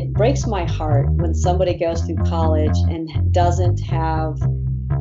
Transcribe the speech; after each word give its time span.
it 0.00 0.12
breaks 0.14 0.46
my 0.46 0.64
heart 0.64 1.10
when 1.10 1.34
somebody 1.34 1.74
goes 1.74 2.00
through 2.02 2.16
college 2.24 2.76
and 2.88 3.32
doesn't 3.32 3.78
have 3.80 4.38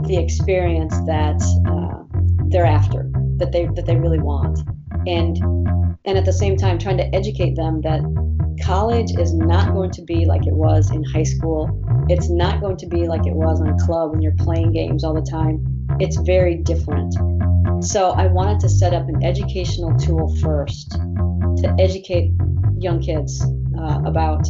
the 0.03 0.17
experience 0.17 0.93
that 1.05 1.41
uh, 1.67 2.03
they're 2.49 2.65
after, 2.65 3.09
that 3.37 3.51
they 3.53 3.65
that 3.75 3.85
they 3.85 3.95
really 3.95 4.19
want, 4.19 4.59
and 5.07 5.37
and 6.05 6.17
at 6.17 6.25
the 6.25 6.33
same 6.33 6.57
time 6.57 6.77
trying 6.77 6.97
to 6.97 7.15
educate 7.15 7.55
them 7.55 7.81
that 7.81 8.01
college 8.61 9.11
is 9.17 9.33
not 9.33 9.71
going 9.73 9.91
to 9.91 10.01
be 10.01 10.25
like 10.25 10.45
it 10.45 10.53
was 10.53 10.91
in 10.91 11.01
high 11.03 11.23
school. 11.23 11.69
It's 12.09 12.29
not 12.29 12.59
going 12.59 12.75
to 12.77 12.87
be 12.87 13.07
like 13.07 13.25
it 13.25 13.35
was 13.35 13.61
on 13.61 13.69
a 13.69 13.77
club 13.85 14.11
when 14.11 14.21
you're 14.21 14.35
playing 14.39 14.73
games 14.73 15.05
all 15.05 15.13
the 15.13 15.29
time. 15.29 15.63
It's 16.01 16.17
very 16.17 16.55
different. 16.55 17.13
So 17.81 18.09
I 18.09 18.27
wanted 18.27 18.59
to 18.61 18.69
set 18.69 18.93
up 18.93 19.07
an 19.07 19.23
educational 19.23 19.97
tool 19.97 20.35
first 20.41 20.91
to 20.91 21.75
educate 21.79 22.31
young 22.77 23.01
kids 23.01 23.41
uh, 23.79 24.01
about 24.05 24.45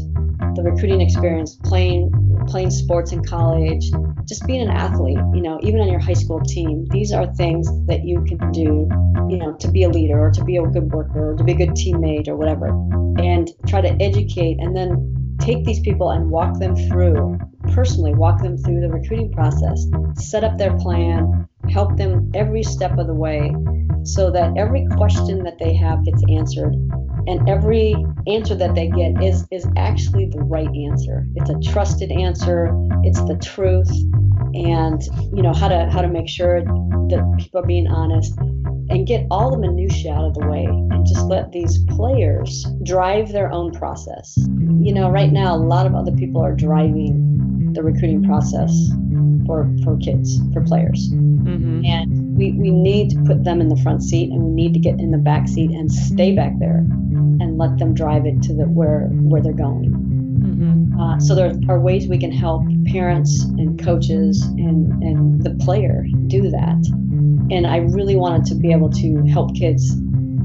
the 0.55 0.63
recruiting 0.63 1.01
experience, 1.01 1.55
playing 1.63 2.11
playing 2.47 2.71
sports 2.71 3.11
in 3.11 3.23
college, 3.23 3.91
just 4.25 4.45
being 4.47 4.61
an 4.61 4.69
athlete, 4.69 5.19
you 5.33 5.41
know, 5.41 5.59
even 5.61 5.81
on 5.81 5.87
your 5.87 5.99
high 5.99 6.13
school 6.13 6.39
team. 6.41 6.85
These 6.89 7.11
are 7.11 7.31
things 7.35 7.67
that 7.87 8.05
you 8.05 8.23
can 8.23 8.51
do, 8.51 8.87
you 9.29 9.37
know, 9.37 9.55
to 9.59 9.67
be 9.67 9.83
a 9.83 9.89
leader 9.89 10.19
or 10.19 10.31
to 10.31 10.43
be 10.43 10.57
a 10.57 10.63
good 10.63 10.91
worker 10.91 11.33
or 11.33 11.35
to 11.35 11.43
be 11.43 11.51
a 11.51 11.55
good 11.55 11.71
teammate 11.71 12.27
or 12.27 12.35
whatever. 12.35 12.67
And 13.19 13.49
try 13.67 13.81
to 13.81 13.89
educate 14.01 14.57
and 14.59 14.75
then 14.75 15.37
take 15.39 15.63
these 15.65 15.79
people 15.81 16.09
and 16.11 16.29
walk 16.29 16.59
them 16.59 16.75
through 16.89 17.39
personally 17.73 18.13
walk 18.13 18.41
them 18.41 18.57
through 18.57 18.81
the 18.81 18.89
recruiting 18.89 19.31
process, 19.31 19.85
set 20.15 20.43
up 20.43 20.57
their 20.57 20.77
plan, 20.79 21.47
help 21.69 21.95
them 21.97 22.31
every 22.33 22.63
step 22.63 22.97
of 22.97 23.07
the 23.07 23.13
way 23.13 23.53
so 24.03 24.31
that 24.31 24.55
every 24.57 24.87
question 24.95 25.43
that 25.43 25.59
they 25.59 25.73
have 25.73 26.03
gets 26.05 26.23
answered 26.29 26.73
and 27.29 27.47
every 27.47 27.93
answer 28.25 28.55
that 28.55 28.73
they 28.73 28.87
get 28.87 29.21
is 29.21 29.45
is 29.51 29.67
actually 29.77 30.25
the 30.25 30.39
right 30.39 30.67
answer. 30.89 31.27
It's 31.35 31.49
a 31.49 31.71
trusted 31.71 32.11
answer. 32.11 32.71
It's 33.03 33.21
the 33.21 33.37
truth. 33.37 33.89
And 34.55 34.99
you 35.31 35.43
know 35.43 35.53
how 35.53 35.67
to 35.67 35.87
how 35.91 36.01
to 36.01 36.07
make 36.07 36.27
sure 36.27 36.61
that 36.63 37.35
people 37.37 37.59
are 37.59 37.67
being 37.67 37.87
honest 37.87 38.35
and 38.89 39.05
get 39.05 39.27
all 39.29 39.51
the 39.51 39.59
minutia 39.59 40.11
out 40.11 40.25
of 40.25 40.33
the 40.33 40.47
way 40.47 40.65
and 40.65 41.05
just 41.05 41.27
let 41.27 41.51
these 41.51 41.77
players 41.89 42.65
drive 42.81 43.31
their 43.31 43.51
own 43.51 43.71
process. 43.73 44.35
You 44.37 44.91
know 44.91 45.11
right 45.11 45.31
now 45.31 45.55
a 45.55 45.61
lot 45.61 45.85
of 45.85 45.93
other 45.93 46.11
people 46.11 46.41
are 46.41 46.55
driving 46.55 47.58
the 47.73 47.83
recruiting 47.83 48.23
process 48.23 48.71
for 49.45 49.69
for 49.83 49.97
kids 49.97 50.39
for 50.53 50.61
players 50.61 51.09
mm-hmm. 51.11 51.83
and 51.85 52.29
we, 52.39 52.53
we 52.53 52.71
need 52.71 53.09
to 53.09 53.21
put 53.23 53.43
them 53.43 53.59
in 53.59 53.67
the 53.67 53.75
front 53.77 54.01
seat 54.01 54.31
and 54.31 54.41
we 54.41 54.51
need 54.51 54.73
to 54.73 54.79
get 54.79 54.97
in 54.99 55.11
the 55.11 55.17
back 55.17 55.47
seat 55.47 55.71
and 55.71 55.91
stay 55.91 56.33
back 56.33 56.57
there 56.59 56.77
and 56.77 57.57
let 57.57 57.77
them 57.77 57.93
drive 57.93 58.25
it 58.25 58.41
to 58.41 58.53
the 58.53 58.63
where 58.63 59.07
where 59.11 59.41
they're 59.41 59.51
going. 59.51 59.91
Mm-hmm. 59.91 60.99
Uh, 60.99 61.19
so 61.19 61.35
there 61.35 61.53
are 61.67 61.79
ways 61.79 62.07
we 62.07 62.17
can 62.17 62.31
help 62.31 62.63
parents 62.85 63.43
and 63.43 63.83
coaches 63.83 64.41
and 64.41 65.03
and 65.03 65.43
the 65.43 65.51
player 65.65 66.05
do 66.27 66.49
that. 66.49 66.79
And 67.51 67.67
I 67.67 67.77
really 67.77 68.15
wanted 68.15 68.45
to 68.45 68.55
be 68.55 68.71
able 68.71 68.89
to 68.91 69.25
help 69.25 69.53
kids 69.55 69.91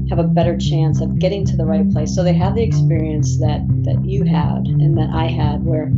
have 0.09 0.19
a 0.19 0.23
better 0.23 0.57
chance 0.57 0.99
of 0.99 1.17
getting 1.17 1.45
to 1.45 1.55
the 1.55 1.65
right 1.65 1.89
place 1.91 2.13
so 2.13 2.23
they 2.23 2.33
have 2.33 2.55
the 2.55 2.61
experience 2.61 3.39
that 3.39 3.65
that 3.83 4.03
you 4.03 4.23
had 4.25 4.67
and 4.67 4.97
that 4.97 5.09
I 5.11 5.27
had 5.27 5.63
where 5.63 5.91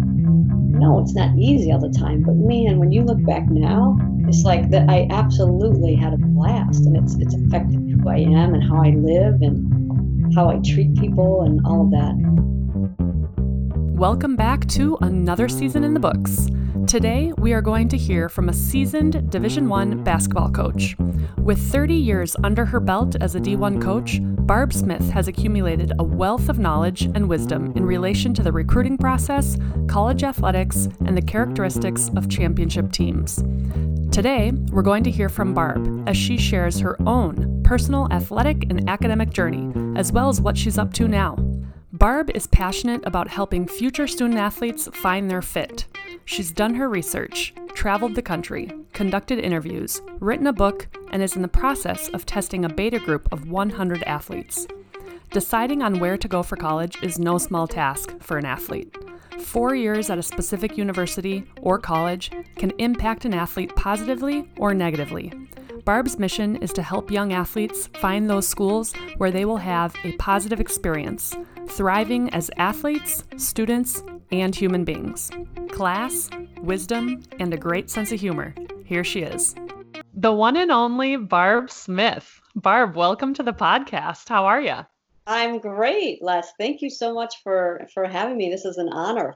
no 0.78 1.00
it's 1.00 1.14
not 1.14 1.36
easy 1.38 1.72
all 1.72 1.80
the 1.80 1.98
time 1.98 2.22
but 2.22 2.36
man 2.36 2.80
when 2.80 2.92
you 2.92 3.04
look 3.04 3.24
back 3.26 3.48
now 3.50 3.98
it's 4.28 4.44
like 4.44 4.70
that 4.72 4.90
I 4.90 5.08
absolutely 5.10 5.96
had 5.96 6.14
a 6.14 6.18
blast 6.18 6.86
and 6.86 6.98
it's 6.98 7.16
it's 7.16 7.34
affected 7.34 7.80
who 7.90 8.10
I 8.10 8.18
am 8.18 8.54
and 8.54 8.64
how 8.64 8.84
I 8.84 8.90
live 8.90 9.42
and 9.42 9.78
how 10.36 10.50
I 10.50 10.60
treat 10.60 10.96
people, 10.96 11.42
and 11.42 11.66
all 11.66 11.86
of 11.86 11.92
that. 11.92 12.14
Welcome 13.98 14.36
back 14.36 14.68
to 14.70 14.98
another 15.02 15.50
season 15.50 15.84
in 15.84 15.94
the 15.94 16.00
books. 16.00 16.48
Today, 16.88 17.34
we 17.38 17.52
are 17.52 17.62
going 17.62 17.90
to 17.90 17.98
hear 17.98 18.30
from 18.30 18.48
a 18.48 18.54
seasoned 18.54 19.30
Division 19.30 19.68
1 19.68 20.06
basketball 20.06 20.50
coach. 20.50 20.96
With 21.38 21.60
30 21.70 21.94
years 21.94 22.38
under 22.46 22.64
her 22.64 22.80
belt 22.80 23.18
as 23.20 23.36
a 23.36 23.42
D1 23.42 23.82
coach, 23.82 24.20
Barb 24.22 24.72
Smith 24.72 25.10
has 25.10 25.28
accumulated 25.28 25.92
a 26.00 26.04
wealth 26.06 26.48
of 26.48 26.60
knowledge 26.60 27.02
and 27.02 27.28
wisdom 27.28 27.74
in 27.76 27.86
relation 27.86 28.34
to 28.36 28.42
the 28.42 28.54
recruiting 28.54 28.98
process, 28.98 29.58
college 29.90 30.24
athletics, 30.24 30.88
and 31.06 31.18
the 31.18 31.22
characteristics 31.22 32.10
of 32.16 32.30
championship 32.30 32.94
teams. 32.94 33.44
Today, 34.10 34.54
we're 34.72 34.82
going 34.82 35.04
to 35.04 35.12
hear 35.12 35.28
from 35.28 35.54
Barb 35.54 36.08
as 36.08 36.16
she 36.16 36.38
shares 36.38 36.80
her 36.80 36.96
own 37.06 37.64
personal 37.64 38.08
athletic 38.14 38.64
and 38.70 38.90
academic 38.90 39.32
journey, 39.32 39.74
as 40.00 40.14
well 40.14 40.30
as 40.30 40.40
what 40.40 40.58
she's 40.58 40.78
up 40.78 40.94
to 40.94 41.10
now. 41.10 41.36
Barb 41.92 42.30
is 42.30 42.48
passionate 42.48 43.02
about 43.06 43.28
helping 43.28 43.68
future 43.68 44.08
student 44.08 44.40
athletes 44.40 44.88
find 44.94 45.30
their 45.30 45.42
fit. 45.42 45.86
She's 46.26 46.52
done 46.52 46.76
her 46.76 46.90
research, 46.90 47.54
traveled 47.74 48.16
the 48.16 48.22
country, 48.22 48.72
conducted 48.94 49.40
interviews, 49.40 50.02
written 50.20 50.48
a 50.48 50.54
book, 50.54 50.88
and 51.12 51.22
is 51.22 51.36
in 51.36 51.42
the 51.42 51.48
process 51.48 52.10
of 52.10 52.26
testing 52.26 52.66
a 52.66 52.70
beta 52.70 53.00
group 53.00 53.28
of 53.32 53.50
100 53.50 54.04
athletes. 54.04 54.68
Deciding 55.32 55.82
on 55.82 56.00
where 56.00 56.18
to 56.18 56.28
go 56.28 56.42
for 56.42 56.56
college 56.56 57.02
is 57.04 57.20
no 57.20 57.38
small 57.38 57.68
task 57.68 58.16
for 58.20 58.38
an 58.38 58.46
athlete. 58.46 58.96
Four 59.40 59.76
years 59.76 60.10
at 60.10 60.18
a 60.18 60.24
specific 60.24 60.78
university 60.78 61.44
or 61.62 61.78
college 61.78 62.32
can 62.56 62.72
impact 62.80 63.26
an 63.26 63.34
athlete 63.34 63.76
positively 63.76 64.50
or 64.58 64.74
negatively. 64.74 65.32
Barb's 65.86 66.20
mission 66.20 66.58
is 66.58 66.74
to 66.74 66.82
help 66.82 67.12
young 67.12 67.32
athletes 67.32 67.88
find 68.00 68.30
those 68.30 68.48
schools 68.48 68.94
where 69.18 69.32
they 69.32 69.46
will 69.46 69.58
have 69.58 69.96
a 70.04 70.12
positive 70.14 70.60
experience, 70.60 71.34
thriving 71.70 72.30
as 72.32 72.52
athletes, 72.58 73.24
students, 73.38 74.04
and 74.32 74.56
human 74.56 74.84
beings. 74.84 75.32
Class, 75.70 76.30
wisdom, 76.62 77.24
and 77.40 77.54
a 77.54 77.58
great 77.58 77.90
sense 77.90 78.12
of 78.12 78.20
humor. 78.20 78.54
Here 78.86 79.04
she 79.04 79.22
is. 79.22 79.56
The 80.14 80.34
one 80.34 80.58
and 80.58 80.72
only 80.72 81.16
Barb 81.16 81.70
Smith. 81.70 82.42
Barb, 82.56 82.96
welcome 82.96 83.34
to 83.36 83.44
the 83.44 83.54
podcast. 83.54 84.30
How 84.30 84.46
are 84.46 84.62
you? 84.62 84.78
I'm 85.28 85.60
great, 85.60 86.24
Les. 86.24 86.54
Thank 86.58 86.82
you 86.82 86.90
so 86.90 87.14
much 87.14 87.36
for 87.44 87.88
for 87.94 88.06
having 88.08 88.38
me. 88.38 88.50
This 88.50 88.66
is 88.66 88.78
an 88.78 88.90
honor. 88.90 89.36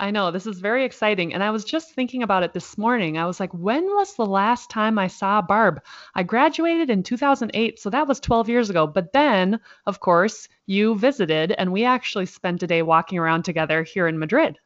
I 0.00 0.10
know 0.10 0.30
this 0.30 0.46
is 0.46 0.60
very 0.60 0.86
exciting. 0.86 1.34
And 1.34 1.42
I 1.42 1.50
was 1.50 1.62
just 1.62 1.92
thinking 1.92 2.22
about 2.22 2.42
it 2.42 2.54
this 2.54 2.78
morning. 2.78 3.18
I 3.18 3.26
was 3.26 3.38
like, 3.38 3.52
when 3.52 3.84
was 3.84 4.14
the 4.16 4.24
last 4.24 4.70
time 4.70 4.98
I 4.98 5.08
saw 5.08 5.42
Barb? 5.42 5.82
I 6.14 6.22
graduated 6.22 6.88
in 6.88 7.02
2008, 7.02 7.78
so 7.78 7.90
that 7.90 8.08
was 8.08 8.18
12 8.18 8.48
years 8.48 8.70
ago. 8.70 8.86
But 8.86 9.12
then, 9.12 9.60
of 9.86 10.00
course, 10.00 10.48
you 10.64 10.96
visited 10.96 11.52
and 11.52 11.70
we 11.70 11.84
actually 11.84 12.26
spent 12.26 12.62
a 12.62 12.66
day 12.66 12.80
walking 12.80 13.18
around 13.18 13.44
together 13.44 13.82
here 13.82 14.08
in 14.08 14.18
Madrid. 14.18 14.56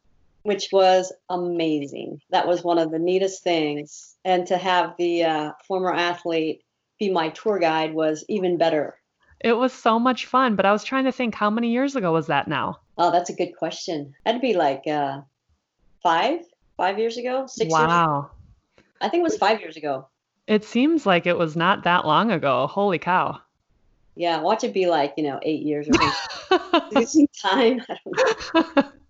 Which 0.45 0.69
was 0.73 1.13
amazing. 1.29 2.21
That 2.31 2.47
was 2.47 2.63
one 2.63 2.79
of 2.79 2.93
the 2.93 3.01
neatest 3.01 3.43
things. 3.43 4.15
And 4.25 4.47
to 4.47 4.57
have 4.57 4.95
the 4.99 5.25
uh, 5.25 5.53
former 5.67 5.93
athlete 5.93 6.63
be 7.01 7.11
my 7.11 7.31
tour 7.31 7.59
guide 7.59 7.93
was 7.93 8.25
even 8.29 8.57
better 8.57 8.95
it 9.41 9.53
was 9.53 9.75
so 9.75 9.99
much 9.99 10.25
fun, 10.25 10.57
but 10.57 10.65
I 10.65 10.73
was 10.73 10.85
trying 10.85 11.05
to 11.05 11.13
think 11.13 11.35
how 11.35 11.51
many 11.51 11.71
years 11.71 11.97
ago 11.97 12.13
was 12.13 12.29
that 12.29 12.49
now? 12.49 12.79
Oh, 12.97 13.11
that's 13.11 13.31
a 13.31 13.35
good 13.35 13.57
question. 13.57 14.15
That'd 14.25 14.41
be 14.41 14.55
like 14.55 14.87
uh, 14.87 15.23
five, 16.03 16.41
five 16.77 16.99
years 16.99 17.17
ago, 17.17 17.47
six. 17.49 17.73
Wow. 17.73 18.31
I 19.01 19.09
think 19.09 19.23
it 19.23 19.25
was 19.25 19.37
five 19.37 19.61
years 19.61 19.77
ago. 19.77 20.07
It 20.47 20.65
seems 20.65 21.07
like 21.07 21.27
it 21.27 21.37
was 21.37 21.57
not 21.57 21.85
that 21.85 22.07
long 22.07 22.31
ago. 22.31 22.67
Holy 22.67 22.99
cow. 22.99 23.41
Yeah, 24.15 24.41
watch 24.41 24.63
it 24.63 24.73
be 24.73 24.87
like 24.87 25.15
you 25.17 25.25
know 25.25 25.41
eight 25.43 25.63
years 25.63 25.89
or 25.89 26.59
losing 26.93 27.29
time. 27.43 27.83
I 27.89 27.97
don't 28.05 28.77
know. 28.77 28.93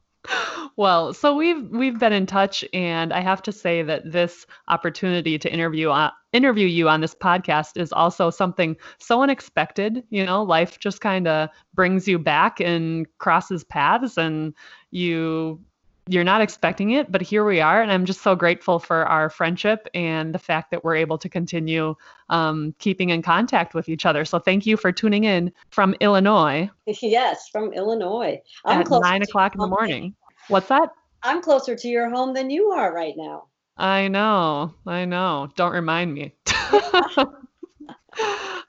well, 0.77 1.13
so 1.13 1.37
we've 1.37 1.69
we've 1.69 1.99
been 1.99 2.13
in 2.13 2.27
touch, 2.27 2.65
and 2.73 3.13
I 3.13 3.21
have 3.21 3.43
to 3.43 3.53
say 3.53 3.83
that 3.83 4.11
this 4.11 4.47
opportunity 4.69 5.39
to 5.39 5.53
interview 5.53 5.91
uh, 5.91 6.11
interview 6.33 6.67
you 6.67 6.89
on 6.89 7.01
this 7.01 7.15
podcast 7.15 7.77
is 7.77 7.93
also 7.93 8.31
something 8.31 8.77
so 8.99 9.23
unexpected. 9.23 10.03
You 10.11 10.25
know, 10.25 10.43
life 10.43 10.79
just 10.81 11.01
kind 11.01 11.29
of 11.29 11.51
brings 11.75 12.09
you 12.09 12.19
back 12.19 12.61
and 12.61 13.07
crosses 13.19 13.65
paths, 13.65 14.17
and 14.17 14.55
you 14.91 15.61
you're 16.07 16.25
not 16.25 16.43
expecting 16.43 16.91
it, 16.91 17.11
but 17.11 17.23
here 17.23 17.45
we 17.45 17.61
are, 17.61 17.81
and 17.81 17.91
I'm 17.91 18.05
just 18.05 18.21
so 18.21 18.37
grateful 18.37 18.79
for 18.79 19.07
our 19.07 19.31
friendship 19.31 19.89
and 19.95 20.35
the 20.35 20.39
fact 20.39 20.71
that 20.71 20.85
we're 20.85 20.97
able 20.97 21.17
to 21.17 21.29
continue 21.31 21.95
um, 22.29 22.75
keeping 22.79 23.09
in 23.09 23.23
contact 23.23 23.75
with 23.75 23.89
each 23.89 24.05
other. 24.05 24.25
So 24.27 24.39
thank 24.39 24.67
you 24.67 24.77
for 24.77 24.93
tuning 24.93 25.25
in 25.25 25.53
from 25.71 25.95
Illinois. 26.01 26.71
Yes, 27.01 27.49
from 27.49 27.73
Illinois. 27.73 28.41
I'm 28.65 28.81
at 28.81 28.91
nine 28.91 29.23
o'clock 29.23 29.55
in 29.55 29.61
the 29.61 29.67
morning. 29.67 30.15
What's 30.49 30.69
that? 30.69 30.91
I'm 31.23 31.41
closer 31.41 31.75
to 31.75 31.89
your 31.89 32.11
home 32.11 32.35
than 32.35 32.51
you 32.51 32.71
are 32.71 32.93
right 32.93 33.15
now. 33.17 33.45
I 33.77 34.09
know. 34.09 34.75
I 34.87 35.05
know. 35.05 35.49
Don't 35.57 35.73
remind 35.73 36.15
me. 36.15 36.35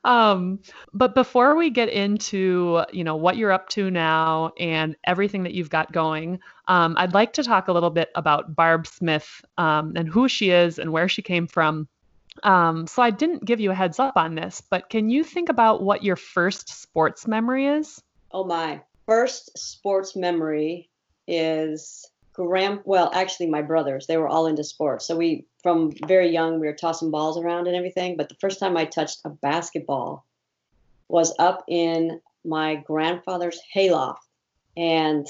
um, 0.03 0.59
but 0.93 1.13
before 1.13 1.55
we 1.55 1.69
get 1.69 1.89
into, 1.89 2.83
you 2.91 3.03
know, 3.03 3.15
what 3.15 3.37
you're 3.37 3.51
up 3.51 3.69
to 3.69 3.91
now 3.91 4.51
and 4.57 4.95
everything 5.05 5.43
that 5.43 5.53
you've 5.53 5.69
got 5.69 5.91
going, 5.91 6.39
um, 6.67 6.95
I'd 6.97 7.13
like 7.13 7.33
to 7.33 7.43
talk 7.43 7.67
a 7.67 7.73
little 7.73 7.89
bit 7.89 8.09
about 8.15 8.55
Barb 8.55 8.87
Smith 8.87 9.41
um, 9.57 9.93
and 9.95 10.07
who 10.07 10.27
she 10.27 10.49
is 10.49 10.79
and 10.79 10.91
where 10.91 11.09
she 11.09 11.21
came 11.21 11.47
from. 11.47 11.87
Um, 12.43 12.87
so 12.87 13.01
I 13.01 13.11
didn't 13.11 13.45
give 13.45 13.59
you 13.59 13.71
a 13.71 13.75
heads 13.75 13.99
up 13.99 14.17
on 14.17 14.35
this, 14.35 14.61
but 14.69 14.89
can 14.89 15.09
you 15.09 15.23
think 15.23 15.49
about 15.49 15.83
what 15.83 16.03
your 16.03 16.15
first 16.15 16.69
sports 16.69 17.27
memory 17.27 17.67
is? 17.67 18.01
Oh 18.31 18.43
my, 18.43 18.81
first 19.05 19.57
sports 19.57 20.15
memory 20.15 20.89
is 21.27 22.09
grand. 22.33 22.81
Well, 22.85 23.11
actually, 23.13 23.47
my 23.47 23.61
brothers 23.61 24.07
they 24.07 24.17
were 24.17 24.27
all 24.27 24.47
into 24.47 24.63
sports, 24.63 25.05
so 25.05 25.15
we 25.15 25.45
from 25.63 25.91
very 26.05 26.29
young 26.29 26.59
we 26.59 26.67
were 26.67 26.73
tossing 26.73 27.11
balls 27.11 27.37
around 27.37 27.67
and 27.67 27.75
everything. 27.75 28.17
But 28.17 28.29
the 28.29 28.37
first 28.41 28.59
time 28.59 28.77
I 28.77 28.85
touched 28.85 29.21
a 29.25 29.29
basketball 29.29 30.25
was 31.07 31.33
up 31.39 31.63
in 31.67 32.21
my 32.43 32.75
grandfather's 32.75 33.59
hayloft, 33.73 34.27
and 34.77 35.27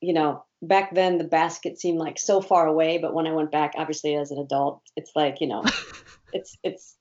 you 0.00 0.12
know 0.12 0.44
back 0.62 0.94
then 0.94 1.18
the 1.18 1.24
basket 1.24 1.78
seemed 1.78 1.98
like 1.98 2.18
so 2.18 2.40
far 2.40 2.66
away, 2.66 2.98
but 2.98 3.14
when 3.14 3.26
I 3.26 3.32
went 3.32 3.50
back, 3.50 3.72
obviously 3.76 4.14
as 4.16 4.30
an 4.30 4.38
adult, 4.38 4.82
it's 4.96 5.12
like 5.14 5.40
you 5.40 5.48
know, 5.48 5.64
it's 6.32 6.56
it's 6.62 6.96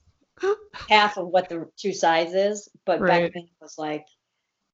half 0.90 1.18
of 1.18 1.28
what 1.28 1.50
the 1.50 1.70
true 1.80 1.94
size 1.94 2.34
is. 2.34 2.70
But 2.86 3.02
Right. 3.02 3.24
back 3.24 3.34
then 3.34 3.44
it 3.44 3.62
was 3.62 3.78
like 3.78 4.06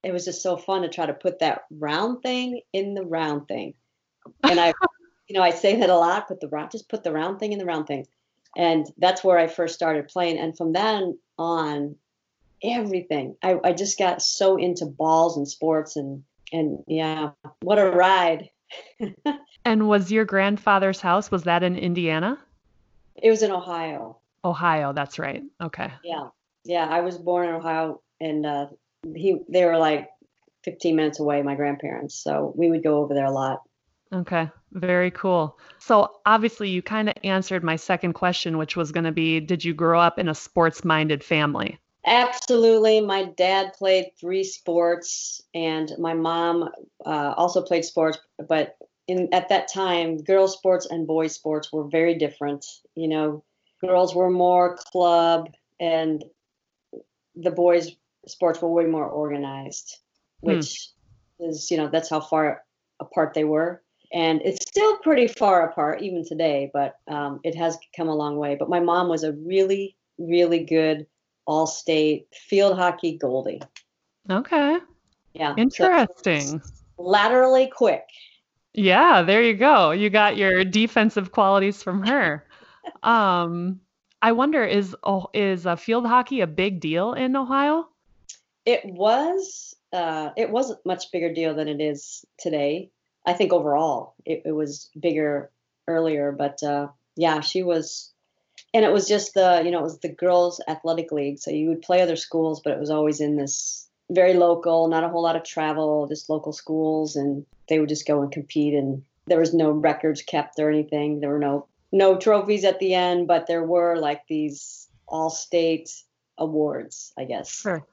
it 0.04 0.12
was 0.12 0.26
just 0.26 0.42
so 0.42 0.58
fun 0.58 0.82
to 0.82 0.90
try 0.90 1.06
to 1.06 1.14
put 1.14 1.40
that 1.40 1.64
round 1.72 2.22
thing 2.22 2.62
in 2.74 2.94
the 2.94 3.06
round 3.06 3.48
thing. 3.48 3.74
And 4.44 4.60
I, 4.60 4.74
you 5.28 5.36
know, 5.36 5.42
I 5.42 5.50
say 5.50 5.78
that 5.80 5.90
a 5.90 5.96
lot. 5.96 6.28
but 6.28 6.40
the 6.40 6.48
round, 6.48 6.72
just 6.72 6.90
put 6.90 7.04
the 7.04 7.12
round 7.12 7.40
thing 7.40 7.54
in 7.54 7.60
the 7.60 7.66
round 7.66 7.88
thing, 7.88 8.06
and 8.56 8.86
that's 8.98 9.24
where 9.24 9.40
I 9.40 9.48
first 9.48 9.74
started 9.74 10.08
playing. 10.10 10.38
And 10.38 10.56
from 10.56 10.74
then 10.74 11.18
on, 11.40 11.96
everything. 12.64 13.36
I, 13.42 13.58
I 13.64 13.74
just 13.74 13.98
got 13.98 14.22
so 14.22 14.58
into 14.58 14.86
balls 14.86 15.38
and 15.38 15.48
sports 15.48 15.96
and 15.96 16.24
and 16.54 16.84
yeah, 16.88 17.32
what 17.62 17.80
a 17.80 17.90
ride. 17.90 18.50
And 19.64 19.88
was 19.88 20.12
your 20.12 20.26
grandfather's 20.26 21.02
house, 21.02 21.30
was 21.30 21.44
that 21.44 21.62
in 21.62 21.78
Indiana? 21.78 22.40
It 23.22 23.30
was 23.30 23.44
in 23.44 23.52
Ohio. 23.52 24.18
Ohio, 24.44 24.92
that's 24.92 25.20
right. 25.20 25.44
Okay. 25.62 25.92
Yeah, 26.04 26.30
yeah. 26.64 26.88
I 26.90 27.02
was 27.02 27.20
born 27.20 27.48
in 27.48 27.54
Ohio, 27.54 28.02
and 28.20 28.44
uh, 28.44 28.68
he 29.16 29.40
they 29.50 29.66
were 29.66 29.78
like 29.78 30.10
15 30.64 30.96
minutes 30.96 31.20
away. 31.20 31.42
My 31.42 31.56
grandparents, 31.56 32.16
so 32.16 32.54
we 32.56 32.70
would 32.70 32.84
go 32.84 33.00
over 33.00 33.14
there 33.14 33.26
a 33.26 33.32
lot. 33.32 33.62
Okay. 34.14 34.50
Very 34.74 35.12
cool. 35.12 35.58
So 35.80 36.20
obviously 36.26 36.70
you 36.70 36.82
kind 36.82 37.10
of 37.10 37.16
answered 37.24 37.64
my 37.64 37.76
second 37.76 38.14
question, 38.14 38.58
which 38.58 38.76
was 38.76 38.92
going 38.92 39.04
to 39.06 39.12
be, 39.12 39.40
did 39.40 39.64
you 39.64 39.74
grow 39.74 40.00
up 40.00 40.20
in 40.20 40.28
a 40.28 40.36
sports-minded 40.36 41.24
family? 41.24 41.80
Absolutely. 42.06 43.02
My 43.02 43.24
dad 43.24 43.74
played 43.74 44.12
three 44.20 44.44
sports, 44.44 45.42
and 45.54 45.92
my 46.00 46.14
mom 46.14 46.70
uh, 47.06 47.34
also 47.38 47.62
played 47.62 47.86
sports. 47.86 48.18
But 48.50 48.76
in 49.08 49.30
at 49.34 49.50
that 49.50 49.72
time, 49.72 50.18
girls' 50.18 50.54
sports 50.54 50.88
and 50.90 51.06
boys' 51.06 51.36
sports 51.36 51.72
were 51.72 51.88
very 51.88 52.16
different. 52.16 52.66
You 52.96 53.08
know, 53.08 53.44
girls 53.86 54.16
were 54.16 54.32
more 54.32 54.78
club, 54.78 55.50
and 55.80 56.24
the 57.36 57.52
boys' 57.52 57.92
sports 58.28 58.62
were 58.62 58.72
way 58.72 58.86
more 58.86 59.08
organized, 59.08 59.98
Hmm. 60.44 60.48
which 60.58 60.90
is 61.40 61.70
you 61.72 61.78
know 61.78 61.88
that's 61.88 62.10
how 62.10 62.20
far 62.22 62.64
apart 63.00 63.34
they 63.34 63.44
were. 63.44 63.82
And 64.14 64.42
it's 64.44 64.68
still 64.68 64.98
pretty 64.98 65.28
far 65.28 65.70
apart 65.70 66.02
even 66.02 66.26
today, 66.28 66.70
but 66.74 66.96
um, 67.08 67.40
it 67.44 67.56
has 67.56 67.78
come 67.96 68.10
a 68.10 68.16
long 68.16 68.36
way. 68.36 68.56
But 68.56 68.70
my 68.70 68.82
mom 68.82 69.08
was 69.08 69.24
a 69.24 69.32
really, 69.32 69.96
really 70.18 70.66
good 70.66 71.08
all-state 71.46 72.28
field 72.34 72.78
hockey 72.78 73.18
goalie. 73.18 73.62
Okay. 74.30 74.80
Yeah. 75.34 75.56
so 75.56 75.62
Interesting. 75.62 76.62
laterally 76.98 77.68
quick. 77.68 78.04
Yeah, 78.74 79.22
there 79.22 79.42
you 79.42 79.54
go. 79.54 79.92
You 79.92 80.10
got 80.10 80.36
your 80.36 80.66
defensive 80.66 81.32
qualities 81.32 81.82
from 81.82 82.04
her. 82.08 82.46
Um, 83.04 83.80
I 84.22 84.34
wonder 84.34 84.64
is 84.66 84.96
oh, 85.04 85.28
is 85.34 85.66
uh, 85.66 85.76
field 85.78 86.06
hockey 86.06 86.42
a 86.42 86.48
big 86.48 86.80
deal 86.80 87.14
in 87.14 87.36
Ohio? 87.36 87.88
It 88.66 88.86
was 88.86 89.76
uh, 89.94 90.30
it 90.38 90.50
wasn't 90.50 90.86
much 90.86 91.12
bigger 91.12 91.34
deal 91.34 91.54
than 91.54 91.68
it 91.68 91.82
is 91.82 92.26
today. 92.38 92.90
I 93.26 93.34
think 93.34 93.54
overall 93.54 94.16
it, 94.26 94.44
it 94.46 94.52
was 94.52 94.90
bigger 95.00 95.52
earlier, 95.88 96.32
but 96.32 96.62
uh, 96.64 96.88
yeah, 97.16 97.42
she 97.42 97.62
was, 97.64 98.12
and 98.74 98.86
it 98.86 98.92
was 98.92 99.08
just 99.08 99.34
the 99.34 99.62
you 99.64 99.72
know 99.72 99.80
it 99.80 99.84
was 99.84 100.00
the 100.00 100.10
girls 100.10 100.62
athletic 100.68 101.12
league, 101.12 101.40
so 101.40 101.52
you 101.52 101.70
would 101.70 101.82
play 101.82 102.02
other 102.02 102.16
schools, 102.16 102.62
but 102.64 102.74
it 102.74 102.80
was 102.80 102.90
always 102.90 103.20
in 103.20 103.36
this 103.36 103.88
very 104.10 104.34
local, 104.34 104.88
not 104.88 105.04
a 105.04 105.10
whole 105.10 105.24
lot 105.24 105.36
of 105.36 105.44
travel, 105.44 106.08
just 106.08 106.30
local 106.30 106.54
schools, 106.54 107.16
and 107.16 107.46
they 107.70 107.80
would 107.80 107.90
just 107.90 108.08
go 108.08 108.22
and 108.22 108.32
compete, 108.32 108.74
and 108.74 109.04
there 109.28 109.40
was 109.40 109.54
no 109.54 109.72
records 109.72 110.22
kept 110.22 110.60
or 110.60 110.70
anything. 110.70 111.20
There 111.20 111.30
were 111.30 111.40
no 111.40 111.68
no 111.92 112.18
trophies 112.18 112.64
at 112.64 112.80
the 112.80 112.94
end, 112.94 113.28
but 113.28 113.48
there 113.48 113.64
were 113.64 113.98
like 113.98 114.28
these 114.28 114.88
all 115.08 115.30
state 115.30 115.92
awards, 116.38 117.14
I 117.18 117.26
guess. 117.26 117.52
Sure. 117.52 117.86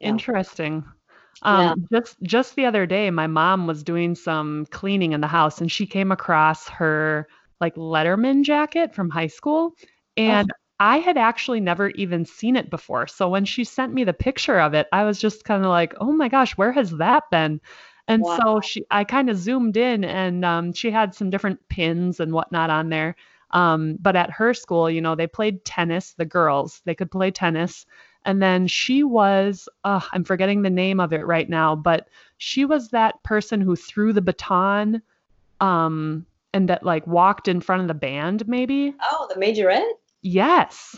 Yeah. 0.00 0.08
Interesting. 0.10 0.84
Um, 1.42 1.86
just 1.92 2.16
just 2.22 2.56
the 2.56 2.64
other 2.66 2.86
day, 2.86 3.10
my 3.10 3.26
mom 3.26 3.66
was 3.66 3.82
doing 3.84 4.14
some 4.14 4.66
cleaning 4.70 5.12
in 5.12 5.20
the 5.20 5.26
house, 5.26 5.60
and 5.60 5.70
she 5.70 5.86
came 5.86 6.10
across 6.12 6.68
her 6.68 7.28
like 7.60 7.74
Letterman 7.76 8.42
jacket 8.44 8.94
from 8.94 9.10
high 9.10 9.26
school, 9.28 9.74
and 10.16 10.50
I 10.80 10.98
had 10.98 11.16
actually 11.16 11.60
never 11.60 11.90
even 11.90 12.24
seen 12.24 12.56
it 12.56 12.70
before. 12.70 13.06
So 13.06 13.28
when 13.28 13.44
she 13.44 13.64
sent 13.64 13.92
me 13.94 14.04
the 14.04 14.12
picture 14.12 14.60
of 14.60 14.74
it, 14.74 14.88
I 14.92 15.04
was 15.04 15.18
just 15.20 15.44
kind 15.44 15.62
of 15.64 15.70
like, 15.70 15.94
"Oh 16.00 16.12
my 16.12 16.28
gosh, 16.28 16.56
where 16.56 16.72
has 16.72 16.90
that 16.92 17.24
been?" 17.30 17.60
And 18.08 18.26
so 18.26 18.60
she, 18.60 18.84
I 18.90 19.04
kind 19.04 19.30
of 19.30 19.36
zoomed 19.36 19.76
in, 19.76 20.04
and 20.04 20.44
um, 20.44 20.72
she 20.72 20.90
had 20.90 21.14
some 21.14 21.30
different 21.30 21.60
pins 21.68 22.20
and 22.20 22.32
whatnot 22.32 22.70
on 22.70 22.88
there. 22.90 23.16
Um, 23.50 23.96
but 24.00 24.16
at 24.16 24.30
her 24.30 24.54
school, 24.54 24.90
you 24.90 25.00
know, 25.00 25.14
they 25.14 25.26
played 25.26 25.64
tennis. 25.64 26.14
The 26.14 26.24
girls, 26.24 26.82
they 26.84 26.94
could 26.94 27.10
play 27.10 27.30
tennis. 27.30 27.86
And 28.26 28.42
then 28.42 28.66
she 28.66 29.02
was, 29.04 29.68
uh, 29.84 30.00
I'm 30.12 30.24
forgetting 30.24 30.62
the 30.62 30.68
name 30.70 31.00
of 31.00 31.12
it 31.12 31.24
right 31.24 31.48
now, 31.48 31.74
but 31.76 32.08
she 32.38 32.64
was 32.64 32.90
that 32.90 33.22
person 33.22 33.60
who 33.60 33.76
threw 33.76 34.12
the 34.12 34.20
baton 34.20 35.00
um, 35.60 36.26
and 36.52 36.68
that 36.68 36.82
like 36.82 37.06
walked 37.06 37.48
in 37.48 37.60
front 37.60 37.82
of 37.82 37.88
the 37.88 37.94
band, 37.94 38.46
maybe. 38.48 38.94
Oh, 39.02 39.28
the 39.32 39.40
majorette? 39.40 39.88
Yes. 40.22 40.96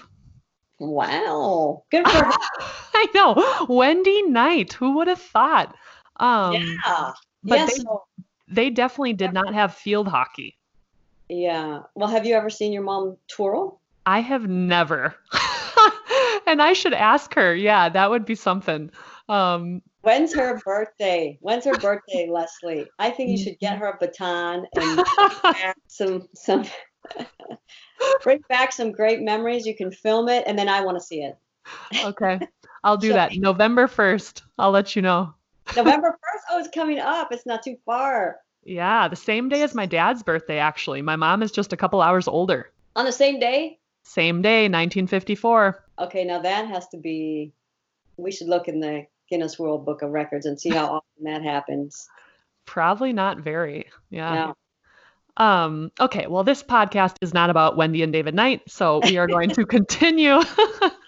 Wow. 0.80 1.84
Good 1.90 2.08
for 2.08 2.24
her. 2.24 2.32
I 2.94 3.06
know. 3.14 3.66
Wendy 3.68 4.22
Knight. 4.22 4.72
Who 4.72 4.96
would 4.96 5.08
have 5.08 5.20
thought? 5.20 5.74
Um, 6.16 6.54
yeah. 6.54 7.12
but 7.44 7.56
yes. 7.58 7.78
they- 7.78 7.84
they 8.50 8.70
definitely 8.70 9.12
did 9.12 9.34
not 9.34 9.52
have 9.52 9.74
field 9.74 10.08
hockey. 10.08 10.56
yeah. 11.28 11.80
Well, 11.94 12.08
have 12.08 12.24
you 12.24 12.34
ever 12.34 12.48
seen 12.48 12.72
your 12.72 12.82
mom 12.82 13.18
twirl? 13.28 13.78
I 14.06 14.20
have 14.20 14.48
never. 14.48 15.14
and 16.48 16.62
I 16.62 16.72
should 16.72 16.94
ask 16.94 17.34
her. 17.34 17.54
Yeah, 17.54 17.88
that 17.88 18.10
would 18.10 18.24
be 18.24 18.34
something. 18.34 18.90
Um, 19.28 19.82
When's 20.02 20.34
her 20.34 20.58
birthday? 20.64 21.38
When's 21.40 21.64
her 21.64 21.74
birthday, 21.78 22.28
Leslie? 22.30 22.86
I 22.98 23.10
think 23.10 23.30
you 23.30 23.36
should 23.38 23.58
get 23.58 23.78
her 23.78 23.88
a 23.88 23.96
baton 23.98 24.66
and 24.76 25.04
some 25.88 26.28
some 26.34 26.64
bring 28.22 28.40
back 28.48 28.72
some 28.72 28.92
great 28.92 29.20
memories. 29.20 29.66
You 29.66 29.76
can 29.76 29.90
film 29.90 30.28
it, 30.28 30.44
and 30.46 30.58
then 30.58 30.68
I 30.68 30.80
want 30.82 30.98
to 30.98 31.04
see 31.04 31.22
it. 31.22 31.36
okay. 32.04 32.40
I'll 32.84 32.96
do 32.96 33.08
So- 33.08 33.14
that. 33.14 33.32
November 33.36 33.86
1st. 33.88 34.42
I'll 34.58 34.70
let 34.70 34.94
you 34.96 35.02
know. 35.02 35.34
November 35.76 36.10
first. 36.12 36.44
Oh, 36.50 36.58
it's 36.58 36.68
coming 36.74 36.98
up. 36.98 37.30
It's 37.32 37.44
not 37.44 37.62
too 37.62 37.76
far. 37.84 38.36
Yeah, 38.64 39.08
the 39.08 39.16
same 39.16 39.48
day 39.48 39.62
as 39.62 39.74
my 39.74 39.84
dad's 39.86 40.22
birthday, 40.22 40.58
actually. 40.58 41.02
My 41.02 41.16
mom 41.16 41.42
is 41.42 41.50
just 41.52 41.72
a 41.72 41.76
couple 41.76 42.00
hours 42.00 42.26
older. 42.28 42.70
On 42.96 43.04
the 43.04 43.12
same 43.12 43.38
day. 43.38 43.78
Same 44.04 44.40
day, 44.40 44.62
1954. 44.62 45.84
Okay, 45.98 46.24
now 46.24 46.40
that 46.40 46.68
has 46.68 46.88
to 46.88 46.96
be. 46.96 47.52
We 48.16 48.32
should 48.32 48.48
look 48.48 48.66
in 48.66 48.80
the 48.80 49.06
Guinness 49.30 49.58
World 49.58 49.84
Book 49.84 50.02
of 50.02 50.10
Records 50.10 50.46
and 50.46 50.60
see 50.60 50.70
how 50.70 50.86
often 50.86 51.24
that 51.24 51.42
happens. 51.42 52.08
Probably 52.64 53.12
not 53.12 53.38
very. 53.38 53.88
Yeah. 54.10 54.34
No. 54.34 54.56
Um, 55.38 55.92
okay, 56.00 56.26
well, 56.26 56.42
this 56.42 56.64
podcast 56.64 57.14
is 57.20 57.32
not 57.32 57.48
about 57.48 57.76
Wendy 57.76 58.02
and 58.02 58.12
David 58.12 58.34
Knight, 58.34 58.62
so 58.66 59.00
we 59.04 59.18
are 59.18 59.28
going 59.28 59.50
to 59.50 59.64
continue. 59.66 60.40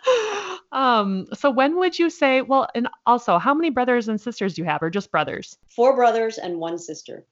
um, 0.73 1.27
so 1.35 1.51
when 1.51 1.77
would 1.79 1.99
you 1.99 2.11
say, 2.11 2.41
well, 2.43 2.69
and 2.77 2.89
also, 3.07 3.39
how 3.39 3.55
many 3.55 3.71
brothers 3.71 4.09
and 4.09 4.21
sisters 4.21 4.55
do 4.55 4.63
you 4.63 4.69
have, 4.69 4.83
or 4.83 4.91
just 4.91 5.11
brothers? 5.11 5.59
Four 5.69 5.97
brothers 5.97 6.39
and 6.39 6.59
one 6.59 6.79
sister. 6.79 7.27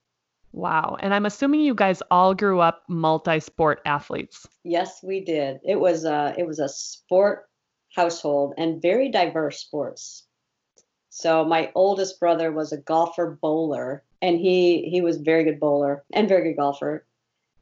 Wow. 0.52 0.96
And 0.98 1.14
I'm 1.14 1.26
assuming 1.26 1.60
you 1.60 1.74
guys 1.74 2.02
all 2.10 2.34
grew 2.34 2.60
up 2.60 2.82
multi-sport 2.88 3.80
athletes. 3.84 4.46
Yes, 4.64 5.00
we 5.02 5.20
did. 5.20 5.60
It 5.62 5.78
was 5.78 6.04
a 6.04 6.34
it 6.38 6.46
was 6.46 6.58
a 6.58 6.68
sport 6.68 7.47
household 7.98 8.54
and 8.56 8.80
very 8.80 9.08
diverse 9.10 9.58
sports. 9.58 10.24
So 11.10 11.44
my 11.44 11.72
oldest 11.74 12.20
brother 12.20 12.52
was 12.52 12.72
a 12.72 12.84
golfer 12.92 13.36
bowler, 13.42 14.04
and 14.22 14.38
he 14.38 14.88
he 14.92 15.00
was 15.00 15.16
very 15.16 15.42
good 15.42 15.58
bowler 15.58 16.04
and 16.12 16.28
very 16.28 16.44
good 16.44 16.58
golfer, 16.58 17.04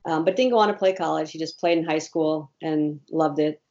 um, 0.04 0.24
but 0.24 0.36
didn't 0.36 0.52
go 0.52 0.58
on 0.58 0.68
to 0.68 0.74
play 0.74 0.92
college. 0.92 1.30
He 1.30 1.38
just 1.38 1.58
played 1.58 1.78
in 1.78 1.84
high 1.84 2.04
school 2.08 2.50
and 2.60 3.00
loved 3.10 3.38
it. 3.38 3.62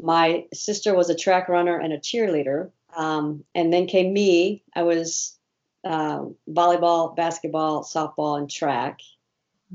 My 0.00 0.46
sister 0.54 0.94
was 0.94 1.10
a 1.10 1.14
track 1.24 1.50
runner 1.50 1.76
and 1.78 1.92
a 1.92 1.98
cheerleader, 1.98 2.70
um, 2.96 3.44
and 3.54 3.70
then 3.70 3.86
came 3.86 4.10
me. 4.14 4.62
I 4.74 4.84
was 4.84 5.36
uh, 5.84 6.20
volleyball, 6.48 7.14
basketball, 7.14 7.84
softball, 7.84 8.38
and 8.38 8.50
track. 8.50 9.00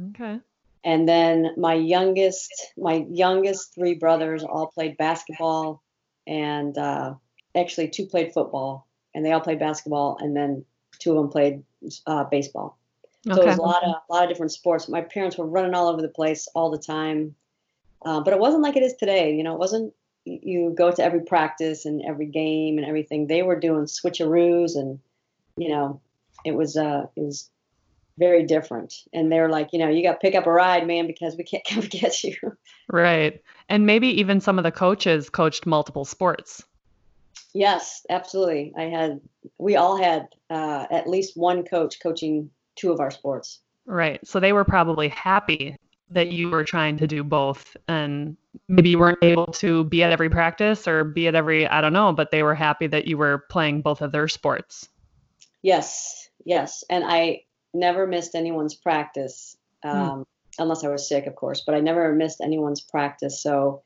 Okay. 0.10 0.40
And 0.84 1.08
then 1.08 1.54
my 1.58 1.76
youngest, 1.76 2.52
my 2.78 3.06
youngest 3.12 3.76
three 3.76 3.94
brothers 3.94 4.44
all 4.44 4.68
played 4.68 4.98
basketball, 4.98 5.84
and 6.32 6.78
uh, 6.78 7.14
actually 7.56 7.90
two 7.90 8.06
played 8.06 8.34
football, 8.34 8.88
and 9.14 9.26
they 9.26 9.34
all 9.34 9.42
played 9.42 9.60
basketball, 9.60 10.18
and 10.20 10.36
then 10.36 10.66
two 10.98 11.12
of 11.12 11.18
them 11.18 11.30
played 11.30 11.64
uh, 12.08 12.24
baseball. 12.24 12.78
So 13.26 13.34
okay. 13.34 13.42
it 13.42 13.46
was 13.48 13.58
a 13.58 13.62
lot 13.62 13.84
of 13.84 13.96
a 14.10 14.14
lot 14.14 14.24
of 14.24 14.30
different 14.30 14.54
sports. 14.54 14.88
My 14.88 15.02
parents 15.02 15.38
were 15.38 15.46
running 15.46 15.76
all 15.76 15.90
over 15.90 16.02
the 16.02 16.08
place 16.08 16.48
all 16.56 16.72
the 16.72 16.78
time, 16.78 17.36
uh, 18.04 18.22
but 18.22 18.34
it 18.34 18.40
wasn't 18.40 18.64
like 18.64 18.78
it 18.78 18.84
is 18.84 18.96
today. 18.96 19.36
You 19.36 19.44
know, 19.44 19.54
it 19.54 19.60
wasn't 19.60 19.94
you 20.24 20.74
go 20.76 20.92
to 20.92 21.04
every 21.04 21.22
practice 21.22 21.86
and 21.86 22.02
every 22.08 22.28
game 22.28 22.78
and 22.78 22.88
everything. 22.88 23.28
They 23.28 23.44
were 23.44 23.60
doing 23.60 23.86
switcheroos 23.86 24.76
and 24.76 25.00
you 25.58 25.70
know, 25.70 26.00
it 26.46 26.56
was 26.56 26.78
uh 26.78 27.08
it 27.16 27.22
was 27.22 27.50
very 28.18 28.46
different. 28.46 28.94
And 29.14 29.32
they're 29.32 29.50
like, 29.50 29.70
you 29.74 29.80
know, 29.80 29.90
you 29.90 30.04
got 30.04 30.14
to 30.14 30.20
pick 30.20 30.36
up 30.36 30.48
a 30.48 30.52
ride, 30.52 30.86
man, 30.86 31.08
because 31.08 31.36
we 31.36 31.44
can't 31.44 31.64
come 31.70 31.82
get 31.82 32.24
you. 32.24 32.36
Right. 32.90 33.42
And 33.70 33.86
maybe 33.86 34.08
even 34.20 34.42
some 34.42 34.58
of 34.58 34.64
the 34.64 34.72
coaches 34.72 35.30
coached 35.30 35.66
multiple 35.66 36.06
sports. 36.06 36.64
Yes, 37.54 38.06
absolutely. 38.10 38.74
I 38.78 38.84
had, 38.84 39.20
we 39.58 39.76
all 39.76 39.98
had 39.98 40.28
uh, 40.50 40.86
at 40.90 41.08
least 41.08 41.36
one 41.36 41.64
coach 41.64 42.00
coaching 42.02 42.50
two 42.76 42.92
of 42.92 43.00
our 43.00 43.12
sports. 43.12 43.60
Right. 43.86 44.26
So 44.26 44.40
they 44.40 44.54
were 44.54 44.64
probably 44.64 45.10
happy 45.10 45.76
that 46.10 46.32
you 46.32 46.50
were 46.50 46.64
trying 46.64 46.98
to 46.98 47.08
do 47.08 47.24
both 47.24 47.76
and 47.88 48.36
maybe 48.68 48.90
you 48.90 49.00
weren't 49.00 49.20
able 49.22 49.48
to 49.48 49.86
be 49.86 50.04
at 50.04 50.12
every 50.12 50.30
practice 50.30 50.88
or 50.88 51.06
be 51.06 51.28
at 51.28 51.36
every, 51.36 51.66
I 51.68 51.80
don't 51.80 51.94
know, 51.94 52.12
but 52.12 52.32
they 52.32 52.44
were 52.44 52.56
happy 52.56 52.88
that 52.88 53.08
you 53.08 53.18
were 53.18 53.46
playing 53.50 53.82
both 53.82 54.02
of 54.02 54.12
their 54.12 54.28
sports. 54.28 54.90
Yes. 55.62 56.30
Yes. 56.44 56.84
And 56.90 57.04
I, 57.06 57.44
never 57.74 58.08
missed 58.08 58.36
anyone's 58.36 58.76
practice, 58.76 59.58
hmm. 59.84 59.90
um, 59.90 60.20
mm. 60.20 60.26
unless 60.60 60.84
I 60.84 60.90
was 60.90 61.08
sick, 61.08 61.28
of 61.28 61.36
course, 61.36 61.62
but 61.66 61.76
I 61.76 61.80
never 61.80 62.14
missed 62.14 62.42
anyone's 62.42 62.82
practice. 62.82 63.42
So 63.42 63.84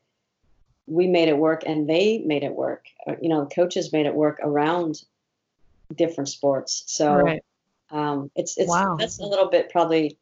we 0.86 1.06
made 1.06 1.28
it 1.28 1.36
work 1.36 1.62
and 1.66 1.88
they 1.88 2.18
made 2.18 2.44
it 2.44 2.54
work. 2.54 2.86
Uh, 3.06 3.14
you 3.20 3.28
know, 3.28 3.46
coaches 3.46 3.92
made 3.92 4.06
it 4.06 4.14
work 4.14 4.38
around 4.42 5.02
different 5.94 6.28
sports. 6.28 6.84
So 6.86 7.14
right. 7.14 7.44
um, 7.90 8.30
it's, 8.36 8.56
it's, 8.56 8.68
wow. 8.68 8.96
that's 8.98 9.18
a 9.18 9.26
little 9.26 9.48
bit 9.48 9.70
probably 9.70 10.18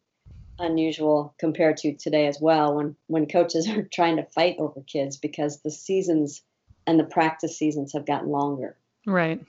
unusual 0.59 1.35
compared 1.39 1.77
to 1.79 1.95
today 1.95 2.27
as 2.27 2.41
well 2.41 2.77
when, 2.77 2.97
when 3.09 3.27
coaches 3.27 3.69
are 3.77 3.83
trying 3.83 4.17
to 4.17 4.25
fight 4.25 4.57
over 4.59 4.81
kids 4.83 5.17
because 5.17 5.61
the 5.61 5.71
seasons 5.71 6.43
and 6.87 6.99
the 6.99 7.05
practice 7.05 7.59
seasons 7.59 7.93
have 7.93 8.07
gotten 8.07 8.29
longer. 8.29 8.77
Right. 9.07 9.45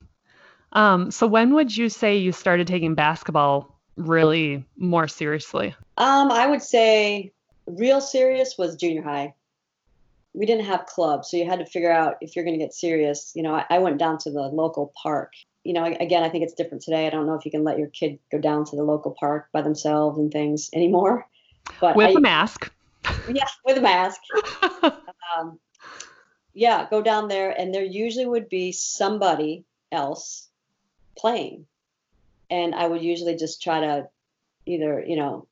Um, 0.74 1.12
so 1.12 1.28
when 1.28 1.54
would 1.54 1.76
you 1.76 1.90
say 1.90 2.18
you 2.18 2.32
started 2.32 2.68
taking 2.68 2.96
basketball 2.96 3.75
really 3.98 4.64
more 4.78 5.08
seriously? 5.08 5.76
Um, 5.98 6.32
I 6.32 6.48
would 6.48 6.62
say 6.62 7.32
real 7.68 8.02
serious 8.02 8.58
was 8.58 8.76
junior 8.76 9.02
high. 9.02 9.34
We 10.34 10.46
didn't 10.46 10.66
have 10.66 10.86
clubs, 10.86 11.32
so 11.32 11.38
you 11.38 11.46
had 11.46 11.60
to 11.60 11.66
figure 11.66 11.92
out 11.92 12.18
if 12.20 12.36
you're 12.36 12.44
going 12.44 12.60
to 12.60 12.64
get 12.64 12.74
serious. 12.74 13.32
You 13.36 13.44
know, 13.44 13.56
I, 13.56 13.66
I 13.70 13.80
went 13.80 13.98
down 13.98 14.18
to 14.20 14.32
the 14.32 14.42
local 14.42 14.92
park. 15.02 15.32
You 15.64 15.74
know, 15.74 15.86
again, 15.86 16.24
I 16.24 16.30
think 16.30 16.44
it's 16.44 16.54
different 16.54 16.84
today. 16.84 17.08
I 17.08 17.10
don't 17.10 17.26
know 17.26 17.36
if 17.36 17.46
you 17.46 17.52
can 17.52 17.64
let 17.64 17.80
your 17.80 17.88
kid 17.88 18.20
go 18.32 18.38
down 18.38 18.66
to 18.66 18.76
the 18.76 18.84
local 18.84 19.12
park 19.12 19.48
by 19.54 19.62
themselves 19.62 20.18
and 20.18 20.32
things 20.32 20.70
anymore. 20.74 21.26
But 21.80 21.96
with 21.96 22.10
I, 22.10 22.12
a 22.12 22.20
mask. 22.20 22.72
Yeah, 23.28 23.48
with 23.64 23.78
a 23.78 23.82
mask. 23.82 24.20
um, 24.84 25.60
yeah, 26.54 26.88
go 26.90 27.02
down 27.02 27.28
there, 27.28 27.52
and 27.52 27.74
there 27.74 27.84
usually 27.84 28.26
would 28.26 28.50
be 28.50 28.72
somebody 28.72 29.64
else 29.92 30.48
playing 31.18 31.66
and 32.50 32.76
I 32.76 32.88
would 32.88 33.02
usually 33.02 33.36
just 33.36 33.62
try 33.62 33.82
to 33.82 34.10
either 34.66 35.04
you 35.06 35.16
know 35.16 35.48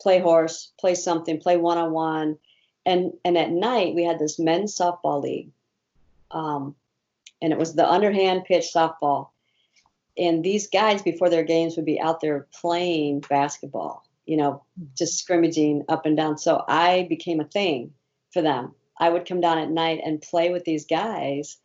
play 0.00 0.18
horse, 0.18 0.72
play 0.78 0.94
something, 0.94 1.40
play 1.40 1.56
one 1.56 1.78
on 1.78 1.92
one, 1.92 2.38
and 2.84 3.12
and 3.24 3.36
at 3.36 3.50
night 3.50 3.94
we 3.94 4.04
had 4.04 4.18
this 4.18 4.38
men's 4.38 4.76
softball 4.76 5.22
league, 5.22 5.50
um, 6.30 6.74
and 7.40 7.52
it 7.52 7.58
was 7.58 7.74
the 7.74 7.88
underhand 7.88 8.44
pitch 8.44 8.70
softball, 8.74 9.28
and 10.18 10.44
these 10.44 10.68
guys 10.68 11.02
before 11.02 11.30
their 11.30 11.44
games 11.44 11.76
would 11.76 11.86
be 11.86 12.00
out 12.00 12.20
there 12.20 12.46
playing 12.60 13.20
basketball, 13.28 14.06
you 14.26 14.36
know, 14.36 14.62
just 14.96 15.18
scrimmaging 15.18 15.84
up 15.88 16.06
and 16.06 16.16
down. 16.16 16.38
So 16.38 16.64
I 16.68 17.06
became 17.08 17.40
a 17.40 17.44
thing 17.44 17.92
for 18.32 18.42
them. 18.42 18.74
I 18.98 19.10
would 19.10 19.26
come 19.26 19.40
down 19.40 19.58
at 19.58 19.70
night 19.70 20.00
and 20.04 20.22
play 20.22 20.50
with 20.50 20.64
these 20.64 20.86
guys 20.86 21.58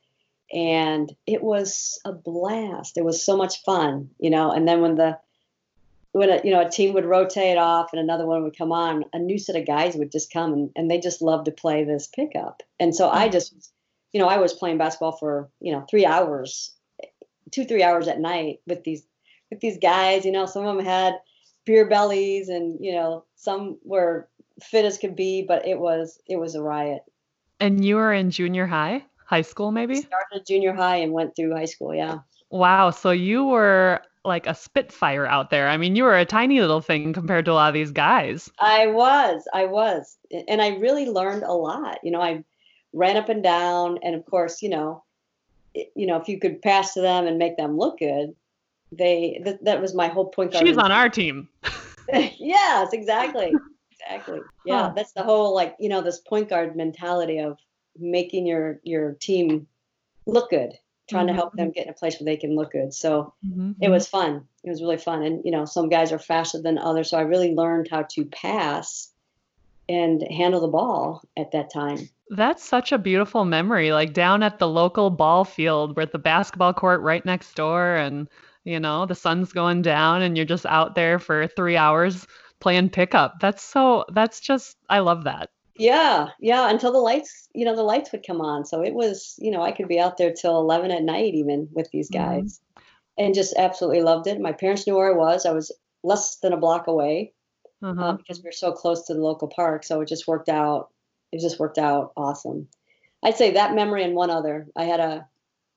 and 0.51 1.15
it 1.25 1.41
was 1.41 2.00
a 2.05 2.12
blast. 2.12 2.98
It 2.98 3.05
was 3.05 3.24
so 3.24 3.38
much 3.38 3.63
fun, 3.63 4.10
you 4.20 4.29
know. 4.29 4.51
And 4.51 4.67
then 4.67 4.81
when 4.81 4.96
the 4.96 5.17
when 6.12 6.29
a, 6.29 6.41
you 6.43 6.51
know 6.51 6.65
a 6.65 6.70
team 6.70 6.93
would 6.93 7.05
rotate 7.05 7.58
off 7.58 7.93
and 7.93 8.01
another 8.01 8.25
one 8.25 8.43
would 8.43 8.58
come 8.58 8.72
on, 8.72 9.05
a 9.13 9.20
new 9.20 9.39
set 9.39 9.55
of 9.55 9.65
guys 9.65 9.96
would 9.96 10.12
just 10.12 10.31
come 10.31 10.53
and, 10.53 10.70
and 10.75 10.91
they 10.91 11.00
just 11.00 11.22
loved 11.22 11.46
to 11.46 11.51
play 11.51 11.84
this 11.84 12.08
pickup. 12.08 12.62
And 12.79 12.93
so 12.93 13.10
I 13.10 13.24
mm-hmm. 13.24 13.31
just, 13.31 13.72
you 14.12 14.20
know, 14.20 14.27
I 14.27 14.38
was 14.38 14.53
playing 14.53 14.77
basketball 14.77 15.13
for 15.13 15.50
you 15.62 15.72
know 15.72 15.86
three 15.89 16.05
hours, 16.05 16.74
two 17.51 17.65
three 17.65 17.84
hours 17.84 18.08
at 18.08 18.20
night 18.20 18.60
with 18.67 18.84
these 18.84 19.03
with 19.50 19.62
these 19.62 19.77
guys. 19.77 20.25
You 20.25 20.34
know, 20.34 20.46
some 20.46 20.65
of 20.65 20.75
them 20.75 20.86
had 20.86 21.13
beer 21.65 21.88
bellies 21.88 22.50
and 22.50 22.77
you 22.84 22.91
know 22.93 23.24
some 23.36 23.77
were 23.84 24.27
fit 24.62 24.84
as 24.84 24.98
could 24.98 25.15
be, 25.15 25.43
but 25.43 25.65
it 25.65 25.79
was 25.79 26.20
it 26.27 26.36
was 26.36 26.55
a 26.55 26.62
riot. 26.62 27.03
And 27.62 27.86
you 27.86 27.96
were 27.96 28.12
in 28.12 28.31
junior 28.31 28.65
high 28.65 29.05
high 29.31 29.41
school 29.41 29.71
maybe? 29.71 29.95
Started 29.95 30.45
junior 30.45 30.73
high 30.73 30.97
and 30.97 31.13
went 31.13 31.35
through 31.35 31.55
high 31.55 31.65
school, 31.65 31.95
yeah. 31.95 32.19
Wow, 32.51 32.91
so 32.91 33.11
you 33.11 33.45
were 33.45 34.01
like 34.25 34.45
a 34.45 34.53
spitfire 34.53 35.25
out 35.25 35.50
there. 35.50 35.69
I 35.69 35.77
mean, 35.77 35.95
you 35.95 36.03
were 36.03 36.17
a 36.17 36.25
tiny 36.25 36.59
little 36.59 36.81
thing 36.81 37.13
compared 37.13 37.45
to 37.45 37.51
a 37.51 37.53
lot 37.53 37.69
of 37.69 37.73
these 37.73 37.91
guys. 37.91 38.51
I 38.59 38.88
was. 38.88 39.47
I 39.53 39.65
was. 39.65 40.17
And 40.47 40.61
I 40.61 40.75
really 40.75 41.07
learned 41.07 41.43
a 41.43 41.53
lot. 41.53 42.00
You 42.03 42.11
know, 42.11 42.21
I 42.21 42.43
ran 42.93 43.15
up 43.15 43.29
and 43.29 43.41
down 43.41 44.00
and 44.03 44.13
of 44.13 44.25
course, 44.25 44.61
you 44.61 44.69
know, 44.69 45.03
you 45.73 46.05
know, 46.05 46.17
if 46.17 46.27
you 46.27 46.38
could 46.38 46.61
pass 46.61 46.93
to 46.93 47.01
them 47.01 47.25
and 47.25 47.38
make 47.38 47.55
them 47.55 47.77
look 47.77 48.00
good, 48.00 48.35
they 48.91 49.41
th- 49.43 49.59
that 49.61 49.81
was 49.81 49.95
my 49.95 50.09
whole 50.09 50.27
point 50.27 50.53
She's 50.53 50.77
on 50.77 50.91
our 50.91 51.07
team. 51.07 51.47
yes, 52.13 52.91
exactly. 52.91 53.55
Exactly. 53.91 54.41
Yeah, 54.63 54.89
huh. 54.89 54.93
that's 54.95 55.13
the 55.13 55.23
whole 55.23 55.55
like, 55.55 55.75
you 55.79 55.89
know, 55.89 56.01
this 56.01 56.19
point 56.19 56.50
guard 56.50 56.75
mentality 56.75 57.39
of 57.39 57.57
making 57.98 58.45
your 58.45 58.79
your 58.83 59.13
team 59.13 59.67
look 60.25 60.50
good 60.50 60.71
trying 61.10 61.27
mm-hmm. 61.27 61.36
to 61.36 61.41
help 61.41 61.53
them 61.53 61.67
mm-hmm. 61.67 61.74
get 61.74 61.86
in 61.86 61.91
a 61.91 61.93
place 61.93 62.19
where 62.19 62.25
they 62.25 62.38
can 62.38 62.55
look 62.55 62.71
good 62.71 62.93
so 62.93 63.33
mm-hmm. 63.45 63.71
it 63.81 63.89
was 63.89 64.07
fun 64.07 64.45
it 64.63 64.69
was 64.69 64.81
really 64.81 64.98
fun 64.98 65.24
and 65.24 65.43
you 65.43 65.51
know 65.51 65.65
some 65.65 65.89
guys 65.89 66.12
are 66.12 66.19
faster 66.19 66.62
than 66.62 66.77
others 66.77 67.10
so 67.10 67.17
i 67.17 67.21
really 67.21 67.53
learned 67.53 67.88
how 67.89 68.03
to 68.03 68.25
pass 68.25 69.10
and 69.89 70.24
handle 70.31 70.62
the 70.62 70.67
ball 70.67 71.21
at 71.38 71.51
that 71.51 71.71
time 71.71 72.10
that's 72.29 72.63
such 72.63 72.91
a 72.91 72.98
beautiful 72.98 73.43
memory 73.43 73.91
like 73.91 74.13
down 74.13 74.41
at 74.41 74.57
the 74.60 74.67
local 74.67 75.10
ball 75.10 75.43
field 75.43 75.98
with 75.98 76.12
the 76.12 76.19
basketball 76.19 76.74
court 76.74 77.01
right 77.01 77.25
next 77.25 77.53
door 77.55 77.95
and 77.95 78.27
you 78.63 78.79
know 78.79 79.05
the 79.05 79.15
sun's 79.15 79.51
going 79.51 79.81
down 79.81 80.21
and 80.21 80.38
you're 80.38 80.45
just 80.45 80.65
out 80.65 80.95
there 80.95 81.19
for 81.19 81.48
three 81.48 81.75
hours 81.75 82.25
playing 82.60 82.89
pickup 82.89 83.39
that's 83.41 83.63
so 83.63 84.05
that's 84.13 84.39
just 84.39 84.77
i 84.89 85.00
love 85.00 85.25
that 85.25 85.50
yeah, 85.81 86.27
yeah, 86.39 86.69
until 86.69 86.91
the 86.91 87.00
lights, 87.00 87.50
you 87.55 87.65
know, 87.65 87.75
the 87.75 87.81
lights 87.81 88.11
would 88.11 88.25
come 88.25 88.39
on. 88.39 88.65
So 88.65 88.83
it 88.83 88.93
was, 88.93 89.35
you 89.39 89.50
know, 89.50 89.63
I 89.63 89.71
could 89.71 89.88
be 89.88 90.00
out 90.00 90.17
there 90.17 90.31
till 90.31 90.59
11 90.59 90.91
at 90.91 91.01
night 91.01 91.33
even 91.33 91.69
with 91.71 91.89
these 91.89 92.09
mm-hmm. 92.09 92.23
guys 92.23 92.59
mm-hmm. 92.77 92.83
and 93.17 93.33
just 93.33 93.55
absolutely 93.57 94.03
loved 94.03 94.27
it. 94.27 94.39
My 94.39 94.51
parents 94.51 94.85
knew 94.85 94.95
where 94.95 95.11
I 95.11 95.17
was. 95.17 95.43
I 95.43 95.51
was 95.51 95.71
less 96.03 96.35
than 96.35 96.53
a 96.53 96.57
block 96.57 96.85
away 96.85 97.33
uh, 97.81 98.13
because 98.13 98.38
we 98.38 98.47
were 98.47 98.51
so 98.51 98.71
close 98.71 99.07
to 99.07 99.15
the 99.15 99.21
local 99.21 99.47
park. 99.47 99.83
So 99.83 100.01
it 100.01 100.07
just 100.07 100.27
worked 100.27 100.50
out. 100.50 100.91
It 101.31 101.41
just 101.41 101.59
worked 101.59 101.79
out 101.79 102.13
awesome. 102.15 102.67
I'd 103.23 103.38
say 103.38 103.51
that 103.51 103.73
memory 103.73 104.03
and 104.03 104.13
one 104.13 104.29
other. 104.29 104.67
I 104.75 104.83
had 104.83 105.00
a, 105.00 105.27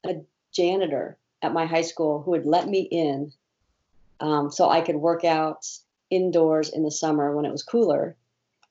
a 0.05 0.17
janitor 0.53 1.17
at 1.41 1.55
my 1.55 1.65
high 1.65 1.83
school 1.83 2.21
who 2.21 2.33
would 2.33 2.45
let 2.45 2.69
me 2.69 2.81
in 2.81 3.33
um, 4.21 4.51
so 4.51 4.69
I 4.69 4.83
could 4.83 4.97
work 4.97 5.25
out 5.25 5.67
indoors 6.11 6.69
in 6.69 6.83
the 6.83 6.91
summer 6.91 7.35
when 7.35 7.47
it 7.47 7.53
was 7.53 7.63
cooler 7.63 8.17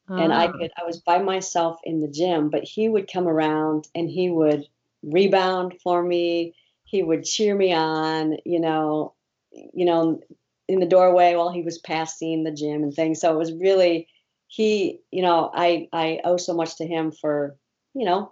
and 0.07 0.33
I 0.33 0.47
ah. 0.47 0.51
could 0.51 0.71
I 0.77 0.83
was 0.83 0.99
by 0.99 1.19
myself 1.19 1.79
in 1.83 2.01
the 2.01 2.07
gym, 2.07 2.49
but 2.49 2.63
he 2.63 2.89
would 2.89 3.11
come 3.11 3.27
around 3.27 3.87
and 3.95 4.09
he 4.09 4.29
would 4.29 4.67
rebound 5.01 5.75
for 5.81 6.03
me. 6.03 6.55
He 6.83 7.03
would 7.03 7.23
cheer 7.23 7.55
me 7.55 7.73
on, 7.73 8.37
you 8.45 8.59
know, 8.59 9.13
you 9.51 9.85
know, 9.85 10.19
in 10.67 10.79
the 10.79 10.85
doorway 10.85 11.35
while 11.35 11.51
he 11.51 11.61
was 11.61 11.77
passing 11.79 12.43
the 12.43 12.51
gym 12.51 12.83
and 12.83 12.93
things. 12.93 13.21
So 13.21 13.33
it 13.33 13.37
was 13.37 13.53
really 13.53 14.07
he, 14.47 14.99
you 15.11 15.21
know, 15.21 15.49
I 15.53 15.87
I 15.93 16.19
owe 16.23 16.37
so 16.37 16.53
much 16.53 16.77
to 16.77 16.85
him 16.85 17.11
for, 17.11 17.55
you 17.93 18.05
know, 18.05 18.31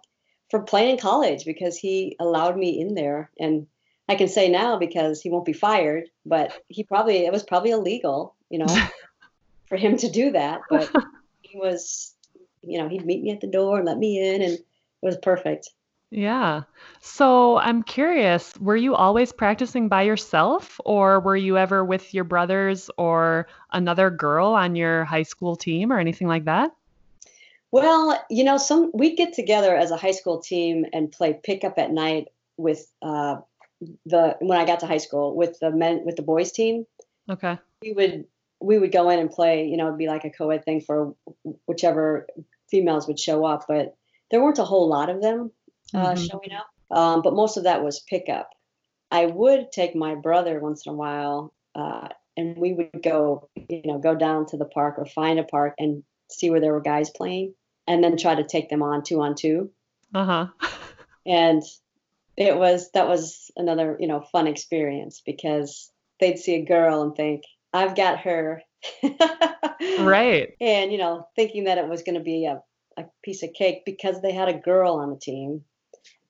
for 0.49 0.61
playing 0.61 0.91
in 0.91 0.97
college 0.97 1.45
because 1.45 1.77
he 1.77 2.15
allowed 2.19 2.57
me 2.57 2.79
in 2.79 2.95
there 2.95 3.31
and 3.39 3.67
I 4.09 4.15
can 4.15 4.27
say 4.27 4.49
now 4.49 4.77
because 4.77 5.21
he 5.21 5.29
won't 5.29 5.45
be 5.45 5.53
fired, 5.53 6.09
but 6.25 6.51
he 6.67 6.83
probably 6.83 7.25
it 7.25 7.31
was 7.31 7.43
probably 7.43 7.71
illegal, 7.71 8.35
you 8.49 8.59
know, 8.59 8.87
for 9.69 9.77
him 9.77 9.95
to 9.97 10.09
do 10.09 10.31
that, 10.31 10.61
but 10.69 10.91
he 11.51 11.57
was, 11.57 12.15
you 12.61 12.79
know, 12.79 12.87
he'd 12.87 13.05
meet 13.05 13.21
me 13.21 13.31
at 13.31 13.41
the 13.41 13.47
door 13.47 13.77
and 13.77 13.85
let 13.85 13.97
me 13.97 14.19
in, 14.19 14.41
and 14.41 14.53
it 14.53 14.65
was 15.01 15.17
perfect. 15.17 15.69
Yeah. 16.09 16.63
So 17.01 17.57
I'm 17.57 17.83
curious, 17.83 18.53
were 18.59 18.75
you 18.75 18.95
always 18.95 19.31
practicing 19.31 19.87
by 19.87 20.03
yourself, 20.03 20.79
or 20.85 21.19
were 21.19 21.35
you 21.35 21.57
ever 21.57 21.83
with 21.83 22.13
your 22.13 22.25
brothers 22.25 22.89
or 22.97 23.47
another 23.71 24.09
girl 24.09 24.47
on 24.47 24.75
your 24.75 25.05
high 25.05 25.23
school 25.23 25.55
team 25.55 25.91
or 25.91 25.99
anything 25.99 26.27
like 26.27 26.45
that? 26.45 26.71
Well, 27.71 28.21
you 28.29 28.43
know, 28.43 28.57
some 28.57 28.91
we'd 28.93 29.15
get 29.15 29.33
together 29.33 29.75
as 29.75 29.91
a 29.91 29.97
high 29.97 30.11
school 30.11 30.39
team 30.39 30.85
and 30.91 31.11
play 31.11 31.39
pickup 31.41 31.79
at 31.79 31.91
night 31.91 32.27
with 32.57 32.91
uh, 33.01 33.37
the 34.05 34.35
when 34.41 34.59
I 34.59 34.65
got 34.65 34.81
to 34.81 34.87
high 34.87 34.97
school 34.97 35.35
with 35.35 35.59
the 35.59 35.71
men 35.71 36.03
with 36.05 36.17
the 36.17 36.21
boys 36.21 36.51
team. 36.51 36.85
Okay. 37.29 37.57
We 37.81 37.93
would 37.93 38.25
we 38.61 38.77
would 38.77 38.91
go 38.91 39.09
in 39.09 39.19
and 39.19 39.29
play. 39.29 39.67
You 39.67 39.77
know, 39.77 39.87
it'd 39.87 39.97
be 39.97 40.07
like 40.07 40.25
a 40.25 40.29
co-ed 40.29 40.63
thing 40.63 40.81
for 40.81 41.15
whichever 41.65 42.27
females 42.69 43.07
would 43.07 43.19
show 43.19 43.45
up, 43.45 43.65
but 43.67 43.95
there 44.29 44.41
weren't 44.41 44.59
a 44.59 44.65
whole 44.65 44.87
lot 44.87 45.09
of 45.09 45.21
them 45.21 45.51
uh, 45.93 46.13
mm-hmm. 46.13 46.23
showing 46.23 46.51
up. 46.53 46.67
Um, 46.95 47.21
but 47.21 47.33
most 47.33 47.57
of 47.57 47.63
that 47.63 47.83
was 47.83 47.99
pickup. 47.99 48.49
I 49.09 49.25
would 49.25 49.71
take 49.71 49.95
my 49.95 50.15
brother 50.15 50.59
once 50.59 50.85
in 50.85 50.93
a 50.93 50.95
while, 50.95 51.53
uh, 51.75 52.09
and 52.37 52.57
we 52.57 52.73
would 52.73 53.03
go, 53.03 53.49
you 53.69 53.81
know, 53.85 53.99
go 53.99 54.15
down 54.15 54.45
to 54.47 54.57
the 54.57 54.65
park 54.65 54.95
or 54.97 55.05
find 55.05 55.39
a 55.39 55.43
park 55.43 55.73
and 55.77 56.03
see 56.29 56.49
where 56.49 56.61
there 56.61 56.71
were 56.71 56.81
guys 56.81 57.09
playing, 57.09 57.53
and 57.87 58.03
then 58.03 58.17
try 58.17 58.35
to 58.35 58.45
take 58.45 58.69
them 58.69 58.83
on 58.83 59.03
two 59.03 59.21
on 59.21 59.35
two. 59.35 59.69
Uh 60.13 60.25
huh. 60.25 60.67
and 61.25 61.63
it 62.37 62.55
was 62.55 62.89
that 62.91 63.07
was 63.07 63.51
another 63.57 63.97
you 63.99 64.07
know 64.07 64.21
fun 64.21 64.47
experience 64.47 65.21
because 65.25 65.91
they'd 66.19 66.39
see 66.39 66.55
a 66.55 66.65
girl 66.65 67.01
and 67.01 67.15
think 67.15 67.43
I've 67.73 67.95
got 67.95 68.19
her. 68.21 68.61
right. 69.99 70.55
And 70.61 70.91
you 70.91 70.97
know, 70.97 71.27
thinking 71.35 71.65
that 71.65 71.77
it 71.77 71.87
was 71.87 72.03
going 72.03 72.15
to 72.15 72.23
be 72.23 72.45
a, 72.45 72.61
a 72.97 73.05
piece 73.23 73.43
of 73.43 73.53
cake 73.53 73.83
because 73.85 74.21
they 74.21 74.31
had 74.31 74.49
a 74.49 74.59
girl 74.59 74.95
on 74.95 75.11
the 75.11 75.19
team, 75.19 75.63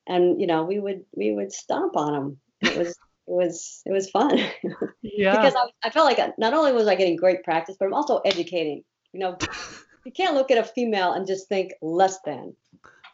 and 0.06 0.40
you 0.40 0.46
know, 0.46 0.64
we 0.64 0.78
would 0.78 1.04
we 1.16 1.32
would 1.32 1.52
stomp 1.52 1.96
on 1.96 2.12
them. 2.12 2.40
It 2.60 2.76
was 2.78 2.88
it 2.88 2.96
was 3.26 3.82
it 3.84 3.92
was 3.92 4.10
fun. 4.10 4.38
Yeah. 5.04 5.32
because 5.32 5.54
I, 5.54 5.88
I 5.88 5.90
felt 5.90 6.06
like 6.06 6.38
not 6.38 6.54
only 6.54 6.72
was 6.72 6.86
I 6.86 6.94
getting 6.94 7.16
great 7.16 7.42
practice, 7.42 7.76
but 7.78 7.86
I'm 7.86 7.92
also 7.92 8.18
educating. 8.18 8.82
You 9.12 9.20
know, 9.20 9.36
you 10.04 10.12
can't 10.12 10.34
look 10.34 10.50
at 10.50 10.58
a 10.58 10.64
female 10.64 11.12
and 11.12 11.26
just 11.26 11.48
think 11.48 11.72
less 11.82 12.18
than. 12.24 12.54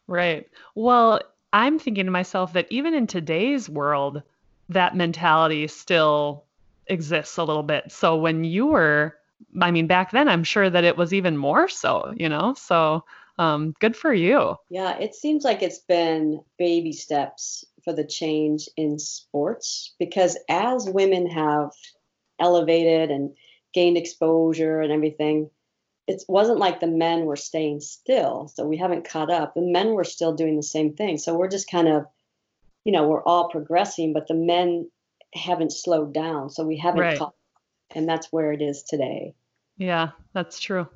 Right. 0.07 0.47
Well, 0.75 1.21
I'm 1.53 1.79
thinking 1.79 2.07
to 2.07 2.13
myself 2.13 2.53
that 2.53 2.67
even 2.71 2.95
in 2.95 3.07
today's 3.07 3.69
world, 3.69 4.23
that 4.69 4.95
mentality 4.95 5.67
still 5.67 6.45
exists 6.89 7.37
a 7.37 7.45
little 7.45 7.63
bit. 7.63 7.93
So 7.93 8.17
when 8.17 8.45
you 8.45 8.67
were, 8.67 9.17
I 9.61 9.71
mean, 9.71 9.87
back 9.87 10.11
then, 10.11 10.29
I'm 10.29 10.45
sure 10.45 10.69
that 10.69 10.85
it 10.85 10.97
was 10.97 11.13
even 11.13 11.37
more 11.37 11.69
so, 11.69 12.13
you 12.17 12.29
know? 12.29 12.55
So 12.55 13.05
um, 13.39 13.75
good 13.79 13.97
for 13.97 14.13
you. 14.13 14.57
Yeah, 14.69 14.99
it 14.99 15.15
seems 15.15 15.45
like 15.45 15.63
it's 15.63 15.79
been 15.79 16.41
baby 16.59 16.93
steps 16.93 17.65
for 17.85 17.93
the 17.93 18.05
change 18.05 18.69
in 18.77 18.99
sports 18.99 19.95
because 19.99 20.37
as 20.49 20.89
women 20.89 21.29
have 21.31 21.71
elevated 22.41 23.11
and 23.11 23.37
gained 23.73 23.97
exposure 23.97 24.81
and 24.81 24.93
everything, 24.93 25.51
it 26.09 26.23
wasn't 26.27 26.59
like 26.59 26.81
the 26.81 26.87
men 26.87 27.27
were 27.27 27.37
staying 27.37 27.81
still. 27.81 28.51
So 28.55 28.67
we 28.67 28.79
haven't 28.79 29.09
caught 29.09 29.31
up. 29.31 29.55
The 29.55 29.61
men 29.61 29.91
were 29.91 30.05
still 30.05 30.33
doing 30.33 30.57
the 30.57 30.63
same 30.63 30.95
thing. 30.95 31.19
So 31.19 31.37
we're 31.37 31.49
just 31.49 31.71
kind 31.71 31.87
of, 31.87 32.07
you 32.85 32.93
know, 32.93 33.07
we're 33.07 33.23
all 33.23 33.51
progressing, 33.51 34.15
but 34.15 34.27
the 34.27 34.35
men 34.35 34.91
haven't 35.35 35.73
slowed 35.73 36.13
down. 36.13 36.51
So 36.51 36.65
we 36.65 36.77
haven't 36.77 37.01
right. 37.01 37.19
caught 37.19 37.35
and 37.95 38.09
that's 38.09 38.33
where 38.33 38.53
it 38.53 38.63
is 38.63 38.83
today. 38.83 39.35
Yeah, 39.77 40.11
that's 40.33 40.61
true. 40.61 40.89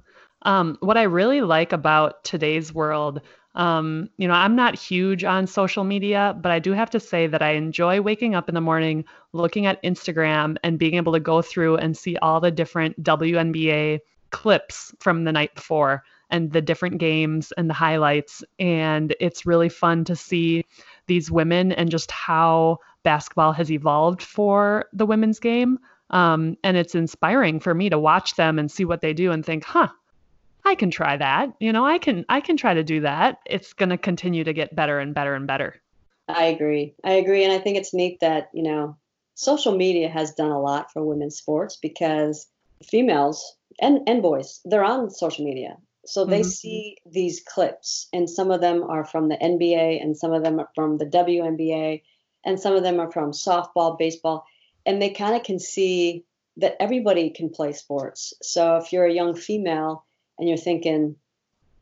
Um, 0.43 0.77
what 0.81 0.99
I 0.99 1.03
really 1.03 1.41
like 1.41 1.73
about 1.73 2.25
today's 2.25 2.75
world, 2.75 3.21
um, 3.55 4.11
you 4.17 4.27
know, 4.27 4.35
I'm 4.35 4.57
not 4.57 4.79
huge 4.79 5.25
on 5.25 5.47
social 5.47 5.85
media, 5.85 6.37
but 6.41 6.51
I 6.51 6.59
do 6.59 6.73
have 6.73 6.91
to 6.91 7.01
say 7.01 7.27
that 7.29 7.43
I 7.43 7.53
enjoy 7.53 8.01
waking 8.01 8.35
up 8.35 8.49
in 8.49 8.55
the 8.55 8.61
morning, 8.61 9.05
looking 9.33 9.67
at 9.67 9.83
Instagram, 9.83 10.57
and 10.65 10.79
being 10.79 10.95
able 10.95 11.13
to 11.13 11.21
go 11.21 11.43
through 11.43 11.77
and 11.77 11.97
see 11.97 12.17
all 12.17 12.41
the 12.41 12.51
different 12.51 13.03
WNBA 13.03 14.01
clips 14.31 14.95
from 14.99 15.25
the 15.25 15.33
night 15.33 15.55
before 15.55 16.03
and 16.31 16.51
the 16.51 16.63
different 16.63 16.99
games 16.99 17.53
and 17.53 17.69
the 17.69 17.75
highlights. 17.75 18.43
And 18.59 19.15
it's 19.21 19.47
really 19.47 19.69
fun 19.69 20.05
to 20.07 20.17
see 20.17 20.65
these 21.13 21.31
women 21.31 21.73
and 21.73 21.91
just 21.91 22.11
how 22.11 22.79
basketball 23.03 23.53
has 23.53 23.71
evolved 23.71 24.23
for 24.23 24.87
the 24.95 25.05
women's 25.05 25.39
game. 25.39 25.79
Um, 26.09 26.57
and 26.65 26.75
it's 26.79 26.95
inspiring 26.95 27.61
for 27.61 27.75
me 27.75 27.91
to 27.91 27.99
watch 27.99 28.37
them 28.37 28.59
and 28.59 28.71
see 28.71 28.87
what 28.87 29.03
they 29.03 29.13
do 29.13 29.31
and 29.31 29.45
think, 29.45 29.63
huh, 29.63 29.89
I 30.65 30.75
can 30.75 30.91
try 30.91 31.19
that. 31.19 31.53
You 31.61 31.71
know, 31.71 31.85
I 31.85 31.99
can 31.99 32.25
I 32.31 32.41
can 32.41 32.57
try 32.57 32.73
to 32.73 32.83
do 32.83 33.01
that. 33.01 33.41
It's 33.45 33.75
going 33.75 33.91
to 33.91 33.99
continue 33.99 34.43
to 34.45 34.55
get 34.55 34.75
better 34.75 34.99
and 35.01 35.15
better 35.15 35.35
and 35.35 35.47
better. 35.47 35.75
I 36.29 36.45
agree. 36.45 36.95
I 37.05 37.13
agree, 37.13 37.45
and 37.45 37.53
I 37.53 37.59
think 37.59 37.77
it's 37.77 37.93
neat 37.93 38.21
that 38.21 38.49
you 38.55 38.63
know 38.63 38.97
social 39.35 39.77
media 39.77 40.09
has 40.09 40.33
done 40.33 40.51
a 40.51 40.61
lot 40.61 40.93
for 40.93 41.05
women's 41.05 41.37
sports 41.37 41.77
because 41.77 42.47
females 42.89 43.57
and 43.81 44.01
and 44.07 44.23
boys 44.23 44.61
they're 44.65 44.85
on 44.85 45.11
social 45.11 45.45
media 45.45 45.77
so 46.05 46.25
they 46.25 46.41
mm-hmm. 46.41 46.49
see 46.49 46.97
these 47.07 47.41
clips 47.41 48.09
and 48.13 48.29
some 48.29 48.51
of 48.51 48.61
them 48.61 48.83
are 48.83 49.05
from 49.05 49.29
the 49.29 49.37
nba 49.37 50.03
and 50.03 50.17
some 50.17 50.33
of 50.33 50.43
them 50.43 50.59
are 50.59 50.69
from 50.75 50.99
the 50.99 51.07
WNBA 51.07 52.03
and 52.45 52.59
some 52.59 52.75
of 52.75 52.83
them 52.83 52.99
are 53.01 53.11
from 53.11 53.31
softball 53.33 53.99
baseball 53.99 54.45
and 54.85 55.01
they 55.01 55.11
kind 55.11 55.37
of 55.37 55.45
can 55.45 55.59
see 55.59 56.25
that 56.57 56.77
everybody 56.81 57.31
can 57.31 57.51
play 57.51 57.73
sports 57.73 58.35
so 58.43 58.77
if 58.77 58.93
you're 58.93 59.07
a 59.07 59.13
young 59.13 59.35
female 59.35 60.05
and 60.39 60.49
you're 60.49 60.59
thinking 60.59 61.17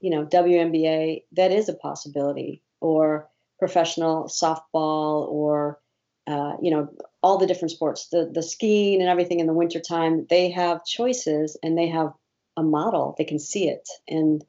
you 0.00 0.11
know 0.11 0.24
WNBA 0.26 1.24
that 1.33 1.52
is 1.52 1.68
a 1.68 1.74
possibility 1.74 2.62
or 2.80 3.28
professional 3.59 4.24
softball 4.24 5.28
or 5.28 5.78
uh, 6.26 6.56
you 6.61 6.70
know 6.70 6.88
all 7.22 7.38
the 7.38 7.46
different 7.46 7.70
sports 7.70 8.09
the 8.09 8.30
the 8.33 8.42
skiing 8.42 9.00
and 9.00 9.09
everything 9.09 9.40
in 9.40 9.46
the 9.46 9.52
wintertime 9.52 10.26
they 10.28 10.50
have 10.50 10.85
choices 10.85 11.56
and 11.62 11.76
they 11.76 11.88
have 11.88 12.12
a 12.61 12.62
model 12.62 13.14
they 13.18 13.25
can 13.25 13.38
see 13.38 13.68
it 13.68 13.88
and 14.09 14.44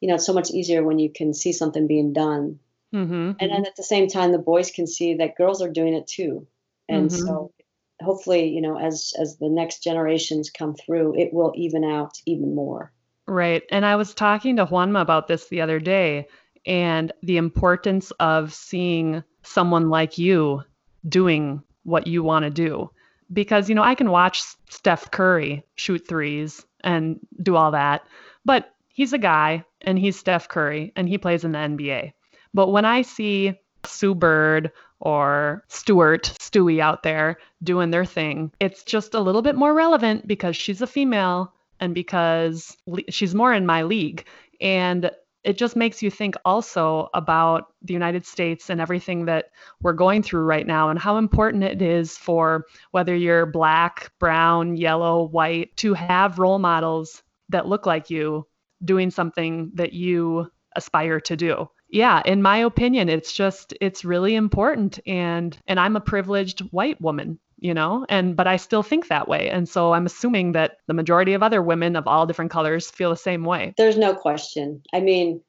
you 0.00 0.08
know 0.08 0.14
it's 0.14 0.26
so 0.26 0.32
much 0.32 0.50
easier 0.50 0.82
when 0.82 0.98
you 0.98 1.10
can 1.12 1.34
see 1.34 1.52
something 1.52 1.86
being 1.86 2.12
done 2.12 2.58
mm-hmm. 2.94 3.32
and 3.38 3.50
then 3.50 3.66
at 3.66 3.76
the 3.76 3.82
same 3.82 4.08
time 4.08 4.32
the 4.32 4.38
boys 4.38 4.70
can 4.70 4.86
see 4.86 5.14
that 5.14 5.36
girls 5.36 5.60
are 5.62 5.70
doing 5.70 5.94
it 5.94 6.06
too 6.06 6.46
and 6.88 7.10
mm-hmm. 7.10 7.26
so 7.26 7.52
hopefully 8.00 8.48
you 8.48 8.62
know 8.62 8.78
as 8.78 9.12
as 9.20 9.36
the 9.36 9.48
next 9.48 9.82
generations 9.82 10.50
come 10.50 10.74
through 10.74 11.20
it 11.20 11.32
will 11.32 11.52
even 11.54 11.84
out 11.84 12.12
even 12.24 12.54
more 12.54 12.92
right 13.26 13.62
and 13.70 13.84
i 13.84 13.96
was 13.96 14.14
talking 14.14 14.56
to 14.56 14.66
juanma 14.66 15.00
about 15.00 15.28
this 15.28 15.48
the 15.48 15.60
other 15.60 15.78
day 15.78 16.26
and 16.66 17.12
the 17.22 17.36
importance 17.36 18.10
of 18.12 18.52
seeing 18.52 19.22
someone 19.42 19.88
like 19.88 20.18
you 20.18 20.62
doing 21.08 21.62
what 21.84 22.06
you 22.06 22.22
want 22.22 22.44
to 22.44 22.50
do. 22.50 22.90
Because, 23.32 23.68
you 23.68 23.74
know, 23.74 23.82
I 23.82 23.94
can 23.94 24.10
watch 24.10 24.42
Steph 24.68 25.10
Curry 25.10 25.64
shoot 25.76 26.06
threes 26.06 26.64
and 26.84 27.18
do 27.42 27.56
all 27.56 27.70
that, 27.72 28.06
but 28.44 28.74
he's 28.88 29.12
a 29.12 29.18
guy 29.18 29.64
and 29.82 29.98
he's 29.98 30.18
Steph 30.18 30.48
Curry 30.48 30.92
and 30.96 31.08
he 31.08 31.18
plays 31.18 31.44
in 31.44 31.52
the 31.52 31.58
NBA. 31.58 32.12
But 32.52 32.68
when 32.68 32.84
I 32.84 33.02
see 33.02 33.58
Sue 33.84 34.14
Bird 34.14 34.72
or 35.00 35.64
Stewart, 35.68 36.32
Stewie 36.40 36.80
out 36.80 37.02
there 37.02 37.38
doing 37.62 37.90
their 37.90 38.04
thing, 38.04 38.52
it's 38.60 38.82
just 38.82 39.14
a 39.14 39.20
little 39.20 39.42
bit 39.42 39.56
more 39.56 39.72
relevant 39.72 40.26
because 40.26 40.56
she's 40.56 40.82
a 40.82 40.86
female 40.86 41.52
and 41.80 41.94
because 41.94 42.76
she's 43.08 43.34
more 43.34 43.54
in 43.54 43.64
my 43.66 43.82
league. 43.82 44.24
And 44.60 45.10
it 45.42 45.56
just 45.56 45.76
makes 45.76 46.02
you 46.02 46.10
think 46.10 46.34
also 46.44 47.08
about 47.14 47.72
the 47.82 47.94
United 47.94 48.26
States 48.26 48.68
and 48.68 48.80
everything 48.80 49.24
that 49.24 49.46
we're 49.80 49.92
going 49.92 50.22
through 50.22 50.42
right 50.42 50.66
now 50.66 50.90
and 50.90 50.98
how 50.98 51.16
important 51.16 51.64
it 51.64 51.80
is 51.80 52.16
for 52.16 52.66
whether 52.90 53.14
you're 53.14 53.46
black, 53.46 54.12
brown, 54.18 54.76
yellow, 54.76 55.24
white 55.24 55.74
to 55.78 55.94
have 55.94 56.38
role 56.38 56.58
models 56.58 57.22
that 57.48 57.66
look 57.66 57.86
like 57.86 58.10
you 58.10 58.46
doing 58.84 59.10
something 59.10 59.70
that 59.74 59.92
you 59.92 60.50
aspire 60.76 61.20
to 61.20 61.36
do. 61.36 61.68
Yeah, 61.88 62.22
in 62.24 62.40
my 62.40 62.58
opinion, 62.58 63.08
it's 63.08 63.32
just 63.32 63.74
it's 63.80 64.04
really 64.04 64.36
important 64.36 65.00
and 65.06 65.56
and 65.66 65.80
I'm 65.80 65.96
a 65.96 66.00
privileged 66.00 66.60
white 66.70 67.00
woman 67.00 67.40
you 67.60 67.74
know? 67.74 68.06
And 68.08 68.36
but 68.36 68.46
i 68.46 68.56
still 68.56 68.82
think 68.82 69.08
that 69.08 69.28
way. 69.28 69.48
And 69.48 69.68
so 69.68 69.92
i'm 69.92 70.06
assuming 70.06 70.52
that 70.52 70.78
the 70.86 70.94
majority 70.94 71.34
of 71.34 71.42
other 71.42 71.62
women 71.62 71.96
of 71.96 72.06
all 72.06 72.26
different 72.26 72.50
colors 72.50 72.90
feel 72.90 73.10
the 73.10 73.16
same 73.16 73.44
way. 73.44 73.74
There's 73.76 73.96
no 73.96 74.14
question. 74.14 74.82
I 74.92 75.00
mean 75.00 75.42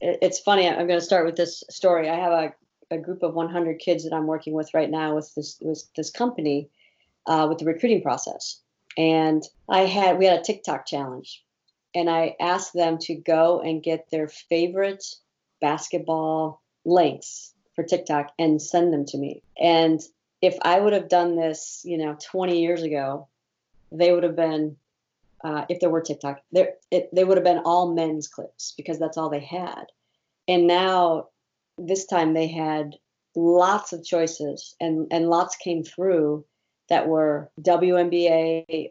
it's 0.00 0.40
funny 0.40 0.68
i'm 0.68 0.86
going 0.86 1.00
to 1.00 1.00
start 1.00 1.24
with 1.24 1.36
this 1.36 1.62
story. 1.70 2.08
I 2.10 2.16
have 2.16 2.32
a, 2.32 2.52
a 2.90 2.98
group 2.98 3.22
of 3.22 3.34
100 3.34 3.78
kids 3.78 4.04
that 4.04 4.12
i'm 4.12 4.26
working 4.26 4.52
with 4.52 4.74
right 4.74 4.90
now 4.90 5.14
with 5.14 5.32
this 5.34 5.58
with 5.60 5.82
this 5.96 6.10
company 6.10 6.68
uh, 7.26 7.46
with 7.48 7.58
the 7.58 7.64
recruiting 7.64 8.02
process. 8.02 8.60
And 8.96 9.42
i 9.68 9.80
had 9.80 10.18
we 10.18 10.26
had 10.26 10.40
a 10.40 10.42
tiktok 10.42 10.86
challenge 10.86 11.42
and 11.94 12.10
i 12.10 12.36
asked 12.40 12.74
them 12.74 12.98
to 12.98 13.14
go 13.14 13.60
and 13.60 13.82
get 13.82 14.10
their 14.10 14.28
favorite 14.28 15.04
basketball 15.60 16.62
links 16.84 17.54
for 17.74 17.82
tiktok 17.82 18.32
and 18.38 18.60
send 18.60 18.92
them 18.92 19.04
to 19.06 19.18
me. 19.18 19.42
And 19.58 20.00
if 20.44 20.58
I 20.60 20.78
would 20.78 20.92
have 20.92 21.08
done 21.08 21.36
this, 21.36 21.80
you 21.84 21.96
know, 21.96 22.18
20 22.20 22.60
years 22.60 22.82
ago, 22.82 23.28
they 23.90 24.12
would 24.12 24.24
have 24.24 24.36
been, 24.36 24.76
uh, 25.42 25.64
if 25.70 25.80
there 25.80 25.88
were 25.88 26.02
TikTok, 26.02 26.42
there 26.52 26.74
it, 26.90 27.08
they 27.14 27.24
would 27.24 27.38
have 27.38 27.44
been 27.44 27.62
all 27.64 27.94
men's 27.94 28.28
clips 28.28 28.74
because 28.76 28.98
that's 28.98 29.16
all 29.16 29.30
they 29.30 29.40
had. 29.40 29.86
And 30.46 30.66
now, 30.66 31.28
this 31.78 32.04
time 32.04 32.34
they 32.34 32.46
had 32.46 32.94
lots 33.34 33.94
of 33.94 34.04
choices, 34.04 34.76
and 34.80 35.06
and 35.10 35.30
lots 35.30 35.56
came 35.56 35.82
through 35.82 36.44
that 36.90 37.08
were 37.08 37.50
WNBA 37.62 38.90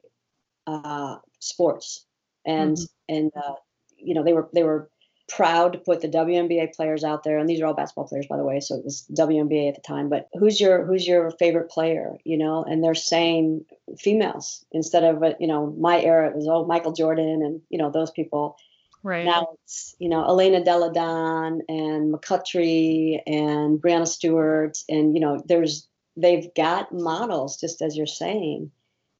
uh, 0.66 1.18
sports, 1.40 2.06
and 2.46 2.76
mm-hmm. 2.76 3.16
and 3.16 3.32
uh, 3.36 3.54
you 3.96 4.16
know 4.16 4.24
they 4.24 4.34
were 4.34 4.50
they 4.54 4.64
were 4.64 4.90
proud 5.30 5.74
to 5.74 5.80
put 5.80 6.02
the 6.02 6.08
WNBA 6.08 6.76
players 6.76 7.04
out 7.04 7.24
there, 7.24 7.38
and 7.38 7.50
these 7.50 7.62
are 7.62 7.66
all 7.66 7.74
basketball 7.74 8.08
players, 8.08 8.28
by 8.28 8.38
the 8.38 8.44
way. 8.44 8.60
So 8.60 8.76
it 8.76 8.86
was 8.86 9.06
WNBA 9.14 9.70
at 9.70 9.76
the 9.76 9.82
time. 9.82 10.10
But 10.10 10.30
who's 10.34 10.60
your 10.60 10.86
who's 10.86 11.08
your 11.08 11.32
favorite 11.32 11.70
player? 11.70 12.18
You 12.24 12.38
know, 12.38 12.64
and 12.64 12.84
they're 12.84 12.96
saying 12.96 13.66
females 13.98 14.66
instead 14.72 15.04
of 15.04 15.24
you 15.40 15.48
know 15.48 15.68
my 15.78 16.02
era 16.02 16.30
it 16.30 16.36
was 16.36 16.48
oh 16.48 16.66
Michael 16.66 16.94
Jordan 16.94 17.42
and 17.44 17.62
you 17.70 17.78
know 17.78 17.92
those 17.92 18.12
people. 18.12 18.58
Right. 19.02 19.26
Now 19.26 19.58
it's 19.64 19.96
you 20.00 20.10
know 20.10 20.26
Elena 20.26 20.64
Delle 20.64 20.92
Donne 20.92 21.62
and 21.68 22.14
McCutcheon 22.14 23.22
and 23.26 23.82
Breanna 23.82 24.08
Stewart 24.08 24.78
and 24.88 25.14
you 25.14 25.22
know 25.22 25.42
there's 25.46 25.88
they've 26.16 26.54
got 26.56 26.94
models 26.94 27.60
just 27.60 27.82
as 27.82 27.98
you're 27.98 28.06
saying, 28.08 28.72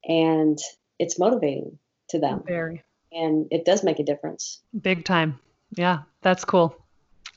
and 0.04 0.58
it's 0.98 1.18
motivating 1.18 1.78
to 2.10 2.18
them. 2.18 2.42
Very. 2.46 2.82
And 3.12 3.46
it 3.50 3.64
does 3.64 3.84
make 3.84 4.00
a 4.00 4.04
difference. 4.04 4.60
Big 4.80 5.04
time. 5.04 5.38
Yeah, 5.76 6.02
that's 6.22 6.44
cool. 6.44 6.76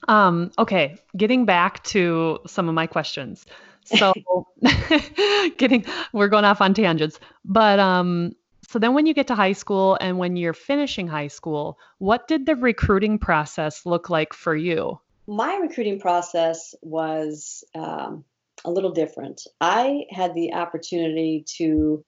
Um, 0.08 0.52
okay, 0.60 0.98
getting 1.16 1.46
back 1.46 1.84
to 1.86 2.40
some 2.48 2.70
of 2.70 2.76
my 2.76 2.88
questions. 2.88 3.46
So 3.86 4.14
getting 5.58 5.86
we're 6.12 6.28
going 6.28 6.46
off 6.46 6.62
on 6.62 6.74
tangents. 6.74 7.20
But 7.46 7.80
um 7.80 8.34
so 8.68 8.80
then 8.80 8.94
when 8.94 9.06
you 9.06 9.14
get 9.14 9.28
to 9.28 9.36
high 9.36 9.54
school 9.54 9.98
and 10.02 10.18
when 10.18 10.36
you're 10.36 10.54
finishing 10.54 11.08
high 11.08 11.28
school, 11.28 11.80
what 12.00 12.28
did 12.28 12.46
the 12.46 12.56
recruiting 12.56 13.18
process 13.18 13.86
look 13.86 14.10
like 14.10 14.34
for 14.34 14.56
you? 14.56 15.00
My 15.26 15.56
recruiting 15.56 16.02
process 16.02 16.76
was 16.82 17.64
um, 17.76 18.26
a 18.66 18.72
little 18.72 18.92
different. 18.92 19.42
I 19.62 20.06
had 20.12 20.34
the 20.36 20.54
opportunity 20.54 21.46
to 21.58 22.04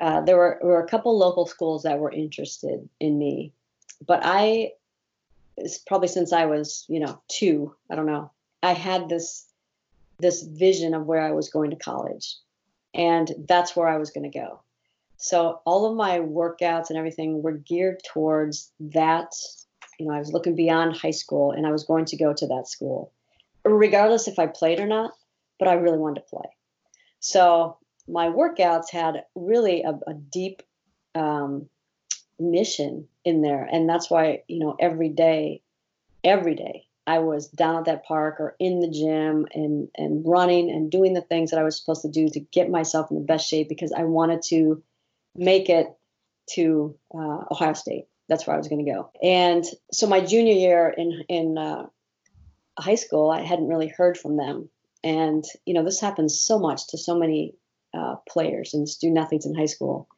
uh, 0.00 0.20
there 0.22 0.36
were, 0.36 0.58
were 0.62 0.82
a 0.82 0.88
couple 0.88 1.18
local 1.18 1.46
schools 1.46 1.82
that 1.82 1.98
were 1.98 2.12
interested 2.12 2.88
in 3.00 3.18
me, 3.18 3.52
but 4.06 4.20
I 4.22 4.72
probably 5.86 6.08
since 6.08 6.32
I 6.32 6.46
was, 6.46 6.84
you 6.88 7.00
know, 7.00 7.20
two, 7.28 7.74
I 7.90 7.94
don't 7.96 8.06
know. 8.06 8.30
I 8.62 8.72
had 8.72 9.08
this 9.08 9.46
this 10.20 10.42
vision 10.42 10.94
of 10.94 11.06
where 11.06 11.22
I 11.22 11.32
was 11.32 11.50
going 11.50 11.70
to 11.70 11.76
college. 11.76 12.36
And 12.94 13.32
that's 13.48 13.74
where 13.74 13.88
I 13.88 13.98
was 13.98 14.10
going 14.10 14.30
to 14.30 14.38
go. 14.38 14.60
So 15.16 15.60
all 15.64 15.86
of 15.86 15.96
my 15.96 16.18
workouts 16.18 16.88
and 16.88 16.98
everything 16.98 17.42
were 17.42 17.52
geared 17.52 18.02
towards 18.04 18.72
that. 18.80 19.32
You 19.98 20.06
know, 20.06 20.14
I 20.14 20.18
was 20.18 20.32
looking 20.32 20.56
beyond 20.56 20.96
high 20.96 21.10
school 21.10 21.52
and 21.52 21.66
I 21.66 21.72
was 21.72 21.84
going 21.84 22.06
to 22.06 22.16
go 22.16 22.32
to 22.32 22.46
that 22.46 22.68
school, 22.68 23.12
regardless 23.64 24.28
if 24.28 24.38
I 24.38 24.46
played 24.46 24.80
or 24.80 24.86
not, 24.86 25.12
but 25.58 25.68
I 25.68 25.74
really 25.74 25.98
wanted 25.98 26.20
to 26.20 26.26
play. 26.26 26.48
So 27.20 27.76
my 28.08 28.28
workouts 28.28 28.90
had 28.90 29.24
really 29.34 29.82
a, 29.82 29.98
a 30.06 30.14
deep 30.14 30.62
um, 31.14 31.68
mission 32.40 33.08
in 33.24 33.42
there. 33.42 33.68
And 33.70 33.88
that's 33.88 34.10
why 34.10 34.42
you 34.48 34.58
know 34.58 34.76
every 34.78 35.08
day 35.08 35.62
every 36.22 36.54
day 36.54 36.86
i 37.06 37.18
was 37.18 37.48
down 37.48 37.76
at 37.76 37.84
that 37.86 38.04
park 38.04 38.40
or 38.40 38.54
in 38.58 38.80
the 38.80 38.90
gym 38.90 39.46
and 39.54 39.88
and 39.96 40.22
running 40.26 40.70
and 40.70 40.90
doing 40.90 41.14
the 41.14 41.22
things 41.22 41.50
that 41.50 41.58
i 41.58 41.62
was 41.62 41.78
supposed 41.78 42.02
to 42.02 42.10
do 42.10 42.28
to 42.28 42.40
get 42.40 42.70
myself 42.70 43.10
in 43.10 43.16
the 43.16 43.24
best 43.24 43.48
shape 43.48 43.68
because 43.68 43.92
i 43.92 44.04
wanted 44.04 44.42
to 44.42 44.82
make 45.34 45.68
it 45.68 45.86
to 46.48 46.96
uh, 47.14 47.44
ohio 47.50 47.74
state. 47.74 48.06
That's 48.28 48.46
where 48.46 48.54
i 48.54 48.58
was 48.58 48.68
going 48.68 48.84
to 48.84 48.90
go. 48.90 49.10
And 49.22 49.64
so 49.92 50.06
my 50.06 50.20
junior 50.20 50.54
year 50.54 50.88
in 50.96 51.24
in 51.28 51.58
uh, 51.58 51.86
high 52.78 52.96
school 52.96 53.30
i 53.30 53.42
hadn't 53.42 53.68
really 53.68 53.88
heard 53.88 54.18
from 54.18 54.36
them. 54.36 54.68
And 55.02 55.44
you 55.64 55.74
know 55.74 55.84
this 55.84 56.00
happens 56.00 56.40
so 56.40 56.58
much 56.58 56.88
to 56.88 56.98
so 56.98 57.18
many 57.18 57.54
uh, 57.94 58.16
players 58.28 58.74
and 58.74 58.86
do 59.00 59.10
nothings 59.10 59.46
in 59.46 59.54
high 59.54 59.66
school 59.66 60.08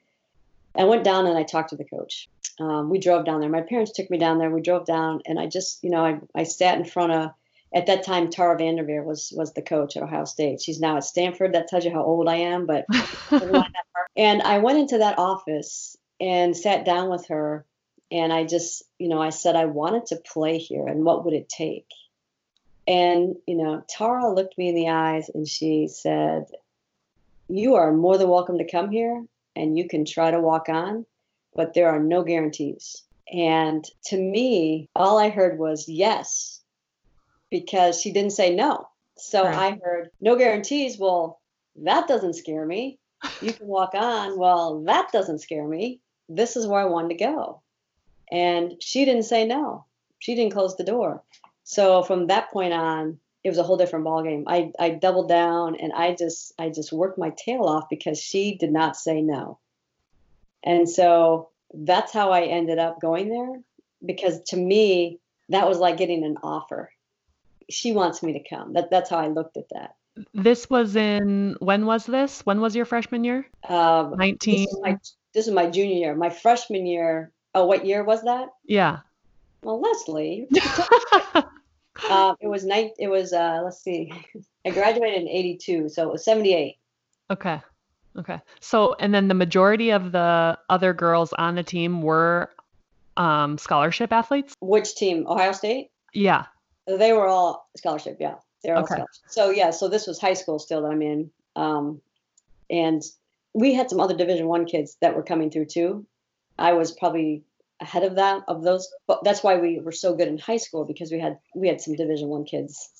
I 0.77 0.85
went 0.85 1.05
down 1.05 1.27
and 1.27 1.37
I 1.37 1.43
talked 1.43 1.71
to 1.71 1.77
the 1.77 1.85
coach. 1.85 2.29
Um, 2.59 2.91
we 2.91 2.99
drove 2.99 3.25
down 3.25 3.41
there. 3.41 3.51
My 3.51 3.63
parents 3.63 3.93
took 3.93 4.11
me 4.11 4.19
down 4.19 4.39
there. 4.39 4.51
We 4.51 4.61
drove 4.61 4.87
down, 4.87 5.23
and 5.27 5.39
I 5.39 5.47
just, 5.47 5.83
you 5.83 5.91
know, 5.91 6.05
I, 6.05 6.21
I 6.35 6.45
sat 6.45 6.79
in 6.79 6.85
front 6.85 7.13
of. 7.13 7.31
At 7.75 7.87
that 7.87 8.05
time, 8.05 8.29
Tara 8.29 8.59
VanDerveer 8.59 9.03
was 9.03 9.33
was 9.35 9.55
the 9.55 9.63
coach 9.63 9.97
at 9.97 10.03
Ohio 10.03 10.27
State. 10.27 10.61
She's 10.61 10.79
now 10.79 10.99
at 10.99 11.05
Stanford. 11.05 11.55
That 11.55 11.69
tells 11.69 11.87
you 11.87 11.91
how 11.91 12.05
old 12.05 12.29
I 12.29 12.37
am. 12.37 12.67
But 12.67 12.85
and 14.17 14.43
I 14.43 14.59
went 14.59 14.79
into 14.79 14.99
that 14.99 15.19
office 15.19 15.97
and 16.21 16.55
sat 16.55 16.85
down 16.85 17.09
with 17.09 17.29
her, 17.29 17.65
and 18.11 18.31
I 18.31 18.45
just, 18.45 18.85
you 18.99 19.09
know, 19.09 19.23
I 19.23 19.31
said 19.31 19.57
I 19.57 19.65
wanted 19.65 20.07
to 20.07 20.17
play 20.17 20.59
here, 20.59 20.87
and 20.87 21.05
what 21.05 21.25
would 21.25 21.33
it 21.33 21.49
take? 21.49 21.87
And 22.87 23.37
you 23.47 23.57
know, 23.57 23.83
Tara 23.89 24.31
looked 24.31 24.59
me 24.59 24.69
in 24.69 24.75
the 24.75 24.91
eyes 24.91 25.31
and 25.35 25.49
she 25.49 25.89
said, 25.89 26.45
"You 27.49 27.77
are 27.77 27.91
more 27.91 28.19
than 28.19 28.29
welcome 28.29 28.59
to 28.59 28.71
come 28.71 28.91
here 28.91 29.25
and 29.57 29.77
you 29.77 29.89
can 29.89 30.05
try 30.05 30.31
to 30.31 30.41
walk 30.41 30.69
on, 30.69 31.07
but 31.55 31.75
there 31.75 31.89
are 31.89 32.01
no 32.01 32.23
guarantees. 32.23 33.03
And 33.33 33.85
to 34.07 34.17
me, 34.17 34.89
all 34.95 35.19
I 35.19 35.31
heard 35.31 35.59
was 35.59 35.89
yes, 35.89 36.61
because 37.51 38.01
she 38.01 38.13
didn't 38.13 38.33
say 38.33 38.55
no. 38.55 38.89
So 39.17 39.45
right. 39.45 39.75
I 39.75 39.81
heard 39.85 40.11
no 40.21 40.37
guarantees. 40.37 40.99
Well, 40.99 41.41
that 41.77 42.09
doesn't 42.09 42.35
scare 42.35 42.67
me. 42.67 42.99
You 43.41 43.53
can 43.53 43.67
walk 43.67 43.95
on. 43.95 44.39
Well, 44.39 44.83
that 44.85 45.13
doesn't 45.13 45.41
scare 45.41 45.67
me. 45.67 46.01
This 46.29 46.57
is 46.57 46.67
where 46.67 46.81
I 46.81 46.87
wanted 46.87 47.11
to 47.11 47.25
go. 47.25 47.63
And 48.31 48.75
she 48.81 49.05
didn't 49.05 49.25
say 49.25 49.47
no. 49.47 49.85
She 50.19 50.35
didn't 50.35 50.53
close 50.53 50.77
the 50.77 50.85
door. 50.85 51.23
So 51.65 52.03
from 52.03 52.27
that 52.27 52.51
point 52.51 52.73
on, 52.73 53.19
it 53.45 53.49
was 53.49 53.59
a 53.59 53.63
whole 53.63 53.77
different 53.77 54.05
ballgame. 54.05 54.45
I, 54.47 54.73
I 54.79 54.91
doubled 54.91 55.29
down 55.29 55.77
and 55.77 55.93
I 55.93 56.15
just 56.15 56.53
I 56.59 56.69
just 56.69 56.93
worked 56.93 57.19
my 57.19 57.31
tail 57.31 57.63
off 57.63 57.89
because 57.91 58.19
she 58.21 58.57
did 58.57 58.73
not 58.73 58.97
say 58.97 59.21
no. 59.21 59.59
And 60.63 60.89
so 60.89 61.49
that's 61.75 62.13
how 62.13 62.31
I 62.31 62.43
ended 62.43 62.79
up 62.79 63.01
going 63.01 63.29
there 63.29 63.61
because 64.05 64.41
to 64.49 64.57
me 64.57 65.19
that 65.49 65.69
was 65.69 65.79
like 65.79 65.97
getting 65.97 66.25
an 66.25 66.37
offer. 66.43 66.93
She 67.69 67.93
wants 67.93 68.23
me 68.23 68.35
to 68.35 68.49
come. 68.49 68.75
That 68.75 68.91
that's 68.91 69.11
how 69.11 69.19
I 69.19 69.29
looked 69.29 69.57
at 69.57 69.69
that. 69.71 69.97
This 70.35 70.69
was 70.69 70.95
in 70.95 71.57
when 71.59 71.87
was 71.87 72.07
this? 72.07 72.45
When 72.45 72.61
was 72.61 72.77
your 72.77 72.85
freshman 72.85 73.25
year? 73.25 73.47
Um, 73.69 74.17
19 74.17 74.55
this 74.55 74.73
is, 74.73 74.81
my, 74.81 74.99
this 75.35 75.47
is 75.49 75.55
my 75.55 75.71
junior 75.71 75.97
year. 75.97 76.15
My 76.15 76.31
freshman 76.31 76.87
year. 76.87 77.33
Oh, 77.55 77.67
what 77.67 77.87
year 77.87 78.05
was 78.05 78.23
that? 78.23 78.49
Yeah. 78.65 79.01
Well, 79.63 79.81
Leslie, 79.81 80.49
Um, 82.11 82.37
it 82.41 82.49
was 82.49 82.65
night. 82.65 82.93
It 82.99 83.09
was 83.09 83.33
uh, 83.33 83.61
let's 83.65 83.83
see. 83.83 84.13
I 84.67 84.71
graduated 84.71 85.23
in 85.23 85.29
'82, 85.29 85.89
so 85.89 86.09
it 86.09 86.13
was 86.13 86.25
'78. 86.25 86.77
Okay. 87.31 87.61
Okay. 88.19 88.41
So, 88.61 88.95
and 88.99 89.15
then 89.15 89.29
the 89.29 89.35
majority 89.35 89.91
of 89.91 90.13
the 90.13 90.59
other 90.69 90.93
girls 90.93 91.33
on 91.35 91.55
the 91.55 91.63
team 91.63 92.03
were 92.03 92.51
um, 93.17 93.59
scholarship 93.59 94.13
athletes. 94.13 94.55
Which 94.61 94.95
team? 94.95 95.27
Ohio 95.27 95.53
State. 95.53 95.91
Yeah. 96.13 96.47
They 96.87 97.13
were 97.13 97.27
all 97.27 97.69
scholarship. 97.77 98.19
Yeah, 98.21 98.35
they're 98.63 98.77
all 98.77 98.83
okay. 98.83 98.95
scholarship. 98.95 99.25
So 99.29 99.51
yeah, 99.51 99.71
so 99.71 99.89
this 99.89 100.07
was 100.07 100.21
high 100.21 100.35
school 100.35 100.59
still 100.59 100.83
that 100.83 100.89
I'm 100.89 101.03
in, 101.03 101.31
um, 101.57 102.01
and 102.69 103.03
we 103.55 103.75
had 103.75 103.89
some 103.89 104.01
other 104.01 104.17
Division 104.17 104.47
One 104.47 104.65
kids 104.67 104.97
that 105.01 105.15
were 105.15 105.23
coming 105.23 105.51
through 105.51 105.67
too. 105.67 106.07
I 106.59 106.73
was 106.73 106.93
probably 106.93 107.45
ahead 107.83 108.05
of 108.05 108.15
that 108.17 108.43
of 108.49 108.63
those 108.63 108.89
but 109.07 109.23
that's 109.25 109.43
why 109.43 109.57
we 109.57 109.81
were 109.81 109.93
so 109.93 110.15
good 110.15 110.29
in 110.29 110.39
high 110.39 110.57
school 110.57 110.85
because 110.85 111.11
we 111.11 111.19
had 111.19 111.39
we 111.55 111.69
had 111.69 111.81
some 111.81 111.95
division 111.95 112.29
one 112.29 112.45
kids 112.45 112.91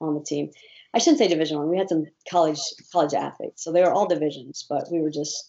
on 0.00 0.14
the 0.14 0.20
team. 0.20 0.50
I 0.92 0.98
shouldn't 0.98 1.18
say 1.18 1.28
division 1.28 1.58
one 1.58 1.70
we 1.70 1.78
had 1.78 1.88
some 1.88 2.06
college 2.30 2.60
college 2.92 3.14
athletes 3.14 3.62
so 3.62 3.72
they 3.72 3.80
were 3.80 3.92
all 3.92 4.06
divisions 4.08 4.66
but 4.68 4.88
we 4.90 5.00
were 5.00 5.10
just 5.10 5.48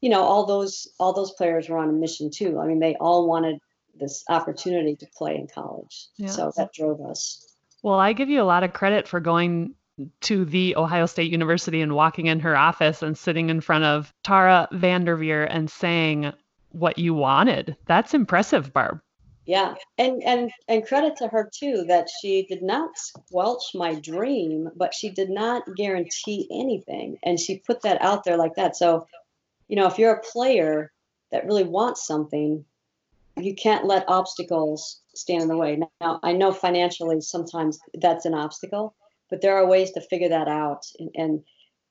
you 0.00 0.10
know 0.10 0.22
all 0.22 0.46
those 0.46 0.88
all 0.98 1.12
those 1.12 1.32
players 1.32 1.68
were 1.68 1.78
on 1.78 1.88
a 1.88 1.92
mission 1.92 2.30
too. 2.30 2.58
I 2.58 2.66
mean 2.66 2.80
they 2.80 2.96
all 2.96 3.26
wanted 3.26 3.60
this 3.98 4.24
opportunity 4.28 4.96
to 4.96 5.06
play 5.16 5.36
in 5.36 5.48
college. 5.52 6.08
Yeah. 6.16 6.28
so 6.28 6.52
that 6.56 6.72
drove 6.72 7.00
us. 7.00 7.46
Well 7.82 7.98
i 7.98 8.12
give 8.12 8.28
you 8.28 8.42
a 8.42 8.44
lot 8.44 8.64
of 8.64 8.72
credit 8.72 9.08
for 9.08 9.20
going 9.20 9.74
to 10.20 10.44
the 10.44 10.76
Ohio 10.76 11.06
State 11.06 11.30
University 11.30 11.80
and 11.80 11.94
walking 11.94 12.26
in 12.26 12.40
her 12.40 12.56
office 12.56 13.02
and 13.02 13.16
sitting 13.16 13.50
in 13.50 13.60
front 13.60 13.84
of 13.84 14.12
Tara 14.22 14.68
VanDerveer 14.72 15.46
and 15.50 15.70
saying, 15.70 16.32
what 16.72 16.98
you 16.98 17.14
wanted. 17.14 17.76
That's 17.86 18.14
impressive, 18.14 18.72
Barb. 18.72 19.00
Yeah, 19.48 19.76
and 19.96 20.22
and 20.24 20.50
and 20.68 20.86
credit 20.86 21.16
to 21.16 21.28
her 21.28 21.50
too 21.50 21.86
that 21.88 22.08
she 22.20 22.42
did 22.42 22.62
not 22.62 22.90
squelch 22.98 23.70
my 23.74 23.94
dream, 23.94 24.68
but 24.76 24.92
she 24.92 25.08
did 25.08 25.30
not 25.30 25.62
guarantee 25.74 26.46
anything, 26.52 27.16
and 27.22 27.40
she 27.40 27.62
put 27.66 27.80
that 27.80 28.02
out 28.02 28.24
there 28.24 28.36
like 28.36 28.56
that. 28.56 28.76
So, 28.76 29.06
you 29.66 29.76
know, 29.76 29.86
if 29.86 29.98
you're 29.98 30.12
a 30.12 30.20
player 30.20 30.92
that 31.32 31.46
really 31.46 31.64
wants 31.64 32.06
something, 32.06 32.62
you 33.38 33.54
can't 33.54 33.86
let 33.86 34.04
obstacles 34.06 35.00
stand 35.14 35.42
in 35.42 35.48
the 35.48 35.56
way. 35.56 35.80
Now, 36.02 36.20
I 36.22 36.32
know 36.32 36.52
financially 36.52 37.22
sometimes 37.22 37.78
that's 37.94 38.26
an 38.26 38.34
obstacle, 38.34 38.94
but 39.30 39.40
there 39.40 39.56
are 39.56 39.66
ways 39.66 39.92
to 39.92 40.02
figure 40.02 40.28
that 40.28 40.48
out, 40.48 40.84
and, 40.98 41.10
and 41.14 41.42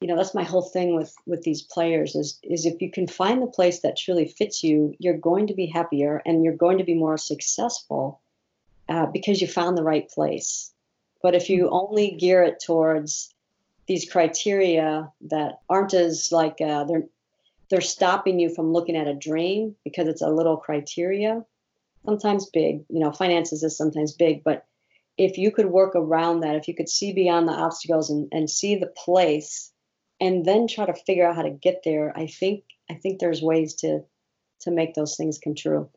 you 0.01 0.07
know 0.07 0.15
that's 0.15 0.35
my 0.35 0.43
whole 0.43 0.61
thing 0.61 0.95
with 0.95 1.13
with 1.25 1.43
these 1.43 1.61
players 1.61 2.15
is 2.15 2.39
is 2.43 2.65
if 2.65 2.81
you 2.81 2.91
can 2.91 3.07
find 3.07 3.41
the 3.41 3.47
place 3.47 3.79
that 3.79 3.97
truly 3.97 4.27
fits 4.27 4.63
you 4.63 4.93
you're 4.99 5.17
going 5.17 5.47
to 5.47 5.53
be 5.53 5.65
happier 5.65 6.21
and 6.25 6.43
you're 6.43 6.55
going 6.55 6.77
to 6.77 6.83
be 6.83 6.93
more 6.93 7.17
successful 7.17 8.21
uh, 8.89 9.05
because 9.07 9.41
you 9.41 9.47
found 9.47 9.77
the 9.77 9.83
right 9.83 10.09
place 10.09 10.71
but 11.21 11.35
if 11.35 11.49
you 11.49 11.69
only 11.69 12.11
gear 12.11 12.43
it 12.43 12.61
towards 12.63 13.33
these 13.87 14.09
criteria 14.09 15.11
that 15.21 15.59
aren't 15.69 15.93
as 15.93 16.31
like 16.31 16.61
uh, 16.61 16.83
they're 16.83 17.07
they're 17.69 17.81
stopping 17.81 18.39
you 18.39 18.49
from 18.53 18.71
looking 18.71 18.95
at 18.95 19.07
a 19.07 19.13
dream 19.13 19.75
because 19.83 20.07
it's 20.07 20.21
a 20.21 20.29
little 20.29 20.57
criteria 20.57 21.43
sometimes 22.07 22.49
big. 22.49 22.85
You 22.89 23.01
know, 23.01 23.11
finances 23.11 23.63
is 23.63 23.77
sometimes 23.77 24.13
big, 24.13 24.43
but 24.43 24.65
if 25.17 25.37
you 25.37 25.51
could 25.51 25.65
work 25.65 25.93
around 25.95 26.41
that, 26.41 26.55
if 26.55 26.67
you 26.67 26.75
could 26.75 26.89
see 26.89 27.11
beyond 27.11 27.47
the 27.47 27.53
obstacles 27.53 28.09
and, 28.09 28.29
and 28.31 28.49
see 28.49 28.75
the 28.75 28.87
place 28.87 29.71
and 30.19 30.45
then 30.45 30.67
try 30.67 30.85
to 30.85 30.93
figure 30.93 31.27
out 31.27 31.35
how 31.35 31.43
to 31.43 31.49
get 31.49 31.81
there, 31.83 32.13
I 32.15 32.27
think 32.27 32.63
I 32.89 32.95
think 32.95 33.19
there's 33.19 33.41
ways 33.41 33.75
to 33.75 34.01
to 34.61 34.71
make 34.71 34.93
those 34.93 35.15
things 35.15 35.37
come 35.37 35.55
true. 35.55 35.89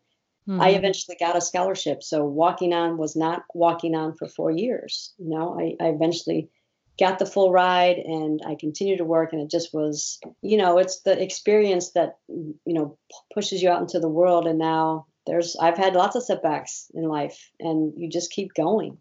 Mm-hmm. 0.49 0.61
I 0.61 0.71
eventually 0.71 1.17
got 1.19 1.37
a 1.37 1.41
scholarship. 1.41 2.03
So 2.03 2.25
walking 2.25 2.73
on 2.73 2.97
was 2.97 3.17
not 3.17 3.45
walking 3.55 3.95
on 3.95 4.17
for 4.17 4.29
four 4.29 4.51
years. 4.51 5.13
You 5.19 5.31
know, 5.31 5.59
I, 5.59 5.83
I 5.83 5.89
eventually 5.89 6.51
got 6.99 7.19
the 7.19 7.27
full 7.27 7.53
ride 7.53 7.97
and 7.97 8.41
I 8.47 8.57
continued 8.57 8.99
to 8.99 9.05
work 9.05 9.33
and 9.33 9.41
it 9.41 9.51
just 9.51 9.73
was, 9.73 10.19
you 10.43 10.57
know, 10.57 10.79
it's 10.79 11.01
the 11.01 11.21
experience 11.21 11.93
that, 11.93 12.19
you 12.29 12.59
know, 12.67 12.99
pushes 13.33 13.63
you 13.63 13.71
out 13.71 13.81
into 13.81 14.01
the 14.01 14.09
world. 14.09 14.47
And 14.47 14.59
now 14.59 15.07
there's, 15.27 15.57
I've 15.57 15.79
had 15.79 15.95
lots 15.95 16.17
of 16.17 16.25
setbacks 16.25 16.91
in 16.95 17.05
life 17.05 17.51
and 17.59 17.95
you 17.97 18.11
just 18.11 18.33
keep 18.33 18.53
going. 18.55 18.99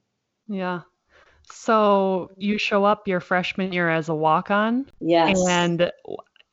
Yeah. 0.48 0.82
So 1.52 2.32
you 2.38 2.58
show 2.58 2.86
up 2.86 3.08
your 3.08 3.20
freshman 3.20 3.74
year 3.74 3.90
as 3.90 4.10
a 4.10 4.16
walk 4.16 4.52
on. 4.52 4.86
Yes. 5.00 5.40
And 5.48 5.92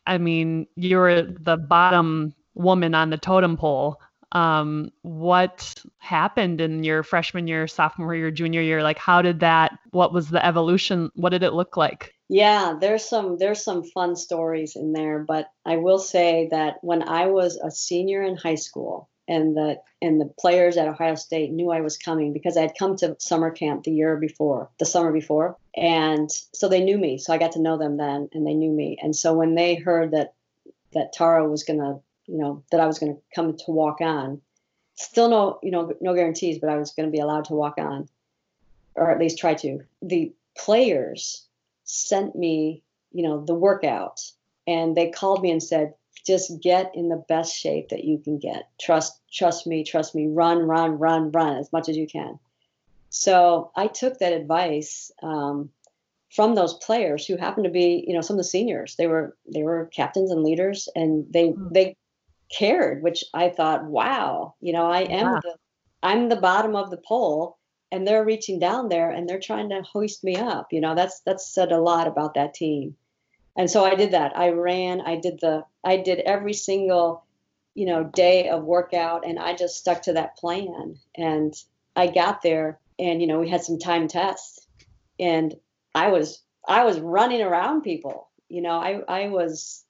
I 0.07 0.19
mean, 0.19 0.67
you're 0.77 1.23
the 1.23 1.57
bottom 1.57 2.35
woman 2.55 2.95
on 2.95 3.11
the 3.11 3.19
totem 3.19 3.57
pole 3.57 4.01
um, 4.33 4.91
what 5.03 5.83
happened 5.99 6.61
in 6.61 6.85
your 6.85 7.03
freshman 7.03 7.47
year, 7.47 7.67
sophomore 7.67 8.15
year, 8.15 8.31
junior 8.31 8.61
year? 8.61 8.83
Like, 8.83 8.99
how 8.99 9.23
did 9.23 9.41
that? 9.41 9.79
What 9.91 10.13
was 10.13 10.29
the 10.29 10.45
evolution? 10.45 11.11
What 11.15 11.31
did 11.31 11.43
it 11.43 11.53
look 11.53 11.77
like? 11.77 12.13
Yeah, 12.29 12.77
there's 12.81 13.05
some 13.05 13.39
there's 13.39 13.63
some 13.63 13.85
fun 13.85 14.17
stories 14.17 14.75
in 14.75 14.93
there, 14.93 15.21
but 15.21 15.49
I 15.65 15.77
will 15.77 16.01
say 16.01 16.49
that 16.51 16.79
when 16.83 17.09
I 17.09 17.27
was 17.27 17.57
a 17.57 17.71
senior 17.71 18.23
in 18.23 18.37
high 18.37 18.57
school, 18.57 19.09
and 19.29 19.57
the 19.57 19.81
and 20.03 20.21
the 20.21 20.27
players 20.39 20.77
at 20.77 20.89
Ohio 20.89 21.15
State 21.15 21.51
knew 21.51 21.71
I 21.71 21.81
was 21.81 21.97
coming 21.97 22.33
because 22.33 22.57
I 22.57 22.63
had 22.63 22.79
come 22.79 22.97
to 22.97 23.17
summer 23.19 23.51
camp 23.51 23.85
the 23.85 23.93
year 23.93 24.17
before, 24.17 24.69
the 24.79 24.85
summer 24.85 25.13
before, 25.13 25.57
and 25.75 26.31
so 26.31 26.69
they 26.69 26.83
knew 26.83 26.99
me. 26.99 27.19
So 27.19 27.33
I 27.33 27.39
got 27.39 27.53
to 27.53 27.63
know 27.63 27.77
them 27.77 27.97
then, 27.97 28.29
and 28.33 28.47
they 28.47 28.55
knew 28.55 28.71
me. 28.71 28.99
And 29.03 29.15
so 29.15 29.35
when 29.35 29.55
they 29.55 29.75
heard 29.75 30.13
that 30.13 30.35
that 30.93 31.13
Tara 31.13 31.49
was 31.49 31.65
to 31.79 32.01
you 32.27 32.39
know, 32.39 32.63
that 32.71 32.81
I 32.81 32.87
was 32.87 32.99
to 33.15 33.23
come 33.35 33.57
to 33.57 33.71
walk 33.71 34.01
on. 34.01 34.41
Still 34.95 35.29
no, 35.29 35.59
you 35.63 35.71
know, 35.71 35.93
no 36.01 36.15
guarantees, 36.15 36.59
but 36.59 36.71
I 36.71 36.77
was 36.77 36.93
to 37.09 37.13
be 37.13 37.21
allowed 37.21 37.45
to 37.47 37.55
walk 37.55 37.79
on, 37.79 38.09
or 38.95 39.11
at 39.11 39.19
least 39.19 39.39
try 39.39 39.55
to. 39.55 39.81
The 40.03 40.33
players 40.57 41.47
sent 41.85 42.35
me, 42.35 42.83
you 43.13 43.23
know, 43.23 43.45
the 43.45 43.55
workout, 43.55 44.23
and 44.67 44.97
they 44.97 45.11
called 45.11 45.43
me 45.43 45.51
and 45.51 45.63
said, 45.63 45.95
just 46.27 46.61
get 46.61 46.93
in 46.95 47.09
the 47.09 47.25
best 47.29 47.55
shape 47.55 47.91
that 47.91 48.05
you 48.05 48.19
can 48.19 48.39
get. 48.39 48.69
Trust, 48.81 49.21
trust 49.33 49.67
me, 49.67 49.85
trust 49.85 50.15
me. 50.15 50.27
Run, 50.27 50.59
run, 50.61 50.99
run, 50.99 51.31
run 51.31 51.57
as 51.57 51.73
much 51.73 51.89
as 51.89 51.97
you 51.97 52.07
can. 52.07 52.39
So 53.11 53.71
I 53.77 53.87
took 53.87 54.19
that 54.19 54.33
advice 54.33 55.11
um, 55.23 55.71
from 56.35 56.55
those 56.55 56.75
players 56.75 57.27
who 57.27 57.37
happened 57.37 57.65
to 57.65 57.71
be, 57.71 58.05
you 58.07 58.15
know, 58.15 58.21
some 58.21 58.35
of 58.35 58.39
the 58.39 58.45
seniors. 58.45 58.97
They 58.97 59.07
were 59.07 59.37
they 59.53 59.63
were 59.63 59.91
captains 59.95 60.31
and 60.31 60.43
leaders, 60.43 60.89
and 60.95 61.25
they 61.33 61.51
mm. 61.51 61.73
they 61.73 61.97
cared, 62.51 63.03
which 63.03 63.25
I 63.33 63.49
thought, 63.49 63.85
wow, 63.85 64.55
you 64.61 64.73
know, 64.73 64.91
I 64.91 65.03
am 65.03 65.35
the 65.43 65.57
I'm 66.03 66.29
the 66.29 66.37
bottom 66.37 66.77
of 66.77 66.91
the 66.91 66.99
pole 66.99 67.59
and 67.93 68.07
they're 68.07 68.25
reaching 68.25 68.59
down 68.59 68.89
there 68.89 69.11
and 69.11 69.29
they're 69.29 69.41
trying 69.41 69.69
to 69.71 69.83
hoist 69.83 70.25
me 70.25 70.37
up. 70.37 70.73
You 70.73 70.81
know, 70.81 70.95
that's 70.95 71.21
that's 71.21 71.53
said 71.53 71.73
a 71.73 71.81
lot 71.81 72.07
about 72.07 72.35
that 72.35 72.55
team. 72.55 72.97
And 73.57 73.71
so 73.71 73.85
I 73.85 73.95
did 73.95 74.11
that. 74.11 74.37
I 74.37 74.51
ran, 74.51 75.01
I 75.01 75.17
did 75.17 75.41
the 75.41 75.65
I 75.83 75.97
did 75.97 76.21
every 76.21 76.53
single, 76.53 77.25
you 77.75 77.87
know, 77.87 78.05
day 78.05 78.49
of 78.49 78.65
workout 78.65 79.27
and 79.27 79.39
I 79.39 79.55
just 79.55 79.77
stuck 79.77 80.03
to 80.03 80.13
that 80.15 80.37
plan. 80.37 80.99
And 81.17 81.55
I 81.95 82.09
got 82.09 82.43
there 82.43 82.79
and 82.99 83.21
you 83.21 83.27
know, 83.27 83.41
we 83.41 83.49
had 83.49 83.65
some 83.65 83.79
time 83.79 84.09
tests 84.09 84.67
and 85.19 85.55
I 85.95 86.09
was 86.09 86.43
I 86.69 86.85
was 86.85 87.01
running 87.01 87.43
around 87.43 87.83
people. 87.83 88.29
You 88.49 88.63
know, 88.63 88.79
I 88.79 89.01
I 89.09 89.29
was 89.29 89.85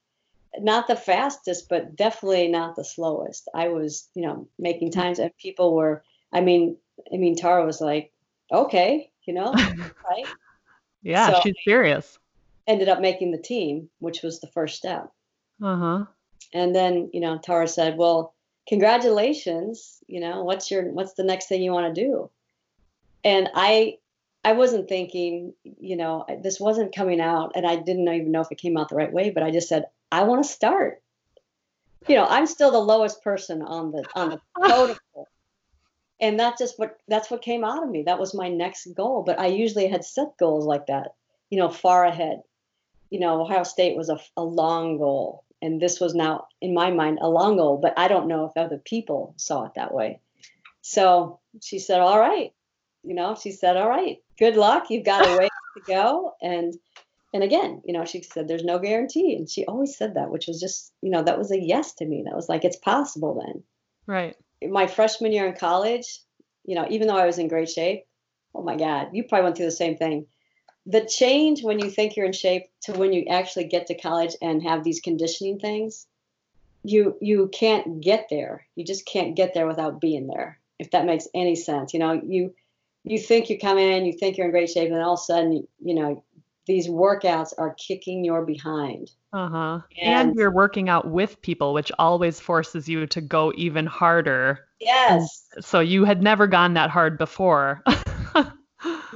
not 0.58 0.86
the 0.86 0.96
fastest, 0.96 1.68
but 1.68 1.96
definitely 1.96 2.48
not 2.48 2.76
the 2.76 2.84
slowest. 2.84 3.48
I 3.54 3.68
was, 3.68 4.08
you 4.14 4.22
know, 4.22 4.48
making 4.58 4.92
times 4.92 5.18
and 5.18 5.36
people 5.36 5.74
were, 5.74 6.02
I 6.32 6.40
mean, 6.40 6.76
I 7.12 7.16
mean, 7.16 7.36
Tara 7.36 7.64
was 7.66 7.80
like, 7.80 8.12
okay, 8.52 9.10
you 9.26 9.34
know, 9.34 9.52
right? 10.08 10.26
yeah, 11.02 11.32
so 11.32 11.40
she's 11.42 11.56
serious. 11.64 12.18
Ended 12.66 12.88
up 12.88 13.00
making 13.00 13.30
the 13.30 13.38
team, 13.38 13.88
which 13.98 14.22
was 14.22 14.40
the 14.40 14.48
first 14.48 14.76
step. 14.76 15.10
Uh 15.62 15.76
huh. 15.76 16.04
And 16.52 16.74
then, 16.74 17.10
you 17.12 17.20
know, 17.20 17.38
Tara 17.38 17.68
said, 17.68 17.96
well, 17.96 18.34
congratulations. 18.68 19.98
You 20.06 20.20
know, 20.20 20.42
what's 20.44 20.70
your, 20.70 20.84
what's 20.90 21.14
the 21.14 21.24
next 21.24 21.48
thing 21.48 21.62
you 21.62 21.72
want 21.72 21.94
to 21.94 22.00
do? 22.00 22.30
And 23.24 23.48
I, 23.54 23.98
I 24.44 24.52
wasn't 24.52 24.88
thinking, 24.88 25.54
you 25.64 25.96
know, 25.96 26.24
this 26.42 26.60
wasn't 26.60 26.94
coming 26.94 27.20
out, 27.20 27.52
and 27.56 27.66
I 27.66 27.76
didn't 27.76 28.08
even 28.08 28.30
know 28.30 28.42
if 28.42 28.52
it 28.52 28.58
came 28.58 28.76
out 28.76 28.88
the 28.88 28.96
right 28.96 29.12
way. 29.12 29.30
But 29.30 29.42
I 29.42 29.50
just 29.50 29.68
said, 29.68 29.86
I 30.12 30.22
want 30.22 30.44
to 30.44 30.50
start. 30.50 31.02
You 32.06 32.14
know, 32.14 32.26
I'm 32.26 32.46
still 32.46 32.70
the 32.70 32.78
lowest 32.78 33.22
person 33.24 33.62
on 33.62 33.90
the 33.90 34.04
on 34.14 34.30
the 34.30 34.40
totem 34.68 34.96
and 36.20 36.38
that's 36.38 36.58
just 36.58 36.78
what 36.78 36.98
that's 37.08 37.30
what 37.30 37.42
came 37.42 37.64
out 37.64 37.82
of 37.82 37.90
me. 37.90 38.02
That 38.02 38.18
was 38.18 38.34
my 38.34 38.48
next 38.48 38.86
goal. 38.94 39.22
But 39.22 39.38
I 39.38 39.46
usually 39.46 39.86
had 39.86 40.04
set 40.04 40.36
goals 40.38 40.64
like 40.64 40.86
that, 40.86 41.14
you 41.50 41.58
know, 41.58 41.68
far 41.68 42.04
ahead. 42.04 42.42
You 43.10 43.20
know, 43.20 43.40
Ohio 43.40 43.62
State 43.62 43.96
was 43.96 44.08
a, 44.08 44.18
a 44.36 44.44
long 44.44 44.98
goal, 44.98 45.44
and 45.62 45.80
this 45.80 46.00
was 46.00 46.14
now 46.14 46.46
in 46.60 46.74
my 46.74 46.90
mind 46.90 47.18
a 47.20 47.28
long 47.28 47.56
goal. 47.56 47.78
But 47.78 47.94
I 47.96 48.08
don't 48.08 48.28
know 48.28 48.44
if 48.46 48.56
other 48.56 48.78
people 48.78 49.34
saw 49.36 49.64
it 49.64 49.74
that 49.74 49.94
way. 49.94 50.20
So 50.82 51.40
she 51.62 51.78
said, 51.78 52.00
"All 52.00 52.18
right," 52.18 52.52
you 53.02 53.14
know, 53.14 53.36
she 53.40 53.52
said, 53.52 53.76
"All 53.76 53.88
right, 53.88 54.18
good 54.38 54.56
luck. 54.56 54.90
You've 54.90 55.04
got 55.04 55.26
a 55.26 55.38
way 55.38 55.48
to 55.76 55.82
go." 55.86 56.34
And 56.42 56.74
and 57.36 57.44
again, 57.44 57.82
you 57.84 57.92
know, 57.92 58.06
she 58.06 58.22
said 58.22 58.48
there's 58.48 58.64
no 58.64 58.78
guarantee. 58.78 59.34
And 59.36 59.48
she 59.48 59.66
always 59.66 59.94
said 59.94 60.14
that, 60.14 60.30
which 60.30 60.46
was 60.46 60.58
just, 60.58 60.94
you 61.02 61.10
know, 61.10 61.22
that 61.22 61.36
was 61.36 61.50
a 61.50 61.60
yes 61.60 61.92
to 61.96 62.06
me. 62.06 62.22
That 62.24 62.34
was 62.34 62.48
like, 62.48 62.64
it's 62.64 62.78
possible 62.78 63.42
then. 63.44 63.62
Right. 64.06 64.36
My 64.62 64.86
freshman 64.86 65.32
year 65.32 65.46
in 65.46 65.54
college, 65.54 66.20
you 66.64 66.74
know, 66.74 66.86
even 66.88 67.08
though 67.08 67.16
I 67.18 67.26
was 67.26 67.38
in 67.38 67.48
great 67.48 67.68
shape, 67.68 68.06
oh 68.54 68.62
my 68.62 68.76
God, 68.76 69.08
you 69.12 69.24
probably 69.24 69.44
went 69.44 69.56
through 69.58 69.66
the 69.66 69.72
same 69.72 69.98
thing. 69.98 70.26
The 70.86 71.04
change 71.04 71.62
when 71.62 71.78
you 71.78 71.90
think 71.90 72.16
you're 72.16 72.26
in 72.26 72.32
shape 72.32 72.64
to 72.82 72.92
when 72.92 73.12
you 73.12 73.26
actually 73.26 73.64
get 73.64 73.88
to 73.88 73.98
college 73.98 74.36
and 74.40 74.62
have 74.62 74.84
these 74.84 75.00
conditioning 75.00 75.58
things, 75.58 76.06
you 76.84 77.16
you 77.20 77.48
can't 77.52 78.00
get 78.00 78.28
there. 78.30 78.66
You 78.76 78.84
just 78.84 79.06
can't 79.06 79.34
get 79.34 79.52
there 79.52 79.66
without 79.66 80.00
being 80.00 80.28
there. 80.28 80.60
If 80.78 80.92
that 80.92 81.06
makes 81.06 81.26
any 81.34 81.56
sense, 81.56 81.92
you 81.92 82.00
know, 82.00 82.12
you 82.12 82.54
you 83.04 83.18
think 83.18 83.50
you 83.50 83.58
come 83.58 83.78
in, 83.78 84.04
you 84.04 84.12
think 84.12 84.36
you're 84.36 84.46
in 84.46 84.52
great 84.52 84.70
shape, 84.70 84.90
and 84.90 85.02
all 85.02 85.14
of 85.14 85.20
a 85.20 85.22
sudden, 85.22 85.66
you 85.80 85.94
know, 85.94 86.22
these 86.66 86.88
workouts 86.88 87.52
are 87.56 87.74
kicking 87.74 88.24
your 88.24 88.44
behind. 88.44 89.10
Uh-huh. 89.32 89.80
And, 90.00 90.30
and, 90.30 90.36
you're 90.36 90.50
working 90.50 90.88
out 90.88 91.08
with 91.08 91.40
people, 91.40 91.72
which 91.72 91.92
always 91.98 92.40
forces 92.40 92.88
you 92.88 93.06
to 93.06 93.20
go 93.20 93.52
even 93.56 93.86
harder. 93.86 94.66
Yes. 94.80 95.46
So 95.60 95.80
you 95.80 96.04
had 96.04 96.22
never 96.22 96.46
gone 96.46 96.74
that 96.74 96.90
hard 96.90 97.16
before. 97.16 97.82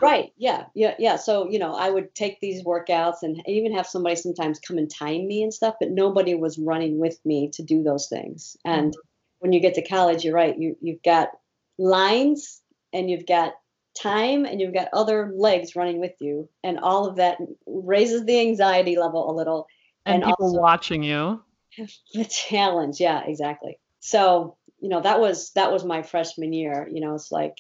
right. 0.01 0.33
Yeah. 0.37 0.65
Yeah. 0.75 0.95
Yeah. 0.99 1.17
So, 1.17 1.49
you 1.49 1.59
know, 1.59 1.75
I 1.75 1.91
would 1.91 2.15
take 2.15 2.41
these 2.41 2.65
workouts 2.65 3.23
and 3.23 3.43
even 3.47 3.75
have 3.75 3.87
somebody 3.87 4.17
sometimes 4.17 4.59
come 4.59 4.79
and 4.79 4.91
time 4.91 5.27
me 5.27 5.43
and 5.43 5.53
stuff, 5.53 5.77
but 5.81 5.91
nobody 5.91 6.35
was 6.35 6.59
running 6.59 6.99
with 6.99 7.19
me 7.25 7.51
to 7.55 7.63
do 7.63 7.83
those 7.83 8.09
things. 8.09 8.57
And 8.65 8.93
mm-hmm. 8.93 9.01
when 9.41 9.53
you 9.53 9.61
get 9.61 9.75
to 9.75 9.87
college, 9.87 10.25
you're 10.25 10.35
right. 10.35 10.59
You 10.59 10.77
you've 10.81 11.03
got 11.03 11.31
lines 11.79 12.61
and 12.93 13.11
you've 13.11 13.27
got 13.27 13.55
time 13.95 14.45
and 14.45 14.61
you've 14.61 14.75
got 14.75 14.89
other 14.93 15.33
legs 15.35 15.75
running 15.75 15.99
with 15.99 16.15
you 16.21 16.49
and 16.63 16.79
all 16.79 17.07
of 17.07 17.17
that 17.17 17.39
raises 17.67 18.25
the 18.25 18.41
anxiety 18.41 18.97
level 18.97 19.31
a 19.31 19.35
little 19.35 19.67
and, 20.07 20.23
and 20.23 20.31
people 20.31 20.61
watching 20.61 21.03
you 21.03 21.43
the 22.15 22.25
challenge 22.25 23.01
yeah 23.01 23.23
exactly 23.27 23.79
so 23.99 24.57
you 24.81 24.89
know 24.89 25.01
that 25.01 25.19
was 25.19 25.51
that 25.53 25.73
was 25.73 25.85
my 25.85 26.03
freshman 26.03 26.53
year 26.53 26.89
you 26.91 27.01
know 27.01 27.15
it's 27.15 27.33
like 27.33 27.59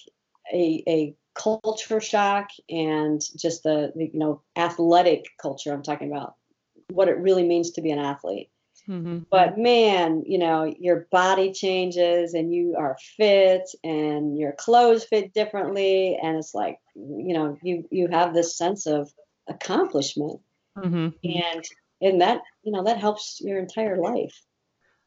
a 0.53 0.83
a 0.87 1.15
culture 1.35 2.01
shock 2.01 2.51
and 2.69 3.23
just 3.37 3.63
the, 3.63 3.93
the 3.95 4.11
you 4.13 4.19
know 4.19 4.43
athletic 4.57 5.27
culture 5.41 5.73
i'm 5.73 5.83
talking 5.83 6.11
about 6.11 6.35
what 6.91 7.09
it 7.09 7.19
really 7.19 7.45
means 7.45 7.71
to 7.71 7.83
be 7.83 7.91
an 7.91 7.99
athlete 7.99 8.51
Mm-hmm. 8.91 9.19
But 9.31 9.57
man, 9.57 10.25
you 10.27 10.39
know, 10.39 10.65
your 10.79 11.07
body 11.13 11.53
changes 11.53 12.35
and 12.35 12.53
you 12.53 12.75
are 12.77 12.97
fit 13.17 13.71
and 13.85 14.37
your 14.37 14.53
clothes 14.53 15.05
fit 15.05 15.33
differently. 15.33 16.19
And 16.21 16.37
it's 16.37 16.55
like, 16.55 16.79
you 16.95 17.35
know, 17.35 17.57
you, 17.63 17.87
you 17.91 18.09
have 18.09 18.35
this 18.35 18.57
sense 18.57 18.87
of 18.87 19.13
accomplishment. 19.49 20.41
Mm-hmm. 20.77 21.09
And, 21.25 21.65
and 22.01 22.21
that, 22.21 22.41
you 22.65 22.73
know, 22.73 22.85
that 22.85 22.99
helps 22.99 23.41
your 23.41 23.59
entire 23.59 23.97
life. 23.97 24.43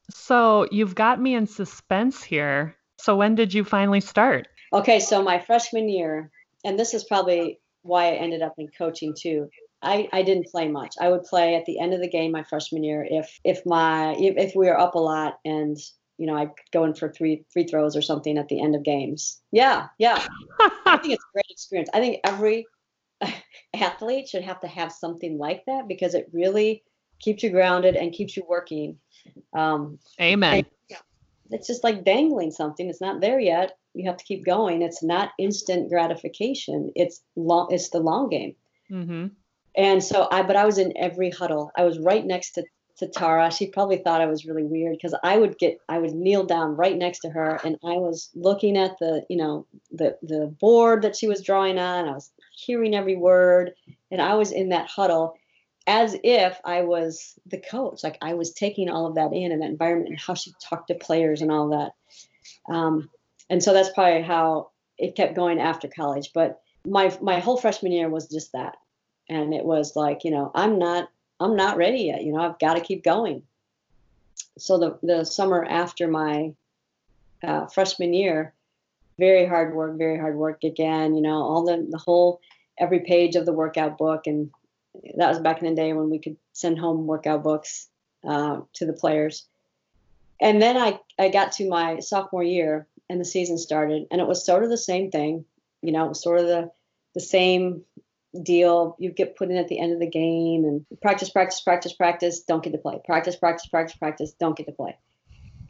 So 0.10 0.68
you've 0.72 0.96
got 0.96 1.20
me 1.20 1.36
in 1.36 1.48
suspense 1.48 2.24
here. 2.24 2.76
So 3.00 3.18
when 3.18 3.36
did 3.36 3.54
you 3.54 3.64
finally 3.64 4.02
start? 4.02 4.48
Okay. 4.74 5.00
So 5.00 5.24
my 5.24 5.40
freshman 5.40 5.90
year, 5.90 6.32
and 6.66 6.80
this 6.80 6.94
is 6.94 7.04
probably 7.04 7.60
why 7.84 8.08
I 8.08 8.16
ended 8.16 8.42
up 8.42 8.56
in 8.58 8.68
coaching 8.78 9.14
too. 9.18 9.50
I, 9.82 10.08
I 10.14 10.24
didn't 10.24 10.48
play 10.48 10.70
much. 10.70 10.96
I 11.00 11.10
would 11.10 11.24
play 11.24 11.56
at 11.56 11.66
the 11.66 11.80
end 11.80 11.94
of 11.94 12.00
the 12.00 12.10
game 12.10 12.32
my 12.32 12.44
freshman 12.44 12.86
year 12.86 13.06
if 13.10 13.38
if 13.44 13.66
my 13.66 14.14
if, 14.14 14.38
if 14.38 14.56
we 14.56 14.68
were 14.68 14.80
up 14.80 14.96
a 14.96 15.00
lot 15.00 15.40
and 15.44 15.78
you 16.18 16.28
know, 16.28 16.38
I 16.38 16.50
go 16.72 16.86
in 16.86 16.94
for 16.94 17.10
three 17.10 17.44
free 17.52 17.66
throws 17.66 17.96
or 17.96 18.02
something 18.02 18.38
at 18.38 18.48
the 18.48 18.62
end 18.62 18.76
of 18.76 18.84
games. 18.84 19.42
Yeah, 19.52 19.88
yeah. 19.98 20.26
I 20.86 20.98
think 20.98 21.14
it's 21.14 21.24
a 21.24 21.34
great 21.34 21.46
experience. 21.50 21.90
I 21.94 22.00
think 22.00 22.20
every 22.24 22.66
athlete 23.74 24.30
should 24.30 24.44
have 24.44 24.60
to 24.62 24.68
have 24.68 24.92
something 24.92 25.38
like 25.38 25.64
that 25.66 25.88
because 25.88 26.14
it 26.14 26.30
really 26.32 26.84
keeps 27.20 27.44
you 27.44 27.50
grounded 27.50 27.96
and 27.96 28.14
keeps 28.14 28.38
you 28.38 28.46
working. 28.48 28.98
Um, 29.54 30.00
Amen. 30.22 30.66
It's 31.50 31.68
just 31.68 31.84
like 31.84 32.04
dangling 32.04 32.52
something. 32.52 32.90
It's 32.90 33.02
not 33.02 33.22
there 33.22 33.40
yet. 33.40 33.78
You 33.94 34.08
have 34.08 34.18
to 34.18 34.26
keep 34.26 34.46
going. 34.46 34.82
It's 34.82 35.04
not 35.04 35.32
instant 35.38 35.90
gratification. 35.90 36.92
It's 36.96 37.22
long. 37.36 37.68
It's 37.72 37.90
the 37.90 38.00
long 38.00 38.30
game. 38.30 38.56
Mm-hmm. 38.92 39.28
And 39.76 40.04
so 40.04 40.28
I, 40.32 40.44
but 40.44 40.56
I 40.56 40.66
was 40.66 40.78
in 40.78 40.94
every 40.98 41.30
huddle. 41.30 41.72
I 41.76 41.84
was 41.84 42.00
right 42.00 42.26
next 42.26 42.52
to 42.54 42.64
to 42.98 43.08
Tara. 43.08 43.52
She 43.52 43.68
probably 43.68 43.98
thought 43.98 44.22
I 44.22 44.28
was 44.28 44.46
really 44.46 44.64
weird 44.64 44.96
because 44.96 45.16
I 45.24 45.38
would 45.38 45.58
get, 45.58 45.80
I 45.90 45.98
would 45.98 46.14
kneel 46.14 46.44
down 46.44 46.76
right 46.76 46.96
next 46.96 47.20
to 47.22 47.30
her, 47.30 47.60
and 47.64 47.76
I 47.84 47.94
was 47.94 48.30
looking 48.36 48.78
at 48.78 48.98
the, 49.00 49.24
you 49.30 49.38
know, 49.38 49.66
the 49.92 50.18
the 50.22 50.56
board 50.60 51.02
that 51.02 51.16
she 51.16 51.28
was 51.28 51.42
drawing 51.42 51.80
on. 51.80 52.08
I 52.08 52.14
was 52.14 52.32
hearing 52.56 52.96
every 52.96 53.16
word, 53.16 53.72
and 54.12 54.22
I 54.22 54.36
was 54.36 54.52
in 54.52 54.70
that 54.70 54.90
huddle 54.90 55.36
as 55.86 56.16
if 56.24 56.60
I 56.64 56.82
was 56.82 57.38
the 57.46 57.60
coach. 57.60 58.04
Like 58.04 58.18
I 58.22 58.34
was 58.34 58.54
taking 58.54 58.90
all 58.90 59.06
of 59.06 59.16
that 59.16 59.34
in 59.34 59.52
and 59.52 59.62
that 59.62 59.70
environment 59.70 60.10
and 60.10 60.20
how 60.20 60.34
she 60.34 60.54
talked 60.62 60.88
to 60.88 60.96
players 60.96 61.42
and 61.42 61.52
all 61.52 61.70
that. 61.70 61.92
Um, 62.74 63.10
and 63.50 63.62
so 63.62 63.74
that's 63.74 63.92
probably 63.92 64.22
how 64.22 64.70
it 64.98 65.16
kept 65.16 65.36
going 65.36 65.60
after 65.60 65.88
college. 65.88 66.32
But 66.34 66.62
my 66.86 67.16
my 67.22 67.40
whole 67.40 67.58
freshman 67.58 67.92
year 67.92 68.10
was 68.10 68.28
just 68.28 68.52
that, 68.54 68.78
and 69.30 69.54
it 69.54 69.66
was 69.66 69.96
like, 69.96 70.24
you 70.24 70.32
know, 70.32 70.52
I'm 70.56 70.80
not 70.80 71.10
I'm 71.40 71.56
not 71.56 71.78
ready 71.78 72.04
yet. 72.04 72.24
You 72.24 72.34
know, 72.34 72.42
I've 72.42 72.60
got 72.60 72.76
to 72.76 72.82
keep 72.82 73.04
going. 73.04 73.44
So 74.58 74.78
the 74.78 75.00
the 75.04 75.26
summer 75.26 75.66
after 75.66 76.08
my 76.08 76.54
uh, 77.44 77.68
freshman 77.68 78.14
year, 78.14 78.54
very 79.20 79.46
hard 79.46 79.76
work, 79.76 79.98
very 79.98 80.18
hard 80.18 80.38
work 80.38 80.64
again. 80.64 81.16
You 81.16 81.22
know, 81.22 81.42
all 81.42 81.66
the 81.66 81.86
the 81.90 81.98
whole 81.98 82.40
every 82.80 83.02
page 83.02 83.36
of 83.36 83.46
the 83.46 83.54
workout 83.54 83.98
book, 83.98 84.28
and 84.28 84.50
that 85.18 85.30
was 85.30 85.40
back 85.40 85.62
in 85.62 85.70
the 85.70 85.76
day 85.76 85.94
when 85.94 86.10
we 86.10 86.20
could 86.20 86.38
send 86.54 86.80
home 86.80 87.08
workout 87.08 87.44
books 87.44 87.88
uh, 88.28 88.62
to 88.74 88.86
the 88.86 88.94
players. 88.94 89.46
And 90.40 90.62
then 90.62 90.78
I 90.78 91.00
I 91.18 91.30
got 91.30 91.54
to 91.54 91.70
my 91.70 92.00
sophomore 92.00 92.44
year, 92.44 92.88
and 93.10 93.20
the 93.20 93.26
season 93.26 93.58
started, 93.58 94.08
and 94.12 94.20
it 94.20 94.28
was 94.28 94.46
sort 94.46 94.64
of 94.64 94.70
the 94.70 94.78
same 94.78 95.12
thing. 95.12 95.46
You 95.82 95.92
know, 95.92 96.06
it 96.06 96.10
was 96.10 96.22
sort 96.22 96.40
of 96.40 96.48
the 96.48 96.72
the 97.14 97.22
same 97.22 97.84
deal. 98.42 98.96
You 99.00 99.12
get 99.12 99.36
put 99.36 99.50
in 99.50 99.58
at 99.58 99.68
the 99.68 99.80
end 99.80 99.94
of 99.94 100.00
the 100.00 100.10
game 100.10 100.66
and 100.66 100.86
practice, 101.02 101.30
practice, 101.30 101.62
practice, 101.62 101.94
practice, 101.94 102.42
don't 102.42 102.64
get 102.64 102.72
to 102.72 102.80
play. 102.80 103.00
Practice, 103.06 103.36
practice, 103.36 103.68
practice, 103.68 103.96
practice, 103.98 104.34
don't 104.40 104.58
get 104.58 104.66
to 104.66 104.72
play. 104.72 104.98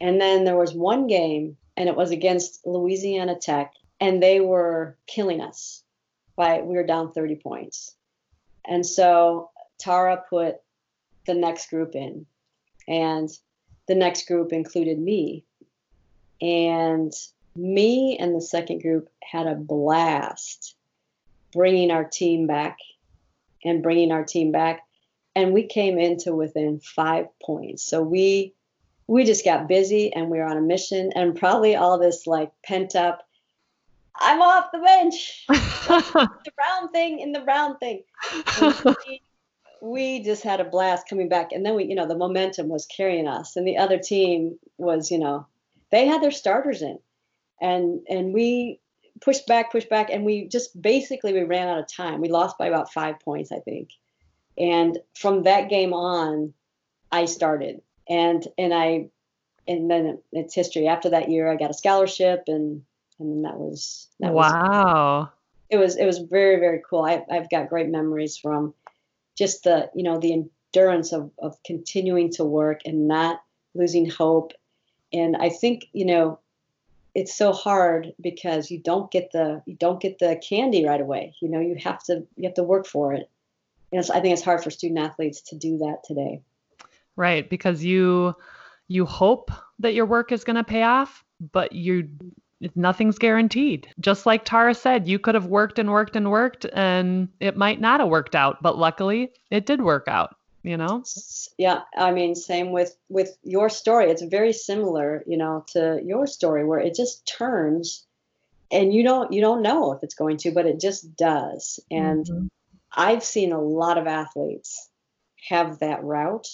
And 0.00 0.20
then 0.20 0.44
there 0.44 0.56
was 0.56 0.74
one 0.74 1.06
game, 1.06 1.56
and 1.76 1.88
it 1.88 1.96
was 1.96 2.10
against 2.10 2.66
Louisiana 2.66 3.36
Tech, 3.38 3.74
and 4.00 4.22
they 4.22 4.40
were 4.40 4.96
killing 5.06 5.40
us 5.40 5.82
by 6.36 6.62
we 6.62 6.74
were 6.74 6.86
down 6.86 7.12
30 7.12 7.36
points. 7.36 7.94
And 8.66 8.84
so 8.84 9.50
Tara 9.78 10.22
put 10.28 10.56
the 11.26 11.34
next 11.34 11.70
group 11.70 11.94
in, 11.94 12.26
and 12.86 13.28
the 13.86 13.94
next 13.94 14.26
group 14.26 14.52
included 14.52 14.98
me. 14.98 15.44
And 16.40 17.12
me 17.56 18.18
and 18.18 18.34
the 18.34 18.40
second 18.40 18.82
group 18.82 19.08
had 19.22 19.46
a 19.46 19.54
blast 19.54 20.74
bringing 21.52 21.90
our 21.90 22.04
team 22.04 22.46
back 22.46 22.78
and 23.64 23.82
bringing 23.82 24.12
our 24.12 24.24
team 24.24 24.52
back. 24.52 24.82
And 25.36 25.52
we 25.52 25.64
came 25.64 25.98
into 25.98 26.34
within 26.34 26.80
five 26.80 27.26
points. 27.42 27.82
So 27.82 28.02
we 28.02 28.54
we 29.06 29.24
just 29.24 29.44
got 29.44 29.68
busy 29.68 30.12
and 30.12 30.30
we 30.30 30.38
were 30.38 30.46
on 30.46 30.56
a 30.56 30.62
mission 30.62 31.12
and 31.14 31.36
probably 31.36 31.76
all 31.76 31.98
this 31.98 32.26
like 32.26 32.50
pent 32.64 32.96
up 32.96 33.26
I'm 34.16 34.42
off 34.42 34.70
the 34.72 34.78
bench. 34.78 35.44
the 35.48 36.52
round 36.58 36.90
thing 36.92 37.18
in 37.20 37.32
the 37.32 37.42
round 37.42 37.78
thing. 37.80 38.04
We, 39.06 39.22
we, 39.80 40.22
just 40.22 40.42
had 40.42 40.60
a 40.60 40.64
blast 40.64 41.08
coming 41.08 41.28
back. 41.28 41.52
And 41.52 41.64
then 41.64 41.74
we, 41.74 41.84
you 41.84 41.94
know, 41.94 42.06
the 42.06 42.16
momentum 42.16 42.68
was 42.68 42.86
carrying 42.86 43.26
us. 43.26 43.56
And 43.56 43.66
the 43.66 43.78
other 43.78 43.98
team 43.98 44.58
was, 44.78 45.10
you 45.10 45.18
know, 45.18 45.46
they 45.90 46.06
had 46.06 46.22
their 46.22 46.30
starters 46.30 46.82
in. 46.82 46.98
And 47.60 48.00
and 48.08 48.34
we 48.34 48.80
pushed 49.20 49.46
back, 49.46 49.72
pushed 49.72 49.88
back, 49.88 50.10
and 50.10 50.24
we 50.24 50.48
just 50.48 50.80
basically 50.80 51.32
we 51.32 51.42
ran 51.42 51.68
out 51.68 51.78
of 51.78 51.86
time. 51.86 52.20
We 52.20 52.28
lost 52.28 52.58
by 52.58 52.66
about 52.66 52.92
five 52.92 53.20
points, 53.20 53.52
I 53.52 53.60
think. 53.60 53.90
And 54.58 54.98
from 55.14 55.44
that 55.44 55.68
game 55.68 55.92
on, 55.92 56.52
I 57.10 57.24
started, 57.26 57.80
and 58.08 58.46
and 58.58 58.74
I, 58.74 59.08
and 59.66 59.90
then 59.90 60.18
it's 60.32 60.54
history. 60.54 60.88
After 60.88 61.10
that 61.10 61.30
year, 61.30 61.50
I 61.50 61.56
got 61.56 61.70
a 61.70 61.74
scholarship, 61.74 62.44
and 62.48 62.82
and 63.18 63.44
that 63.44 63.56
was 63.56 64.08
that 64.20 64.32
was 64.32 64.52
wow. 64.52 65.20
Was, 65.20 65.28
it 65.70 65.76
was 65.76 65.96
it 65.96 66.06
was 66.06 66.18
very 66.18 66.56
very 66.56 66.82
cool. 66.88 67.04
I, 67.04 67.24
I've 67.30 67.50
got 67.50 67.68
great 67.68 67.88
memories 67.88 68.36
from 68.36 68.74
just 69.36 69.64
the 69.64 69.90
you 69.94 70.02
know 70.02 70.18
the 70.18 70.32
endurance 70.32 71.12
of 71.12 71.30
of 71.38 71.56
continuing 71.64 72.32
to 72.32 72.44
work 72.44 72.80
and 72.84 73.08
not 73.08 73.42
losing 73.74 74.08
hope. 74.08 74.52
And 75.12 75.36
I 75.36 75.48
think 75.48 75.86
you 75.92 76.06
know 76.06 76.38
it's 77.14 77.34
so 77.34 77.52
hard 77.52 78.12
because 78.20 78.70
you 78.70 78.78
don't 78.78 79.10
get 79.10 79.30
the 79.32 79.62
you 79.66 79.74
don't 79.74 80.00
get 80.00 80.18
the 80.18 80.40
candy 80.46 80.84
right 80.84 81.00
away. 81.00 81.34
You 81.40 81.48
know, 81.48 81.60
you 81.60 81.76
have 81.76 82.02
to 82.04 82.26
you 82.36 82.44
have 82.44 82.54
to 82.54 82.64
work 82.64 82.86
for 82.86 83.14
it. 83.14 83.30
And 83.92 84.04
I 84.12 84.20
think 84.20 84.32
it's 84.32 84.42
hard 84.42 84.62
for 84.62 84.70
student 84.70 84.98
athletes 84.98 85.40
to 85.42 85.56
do 85.56 85.78
that 85.78 86.02
today. 86.04 86.40
Right, 87.16 87.48
because 87.48 87.84
you 87.84 88.34
you 88.88 89.06
hope 89.06 89.52
that 89.78 89.94
your 89.94 90.06
work 90.06 90.32
is 90.32 90.44
going 90.44 90.56
to 90.56 90.64
pay 90.64 90.82
off, 90.82 91.24
but 91.52 91.72
you 91.72 92.08
nothing's 92.74 93.18
guaranteed. 93.18 93.88
Just 94.00 94.26
like 94.26 94.44
Tara 94.44 94.74
said, 94.74 95.08
you 95.08 95.18
could 95.18 95.34
have 95.34 95.46
worked 95.46 95.78
and 95.78 95.90
worked 95.90 96.16
and 96.16 96.30
worked 96.30 96.66
and 96.72 97.28
it 97.40 97.56
might 97.56 97.80
not 97.80 98.00
have 98.00 98.08
worked 98.08 98.34
out, 98.34 98.62
but 98.62 98.78
luckily 98.78 99.32
it 99.50 99.66
did 99.66 99.82
work 99.82 100.08
out 100.08 100.36
you 100.64 100.78
know 100.78 101.04
yeah 101.58 101.82
i 101.96 102.10
mean 102.10 102.34
same 102.34 102.72
with 102.72 102.96
with 103.08 103.36
your 103.44 103.68
story 103.68 104.10
it's 104.10 104.22
very 104.22 104.52
similar 104.52 105.22
you 105.26 105.36
know 105.36 105.64
to 105.68 106.00
your 106.02 106.26
story 106.26 106.64
where 106.64 106.80
it 106.80 106.94
just 106.94 107.24
turns 107.26 108.04
and 108.72 108.92
you 108.92 109.02
don't 109.02 109.32
you 109.32 109.42
don't 109.42 109.62
know 109.62 109.92
if 109.92 110.02
it's 110.02 110.14
going 110.14 110.38
to 110.38 110.50
but 110.50 110.66
it 110.66 110.80
just 110.80 111.14
does 111.16 111.78
and 111.90 112.24
mm-hmm. 112.24 112.46
i've 112.92 113.22
seen 113.22 113.52
a 113.52 113.60
lot 113.60 113.98
of 113.98 114.06
athletes 114.06 114.88
have 115.48 115.78
that 115.80 116.02
route 116.02 116.48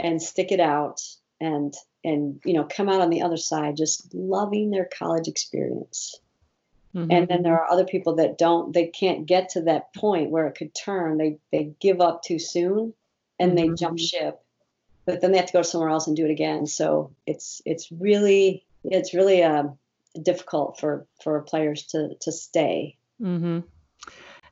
and 0.00 0.20
stick 0.20 0.50
it 0.50 0.60
out 0.60 1.00
and 1.40 1.74
and 2.04 2.40
you 2.44 2.54
know 2.54 2.64
come 2.64 2.88
out 2.88 3.00
on 3.00 3.10
the 3.10 3.22
other 3.22 3.36
side 3.36 3.76
just 3.76 4.14
loving 4.14 4.70
their 4.70 4.88
college 4.98 5.28
experience 5.28 6.20
mm-hmm. 6.94 7.10
and 7.10 7.28
then 7.28 7.42
there 7.42 7.58
are 7.60 7.70
other 7.70 7.84
people 7.84 8.16
that 8.16 8.38
don't 8.38 8.72
they 8.72 8.86
can't 8.86 9.26
get 9.26 9.50
to 9.50 9.62
that 9.62 9.92
point 9.94 10.30
where 10.30 10.46
it 10.46 10.56
could 10.56 10.74
turn 10.74 11.18
they 11.18 11.38
they 11.52 11.72
give 11.80 12.00
up 12.00 12.22
too 12.22 12.38
soon 12.38 12.92
and 13.38 13.56
they 13.56 13.64
mm-hmm. 13.64 13.74
jump 13.74 13.98
ship 13.98 14.40
but 15.06 15.20
then 15.20 15.32
they 15.32 15.38
have 15.38 15.46
to 15.46 15.52
go 15.52 15.62
somewhere 15.62 15.90
else 15.90 16.06
and 16.06 16.16
do 16.16 16.26
it 16.26 16.30
again 16.30 16.66
so 16.66 17.12
it's 17.26 17.62
it's 17.64 17.90
really 17.90 18.64
it's 18.84 19.14
really 19.14 19.42
uh, 19.42 19.64
difficult 20.22 20.78
for 20.78 21.06
for 21.22 21.40
players 21.42 21.84
to 21.84 22.14
to 22.20 22.32
stay 22.32 22.96
mm-hmm. 23.20 23.60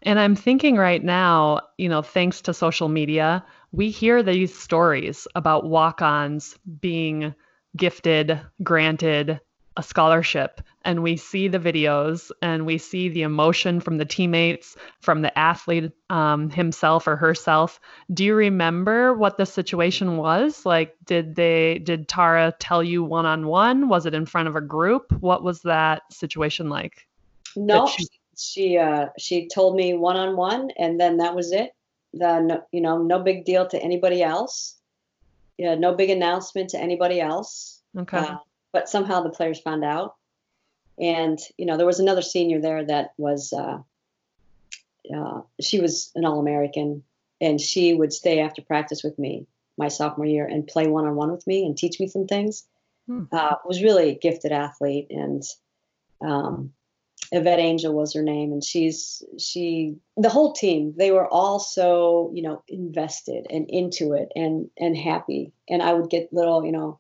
And 0.03 0.19
i'm 0.19 0.35
thinking 0.35 0.77
right 0.77 1.05
now 1.05 1.61
you 1.77 1.89
know 1.89 2.03
thanks 2.03 2.41
to 2.41 2.55
social 2.55 2.89
media 2.89 3.45
we 3.73 3.91
hear 3.91 4.23
these 4.23 4.57
stories 4.57 5.27
about 5.35 5.65
walk-ons 5.65 6.59
being 6.81 7.35
gifted 7.77 8.41
granted 8.63 9.41
a 9.79 9.83
scholarship 9.83 10.61
and 10.85 11.03
we 11.03 11.17
see 11.17 11.47
the 11.49 11.59
videos 11.59 12.31
and 12.43 12.67
we 12.67 12.79
see 12.79 13.09
the 13.09 13.23
emotion 13.23 13.79
from 13.79 13.97
the 13.97 14.05
teammates, 14.05 14.77
from 15.01 15.23
the 15.23 15.39
athlete 15.39 15.93
um, 16.11 16.51
himself 16.51 17.07
or 17.07 17.15
herself. 17.15 17.79
Do 18.13 18.25
you 18.25 18.35
remember 18.35 19.15
what 19.15 19.37
the 19.37 19.47
situation 19.47 20.17
was? 20.17 20.67
Like, 20.67 20.97
did 21.05 21.37
they, 21.37 21.79
did 21.79 22.09
Tara 22.09 22.55
tell 22.59 22.83
you 22.83 23.05
one 23.05 23.25
on 23.25 23.47
one? 23.47 23.89
Was 23.89 24.05
it 24.05 24.15
in 24.15 24.27
front 24.27 24.49
of 24.49 24.57
a 24.57 24.61
group? 24.61 25.13
What 25.21 25.45
was 25.45 25.63
that 25.63 26.03
situation 26.13 26.69
like? 26.69 27.07
No, 27.55 27.87
she, 27.87 28.05
she, 28.39 28.79
uh, 28.79 29.07
she 29.19 29.49
told 29.49 29.77
me 29.77 29.95
one 29.95 30.17
on 30.17 30.37
one 30.37 30.71
and 30.79 30.99
then 30.99 31.19
that 31.19 31.35
was 31.35 31.53
it. 31.53 31.75
The, 32.15 32.65
you 32.73 32.81
know, 32.81 32.99
no 32.99 33.19
big 33.19 33.45
deal 33.45 33.67
to 33.69 33.83
anybody 33.83 34.23
else. 34.23 34.77
Yeah, 35.59 35.75
no 35.75 35.95
big 35.95 36.11
announcement 36.11 36.71
to 36.71 36.81
anybody 36.81 37.21
else. 37.21 37.83
Okay. 37.97 38.17
Uh, 38.17 38.37
but 38.73 38.89
somehow 38.89 39.23
the 39.23 39.31
players 39.31 39.61
found 39.61 39.85
out. 39.85 40.15
And 40.99 41.39
you 41.57 41.67
know, 41.67 41.77
there 41.77 41.87
was 41.87 42.01
another 42.01 42.23
senior 42.23 42.61
there 42.61 42.85
that 42.85 43.13
was 43.17 43.53
uh, 43.53 43.79
uh, 45.15 45.43
she 45.61 45.81
was 45.81 46.11
an 46.15 46.25
All 46.25 46.41
American, 46.41 47.05
and 47.41 47.61
she 47.61 47.95
would 47.95 48.13
stay 48.13 48.41
after 48.41 48.63
practice 48.63 49.03
with 49.03 49.19
me 49.19 49.47
my 49.77 49.89
sophomore 49.89 50.27
year 50.27 50.45
and 50.45 50.67
play 50.67 50.89
one 50.89 51.07
on 51.07 51.15
one 51.15 51.31
with 51.31 51.47
me 51.47 51.65
and 51.65 51.77
teach 51.77 52.01
me 52.01 52.09
some 52.09 52.27
things. 52.27 52.65
Hmm. 53.07 53.25
Uh, 53.31 53.55
was 53.65 53.83
really 53.83 54.11
a 54.11 54.19
gifted 54.19 54.53
athlete, 54.53 55.07
and 55.11 55.43
um, 56.21 56.73
Yvette 57.31 57.59
Angel 57.59 57.93
was 57.93 58.15
her 58.15 58.23
name, 58.23 58.53
and 58.53 58.65
she's 58.65 59.23
she 59.39 59.97
the 60.17 60.31
whole 60.31 60.53
team. 60.53 60.95
They 60.97 61.11
were 61.11 61.29
all 61.29 61.59
so 61.59 62.31
you 62.35 62.43
know 62.43 62.63
invested 62.69 63.47
and 63.51 63.69
into 63.69 64.13
it 64.15 64.33
and 64.35 64.71
and 64.79 64.97
happy. 64.97 65.53
And 65.69 65.83
I 65.83 65.93
would 65.93 66.11
get 66.11 66.33
little 66.33 66.65
you 66.65 66.73
know 66.73 66.99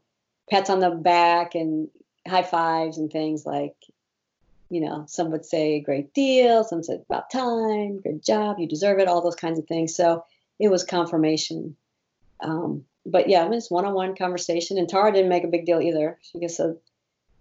pats 0.51 0.71
on 0.71 0.81
the 0.81 0.91
back 0.91 1.55
and 1.55 1.89
high 2.27 2.43
fives 2.43 2.99
and 2.99 3.11
things 3.11 3.47
like, 3.47 3.75
you 4.71 4.81
know, 4.81 5.05
some 5.09 5.31
would 5.31 5.45
say 5.45 5.81
great 5.81 6.13
deal, 6.15 6.65
some 6.65 6.83
said 6.83 7.05
about 7.09 7.31
time, 7.31 8.01
good 8.01 8.23
job, 8.23 8.59
you 8.59 8.67
deserve 8.67 8.99
it, 8.99 9.09
all 9.09 9.23
those 9.23 9.35
kinds 9.35 9.59
of 9.59 9.67
things. 9.67 9.95
So 9.95 10.25
it 10.59 10.69
was 10.69 10.85
confirmation. 10.85 11.77
Um, 12.41 12.85
but 13.07 13.29
yeah, 13.29 13.45
it 13.45 13.51
was 13.51 13.71
one-on-one 13.71 14.17
conversation, 14.17 14.77
and 14.77 14.89
Tara 14.89 15.13
didn't 15.13 15.31
make 15.31 15.45
a 15.45 15.49
big 15.49 15.65
deal 15.65 15.81
either. 15.81 16.19
She 16.23 16.39
just 16.41 16.57
said, 16.57 16.77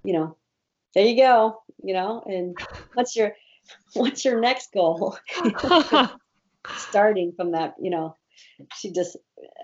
you 0.04 0.14
know, 0.14 0.38
there 0.94 1.06
you 1.06 1.18
go, 1.18 1.62
you 1.84 1.94
know, 1.94 2.24
and 2.26 2.58
what's 2.94 3.16
your 3.16 3.34
what's 3.94 4.26
your 4.26 4.40
next 4.40 4.72
goal? 4.74 5.18
Starting 6.78 7.34
from 7.36 7.52
that, 7.52 7.76
you 7.82 7.90
know, 7.90 8.16
she 8.76 8.92
just 8.92 9.18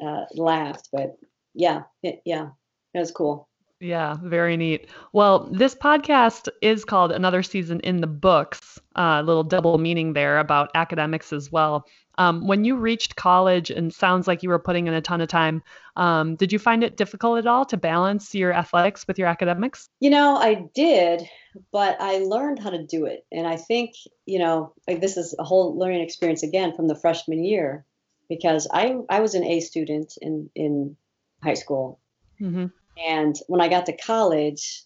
uh, 0.03 0.25
laughed, 0.35 0.89
but 0.91 1.15
yeah, 1.53 1.83
it, 2.01 2.21
yeah, 2.25 2.49
it 2.93 2.99
was 2.99 3.11
cool. 3.11 3.49
Yeah, 3.83 4.15
very 4.23 4.55
neat. 4.55 4.87
Well, 5.11 5.49
this 5.51 5.75
podcast 5.75 6.47
is 6.61 6.85
called 6.85 7.11
Another 7.11 7.43
Season 7.43 7.81
in 7.81 7.99
the 7.99 8.07
Books, 8.07 8.79
a 8.95 9.01
uh, 9.01 9.21
little 9.23 9.43
double 9.43 9.77
meaning 9.77 10.13
there 10.13 10.39
about 10.39 10.71
academics 10.73 11.33
as 11.33 11.51
well. 11.51 11.85
Um, 12.17 12.47
when 12.47 12.63
you 12.63 12.77
reached 12.77 13.17
college 13.17 13.69
and 13.69 13.93
sounds 13.93 14.25
like 14.25 14.41
you 14.41 14.47
were 14.47 14.59
putting 14.59 14.87
in 14.87 14.93
a 14.93 15.01
ton 15.01 15.19
of 15.19 15.27
time, 15.27 15.61
um, 15.97 16.37
did 16.37 16.53
you 16.53 16.59
find 16.59 16.81
it 16.81 16.95
difficult 16.95 17.39
at 17.39 17.47
all 17.47 17.65
to 17.65 17.75
balance 17.75 18.33
your 18.33 18.53
athletics 18.53 19.05
with 19.05 19.19
your 19.19 19.27
academics? 19.27 19.89
You 19.99 20.11
know, 20.11 20.37
I 20.37 20.65
did, 20.73 21.27
but 21.73 21.97
I 21.99 22.19
learned 22.19 22.59
how 22.59 22.69
to 22.69 22.85
do 22.85 23.05
it. 23.05 23.25
And 23.33 23.45
I 23.45 23.57
think, 23.57 23.95
you 24.25 24.39
know, 24.39 24.73
like 24.87 25.01
this 25.01 25.17
is 25.17 25.35
a 25.37 25.43
whole 25.43 25.77
learning 25.77 26.03
experience 26.03 26.43
again 26.43 26.73
from 26.73 26.87
the 26.87 26.95
freshman 26.95 27.43
year 27.43 27.85
because 28.29 28.65
I, 28.71 28.95
I 29.09 29.19
was 29.19 29.35
an 29.35 29.43
A 29.43 29.59
student 29.59 30.13
in, 30.21 30.49
in 30.55 30.95
high 31.43 31.55
school. 31.55 31.99
Mm-hmm. 32.39 32.67
And 32.97 33.35
when 33.47 33.61
I 33.61 33.67
got 33.67 33.85
to 33.87 33.97
college, 33.97 34.83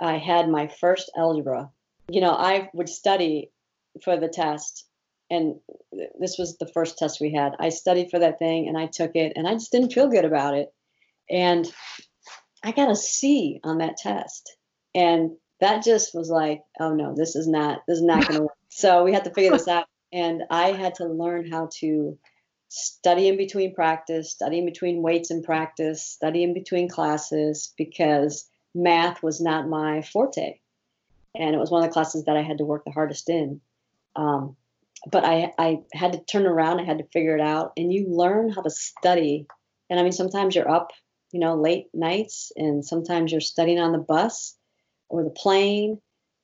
I 0.00 0.18
had 0.18 0.48
my 0.48 0.66
first 0.66 1.10
algebra. 1.16 1.70
You 2.08 2.20
know, 2.20 2.32
I 2.32 2.68
would 2.74 2.88
study 2.88 3.50
for 4.04 4.16
the 4.18 4.28
test, 4.28 4.86
and 5.30 5.56
this 6.20 6.36
was 6.38 6.56
the 6.58 6.70
first 6.72 6.98
test 6.98 7.20
we 7.20 7.32
had. 7.32 7.56
I 7.58 7.70
studied 7.70 8.10
for 8.10 8.18
that 8.18 8.38
thing 8.38 8.68
and 8.68 8.78
I 8.78 8.86
took 8.86 9.16
it, 9.16 9.32
and 9.36 9.48
I 9.48 9.54
just 9.54 9.72
didn't 9.72 9.92
feel 9.92 10.08
good 10.08 10.24
about 10.24 10.54
it. 10.54 10.72
And 11.30 11.66
I 12.62 12.72
got 12.72 12.90
a 12.90 12.96
C 12.96 13.60
on 13.64 13.78
that 13.78 13.96
test. 13.96 14.56
And 14.94 15.32
that 15.60 15.82
just 15.82 16.14
was 16.14 16.30
like, 16.30 16.62
oh 16.78 16.94
no, 16.94 17.14
this 17.14 17.36
is 17.36 17.48
not, 17.48 17.80
this 17.88 17.98
is 17.98 18.04
not 18.04 18.22
going 18.26 18.36
to 18.36 18.42
work. 18.42 18.56
So 18.68 19.04
we 19.04 19.12
had 19.12 19.24
to 19.24 19.30
figure 19.30 19.52
this 19.52 19.68
out. 19.68 19.86
And 20.12 20.42
I 20.50 20.72
had 20.72 20.96
to 20.96 21.06
learn 21.06 21.50
how 21.50 21.70
to 21.80 22.18
study 22.76 23.28
in 23.28 23.38
between 23.38 23.74
practice, 23.74 24.30
study 24.30 24.58
in 24.58 24.66
between 24.66 25.00
weights 25.00 25.30
and 25.30 25.42
practice, 25.42 26.02
study 26.02 26.42
in 26.42 26.52
between 26.52 26.90
classes 26.90 27.72
because 27.78 28.48
math 28.74 29.22
was 29.22 29.40
not 29.40 29.66
my 29.66 30.02
forte. 30.02 30.58
And 31.34 31.54
it 31.54 31.58
was 31.58 31.70
one 31.70 31.82
of 31.82 31.88
the 31.88 31.92
classes 31.92 32.24
that 32.24 32.36
I 32.36 32.42
had 32.42 32.58
to 32.58 32.66
work 32.66 32.84
the 32.84 32.90
hardest 32.90 33.30
in. 33.30 33.62
Um, 34.14 34.56
but 35.10 35.24
I, 35.24 35.54
I 35.58 35.80
had 35.94 36.12
to 36.12 36.24
turn 36.24 36.46
around, 36.46 36.80
I 36.80 36.84
had 36.84 36.98
to 36.98 37.08
figure 37.12 37.34
it 37.34 37.40
out. 37.40 37.72
And 37.78 37.90
you 37.90 38.08
learn 38.10 38.50
how 38.50 38.60
to 38.60 38.70
study. 38.70 39.46
And 39.88 39.98
I 39.98 40.02
mean, 40.02 40.12
sometimes 40.12 40.54
you're 40.54 40.70
up, 40.70 40.92
you 41.32 41.40
know, 41.40 41.54
late 41.54 41.86
nights, 41.94 42.52
and 42.56 42.84
sometimes 42.84 43.32
you're 43.32 43.40
studying 43.40 43.78
on 43.78 43.92
the 43.92 43.98
bus 43.98 44.54
or 45.08 45.24
the 45.24 45.30
plane 45.30 46.00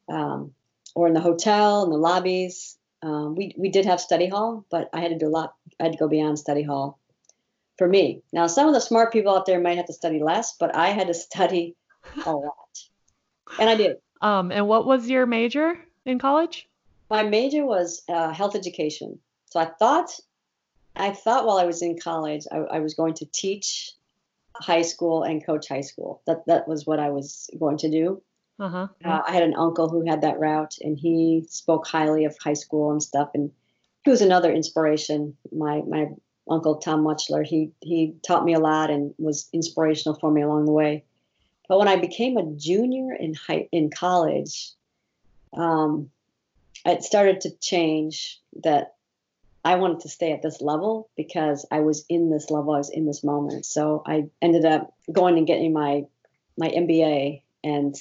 um, 0.08 0.52
or 0.94 1.08
in 1.08 1.14
the 1.14 1.20
hotel, 1.20 1.84
in 1.84 1.90
the 1.90 1.96
lobbies. 1.96 2.78
Um, 3.02 3.34
we 3.34 3.54
we 3.58 3.68
did 3.68 3.84
have 3.86 4.00
study 4.00 4.28
hall, 4.28 4.64
but 4.70 4.88
I 4.92 5.00
had 5.00 5.10
to 5.10 5.18
do 5.18 5.26
a 5.26 5.30
lot. 5.30 5.54
I 5.80 5.84
had 5.84 5.92
to 5.92 5.98
go 5.98 6.08
beyond 6.08 6.38
study 6.38 6.62
hall 6.62 6.98
for 7.78 7.88
me. 7.88 8.22
Now, 8.32 8.46
some 8.46 8.68
of 8.68 8.74
the 8.74 8.80
smart 8.80 9.12
people 9.12 9.34
out 9.34 9.46
there 9.46 9.60
might 9.60 9.76
have 9.76 9.86
to 9.86 9.92
study 9.92 10.22
less, 10.22 10.56
but 10.58 10.74
I 10.74 10.88
had 10.88 11.08
to 11.08 11.14
study 11.28 11.74
a 12.24 12.32
lot, 12.32 12.78
and 13.58 13.68
I 13.68 13.74
did. 13.74 13.96
Um, 14.20 14.52
and 14.52 14.68
what 14.68 14.86
was 14.86 15.08
your 15.08 15.26
major 15.26 15.78
in 16.06 16.18
college? 16.18 16.68
My 17.10 17.24
major 17.24 17.66
was 17.66 18.02
uh, 18.08 18.32
health 18.32 18.54
education. 18.54 19.18
So 19.46 19.60
I 19.60 19.66
thought, 19.66 20.18
I 20.96 21.10
thought 21.10 21.44
while 21.44 21.58
I 21.58 21.64
was 21.64 21.82
in 21.82 21.98
college, 21.98 22.44
I, 22.50 22.58
I 22.58 22.78
was 22.78 22.94
going 22.94 23.14
to 23.14 23.26
teach 23.26 23.92
high 24.54 24.82
school 24.82 25.22
and 25.24 25.44
coach 25.44 25.68
high 25.68 25.80
school. 25.80 26.22
That 26.26 26.46
that 26.46 26.68
was 26.68 26.86
what 26.86 27.00
I 27.00 27.10
was 27.10 27.50
going 27.58 27.78
to 27.78 27.90
do. 27.90 28.22
Uh-huh. 28.58 28.88
Uh, 29.04 29.20
I 29.26 29.32
had 29.32 29.42
an 29.42 29.54
uncle 29.54 29.88
who 29.88 30.08
had 30.08 30.22
that 30.22 30.38
route, 30.38 30.76
and 30.80 30.98
he 30.98 31.44
spoke 31.48 31.86
highly 31.86 32.24
of 32.24 32.36
high 32.38 32.52
school 32.52 32.92
and 32.92 33.02
stuff. 33.02 33.30
And 33.34 33.50
he 34.04 34.10
was 34.10 34.22
another 34.22 34.52
inspiration. 34.52 35.36
My 35.50 35.82
my 35.86 36.08
uncle 36.48 36.76
Tom 36.76 37.02
Muchler, 37.04 37.44
he 37.46 37.72
he 37.80 38.14
taught 38.26 38.44
me 38.44 38.54
a 38.54 38.60
lot 38.60 38.90
and 38.90 39.14
was 39.18 39.48
inspirational 39.52 40.18
for 40.18 40.30
me 40.30 40.42
along 40.42 40.66
the 40.66 40.72
way. 40.72 41.04
But 41.68 41.78
when 41.78 41.88
I 41.88 41.96
became 41.96 42.36
a 42.36 42.52
junior 42.52 43.14
in 43.14 43.34
high 43.34 43.68
in 43.72 43.90
college, 43.90 44.72
um, 45.56 46.10
it 46.84 47.02
started 47.02 47.42
to 47.42 47.50
change 47.58 48.40
that 48.62 48.94
I 49.64 49.76
wanted 49.76 50.00
to 50.00 50.08
stay 50.08 50.32
at 50.32 50.42
this 50.42 50.60
level 50.60 51.08
because 51.16 51.64
I 51.70 51.80
was 51.80 52.04
in 52.08 52.30
this 52.30 52.50
level, 52.50 52.74
I 52.74 52.78
was 52.78 52.90
in 52.90 53.06
this 53.06 53.22
moment. 53.22 53.64
So 53.64 54.02
I 54.04 54.28
ended 54.40 54.64
up 54.64 54.92
going 55.10 55.38
and 55.38 55.46
getting 55.46 55.72
my 55.72 56.06
my 56.58 56.68
MBA 56.68 57.42
and 57.64 57.94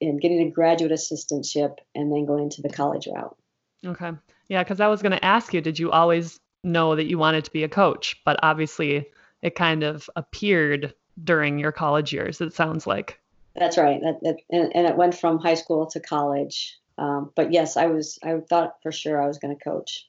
and 0.00 0.20
getting 0.20 0.40
a 0.40 0.50
graduate 0.50 0.92
assistantship 0.92 1.76
and 1.94 2.12
then 2.12 2.26
going 2.26 2.44
into 2.44 2.62
the 2.62 2.68
college 2.68 3.06
route. 3.06 3.36
Okay. 3.84 4.12
Yeah, 4.48 4.62
because 4.62 4.80
I 4.80 4.88
was 4.88 5.02
going 5.02 5.12
to 5.12 5.24
ask 5.24 5.52
you, 5.52 5.60
did 5.60 5.78
you 5.78 5.90
always 5.90 6.40
know 6.64 6.96
that 6.96 7.06
you 7.06 7.18
wanted 7.18 7.44
to 7.44 7.52
be 7.52 7.64
a 7.64 7.68
coach? 7.68 8.20
But 8.24 8.38
obviously, 8.42 9.08
it 9.42 9.54
kind 9.54 9.82
of 9.82 10.08
appeared 10.16 10.94
during 11.22 11.58
your 11.58 11.72
college 11.72 12.12
years. 12.12 12.40
It 12.40 12.54
sounds 12.54 12.86
like. 12.86 13.20
That's 13.54 13.76
right. 13.76 14.00
That, 14.00 14.20
that 14.22 14.36
and, 14.50 14.74
and, 14.74 14.86
it 14.86 14.96
went 14.96 15.16
from 15.16 15.38
high 15.38 15.54
school 15.54 15.86
to 15.86 16.00
college. 16.00 16.78
Um, 16.96 17.30
but 17.34 17.52
yes, 17.52 17.76
I 17.76 17.86
was. 17.86 18.18
I 18.22 18.38
thought 18.38 18.76
for 18.82 18.92
sure 18.92 19.22
I 19.22 19.26
was 19.26 19.38
going 19.38 19.56
to 19.56 19.62
coach. 19.62 20.08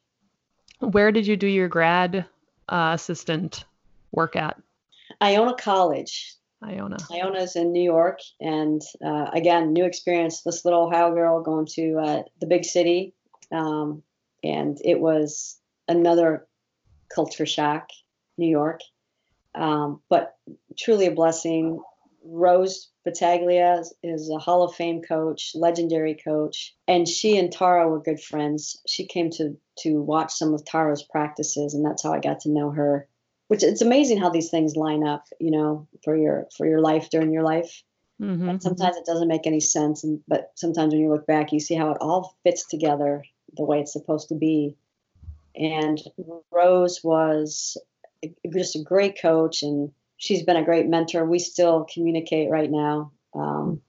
Where 0.79 1.11
did 1.11 1.27
you 1.27 1.35
do 1.35 1.47
your 1.47 1.67
grad 1.67 2.25
uh, 2.69 2.91
assistant 2.93 3.65
work 4.11 4.35
at? 4.35 4.59
Iona 5.21 5.55
College. 5.55 6.35
Iona. 6.63 6.97
Iona's 7.11 7.55
in 7.55 7.71
New 7.71 7.83
York, 7.83 8.19
and 8.39 8.81
uh, 9.03 9.29
again, 9.33 9.73
new 9.73 9.85
experience. 9.85 10.41
This 10.41 10.65
little 10.65 10.87
Ohio 10.87 11.13
girl 11.13 11.41
going 11.41 11.67
to 11.75 11.97
uh, 11.97 12.23
the 12.41 12.47
big 12.47 12.65
city, 12.65 13.13
um, 13.51 14.03
and 14.43 14.77
it 14.83 14.99
was 14.99 15.57
another 15.87 16.47
culture 17.13 17.45
shock, 17.45 17.89
New 18.37 18.49
York, 18.49 18.81
um, 19.55 20.01
but 20.09 20.35
truly 20.77 21.07
a 21.07 21.11
blessing. 21.11 21.81
Rose 22.25 22.89
Battaglia 23.05 23.81
is 24.03 24.29
a 24.29 24.37
Hall 24.37 24.63
of 24.63 24.75
Fame 24.75 25.01
coach, 25.01 25.51
legendary 25.55 26.15
coach, 26.15 26.75
and 26.87 27.07
she 27.07 27.37
and 27.37 27.51
Tara 27.51 27.87
were 27.89 28.01
good 28.01 28.21
friends. 28.21 28.81
She 28.85 29.05
came 29.05 29.29
to 29.31 29.57
to 29.79 30.01
watch 30.01 30.33
some 30.33 30.53
of 30.53 30.65
Tara's 30.65 31.03
practices, 31.03 31.73
and 31.73 31.85
that's 31.85 32.03
how 32.03 32.13
I 32.13 32.19
got 32.19 32.41
to 32.41 32.49
know 32.49 32.69
her 32.71 33.07
which 33.49 33.63
it's 33.63 33.81
amazing 33.81 34.19
how 34.19 34.29
these 34.29 34.49
things 34.49 34.77
line 34.77 35.05
up 35.05 35.25
you 35.39 35.51
know 35.51 35.87
for 36.03 36.15
your 36.15 36.47
for 36.55 36.65
your 36.65 36.79
life 36.79 37.09
during 37.09 37.33
your 37.33 37.43
life. 37.43 37.83
Mm-hmm. 38.21 38.57
sometimes 38.59 38.97
it 38.97 39.05
doesn't 39.05 39.29
make 39.29 39.47
any 39.47 39.61
sense 39.61 40.03
and 40.03 40.19
but 40.27 40.51
sometimes 40.55 40.93
when 40.93 41.01
you 41.01 41.09
look 41.09 41.25
back 41.25 41.53
you 41.53 41.59
see 41.61 41.75
how 41.75 41.91
it 41.91 41.97
all 42.01 42.35
fits 42.43 42.67
together 42.67 43.23
the 43.55 43.63
way 43.63 43.79
it's 43.79 43.93
supposed 43.93 44.29
to 44.29 44.35
be. 44.35 44.75
And 45.55 46.01
rose 46.51 47.01
was 47.03 47.77
just 48.53 48.75
a 48.75 48.83
great 48.83 49.19
coach 49.21 49.63
and 49.63 49.91
she's 50.17 50.43
been 50.43 50.57
a 50.57 50.65
great 50.65 50.87
mentor. 50.87 51.25
We 51.25 51.39
still 51.39 51.87
communicate 51.91 52.49
right 52.49 52.69
now. 52.69 53.11
Um, 53.33 53.81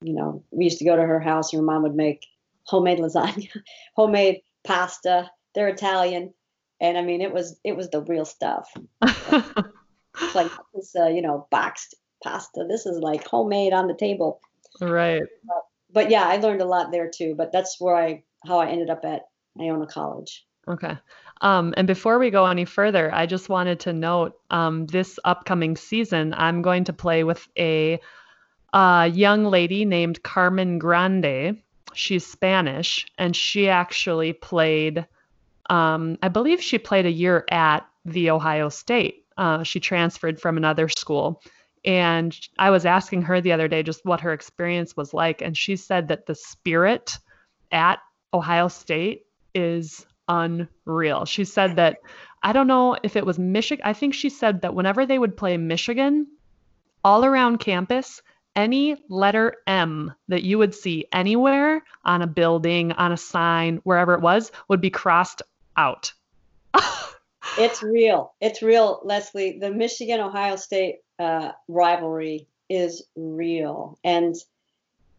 you 0.00 0.12
know 0.12 0.44
we 0.50 0.64
used 0.64 0.78
to 0.78 0.84
go 0.84 0.96
to 0.96 1.02
her 1.02 1.20
house 1.20 1.52
and 1.52 1.60
her 1.60 1.66
mom 1.66 1.82
would 1.82 1.94
make 1.94 2.26
homemade 2.64 2.98
lasagna 2.98 3.48
homemade 3.96 4.42
pasta. 4.64 5.30
They're 5.54 5.68
italian 5.68 6.34
and 6.80 6.96
I 6.98 7.02
mean 7.02 7.20
it 7.20 7.32
was 7.32 7.58
it 7.64 7.76
was 7.76 7.90
the 7.90 8.02
real 8.02 8.24
stuff. 8.24 8.72
like 10.34 10.50
this, 10.74 10.94
uh, 10.98 11.08
you 11.08 11.22
know, 11.22 11.46
boxed 11.50 11.94
pasta. 12.22 12.66
This 12.68 12.86
is 12.86 12.98
like 12.98 13.26
homemade 13.26 13.72
on 13.72 13.86
the 13.86 13.94
table. 13.94 14.40
Right. 14.80 15.22
But, 15.46 15.64
but 15.92 16.10
yeah, 16.10 16.24
I 16.24 16.36
learned 16.36 16.60
a 16.60 16.66
lot 16.66 16.90
there 16.90 17.10
too. 17.12 17.34
But 17.36 17.52
that's 17.52 17.76
where 17.80 17.96
I 17.96 18.24
how 18.46 18.58
I 18.58 18.68
ended 18.70 18.90
up 18.90 19.04
at 19.04 19.22
Iona 19.60 19.86
College. 19.86 20.44
Okay. 20.66 20.96
Um, 21.40 21.72
and 21.76 21.86
before 21.86 22.18
we 22.18 22.30
go 22.30 22.44
any 22.46 22.64
further, 22.64 23.12
I 23.14 23.26
just 23.26 23.48
wanted 23.48 23.80
to 23.80 23.92
note 23.92 24.38
um, 24.50 24.86
this 24.86 25.18
upcoming 25.24 25.76
season, 25.76 26.34
I'm 26.36 26.62
going 26.62 26.84
to 26.84 26.92
play 26.92 27.24
with 27.24 27.48
a 27.56 28.00
uh, 28.72 29.08
young 29.12 29.44
lady 29.44 29.84
named 29.84 30.22
Carmen 30.22 30.78
Grande. 30.78 31.58
She's 31.94 32.26
Spanish, 32.26 33.06
and 33.16 33.34
she 33.34 33.68
actually 33.68 34.34
played 34.34 35.06
um, 35.68 36.18
I 36.22 36.28
believe 36.28 36.62
she 36.62 36.78
played 36.78 37.06
a 37.06 37.10
year 37.10 37.44
at 37.50 37.86
the 38.04 38.30
Ohio 38.30 38.68
State. 38.68 39.24
Uh, 39.36 39.62
she 39.62 39.80
transferred 39.80 40.40
from 40.40 40.56
another 40.56 40.88
school. 40.88 41.42
And 41.84 42.36
I 42.58 42.70
was 42.70 42.84
asking 42.84 43.22
her 43.22 43.40
the 43.40 43.52
other 43.52 43.68
day 43.68 43.82
just 43.82 44.04
what 44.04 44.20
her 44.20 44.32
experience 44.32 44.96
was 44.96 45.14
like. 45.14 45.42
And 45.42 45.56
she 45.56 45.76
said 45.76 46.08
that 46.08 46.26
the 46.26 46.34
spirit 46.34 47.18
at 47.70 48.00
Ohio 48.34 48.68
State 48.68 49.26
is 49.54 50.04
unreal. 50.28 51.24
She 51.24 51.44
said 51.44 51.76
that, 51.76 51.98
I 52.42 52.52
don't 52.52 52.66
know 52.66 52.96
if 53.02 53.16
it 53.16 53.24
was 53.24 53.38
Michigan. 53.38 53.84
I 53.86 53.92
think 53.92 54.14
she 54.14 54.28
said 54.28 54.62
that 54.62 54.74
whenever 54.74 55.06
they 55.06 55.18
would 55.18 55.36
play 55.36 55.56
Michigan, 55.56 56.26
all 57.04 57.24
around 57.24 57.58
campus, 57.58 58.22
any 58.56 58.96
letter 59.08 59.54
M 59.66 60.12
that 60.26 60.42
you 60.42 60.58
would 60.58 60.74
see 60.74 61.06
anywhere 61.12 61.82
on 62.04 62.22
a 62.22 62.26
building, 62.26 62.92
on 62.92 63.12
a 63.12 63.16
sign, 63.16 63.76
wherever 63.84 64.14
it 64.14 64.20
was, 64.20 64.50
would 64.68 64.80
be 64.80 64.90
crossed 64.90 65.42
out. 65.78 66.12
it's 67.58 67.82
real. 67.82 68.34
It's 68.40 68.62
real, 68.62 69.00
Leslie. 69.04 69.58
The 69.58 69.70
Michigan 69.70 70.20
Ohio 70.20 70.56
State 70.56 70.96
uh, 71.18 71.52
rivalry 71.68 72.48
is 72.68 73.04
real. 73.16 73.98
And, 74.02 74.34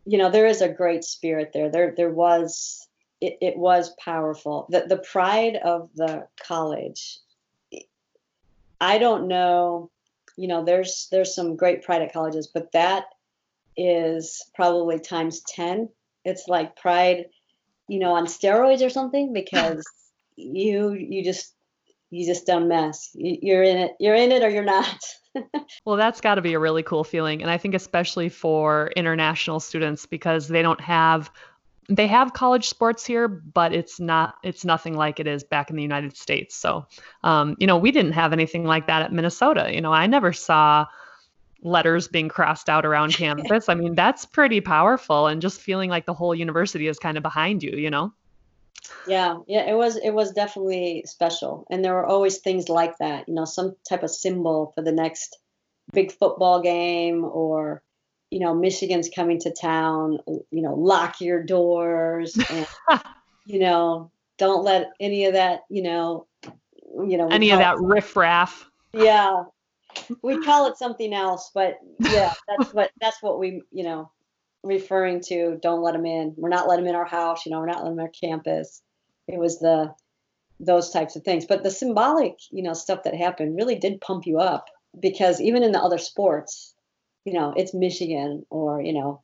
you 0.06 0.18
know, 0.18 0.30
there 0.30 0.46
is 0.46 0.62
a 0.62 0.70
great 0.70 1.04
spirit 1.04 1.52
there. 1.54 1.70
There, 1.70 1.94
there 1.96 2.10
was, 2.10 2.88
it, 3.22 3.38
it 3.42 3.58
was 3.58 3.96
powerful. 4.04 4.68
The, 4.70 4.86
the 4.88 4.98
pride 4.98 5.56
of 5.56 5.90
the 5.96 6.28
college. 6.46 7.20
I 8.82 8.98
don't 8.98 9.28
know, 9.28 9.90
you 10.38 10.48
know, 10.48 10.64
there's, 10.64 11.08
there's 11.12 11.36
some 11.36 11.56
great 11.56 11.84
pride 11.84 12.02
at 12.02 12.14
colleges, 12.14 12.48
but 12.48 12.72
that 12.74 13.06
is 13.76 14.46
probably 14.56 15.00
times 15.00 15.42
10. 15.48 15.90
It's 16.24 16.48
like 16.48 16.76
pride, 16.76 17.26
you 17.88 18.00
know, 18.00 18.14
on 18.14 18.26
steroids 18.26 18.86
or 18.86 18.90
something 18.90 19.34
because 19.34 19.84
you, 20.40 20.94
you 20.94 21.24
just, 21.24 21.54
you 22.10 22.26
just 22.26 22.46
don't 22.46 22.68
mess. 22.68 23.12
You're 23.14 23.64
in 23.64 23.78
it. 23.78 23.92
You're 24.00 24.16
in 24.16 24.32
it 24.32 24.44
or 24.44 24.50
you're 24.50 24.64
not. 24.64 25.04
well, 25.86 25.96
that's 25.96 26.22
got 26.22 26.36
to 26.36 26.42
be 26.42 26.54
a 26.54 26.60
really 26.60 26.84
cool 26.84 27.04
feeling. 27.04 27.42
And 27.42 27.52
I 27.52 27.58
think 27.58 27.76
especially 27.76 28.30
for 28.30 28.92
international 28.96 29.60
students 29.60 30.06
because 30.06 30.48
they 30.48 30.62
don't 30.62 30.82
have 30.82 31.32
they 31.90 32.06
have 32.06 32.34
college 32.34 32.70
sports 32.70 33.04
here, 33.04 33.28
but 33.28 33.74
it's 33.74 34.00
not 34.00 34.36
it's 34.44 34.64
nothing 34.64 34.96
like 34.96 35.20
it 35.20 35.28
is 35.28 35.44
back 35.44 35.70
in 35.70 35.76
the 35.76 35.82
United 35.82 36.16
States. 36.16 36.56
So, 36.56 36.86
um, 37.24 37.56
you 37.60 37.66
know, 37.66 37.78
we 37.78 37.92
didn't 37.92 38.12
have 38.12 38.32
anything 38.32 38.64
like 38.64 38.88
that 38.88 39.02
at 39.02 39.12
Minnesota. 39.12 39.74
You 39.74 39.82
know, 39.82 39.92
I 39.92 40.06
never 40.06 40.32
saw 40.32 40.86
letters 41.62 42.08
being 42.08 42.30
crossed 42.30 42.70
out 42.70 42.86
around 42.86 43.14
campus. 43.16 43.70
I 43.70 43.74
mean, 43.74 43.96
that's 43.96 44.26
pretty 44.26 44.62
powerful, 44.62 45.28
and 45.28 45.42
just 45.42 45.62
feeling 45.62 45.90
like 45.90 46.06
the 46.06 46.14
whole 46.14 46.36
university 46.36 46.88
is 46.88 47.00
kind 47.00 47.18
of 47.18 47.24
behind 47.24 47.64
you. 47.64 47.72
You 47.72 47.90
know. 47.90 48.14
Yeah, 49.08 49.38
yeah, 49.48 49.70
it 49.70 49.76
was 49.76 49.98
it 49.98 50.12
was 50.12 50.32
definitely 50.32 51.04
special, 51.06 51.66
and 51.70 51.84
there 51.84 51.94
were 51.94 52.06
always 52.06 52.38
things 52.38 52.70
like 52.70 52.98
that. 53.00 53.28
You 53.28 53.34
know, 53.34 53.46
some 53.46 53.76
type 53.88 54.04
of 54.04 54.12
symbol 54.12 54.72
for 54.76 54.82
the 54.82 54.92
next 54.92 55.38
big 55.94 56.12
football 56.12 56.62
game, 56.62 57.24
or 57.24 57.82
you 58.30 58.40
know, 58.40 58.54
Michigan's 58.54 59.10
coming 59.14 59.40
to 59.42 59.52
town. 59.52 60.20
You 60.52 60.62
know, 60.62 60.76
lock 60.76 61.22
your 61.22 61.44
doors, 61.44 62.38
and 62.50 62.68
you 63.46 63.60
know, 63.60 64.12
don't 64.38 64.64
let 64.64 64.92
any 65.00 65.26
of 65.26 65.34
that. 65.34 65.62
You 65.70 65.84
know, 65.84 66.28
you 66.86 67.18
know, 67.18 67.28
any 67.30 67.52
of 67.52 67.60
that 67.60 67.76
it, 67.76 67.82
riffraff. 67.82 68.70
Yeah, 68.94 69.44
we 70.22 70.44
call 70.44 70.68
it 70.68 70.78
something 70.78 71.14
else, 71.14 71.52
but 71.54 71.80
yeah, 72.00 72.34
that's 72.48 72.74
what 72.74 72.92
that's 73.00 73.22
what 73.22 73.40
we 73.40 73.64
you 73.72 73.84
know 73.84 74.12
referring 74.64 75.22
to 75.22 75.58
don't 75.62 75.82
let 75.82 75.94
them 75.94 76.06
in. 76.06 76.34
We're 76.38 76.50
not 76.50 76.68
letting 76.68 76.86
them 76.86 76.94
in 76.94 77.00
our 77.00 77.06
house, 77.06 77.46
you 77.46 77.52
know, 77.52 77.60
we're 77.60 77.66
not 77.66 77.78
letting 77.84 77.96
them 77.96 78.00
in 78.00 78.06
our 78.06 78.12
campus. 78.12 78.82
It 79.28 79.38
was 79.38 79.60
the 79.60 79.94
those 80.60 80.90
types 80.90 81.16
of 81.16 81.24
things. 81.24 81.46
But 81.46 81.64
the 81.64 81.72
symbolic, 81.72 82.38
you 82.52 82.64
know, 82.64 82.74
stuff 82.74 83.04
that 83.04 83.16
happened 83.16 83.56
really 83.56 83.76
did 83.76 84.02
pump 84.02 84.26
you 84.28 84.40
up 84.40 84.70
because 85.00 85.40
even 85.40 85.64
in 85.64 85.72
the 85.72 85.82
other 85.82 85.98
sports, 85.98 86.74
you 87.24 87.34
know, 87.34 87.54
it's 87.56 87.74
Michigan 87.74 88.46
or, 88.50 88.82
you 88.82 88.94
know, 88.94 89.22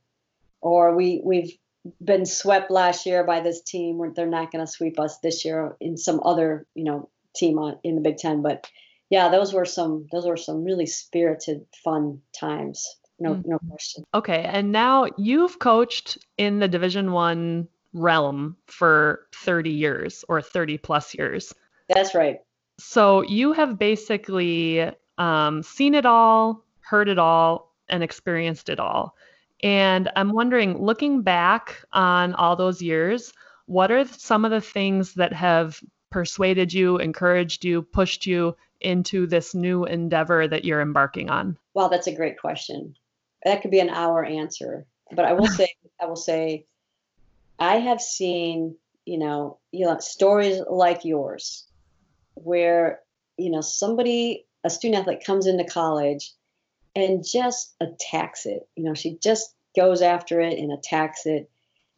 or 0.61 0.95
we 0.95 1.21
we've 1.23 1.57
been 2.03 2.25
swept 2.25 2.71
last 2.71 3.05
year 3.05 3.23
by 3.23 3.41
this 3.41 3.61
team 3.61 3.97
where 3.97 4.11
they're 4.11 4.25
not 4.27 4.51
going 4.51 4.65
to 4.65 4.71
sweep 4.71 4.99
us 4.99 5.19
this 5.19 5.45
year 5.45 5.75
in 5.79 5.97
some 5.97 6.21
other, 6.23 6.65
you 6.73 6.83
know, 6.83 7.09
team 7.35 7.59
on 7.59 7.77
in 7.83 7.95
the 7.95 8.01
Big 8.01 8.17
10, 8.17 8.41
but 8.41 8.67
yeah, 9.09 9.29
those 9.29 9.53
were 9.53 9.65
some 9.65 10.07
those 10.11 10.25
were 10.25 10.37
some 10.37 10.63
really 10.63 10.85
spirited 10.85 11.65
fun 11.83 12.21
times 12.33 12.95
no 13.19 13.35
mm-hmm. 13.35 13.49
no 13.49 13.59
question. 13.69 14.03
Okay 14.13 14.43
and 14.43 14.71
now 14.71 15.07
you've 15.17 15.59
coached 15.59 16.17
in 16.37 16.59
the 16.59 16.67
division 16.67 17.11
one 17.11 17.67
realm 17.93 18.57
for 18.67 19.27
30 19.33 19.69
years 19.69 20.25
or 20.27 20.41
30 20.41 20.77
plus 20.79 21.13
years. 21.13 21.53
That's 21.87 22.13
right. 22.13 22.41
So 22.77 23.21
you 23.21 23.53
have 23.53 23.79
basically 23.79 24.91
um, 25.17 25.63
seen 25.63 25.95
it 25.95 26.05
all 26.05 26.63
heard 26.81 27.07
it 27.07 27.17
all 27.17 27.71
and 27.87 28.03
experienced 28.03 28.69
it 28.69 28.79
all. 28.79 29.15
And 29.63 30.11
i'm 30.15 30.33
wondering 30.33 30.83
looking 30.83 31.21
back 31.21 31.81
on 31.93 32.33
all 32.33 32.55
those 32.55 32.81
years 32.81 33.31
what 33.67 33.91
are 33.91 34.05
some 34.05 34.45
of 34.45 34.51
the 34.51 34.61
things 34.61 35.13
that 35.15 35.33
have 35.33 35.79
persuaded 36.11 36.71
you 36.71 36.97
encouraged 36.97 37.65
you 37.65 37.81
pushed 37.81 38.25
you 38.25 38.55
into 38.81 39.25
this 39.27 39.55
new 39.55 39.85
endeavor 39.85 40.47
that 40.47 40.65
you're 40.65 40.81
embarking 40.81 41.29
on? 41.29 41.57
Well, 41.73 41.89
that's 41.89 42.07
a 42.07 42.15
great 42.15 42.39
question 42.39 42.95
that 43.45 43.61
could 43.61 43.71
be 43.71 43.79
an 43.79 43.89
hour 43.89 44.25
answer. 44.25 44.85
But 45.11 45.25
I 45.25 45.33
will 45.33 45.47
say, 45.59 45.73
I 46.01 46.07
will 46.07 46.15
say, 46.17 46.65
I 47.57 47.77
have 47.77 48.01
seen, 48.01 48.75
you 49.05 49.17
know, 49.17 49.59
you 49.71 49.85
know, 49.85 49.99
stories 49.99 50.59
like 50.69 51.05
yours, 51.05 51.65
where 52.33 52.99
you 53.37 53.49
know 53.49 53.61
somebody, 53.61 54.45
a 54.65 54.69
student 54.69 55.01
athlete, 55.01 55.23
comes 55.25 55.47
into 55.47 55.63
college 55.63 56.33
and 56.95 57.25
just 57.25 57.75
attacks 57.79 58.45
it. 58.45 58.67
You 58.75 58.83
know, 58.83 58.93
she 58.93 59.17
just 59.21 59.53
goes 59.75 60.01
after 60.01 60.41
it 60.41 60.57
and 60.57 60.73
attacks 60.73 61.25
it, 61.25 61.49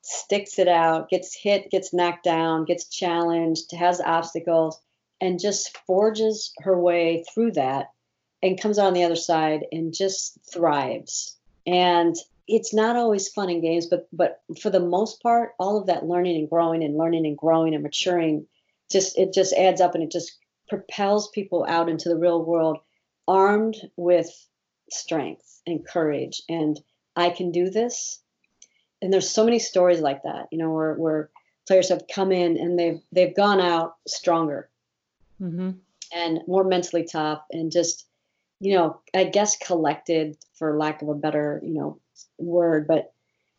sticks 0.01 0.59
it 0.59 0.67
out, 0.67 1.09
gets 1.09 1.33
hit, 1.33 1.71
gets 1.71 1.93
knocked 1.93 2.23
down, 2.23 2.65
gets 2.65 2.85
challenged, 2.85 3.71
has 3.71 4.01
obstacles, 4.01 4.79
and 5.21 5.39
just 5.39 5.77
forges 5.85 6.53
her 6.59 6.77
way 6.79 7.23
through 7.33 7.53
that 7.53 7.91
and 8.43 8.61
comes 8.61 8.77
out 8.77 8.87
on 8.87 8.93
the 8.93 9.03
other 9.03 9.15
side 9.15 9.65
and 9.71 9.93
just 9.93 10.37
thrives 10.51 11.36
and 11.67 12.15
it's 12.47 12.73
not 12.73 12.95
always 12.95 13.27
fun 13.27 13.49
and 13.49 13.61
games 13.61 13.85
but 13.85 14.07
but 14.11 14.41
for 14.59 14.69
the 14.69 14.79
most 14.79 15.21
part 15.21 15.51
all 15.59 15.77
of 15.79 15.87
that 15.87 16.05
learning 16.05 16.37
and 16.37 16.49
growing 16.49 16.83
and 16.83 16.97
learning 16.97 17.25
and 17.27 17.37
growing 17.37 17.75
and 17.75 17.83
maturing 17.83 18.47
just 18.89 19.17
it 19.17 19.33
just 19.33 19.53
adds 19.53 19.81
up 19.81 19.93
and 19.93 20.03
it 20.03 20.11
just 20.11 20.37
propels 20.69 21.29
people 21.29 21.65
out 21.67 21.89
into 21.89 22.09
the 22.09 22.17
real 22.17 22.43
world 22.43 22.77
armed 23.27 23.75
with 23.97 24.29
strength 24.89 25.61
and 25.67 25.85
courage 25.85 26.41
and 26.49 26.79
i 27.15 27.29
can 27.29 27.51
do 27.51 27.69
this 27.69 28.21
and 29.01 29.13
there's 29.13 29.29
so 29.29 29.43
many 29.43 29.59
stories 29.59 29.99
like 29.99 30.23
that 30.23 30.47
you 30.51 30.57
know 30.57 30.71
where, 30.71 30.95
where 30.95 31.29
players 31.67 31.89
have 31.89 32.03
come 32.13 32.31
in 32.31 32.57
and 32.57 32.79
they've 32.79 33.01
they've 33.11 33.35
gone 33.35 33.59
out 33.59 33.95
stronger 34.07 34.69
mm-hmm. 35.41 35.71
and 36.15 36.39
more 36.47 36.63
mentally 36.63 37.05
tough 37.05 37.43
and 37.51 37.71
just 37.71 38.06
you 38.59 38.75
know, 38.75 39.01
I 39.13 39.25
guess 39.25 39.57
collected 39.57 40.37
for 40.55 40.77
lack 40.77 41.01
of 41.01 41.09
a 41.09 41.15
better, 41.15 41.61
you 41.63 41.73
know, 41.73 41.99
word. 42.37 42.87
But 42.87 43.13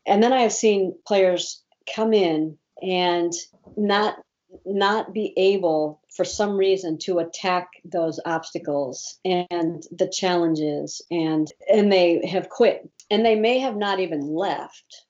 and 0.07 0.23
then 0.23 0.33
I 0.33 0.41
have 0.41 0.53
seen 0.53 0.97
players 1.07 1.63
come 1.95 2.13
in 2.13 2.59
and 2.83 3.33
not 3.77 4.17
not 4.65 5.13
be 5.13 5.35
able 5.37 6.01
for 6.15 6.25
some 6.25 6.57
reason 6.57 6.99
to 6.99 7.19
attack 7.19 7.69
those 7.85 8.19
obstacles 8.25 9.19
and 9.25 9.85
the 9.91 10.09
challenges 10.09 11.03
and 11.11 11.53
and 11.71 11.93
they 11.93 12.27
have 12.27 12.49
quit 12.49 12.89
and 13.11 13.25
they 13.25 13.35
may 13.35 13.59
have 13.59 13.77
not 13.77 14.01
even 14.01 14.21
left 14.21 15.05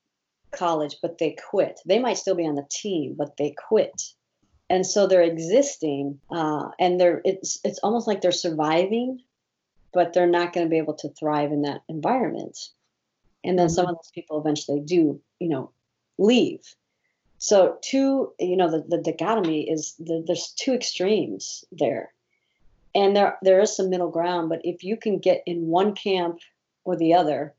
college 0.50 0.96
but 1.02 1.18
they 1.18 1.36
quit 1.50 1.80
they 1.86 1.98
might 1.98 2.18
still 2.18 2.34
be 2.34 2.46
on 2.46 2.56
the 2.56 2.66
team 2.70 3.14
but 3.16 3.36
they 3.36 3.54
quit 3.68 4.02
and 4.70 4.84
so 4.84 5.06
they're 5.06 5.22
existing 5.22 6.20
uh, 6.30 6.68
and 6.78 7.00
they're 7.00 7.20
it's 7.24 7.60
it's 7.64 7.78
almost 7.78 8.06
like 8.06 8.20
they're 8.20 8.32
surviving 8.32 9.20
but 9.92 10.12
they're 10.12 10.26
not 10.26 10.52
going 10.52 10.66
to 10.66 10.70
be 10.70 10.78
able 10.78 10.94
to 10.94 11.08
thrive 11.10 11.52
in 11.52 11.62
that 11.62 11.82
environment. 11.88 12.58
And 13.44 13.58
then 13.58 13.68
some 13.68 13.86
mm-hmm. 13.86 13.92
of 13.92 13.96
those 13.96 14.10
people 14.14 14.40
eventually 14.40 14.80
do, 14.80 15.20
you 15.38 15.48
know, 15.48 15.70
leave. 16.18 16.60
So 17.38 17.78
two, 17.82 18.32
you 18.38 18.56
know, 18.56 18.70
the, 18.70 18.84
the 18.88 19.02
dichotomy 19.02 19.70
is 19.70 19.94
the, 19.98 20.24
there's 20.26 20.52
two 20.56 20.74
extremes 20.74 21.64
there. 21.70 22.12
And 22.94 23.14
there 23.14 23.38
there 23.42 23.60
is 23.60 23.76
some 23.76 23.90
middle 23.90 24.10
ground, 24.10 24.48
but 24.48 24.60
if 24.64 24.82
you 24.82 24.96
can 24.96 25.18
get 25.18 25.42
in 25.46 25.68
one 25.68 25.94
camp 25.94 26.40
or 26.84 26.96
the 26.96 27.14
other, 27.14 27.54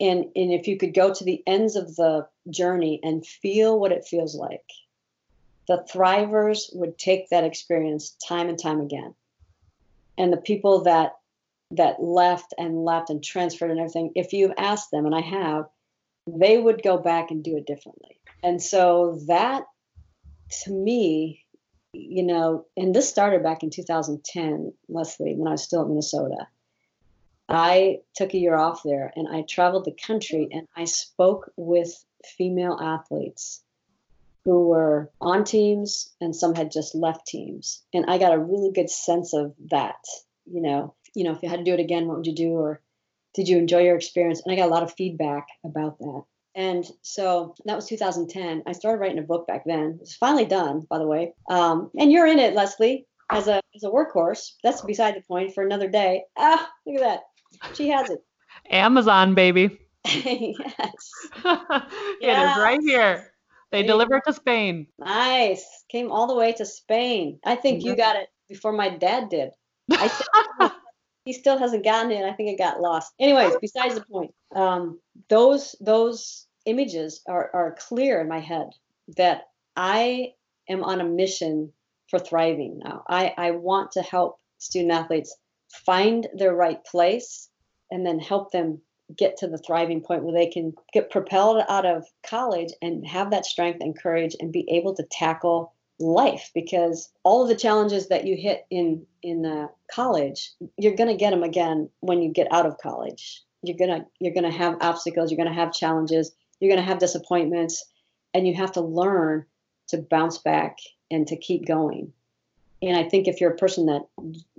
and 0.00 0.24
and 0.34 0.52
if 0.52 0.66
you 0.68 0.78
could 0.78 0.94
go 0.94 1.12
to 1.12 1.24
the 1.24 1.42
ends 1.46 1.76
of 1.76 1.96
the 1.96 2.26
journey 2.48 3.00
and 3.02 3.26
feel 3.26 3.78
what 3.78 3.92
it 3.92 4.06
feels 4.06 4.34
like, 4.34 4.64
the 5.68 5.84
thrivers 5.92 6.74
would 6.74 6.96
take 6.98 7.28
that 7.28 7.44
experience 7.44 8.16
time 8.26 8.48
and 8.48 8.58
time 8.58 8.80
again. 8.80 9.14
And 10.16 10.32
the 10.32 10.38
people 10.38 10.84
that 10.84 11.16
that 11.72 12.02
left 12.02 12.54
and 12.58 12.84
left 12.84 13.10
and 13.10 13.22
transferred 13.22 13.70
and 13.70 13.80
everything, 13.80 14.12
if 14.14 14.32
you've 14.32 14.52
asked 14.56 14.90
them, 14.90 15.06
and 15.06 15.14
I 15.14 15.20
have, 15.20 15.66
they 16.26 16.58
would 16.58 16.82
go 16.82 16.98
back 16.98 17.30
and 17.30 17.42
do 17.42 17.56
it 17.56 17.66
differently. 17.66 18.20
And 18.42 18.62
so 18.62 19.20
that 19.26 19.64
to 20.64 20.72
me, 20.72 21.44
you 21.92 22.22
know, 22.22 22.66
and 22.76 22.94
this 22.94 23.08
started 23.08 23.42
back 23.42 23.62
in 23.62 23.70
2010, 23.70 24.72
Leslie, 24.88 25.34
when 25.36 25.48
I 25.48 25.52
was 25.52 25.62
still 25.62 25.82
at 25.82 25.88
Minnesota. 25.88 26.46
I 27.48 28.00
took 28.14 28.32
a 28.32 28.38
year 28.38 28.56
off 28.56 28.82
there 28.84 29.12
and 29.16 29.28
I 29.28 29.42
traveled 29.42 29.84
the 29.84 29.92
country 30.06 30.48
and 30.50 30.66
I 30.74 30.84
spoke 30.84 31.52
with 31.56 32.04
female 32.24 32.78
athletes 32.80 33.62
who 34.44 34.68
were 34.68 35.10
on 35.20 35.44
teams 35.44 36.10
and 36.20 36.34
some 36.34 36.54
had 36.54 36.70
just 36.70 36.94
left 36.94 37.26
teams. 37.26 37.82
And 37.92 38.06
I 38.08 38.18
got 38.18 38.34
a 38.34 38.38
really 38.38 38.72
good 38.72 38.90
sense 38.90 39.34
of 39.34 39.54
that, 39.70 40.02
you 40.46 40.62
know, 40.62 40.94
you 41.14 41.24
know, 41.24 41.32
if 41.32 41.42
you 41.42 41.48
had 41.48 41.58
to 41.58 41.64
do 41.64 41.74
it 41.74 41.80
again, 41.80 42.06
what 42.06 42.18
would 42.18 42.26
you 42.26 42.34
do? 42.34 42.52
Or 42.52 42.80
did 43.34 43.48
you 43.48 43.58
enjoy 43.58 43.82
your 43.82 43.96
experience? 43.96 44.42
And 44.44 44.52
I 44.52 44.56
got 44.56 44.68
a 44.68 44.72
lot 44.72 44.82
of 44.82 44.94
feedback 44.94 45.46
about 45.64 45.98
that. 45.98 46.22
And 46.54 46.84
so 47.02 47.54
that 47.64 47.74
was 47.74 47.86
2010. 47.88 48.62
I 48.66 48.72
started 48.72 48.98
writing 49.00 49.18
a 49.18 49.22
book 49.22 49.46
back 49.46 49.64
then. 49.66 49.98
It's 50.00 50.14
finally 50.14 50.44
done, 50.44 50.86
by 50.88 50.98
the 50.98 51.06
way. 51.06 51.34
Um, 51.50 51.90
and 51.98 52.12
you're 52.12 52.26
in 52.26 52.38
it, 52.38 52.54
Leslie, 52.54 53.06
as 53.30 53.48
a 53.48 53.60
as 53.74 53.82
a 53.82 53.88
workhorse. 53.88 54.52
That's 54.62 54.82
beside 54.82 55.16
the 55.16 55.22
point 55.22 55.54
for 55.54 55.64
another 55.64 55.88
day. 55.88 56.24
Ah, 56.36 56.70
look 56.86 57.00
at 57.00 57.20
that. 57.60 57.74
She 57.74 57.88
has 57.88 58.10
it. 58.10 58.20
Amazon, 58.70 59.34
baby. 59.34 59.80
yes. 60.06 61.10
it 61.44 62.18
yes. 62.20 62.56
is 62.56 62.62
right 62.62 62.80
here. 62.80 63.32
They 63.72 63.82
deliver 63.82 64.20
to 64.20 64.32
Spain. 64.32 64.86
Nice. 65.00 65.66
Came 65.88 66.12
all 66.12 66.28
the 66.28 66.36
way 66.36 66.52
to 66.52 66.64
Spain. 66.64 67.40
I 67.44 67.56
think 67.56 67.82
you 67.82 67.96
got 67.96 68.14
it 68.14 68.28
before 68.48 68.70
my 68.70 68.88
dad 68.90 69.30
did. 69.30 69.50
I 69.90 70.06
still, 70.06 70.70
he 71.24 71.32
still 71.32 71.58
hasn't 71.58 71.84
gotten 71.84 72.12
it. 72.12 72.24
I 72.24 72.32
think 72.32 72.50
it 72.50 72.58
got 72.58 72.80
lost. 72.80 73.12
Anyways, 73.18 73.54
besides 73.60 73.94
the 73.94 74.04
point. 74.04 74.34
Um, 74.54 75.00
those 75.28 75.74
those 75.80 76.46
images 76.66 77.22
are, 77.26 77.50
are 77.52 77.76
clear 77.78 78.20
in 78.20 78.28
my 78.28 78.40
head 78.40 78.70
that 79.16 79.48
I 79.76 80.32
am 80.68 80.84
on 80.84 81.00
a 81.00 81.04
mission 81.04 81.72
for 82.08 82.18
thriving 82.18 82.80
now. 82.82 83.04
I, 83.08 83.34
I 83.36 83.50
want 83.52 83.92
to 83.92 84.02
help 84.02 84.38
student 84.58 84.92
athletes 84.92 85.36
find 85.68 86.26
their 86.34 86.54
right 86.54 86.82
place 86.84 87.48
and 87.90 88.06
then 88.06 88.18
help 88.18 88.52
them 88.52 88.80
get 89.16 89.36
to 89.38 89.46
the 89.46 89.58
thriving 89.58 90.00
point 90.00 90.24
where 90.24 90.34
they 90.34 90.46
can 90.46 90.72
get 90.92 91.10
propelled 91.10 91.62
out 91.68 91.84
of 91.84 92.06
college 92.26 92.72
and 92.80 93.06
have 93.06 93.30
that 93.30 93.44
strength 93.44 93.80
and 93.82 93.98
courage 93.98 94.34
and 94.40 94.52
be 94.52 94.66
able 94.70 94.94
to 94.94 95.04
tackle 95.10 95.73
life 96.00 96.50
because 96.54 97.12
all 97.22 97.42
of 97.42 97.48
the 97.48 97.54
challenges 97.54 98.08
that 98.08 98.26
you 98.26 98.36
hit 98.36 98.66
in 98.70 99.06
in 99.22 99.46
uh, 99.46 99.68
college 99.90 100.52
you're 100.76 100.96
going 100.96 101.08
to 101.08 101.16
get 101.16 101.30
them 101.30 101.42
again 101.42 101.88
when 102.00 102.20
you 102.20 102.32
get 102.32 102.52
out 102.52 102.66
of 102.66 102.78
college. 102.78 103.42
You're 103.62 103.78
going 103.78 104.00
to 104.00 104.06
you're 104.20 104.34
going 104.34 104.50
to 104.50 104.56
have 104.56 104.78
obstacles 104.80 105.30
you're 105.30 105.42
going 105.42 105.54
to 105.54 105.60
have 105.60 105.72
challenges 105.72 106.32
you're 106.60 106.70
going 106.70 106.82
to 106.82 106.88
have 106.88 106.98
disappointments 106.98 107.84
and 108.32 108.46
you 108.46 108.54
have 108.54 108.72
to 108.72 108.80
learn 108.80 109.46
to 109.88 109.98
bounce 109.98 110.38
back 110.38 110.78
and 111.10 111.26
to 111.28 111.36
keep 111.36 111.66
going 111.66 112.12
and 112.88 112.96
i 112.96 113.08
think 113.08 113.26
if 113.26 113.40
you're 113.40 113.52
a 113.52 113.56
person 113.56 113.86
that 113.86 114.02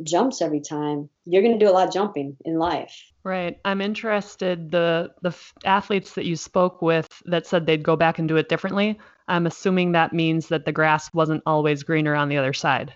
jumps 0.03 0.41
every 0.41 0.59
time 0.59 1.09
you're 1.25 1.41
going 1.41 1.57
to 1.57 1.63
do 1.63 1.69
a 1.69 1.73
lot 1.73 1.87
of 1.87 1.93
jumping 1.93 2.35
in 2.45 2.57
life 2.57 3.11
right 3.23 3.59
i'm 3.65 3.81
interested 3.81 4.71
the 4.71 5.11
the 5.21 5.35
athletes 5.63 6.13
that 6.15 6.25
you 6.25 6.35
spoke 6.35 6.81
with 6.81 7.21
that 7.25 7.47
said 7.47 7.65
they'd 7.65 7.83
go 7.83 7.95
back 7.95 8.19
and 8.19 8.27
do 8.27 8.37
it 8.37 8.49
differently 8.49 8.97
I'm 9.27 9.47
assuming 9.47 9.91
that 9.91 10.13
means 10.13 10.47
that 10.49 10.65
the 10.65 10.71
grass 10.71 11.11
wasn't 11.13 11.43
always 11.45 11.83
greener 11.83 12.15
on 12.15 12.29
the 12.29 12.37
other 12.37 12.53
side. 12.53 12.93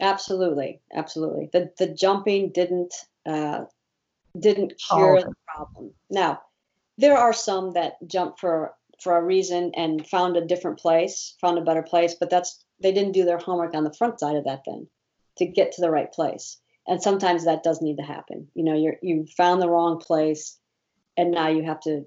Absolutely, 0.00 0.80
absolutely. 0.94 1.48
The 1.52 1.70
the 1.78 1.88
jumping 1.88 2.50
didn't 2.50 2.94
uh, 3.26 3.64
didn't 4.38 4.74
cure 4.88 5.18
oh. 5.18 5.20
the 5.20 5.34
problem. 5.46 5.92
Now, 6.10 6.42
there 6.98 7.16
are 7.16 7.32
some 7.32 7.72
that 7.72 7.96
jump 8.06 8.38
for 8.38 8.74
for 9.00 9.16
a 9.16 9.22
reason 9.22 9.72
and 9.76 10.06
found 10.06 10.36
a 10.36 10.44
different 10.46 10.78
place, 10.78 11.34
found 11.40 11.58
a 11.58 11.62
better 11.62 11.82
place, 11.82 12.14
but 12.14 12.30
that's 12.30 12.64
they 12.82 12.92
didn't 12.92 13.12
do 13.12 13.24
their 13.24 13.38
homework 13.38 13.74
on 13.74 13.84
the 13.84 13.94
front 13.94 14.20
side 14.20 14.36
of 14.36 14.44
that 14.44 14.62
then 14.66 14.86
to 15.38 15.46
get 15.46 15.72
to 15.72 15.80
the 15.80 15.90
right 15.90 16.12
place. 16.12 16.58
And 16.86 17.02
sometimes 17.02 17.44
that 17.44 17.62
does 17.62 17.80
need 17.80 17.96
to 17.96 18.02
happen. 18.02 18.48
You 18.54 18.64
know, 18.64 18.74
you're 18.74 18.96
you 19.02 19.26
found 19.36 19.62
the 19.62 19.68
wrong 19.68 19.98
place 19.98 20.58
and 21.16 21.30
now 21.30 21.48
you 21.48 21.64
have 21.64 21.80
to 21.80 22.04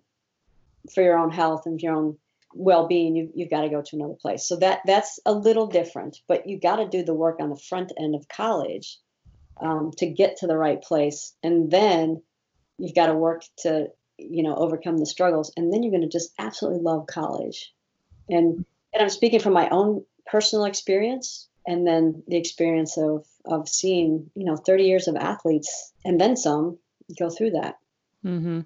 for 0.93 1.01
your 1.01 1.17
own 1.17 1.32
health 1.32 1.65
and 1.65 1.82
your 1.82 1.95
own 1.95 2.17
well-being 2.53 3.15
you, 3.15 3.30
you've 3.36 3.49
got 3.49 3.61
to 3.61 3.69
go 3.69 3.82
to 3.82 3.95
another 3.95 4.13
place 4.13 4.47
so 4.47 4.55
that 4.55 4.80
that's 4.86 5.19
a 5.26 5.34
little 5.34 5.67
different 5.67 6.21
but 6.28 6.47
you 6.47 6.57
got 6.57 6.78
to 6.78 6.88
do 6.88 7.03
the 7.03 7.13
work 7.13 7.38
on 7.39 7.49
the 7.49 7.57
front 7.57 7.91
end 7.99 8.15
of 8.15 8.28
college 8.30 8.97
um, 9.59 9.91
to 9.97 10.05
get 10.05 10.38
to 10.38 10.47
the 10.47 10.57
right 10.57 10.82
place 10.82 11.34
and 11.43 11.69
then 11.69 12.21
you've 12.78 12.95
got 12.95 13.07
to 13.07 13.13
work 13.13 13.43
to 13.57 13.88
you 14.17 14.41
know 14.41 14.55
overcome 14.55 14.97
the 14.97 15.05
struggles 15.05 15.51
and 15.57 15.73
then 15.73 15.84
you're 15.84 15.91
going 15.91 16.01
to 16.01 16.07
just 16.07 16.32
absolutely 16.39 16.82
love 16.82 17.07
college 17.07 17.73
and 18.30 18.65
and 18.93 19.03
i'm 19.03 19.09
speaking 19.09 19.39
from 19.39 19.53
my 19.53 19.67
own 19.69 20.05
personal 20.26 20.65
experience 20.65 21.47
and 21.67 21.86
then 21.86 22.23
the 22.28 22.38
experience 22.38 22.97
of 22.97 23.26
of 23.45 23.69
seeing 23.69 24.30
you 24.36 24.45
know 24.45 24.55
30 24.55 24.84
years 24.84 25.07
of 25.07 25.15
athletes 25.15 25.93
and 26.03 26.19
then 26.19 26.36
some 26.36 26.78
go 27.19 27.30
through 27.30 27.51
that 27.51 27.78
mm-hmm. 28.23 28.61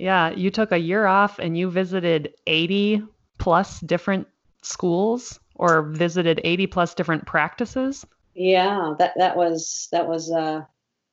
Yeah, 0.00 0.30
you 0.30 0.50
took 0.50 0.72
a 0.72 0.78
year 0.78 1.04
off 1.04 1.38
and 1.38 1.58
you 1.58 1.70
visited 1.70 2.32
80 2.46 3.02
plus 3.36 3.80
different 3.80 4.28
schools 4.62 5.38
or 5.54 5.82
visited 5.82 6.40
80 6.42 6.68
plus 6.68 6.94
different 6.94 7.26
practices. 7.26 8.06
Yeah, 8.34 8.94
that 8.98 9.12
that 9.18 9.36
was 9.36 9.88
that 9.92 10.08
was 10.08 10.32
uh, 10.32 10.62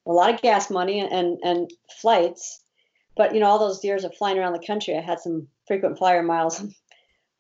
a 0.06 0.12
lot 0.12 0.34
of 0.34 0.42
gas 0.42 0.70
money 0.70 1.02
and 1.02 1.38
and 1.44 1.70
flights. 2.00 2.62
But 3.18 3.34
you 3.34 3.42
know, 3.42 3.48
all 3.48 3.60
those 3.60 3.84
years 3.84 4.06
of 4.06 4.16
flying 4.16 4.40
around 4.40 4.54
the 4.54 4.66
country, 4.66 4.96
I 4.96 5.02
had 5.02 5.20
some 5.20 5.50
frequent 5.68 5.98
flyer 5.98 6.24
miles 6.24 6.64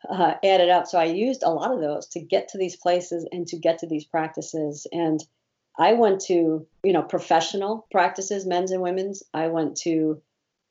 uh, 0.07 0.33
added 0.43 0.69
up. 0.69 0.87
So 0.87 0.97
I 0.99 1.05
used 1.05 1.43
a 1.43 1.49
lot 1.49 1.71
of 1.71 1.79
those 1.79 2.07
to 2.07 2.19
get 2.19 2.49
to 2.49 2.57
these 2.57 2.75
places 2.75 3.27
and 3.31 3.47
to 3.47 3.57
get 3.57 3.79
to 3.79 3.87
these 3.87 4.05
practices. 4.05 4.87
And 4.91 5.19
I 5.77 5.93
went 5.93 6.21
to 6.21 6.65
you 6.83 6.93
know 6.93 7.03
professional 7.03 7.87
practices, 7.91 8.45
men's 8.45 8.71
and 8.71 8.81
women's. 8.81 9.23
I 9.33 9.47
went 9.47 9.77
to 9.77 10.21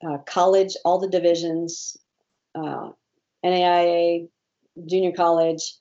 uh, 0.06 0.18
college, 0.26 0.74
all 0.84 0.98
the 0.98 1.08
divisions, 1.08 1.96
uh, 2.54 2.90
NAIA, 3.44 4.28
junior 4.86 5.12
college, 5.12 5.74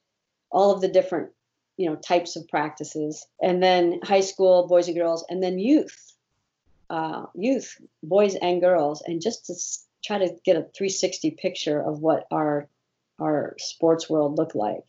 all 0.51 0.71
of 0.71 0.81
the 0.81 0.87
different 0.87 1.31
you 1.77 1.89
know 1.89 1.95
types 1.95 2.35
of 2.35 2.47
practices, 2.47 3.25
and 3.41 3.61
then 3.61 3.99
high 4.03 4.21
school, 4.21 4.67
boys 4.67 4.87
and 4.87 4.97
girls, 4.97 5.25
and 5.29 5.41
then 5.41 5.59
youth, 5.59 6.13
uh, 6.89 7.25
youth, 7.35 7.77
boys 8.03 8.35
and 8.35 8.61
girls, 8.61 9.01
and 9.05 9.21
just 9.21 9.47
to 9.47 9.55
try 10.03 10.19
to 10.19 10.35
get 10.45 10.55
a 10.55 10.61
360 10.61 11.31
picture 11.31 11.81
of 11.81 11.99
what 11.99 12.27
our 12.31 12.69
our 13.19 13.55
sports 13.59 14.09
world 14.09 14.37
look 14.37 14.55
like 14.55 14.85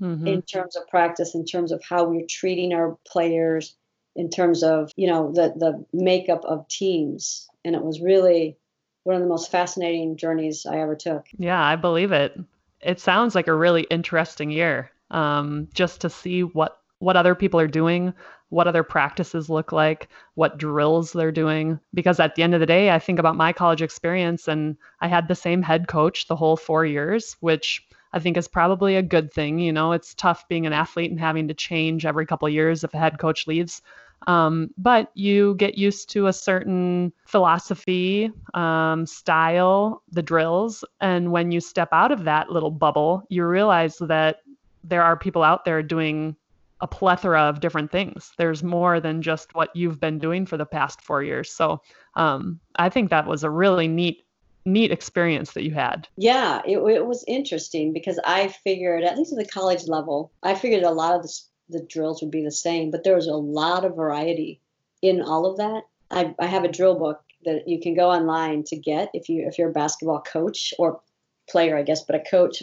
mm-hmm. 0.00 0.26
in 0.26 0.42
terms 0.42 0.76
of 0.76 0.86
practice, 0.88 1.34
in 1.34 1.44
terms 1.44 1.72
of 1.72 1.82
how 1.82 2.04
we're 2.04 2.26
treating 2.28 2.72
our 2.72 2.98
players, 3.06 3.74
in 4.16 4.30
terms 4.30 4.62
of 4.62 4.90
you 4.96 5.06
know 5.06 5.32
the 5.32 5.54
the 5.56 5.84
makeup 5.92 6.44
of 6.44 6.66
teams 6.68 7.48
and 7.64 7.76
it 7.76 7.82
was 7.82 8.00
really 8.00 8.56
one 9.04 9.16
of 9.16 9.22
the 9.22 9.28
most 9.28 9.50
fascinating 9.50 10.16
journeys 10.16 10.66
I 10.66 10.80
ever 10.80 10.96
took. 10.96 11.26
Yeah, 11.38 11.62
I 11.62 11.76
believe 11.76 12.12
it. 12.12 12.38
It 12.80 13.00
sounds 13.00 13.34
like 13.34 13.48
a 13.48 13.54
really 13.54 13.82
interesting 13.82 14.50
year. 14.50 14.90
Um, 15.10 15.68
just 15.72 16.02
to 16.02 16.10
see 16.10 16.42
what 16.42 16.78
what 16.98 17.16
other 17.16 17.34
people 17.34 17.60
are 17.60 17.68
doing, 17.68 18.12
what 18.50 18.66
other 18.66 18.82
practices 18.82 19.50
look 19.50 19.72
like, 19.72 20.08
what 20.34 20.58
drills 20.58 21.12
they're 21.12 21.32
doing. 21.32 21.78
Because 21.94 22.18
at 22.20 22.34
the 22.34 22.42
end 22.42 22.54
of 22.54 22.60
the 22.60 22.66
day, 22.66 22.90
I 22.90 22.98
think 22.98 23.18
about 23.18 23.36
my 23.36 23.52
college 23.52 23.82
experience 23.82 24.48
and 24.48 24.76
I 25.00 25.08
had 25.08 25.28
the 25.28 25.34
same 25.34 25.62
head 25.62 25.88
coach 25.88 26.26
the 26.26 26.36
whole 26.36 26.56
four 26.56 26.86
years, 26.86 27.36
which 27.40 27.86
I 28.12 28.18
think 28.18 28.36
is 28.36 28.48
probably 28.48 28.96
a 28.96 29.02
good 29.02 29.32
thing. 29.32 29.58
You 29.58 29.72
know, 29.72 29.92
it's 29.92 30.14
tough 30.14 30.48
being 30.48 30.66
an 30.66 30.72
athlete 30.72 31.10
and 31.10 31.20
having 31.20 31.48
to 31.48 31.54
change 31.54 32.06
every 32.06 32.26
couple 32.26 32.48
years 32.48 32.84
if 32.84 32.94
a 32.94 32.98
head 32.98 33.18
coach 33.18 33.46
leaves. 33.46 33.82
Um, 34.26 34.70
but 34.76 35.10
you 35.14 35.54
get 35.56 35.78
used 35.78 36.10
to 36.10 36.26
a 36.26 36.32
certain 36.32 37.12
philosophy, 37.24 38.32
um, 38.54 39.06
style, 39.06 40.02
the 40.10 40.22
drills. 40.22 40.84
And 41.00 41.30
when 41.30 41.52
you 41.52 41.60
step 41.60 41.90
out 41.92 42.10
of 42.10 42.24
that 42.24 42.50
little 42.50 42.70
bubble, 42.70 43.22
you 43.28 43.44
realize 43.44 43.98
that 43.98 44.40
there 44.82 45.02
are 45.02 45.16
people 45.16 45.42
out 45.42 45.64
there 45.64 45.82
doing 45.82 46.34
a 46.80 46.86
plethora 46.86 47.42
of 47.42 47.60
different 47.60 47.90
things. 47.90 48.32
There's 48.38 48.62
more 48.62 49.00
than 49.00 49.22
just 49.22 49.54
what 49.54 49.74
you've 49.74 50.00
been 50.00 50.18
doing 50.18 50.46
for 50.46 50.56
the 50.56 50.66
past 50.66 51.00
four 51.00 51.22
years. 51.22 51.50
So 51.50 51.82
um, 52.14 52.60
I 52.76 52.88
think 52.88 53.10
that 53.10 53.26
was 53.26 53.44
a 53.44 53.50
really 53.50 53.88
neat 53.88 54.24
neat 54.64 54.92
experience 54.92 55.52
that 55.52 55.64
you 55.64 55.72
had. 55.72 56.06
Yeah, 56.16 56.60
it, 56.66 56.76
it 56.78 57.06
was 57.06 57.24
interesting 57.26 57.92
because 57.94 58.20
I 58.24 58.48
figured, 58.48 59.02
at 59.02 59.16
least 59.16 59.32
at 59.32 59.38
the 59.38 59.50
college 59.50 59.88
level, 59.88 60.30
I 60.42 60.54
figured 60.54 60.82
a 60.82 60.90
lot 60.90 61.14
of 61.14 61.22
the 61.22 61.32
the 61.70 61.82
drills 61.82 62.22
would 62.22 62.30
be 62.30 62.42
the 62.42 62.50
same, 62.50 62.90
but 62.90 63.04
there 63.04 63.14
was 63.14 63.26
a 63.26 63.34
lot 63.34 63.84
of 63.84 63.96
variety 63.96 64.60
in 65.02 65.20
all 65.20 65.46
of 65.46 65.58
that. 65.58 65.82
I, 66.10 66.34
I 66.38 66.46
have 66.46 66.64
a 66.64 66.72
drill 66.72 66.98
book 66.98 67.20
that 67.44 67.68
you 67.68 67.80
can 67.80 67.94
go 67.94 68.10
online 68.10 68.64
to 68.64 68.76
get 68.76 69.10
if 69.14 69.28
you 69.28 69.46
if 69.46 69.58
you're 69.58 69.70
a 69.70 69.72
basketball 69.72 70.22
coach 70.22 70.72
or 70.78 71.00
player, 71.48 71.76
I 71.76 71.82
guess, 71.82 72.04
but 72.04 72.16
a 72.16 72.30
coach 72.30 72.62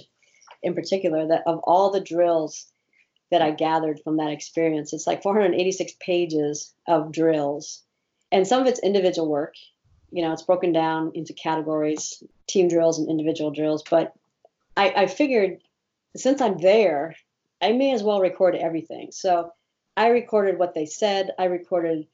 in 0.63 0.74
particular. 0.74 1.28
That 1.28 1.43
of 1.45 1.59
all 1.63 1.91
the 1.91 2.01
drills 2.01 2.72
that 3.36 3.41
I 3.41 3.51
gathered 3.51 3.99
from 3.99 4.17
that 4.17 4.31
experience, 4.31 4.93
it's 4.93 5.05
like 5.05 5.21
486 5.21 5.93
pages 5.99 6.73
of 6.88 7.11
drills, 7.11 7.83
and 8.31 8.47
some 8.47 8.61
of 8.61 8.67
it's 8.67 8.79
individual 8.79 9.29
work. 9.29 9.55
You 10.11 10.23
know, 10.23 10.31
it's 10.31 10.43
broken 10.43 10.71
down 10.71 11.11
into 11.13 11.33
categories, 11.33 12.23
team 12.47 12.69
drills 12.69 12.99
and 12.99 13.09
individual 13.09 13.51
drills. 13.51 13.83
But 13.89 14.13
I, 14.77 14.93
I 14.95 15.07
figured 15.07 15.59
since 16.15 16.39
I'm 16.39 16.57
there 16.57 17.15
I 17.61 17.71
may 17.71 17.93
as 17.93 18.03
well 18.03 18.19
record 18.19 18.55
everything. 18.55 19.11
So 19.11 19.51
I 19.97 20.07
recorded 20.07 20.59
what 20.59 20.73
they 20.73 20.86
said. 20.86 21.31
I 21.39 21.45
recorded, 21.45 22.05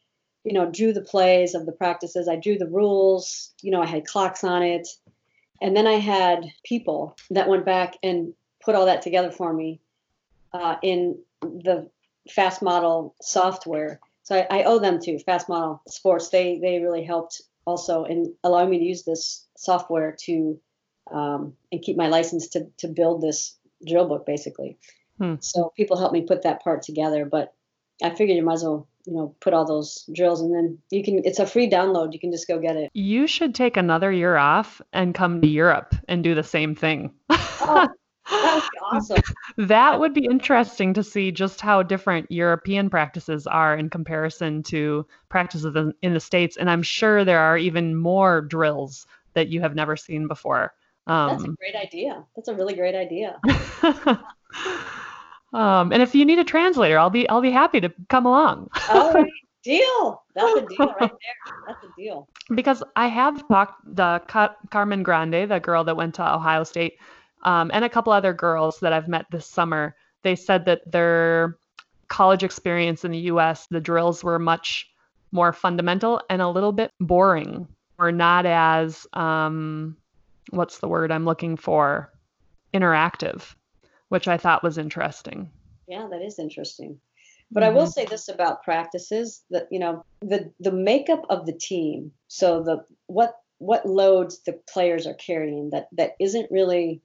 you 0.44 0.54
know, 0.54 0.70
drew 0.70 0.94
the 0.94 1.02
plays 1.02 1.56
of 1.56 1.66
the 1.66 1.72
practices. 1.72 2.28
I 2.28 2.36
drew 2.36 2.58
the 2.58 2.68
rules. 2.68 3.54
You 3.62 3.72
know, 3.72 3.82
I 3.82 3.88
had 3.88 4.06
clocks 4.06 4.44
on 4.44 4.64
it. 4.64 4.88
And 5.62 5.76
then 5.76 5.88
I 5.88 5.94
had 5.94 6.46
people 6.64 7.18
that 7.32 7.48
went 7.50 7.66
back 7.66 7.98
and 8.02 8.34
put 8.64 8.76
all 8.76 8.86
that 8.86 9.02
together 9.02 9.32
for 9.32 9.54
me 9.54 9.80
uh, 10.54 10.76
in 10.82 11.20
the 11.42 11.90
Fast 12.30 12.62
Model 12.62 13.16
software. 13.22 14.00
So 14.24 14.36
I, 14.36 14.60
I, 14.60 14.64
owe 14.64 14.80
them 14.80 15.00
to 15.02 15.20
Fast 15.20 15.50
Model 15.50 15.82
Sports. 15.88 16.30
They 16.30 16.60
they 16.60 16.80
really 16.80 17.04
helped 17.04 17.42
also 17.66 18.04
in 18.04 18.36
allowing 18.44 18.70
me 18.70 18.80
to 18.80 18.86
use 18.86 19.04
this 19.04 19.48
software 19.58 20.16
to 20.26 20.60
um, 21.12 21.54
and 21.72 21.82
keep 21.82 21.98
my 21.98 22.08
license 22.08 22.50
to 22.50 22.68
to 22.78 22.88
build 22.88 23.22
this 23.22 23.58
drill 23.86 24.08
book 24.08 24.26
basically. 24.26 24.78
Hmm. 25.18 25.36
So 25.40 25.74
people 25.76 25.98
helped 25.98 26.14
me 26.14 26.22
put 26.22 26.44
that 26.44 26.64
part 26.64 26.84
together, 26.84 27.26
but 27.26 27.54
I 28.04 28.12
figured 28.12 28.38
you 28.38 28.44
might 28.44 28.54
as 28.54 28.64
well 28.64 28.88
you 29.06 29.14
know 29.14 29.36
put 29.40 29.54
all 29.54 29.66
those 29.66 30.08
drills 30.14 30.42
and 30.42 30.54
then 30.54 30.78
you 30.90 31.04
can 31.04 31.22
it's 31.26 31.40
a 31.40 31.46
free 31.48 31.70
download 31.70 32.14
you 32.14 32.20
can 32.20 32.32
just 32.32 32.48
go 32.48 32.60
get 32.60 32.76
it 32.76 32.90
you 32.94 33.28
should 33.28 33.56
take 33.56 33.78
another 33.78 34.12
year 34.12 34.38
off 34.38 34.82
and 34.94 35.16
come 35.16 35.42
to 35.42 35.48
europe 35.48 35.96
and 36.08 36.24
do 36.24 36.36
the 36.36 36.44
same 36.44 36.76
thing 36.76 37.12
oh, 37.30 37.88
that 38.30 38.70
awesome. 38.92 39.22
that 39.58 40.00
would 40.00 40.14
be 40.14 40.26
interesting 40.26 40.94
to 40.94 41.04
see 41.04 41.32
just 41.32 41.62
how 41.62 41.84
different 41.84 42.32
European 42.32 42.90
practices 42.90 43.48
are 43.48 43.76
in 43.76 43.90
comparison 43.90 44.64
to 44.64 45.06
practices 45.30 45.76
in, 46.02 46.14
the 46.14 46.20
States. 46.20 46.58
And 46.58 46.70
I'm 46.70 46.84
sure 46.84 47.24
there 47.24 47.40
are 47.40 47.58
even 47.58 47.96
more 47.96 48.42
drills 48.42 49.06
that 49.34 49.48
you 49.48 49.62
have 49.62 49.76
never 49.76 49.96
seen 49.96 50.28
before. 50.28 50.74
Um, 51.08 51.30
That's 51.30 51.44
a 51.44 51.48
um, 51.48 51.56
great 51.60 51.76
idea. 51.76 52.24
That's 52.36 52.48
a 52.48 52.56
really 52.56 52.76
great 52.76 52.96
idea. 52.96 53.40
um, 55.54 55.92
and 55.92 56.02
if 56.02 56.14
you 56.14 56.26
need 56.26 56.40
a 56.40 56.44
translator, 56.44 57.00
I'll 57.00 57.10
be 57.10 57.28
I'll 57.28 57.42
be 57.42 57.52
happy 57.52 57.82
to 57.82 57.92
come 58.10 58.26
along. 58.26 58.70
All 58.90 59.14
right. 59.14 59.32
Deal. 59.64 60.24
That's 60.34 60.58
a 60.58 60.66
deal 60.66 60.88
right 61.00 61.00
there. 61.00 61.54
That's 61.68 61.84
a 61.84 61.90
deal. 61.96 62.28
Because 62.56 62.82
I 62.96 63.06
have 63.06 63.48
talked 63.48 63.96
the 63.96 64.20
Carmen 64.72 65.04
Grande, 65.04 65.52
the 65.52 65.60
girl 65.60 65.84
that 65.84 65.96
went 65.96 66.16
to 66.16 66.34
Ohio 66.34 66.64
State 66.64 66.98
um, 67.44 67.72
and 67.74 67.84
a 67.86 67.90
couple 67.90 68.14
other 68.14 68.34
girls 68.34 68.80
that 68.80 68.94
I've 68.94 69.08
met 69.08 69.26
this 69.32 69.46
summer, 69.46 69.96
they 70.24 70.36
said 70.36 70.66
that 70.66 70.92
their 70.92 71.58
college 72.08 72.44
experience 72.44 73.06
in 73.06 73.12
the 73.12 73.20
US, 73.20 73.68
the 73.68 73.80
drills 73.80 74.24
were 74.24 74.40
much 74.40 74.90
more 75.32 75.54
fundamental 75.54 76.22
and 76.30 76.42
a 76.42 76.50
little 76.50 76.74
bit 76.74 76.92
boring 77.00 77.68
or 77.98 78.12
not 78.12 78.46
as, 78.46 79.08
um, 79.14 79.96
what's 80.50 80.80
the 80.80 80.88
word 80.88 81.12
I'm 81.12 81.26
looking 81.26 81.56
for? 81.56 82.12
Interactive, 82.74 83.56
which 84.10 84.28
I 84.28 84.38
thought 84.38 84.64
was 84.64 84.78
interesting. 84.78 85.50
Yeah, 85.88 86.08
that 86.10 86.22
is 86.22 86.40
interesting. 86.40 87.00
But 87.52 87.64
mm-hmm. 87.64 87.70
I 87.70 87.74
will 87.74 87.84
mm-hmm. 87.84 87.92
say 87.92 88.06
this 88.06 88.28
about 88.30 88.64
practices 88.64 89.44
that 89.50 89.68
you 89.72 89.80
know 89.80 90.06
the 90.22 90.52
the 90.60 90.72
makeup 90.72 91.26
of 91.30 91.46
the 91.46 91.54
team. 91.54 92.12
So 92.28 92.64
the 92.64 92.86
what 93.08 93.36
what 93.58 93.86
loads 93.86 94.42
the 94.44 94.54
players 94.70 95.06
are 95.06 95.14
carrying 95.16 95.70
that 95.72 95.88
that 95.92 96.16
isn't 96.20 96.50
really 96.50 97.02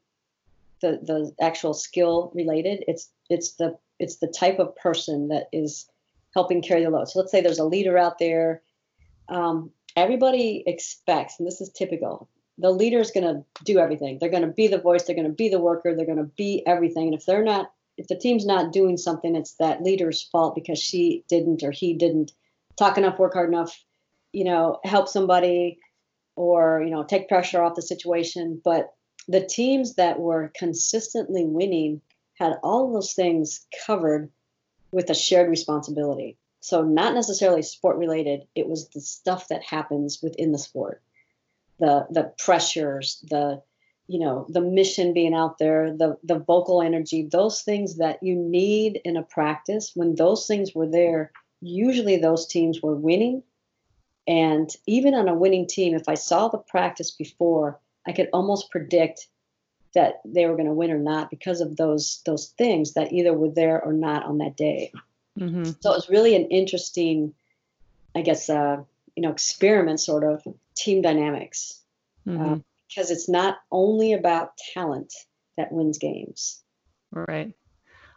the 0.86 1.00
the 1.02 1.44
actual 1.44 1.74
skill 1.74 2.30
related. 2.34 2.84
It's 2.86 3.10
it's 3.28 3.52
the 3.52 3.76
it's 3.98 4.16
the 4.16 4.28
type 4.28 4.58
of 4.58 4.76
person 4.76 5.28
that 5.28 5.48
is 5.52 5.88
helping 6.34 6.62
carry 6.62 6.84
the 6.84 6.90
load. 6.90 7.08
So 7.08 7.18
let's 7.18 7.32
say 7.32 7.40
there's 7.40 7.58
a 7.58 7.64
leader 7.64 7.96
out 7.96 8.18
there. 8.18 8.62
Um, 9.28 9.70
everybody 9.96 10.62
expects, 10.66 11.38
and 11.38 11.46
this 11.46 11.60
is 11.60 11.70
typical. 11.70 12.28
The 12.58 12.70
leader 12.70 13.00
is 13.00 13.10
going 13.10 13.24
to 13.24 13.44
do 13.64 13.78
everything. 13.78 14.18
They're 14.18 14.30
going 14.30 14.42
to 14.46 14.48
be 14.48 14.68
the 14.68 14.78
voice. 14.78 15.04
They're 15.04 15.16
going 15.16 15.28
to 15.28 15.32
be 15.32 15.48
the 15.48 15.60
worker. 15.60 15.94
They're 15.94 16.06
going 16.06 16.18
to 16.18 16.30
be 16.36 16.62
everything. 16.66 17.08
And 17.08 17.14
if 17.14 17.26
they're 17.26 17.44
not, 17.44 17.70
if 17.98 18.08
the 18.08 18.16
team's 18.16 18.46
not 18.46 18.72
doing 18.72 18.96
something, 18.96 19.34
it's 19.34 19.54
that 19.54 19.82
leader's 19.82 20.22
fault 20.22 20.54
because 20.54 20.78
she 20.78 21.24
didn't 21.28 21.62
or 21.62 21.70
he 21.70 21.94
didn't 21.94 22.32
talk 22.78 22.96
enough, 22.98 23.18
work 23.18 23.34
hard 23.34 23.48
enough, 23.48 23.78
you 24.32 24.44
know, 24.44 24.78
help 24.84 25.08
somebody, 25.08 25.78
or 26.34 26.82
you 26.82 26.90
know, 26.90 27.02
take 27.02 27.28
pressure 27.28 27.62
off 27.62 27.76
the 27.76 27.82
situation. 27.82 28.60
But 28.62 28.92
the 29.28 29.44
teams 29.44 29.94
that 29.94 30.18
were 30.20 30.52
consistently 30.56 31.44
winning 31.44 32.00
had 32.34 32.58
all 32.62 32.92
those 32.92 33.14
things 33.14 33.66
covered 33.86 34.30
with 34.92 35.10
a 35.10 35.14
shared 35.14 35.50
responsibility. 35.50 36.36
So 36.60 36.82
not 36.82 37.14
necessarily 37.14 37.62
sport 37.62 37.96
related, 37.96 38.46
it 38.54 38.68
was 38.68 38.88
the 38.88 39.00
stuff 39.00 39.48
that 39.48 39.62
happens 39.62 40.20
within 40.22 40.52
the 40.52 40.58
sport. 40.58 41.02
The 41.78 42.06
the 42.10 42.32
pressures, 42.38 43.24
the 43.28 43.62
you 44.08 44.20
know, 44.20 44.46
the 44.48 44.60
mission 44.60 45.12
being 45.12 45.34
out 45.34 45.58
there, 45.58 45.96
the 45.96 46.16
the 46.22 46.38
vocal 46.38 46.80
energy, 46.80 47.28
those 47.30 47.62
things 47.62 47.98
that 47.98 48.22
you 48.22 48.36
need 48.36 49.00
in 49.04 49.16
a 49.16 49.22
practice, 49.22 49.92
when 49.94 50.14
those 50.14 50.46
things 50.46 50.74
were 50.74 50.88
there, 50.88 51.32
usually 51.60 52.16
those 52.16 52.46
teams 52.46 52.80
were 52.80 52.94
winning. 52.94 53.42
And 54.26 54.68
even 54.86 55.14
on 55.14 55.28
a 55.28 55.34
winning 55.34 55.66
team, 55.66 55.94
if 55.94 56.08
I 56.08 56.14
saw 56.14 56.48
the 56.48 56.58
practice 56.58 57.12
before, 57.12 57.78
I 58.06 58.12
could 58.12 58.28
almost 58.32 58.70
predict 58.70 59.26
that 59.94 60.20
they 60.24 60.46
were 60.46 60.54
going 60.54 60.68
to 60.68 60.74
win 60.74 60.90
or 60.90 60.98
not 60.98 61.30
because 61.30 61.60
of 61.60 61.76
those 61.76 62.20
those 62.26 62.48
things 62.58 62.92
that 62.94 63.12
either 63.12 63.32
were 63.32 63.50
there 63.50 63.82
or 63.82 63.92
not 63.92 64.24
on 64.24 64.38
that 64.38 64.56
day. 64.56 64.92
Mm-hmm. 65.38 65.64
So 65.80 65.92
it 65.92 65.96
was 65.96 66.08
really 66.08 66.34
an 66.36 66.46
interesting, 66.46 67.34
I 68.14 68.22
guess, 68.22 68.48
uh, 68.48 68.82
you 69.14 69.22
know, 69.22 69.30
experiment 69.30 70.00
sort 70.00 70.24
of 70.24 70.42
team 70.74 71.02
dynamics 71.02 71.80
mm-hmm. 72.26 72.42
uh, 72.42 72.58
because 72.88 73.10
it's 73.10 73.28
not 73.28 73.58
only 73.70 74.12
about 74.12 74.56
talent 74.74 75.12
that 75.56 75.72
wins 75.72 75.98
games. 75.98 76.62
Right. 77.10 77.52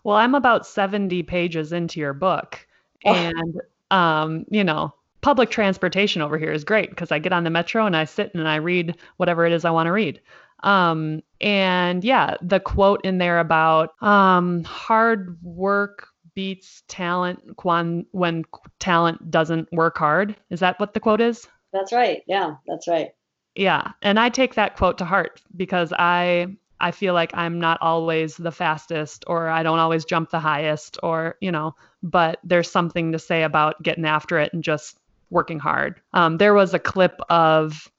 Well, 0.03 0.17
I'm 0.17 0.35
about 0.35 0.67
70 0.67 1.23
pages 1.23 1.71
into 1.73 1.99
your 1.99 2.13
book, 2.13 2.65
oh. 3.05 3.13
and 3.13 3.61
um, 3.91 4.45
you 4.49 4.63
know, 4.63 4.93
public 5.21 5.49
transportation 5.49 6.21
over 6.21 6.37
here 6.37 6.51
is 6.51 6.63
great 6.63 6.89
because 6.89 7.11
I 7.11 7.19
get 7.19 7.33
on 7.33 7.43
the 7.43 7.49
metro 7.49 7.85
and 7.85 7.95
I 7.95 8.05
sit 8.05 8.33
and 8.33 8.47
I 8.47 8.55
read 8.55 8.97
whatever 9.17 9.45
it 9.45 9.53
is 9.53 9.65
I 9.65 9.71
want 9.71 9.87
to 9.87 9.91
read. 9.91 10.21
Um, 10.63 11.21
and 11.39 12.03
yeah, 12.03 12.35
the 12.41 12.59
quote 12.59 13.03
in 13.05 13.17
there 13.17 13.39
about 13.39 14.01
um, 14.01 14.63
hard 14.63 15.37
work 15.41 16.07
beats 16.35 16.83
talent 16.87 17.41
when, 17.63 18.05
when 18.11 18.45
talent 18.79 19.31
doesn't 19.31 19.71
work 19.71 19.97
hard. 19.97 20.35
Is 20.49 20.59
that 20.59 20.79
what 20.79 20.93
the 20.93 20.99
quote 20.99 21.21
is? 21.21 21.47
That's 21.73 21.93
right. 21.93 22.23
Yeah, 22.27 22.55
that's 22.67 22.87
right. 22.87 23.11
Yeah, 23.55 23.91
and 24.01 24.19
I 24.19 24.29
take 24.29 24.55
that 24.55 24.77
quote 24.77 24.99
to 24.99 25.05
heart 25.05 25.41
because 25.55 25.91
I 25.97 26.55
I 26.79 26.91
feel 26.91 27.13
like 27.13 27.31
I'm 27.33 27.59
not 27.59 27.79
always 27.81 28.37
the 28.37 28.51
fastest 28.51 29.25
or 29.27 29.49
I 29.49 29.63
don't 29.63 29.79
always 29.79 30.05
jump 30.05 30.29
the 30.29 30.39
highest 30.39 30.97
or, 31.03 31.35
you 31.41 31.51
know, 31.51 31.75
but 32.01 32.39
there's 32.43 32.71
something 32.71 33.11
to 33.11 33.19
say 33.19 33.43
about 33.43 33.81
getting 33.83 34.05
after 34.05 34.39
it 34.39 34.53
and 34.53 34.63
just 34.63 34.97
working 35.29 35.59
hard. 35.59 36.01
Um, 36.13 36.37
there 36.37 36.53
was 36.53 36.73
a 36.73 36.79
clip 36.79 37.19
of 37.29 37.89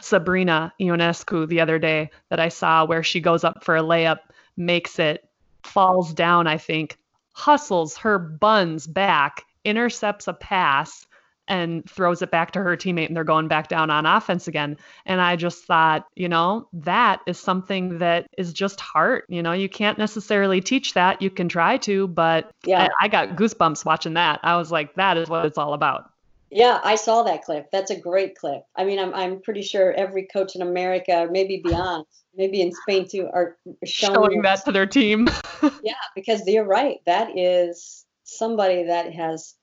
Sabrina 0.00 0.72
Ionescu 0.80 1.48
the 1.48 1.60
other 1.60 1.78
day 1.78 2.10
that 2.28 2.40
I 2.40 2.48
saw 2.48 2.84
where 2.84 3.02
she 3.02 3.20
goes 3.20 3.44
up 3.44 3.64
for 3.64 3.76
a 3.76 3.82
layup, 3.82 4.18
makes 4.56 4.98
it, 4.98 5.28
falls 5.62 6.12
down, 6.12 6.46
I 6.46 6.58
think, 6.58 6.98
hustles 7.32 7.96
her 7.98 8.18
buns 8.18 8.86
back, 8.86 9.44
intercepts 9.64 10.28
a 10.28 10.32
pass, 10.32 11.06
and 11.48 11.88
throws 11.90 12.22
it 12.22 12.30
back 12.30 12.52
to 12.52 12.62
her 12.62 12.76
teammate 12.76 13.08
and 13.08 13.16
they're 13.16 13.24
going 13.24 13.48
back 13.48 13.68
down 13.68 13.90
on 13.90 14.06
offense 14.06 14.48
again. 14.48 14.76
And 15.06 15.20
I 15.20 15.36
just 15.36 15.64
thought, 15.64 16.06
you 16.14 16.28
know, 16.28 16.68
that 16.72 17.20
is 17.26 17.38
something 17.38 17.98
that 17.98 18.26
is 18.38 18.52
just 18.52 18.80
heart. 18.80 19.24
You 19.28 19.42
know, 19.42 19.52
you 19.52 19.68
can't 19.68 19.98
necessarily 19.98 20.60
teach 20.60 20.94
that. 20.94 21.20
You 21.20 21.30
can 21.30 21.48
try 21.48 21.78
to, 21.78 22.06
but 22.08 22.52
yeah, 22.64 22.88
I, 23.00 23.06
I 23.06 23.08
got 23.08 23.30
goosebumps 23.30 23.84
watching 23.84 24.14
that. 24.14 24.40
I 24.42 24.56
was 24.56 24.70
like, 24.70 24.94
that 24.94 25.16
is 25.16 25.28
what 25.28 25.44
it's 25.44 25.58
all 25.58 25.74
about. 25.74 26.11
Yeah, 26.54 26.80
I 26.84 26.96
saw 26.96 27.22
that 27.22 27.44
clip. 27.44 27.70
That's 27.72 27.90
a 27.90 27.98
great 27.98 28.36
clip. 28.36 28.62
I 28.76 28.84
mean, 28.84 28.98
I'm 28.98 29.14
I'm 29.14 29.40
pretty 29.40 29.62
sure 29.62 29.90
every 29.94 30.28
coach 30.30 30.54
in 30.54 30.60
America, 30.60 31.26
maybe 31.30 31.62
beyond, 31.64 32.04
maybe 32.36 32.60
in 32.60 32.72
Spain 32.72 33.08
too, 33.08 33.26
are 33.32 33.56
showing, 33.86 34.14
showing 34.14 34.42
that 34.42 34.62
to 34.66 34.72
their 34.72 34.86
team. 34.86 35.28
yeah, 35.82 35.94
because 36.14 36.46
you're 36.46 36.66
right. 36.66 36.98
That 37.06 37.38
is 37.38 38.04
somebody 38.24 38.84
that 38.84 39.14
has 39.14 39.54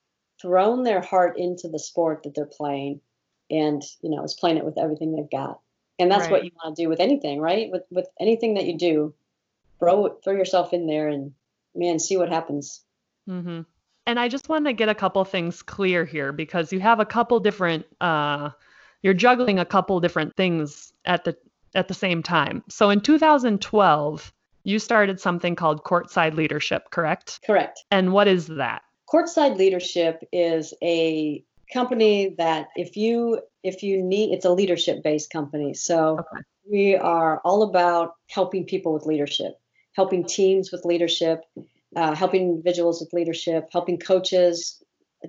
thrown 0.42 0.82
their 0.82 1.00
heart 1.00 1.38
into 1.38 1.68
the 1.68 1.78
sport 1.78 2.24
that 2.24 2.34
they're 2.34 2.44
playing, 2.44 3.00
and 3.50 3.82
you 4.02 4.10
know 4.10 4.24
is 4.24 4.34
playing 4.34 4.56
it 4.56 4.64
with 4.64 4.76
everything 4.76 5.14
they've 5.14 5.30
got. 5.30 5.60
And 6.00 6.10
that's 6.10 6.22
right. 6.22 6.32
what 6.32 6.44
you 6.44 6.50
want 6.64 6.76
to 6.76 6.82
do 6.82 6.88
with 6.88 6.98
anything, 6.98 7.40
right? 7.40 7.70
With 7.70 7.84
with 7.92 8.08
anything 8.18 8.54
that 8.54 8.66
you 8.66 8.76
do, 8.76 9.14
throw 9.78 10.18
throw 10.24 10.34
yourself 10.34 10.72
in 10.72 10.88
there 10.88 11.06
and 11.06 11.34
man, 11.72 12.00
see 12.00 12.16
what 12.16 12.30
happens. 12.30 12.82
Mm-hmm. 13.28 13.60
And 14.10 14.18
I 14.18 14.26
just 14.26 14.48
want 14.48 14.64
to 14.64 14.72
get 14.72 14.88
a 14.88 14.94
couple 14.94 15.24
things 15.24 15.62
clear 15.62 16.04
here 16.04 16.32
because 16.32 16.72
you 16.72 16.80
have 16.80 16.98
a 16.98 17.04
couple 17.04 17.38
different 17.38 17.86
uh, 18.00 18.50
you're 19.02 19.14
juggling 19.14 19.60
a 19.60 19.64
couple 19.64 20.00
different 20.00 20.34
things 20.34 20.92
at 21.04 21.22
the 21.22 21.36
at 21.76 21.86
the 21.86 21.94
same 21.94 22.20
time. 22.20 22.64
So 22.68 22.90
in 22.90 23.02
2012, 23.02 24.32
you 24.64 24.80
started 24.80 25.20
something 25.20 25.54
called 25.54 25.84
Courtside 25.84 26.34
Leadership, 26.34 26.90
correct? 26.90 27.38
Correct. 27.46 27.84
And 27.92 28.12
what 28.12 28.26
is 28.26 28.48
that? 28.48 28.82
Courtside 29.08 29.56
Leadership 29.56 30.26
is 30.32 30.74
a 30.82 31.44
company 31.72 32.34
that 32.36 32.66
if 32.74 32.96
you 32.96 33.40
if 33.62 33.84
you 33.84 34.02
need 34.02 34.34
it's 34.34 34.44
a 34.44 34.50
leadership 34.50 35.04
based 35.04 35.30
company. 35.30 35.72
So 35.72 36.18
okay. 36.18 36.42
we 36.68 36.96
are 36.96 37.40
all 37.44 37.62
about 37.62 38.14
helping 38.26 38.64
people 38.64 38.92
with 38.92 39.06
leadership, 39.06 39.60
helping 39.92 40.24
teams 40.24 40.72
with 40.72 40.84
leadership, 40.84 41.44
uh, 41.96 42.14
helping 42.14 42.42
individuals 42.42 43.00
with 43.00 43.12
leadership, 43.12 43.68
helping 43.72 43.98
coaches 43.98 44.82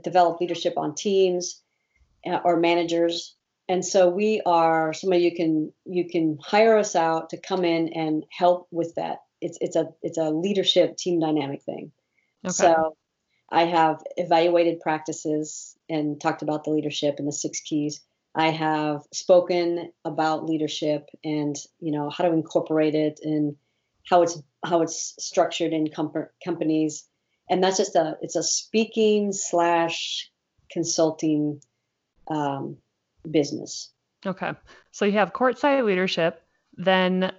develop 0.04 0.40
leadership 0.40 0.78
on 0.78 0.96
teams 0.96 1.62
uh, 2.26 2.40
or 2.44 2.58
managers. 2.58 3.36
And 3.68 3.86
so 3.86 4.10
we 4.10 4.42
are 4.46 4.94
somebody 4.94 5.24
you 5.24 5.36
can 5.36 5.72
you 5.86 6.08
can 6.10 6.38
hire 6.42 6.78
us 6.78 6.96
out 6.96 7.30
to 7.30 7.38
come 7.38 7.64
in 7.64 7.90
and 7.90 8.26
help 8.30 8.68
with 8.72 8.96
that. 8.96 9.20
It's 9.40 9.58
it's 9.62 9.76
a 9.76 9.90
it's 10.02 10.18
a 10.18 10.30
leadership 10.30 10.98
team 10.98 11.20
dynamic 11.20 11.64
thing. 11.64 11.92
Okay. 12.46 12.52
So 12.52 12.98
I 13.50 13.66
have 13.66 14.02
evaluated 14.18 14.82
practices 14.82 15.78
and 15.90 16.20
talked 16.20 16.42
about 16.42 16.64
the 16.64 16.72
leadership 16.72 17.16
and 17.18 17.28
the 17.28 17.34
six 17.34 17.60
keys. 17.62 18.02
I 18.34 18.50
have 18.50 19.02
spoken 19.12 19.92
about 20.06 20.46
leadership 20.46 21.10
and 21.24 21.56
you 21.80 21.92
know 21.92 22.10
how 22.10 22.24
to 22.24 22.32
incorporate 22.32 22.96
it 22.96 23.20
and 23.24 23.56
how 24.12 24.22
it's 24.22 24.40
how 24.64 24.82
it's 24.82 25.16
structured 25.18 25.74
in 25.74 25.90
com- 25.90 26.28
companies, 26.44 27.06
and 27.50 27.64
that's 27.64 27.78
just 27.78 27.96
a 27.96 28.18
it's 28.22 28.36
a 28.36 28.44
speaking 28.44 29.32
slash 29.32 30.30
consulting 30.70 31.62
um, 32.28 32.78
business. 33.30 33.92
Okay, 34.26 34.52
so 34.92 35.06
you 35.06 35.14
have 35.14 35.34
courtside 35.34 35.84
leadership, 35.86 36.44
then 36.76 37.32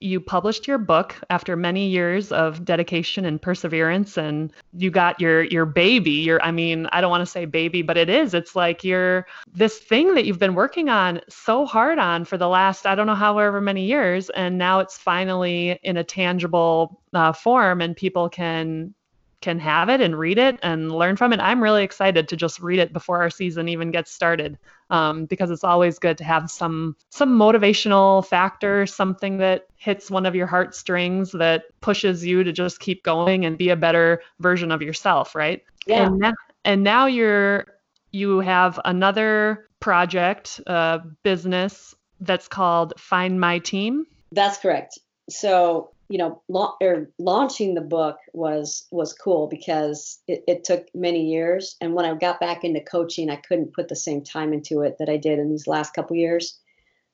you 0.00 0.18
published 0.18 0.66
your 0.66 0.78
book 0.78 1.14
after 1.28 1.56
many 1.56 1.86
years 1.86 2.32
of 2.32 2.64
dedication 2.64 3.26
and 3.26 3.40
perseverance 3.40 4.16
and 4.16 4.50
you 4.72 4.90
got 4.90 5.20
your 5.20 5.42
your 5.44 5.66
baby. 5.66 6.10
Your 6.10 6.42
i 6.42 6.50
mean 6.50 6.86
i 6.92 7.00
don't 7.00 7.10
want 7.10 7.20
to 7.20 7.30
say 7.30 7.44
baby 7.44 7.82
but 7.82 7.96
it 7.96 8.08
is. 8.08 8.34
It's 8.34 8.56
like 8.56 8.82
you're 8.82 9.26
this 9.52 9.78
thing 9.78 10.14
that 10.14 10.24
you've 10.24 10.38
been 10.38 10.54
working 10.54 10.88
on 10.88 11.20
so 11.28 11.66
hard 11.66 11.98
on 11.98 12.24
for 12.24 12.38
the 12.38 12.48
last 12.48 12.86
i 12.86 12.94
don't 12.94 13.06
know 13.06 13.14
however 13.14 13.60
many 13.60 13.84
years 13.84 14.30
and 14.30 14.56
now 14.58 14.80
it's 14.80 14.96
finally 14.96 15.78
in 15.82 15.96
a 15.96 16.04
tangible 16.04 17.00
uh, 17.12 17.32
form 17.32 17.80
and 17.80 17.96
people 17.96 18.28
can 18.28 18.94
can 19.40 19.58
have 19.58 19.88
it 19.88 20.00
and 20.00 20.18
read 20.18 20.38
it 20.38 20.58
and 20.62 20.92
learn 20.92 21.16
from 21.16 21.32
it. 21.32 21.40
I'm 21.40 21.62
really 21.62 21.82
excited 21.82 22.28
to 22.28 22.36
just 22.36 22.60
read 22.60 22.78
it 22.78 22.92
before 22.92 23.20
our 23.22 23.30
season 23.30 23.68
even 23.68 23.90
gets 23.90 24.12
started 24.12 24.58
um, 24.90 25.24
because 25.24 25.50
it's 25.50 25.64
always 25.64 25.98
good 25.98 26.18
to 26.18 26.24
have 26.24 26.50
some 26.50 26.96
some 27.10 27.38
motivational 27.38 28.26
factor, 28.26 28.86
something 28.86 29.38
that 29.38 29.66
hits 29.76 30.10
one 30.10 30.26
of 30.26 30.34
your 30.34 30.46
heartstrings 30.46 31.32
that 31.32 31.64
pushes 31.80 32.24
you 32.24 32.44
to 32.44 32.52
just 32.52 32.80
keep 32.80 33.02
going 33.02 33.44
and 33.44 33.56
be 33.56 33.70
a 33.70 33.76
better 33.76 34.22
version 34.40 34.70
of 34.70 34.82
yourself, 34.82 35.34
right? 35.34 35.62
Yeah. 35.86 36.06
And 36.06 36.18
now, 36.18 36.32
and 36.64 36.82
now 36.82 37.06
you're 37.06 37.66
you 38.12 38.40
have 38.40 38.78
another 38.84 39.68
project, 39.78 40.60
uh, 40.66 40.98
business 41.22 41.94
that's 42.20 42.48
called 42.48 42.92
Find 42.98 43.40
My 43.40 43.58
Team. 43.60 44.04
That's 44.32 44.58
correct. 44.58 44.98
So 45.30 45.92
you 46.10 46.18
know, 46.18 46.42
la- 46.48 46.74
or 46.82 47.08
launching 47.20 47.74
the 47.74 47.80
book 47.80 48.18
was 48.34 48.86
was 48.90 49.12
cool 49.12 49.46
because 49.46 50.18
it, 50.26 50.42
it 50.48 50.64
took 50.64 50.88
many 50.92 51.30
years. 51.30 51.76
And 51.80 51.94
when 51.94 52.04
I 52.04 52.12
got 52.14 52.40
back 52.40 52.64
into 52.64 52.80
coaching, 52.80 53.30
I 53.30 53.36
couldn't 53.36 53.74
put 53.74 53.86
the 53.86 53.96
same 53.96 54.24
time 54.24 54.52
into 54.52 54.82
it 54.82 54.96
that 54.98 55.08
I 55.08 55.16
did 55.16 55.38
in 55.38 55.50
these 55.50 55.68
last 55.68 55.94
couple 55.94 56.16
years. 56.16 56.58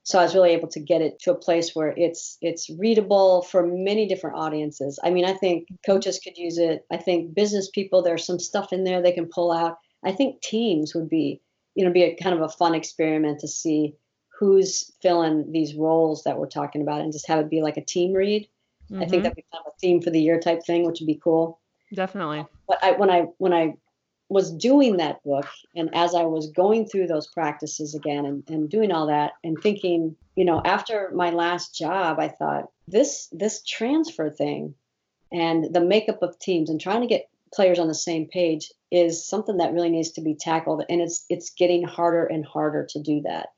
So 0.05 0.19
I 0.19 0.23
was 0.23 0.35
really 0.35 0.53
able 0.53 0.69
to 0.69 0.81
get 0.81 1.03
it 1.03 1.19
to 1.21 1.33
a 1.33 1.39
place 1.39 1.75
where 1.75 1.93
it's 1.95 2.39
it's 2.41 2.71
readable 2.71 3.43
for 3.43 3.67
many 3.67 4.09
different 4.09 4.39
audiences. 4.39 4.99
I 5.05 5.11
mean, 5.11 5.27
I 5.27 5.35
think 5.35 5.69
coaches 5.85 6.19
could 6.19 6.39
use 6.39 6.57
it. 6.57 6.87
I 6.91 6.97
think 6.97 7.35
business 7.35 7.69
people, 7.69 8.03
there's 8.03 8.25
some 8.25 8.39
stuff 8.39 8.73
in 8.73 8.85
there 8.85 9.03
they 9.03 9.13
can 9.13 9.29
pull 9.29 9.53
out. 9.53 9.77
I 10.07 10.13
think 10.13 10.41
teams 10.41 10.95
would 10.95 11.11
be, 11.11 11.43
you 11.75 11.85
know, 11.85 11.93
be 11.93 12.05
a 12.05 12.17
kind 12.17 12.35
of 12.35 12.41
a 12.41 12.49
fun 12.49 12.75
experiment 12.75 13.41
to 13.41 13.49
see 13.49 13.95
who's 14.39 14.91
filling 15.03 15.53
these 15.53 15.75
roles 15.75 16.23
that 16.25 16.39
we're 16.39 16.49
talking 16.49 16.81
about 16.81 17.03
and 17.03 17.13
just 17.13 17.29
have 17.29 17.41
it 17.41 17.51
be 17.51 17.61
like 17.61 17.77
a 17.77 17.85
team 17.85 18.15
read 18.15 18.49
Mm-hmm. 18.91 19.03
I 19.03 19.07
think 19.07 19.13
mm-hmm. 19.13 19.23
that'd 19.23 19.37
be 19.37 19.45
kind 19.53 19.65
of 19.67 19.73
a 19.75 19.79
theme 19.79 20.01
for 20.01 20.11
the 20.11 20.21
year 20.21 20.39
type 20.39 20.65
thing, 20.65 20.87
which 20.87 21.01
would 21.01 21.07
be 21.07 21.21
cool. 21.23 21.61
Definitely. 21.95 22.47
But 22.69 22.83
I, 22.83 22.93
when 22.93 23.11
I 23.11 23.27
when 23.39 23.53
I 23.53 23.75
was 24.29 24.53
doing 24.53 24.97
that 24.97 25.23
book, 25.23 25.47
and 25.75 25.95
as 25.95 26.15
I 26.15 26.25
was 26.25 26.51
going 26.51 26.87
through 26.87 27.07
those 27.07 27.29
practices 27.29 27.95
again 27.95 28.27
and, 28.27 28.43
and 28.49 28.69
doing 28.69 28.91
all 28.91 29.07
that, 29.07 29.33
and 29.45 29.57
thinking, 29.63 30.17
you 30.35 30.45
know, 30.45 30.61
after 30.65 31.11
my 31.15 31.31
last 31.31 31.77
job, 31.77 32.19
I 32.19 32.29
thought 32.29 32.71
this 32.89 33.29
this 33.33 33.63
transfer 33.63 34.31
thing, 34.31 34.75
and 35.33 35.73
the 35.73 35.81
makeup 35.81 36.23
of 36.23 36.39
teams, 36.39 36.71
and 36.71 36.81
trying 36.81 37.03
to 37.03 37.07
get 37.07 37.29
players 37.55 37.79
on 37.79 37.89
the 37.89 37.95
same 37.95 38.27
page 38.27 38.73
is 38.91 39.27
something 39.27 39.59
that 39.59 39.73
really 39.73 39.91
needs 39.91 40.11
to 40.13 40.21
be 40.21 40.35
tackled, 40.35 40.85
and 40.89 41.01
it's 41.01 41.25
it's 41.29 41.51
getting 41.51 41.85
harder 41.85 42.27
and 42.27 42.45
harder 42.45 42.87
to 42.91 43.01
do 43.01 43.23
that. 43.23 43.51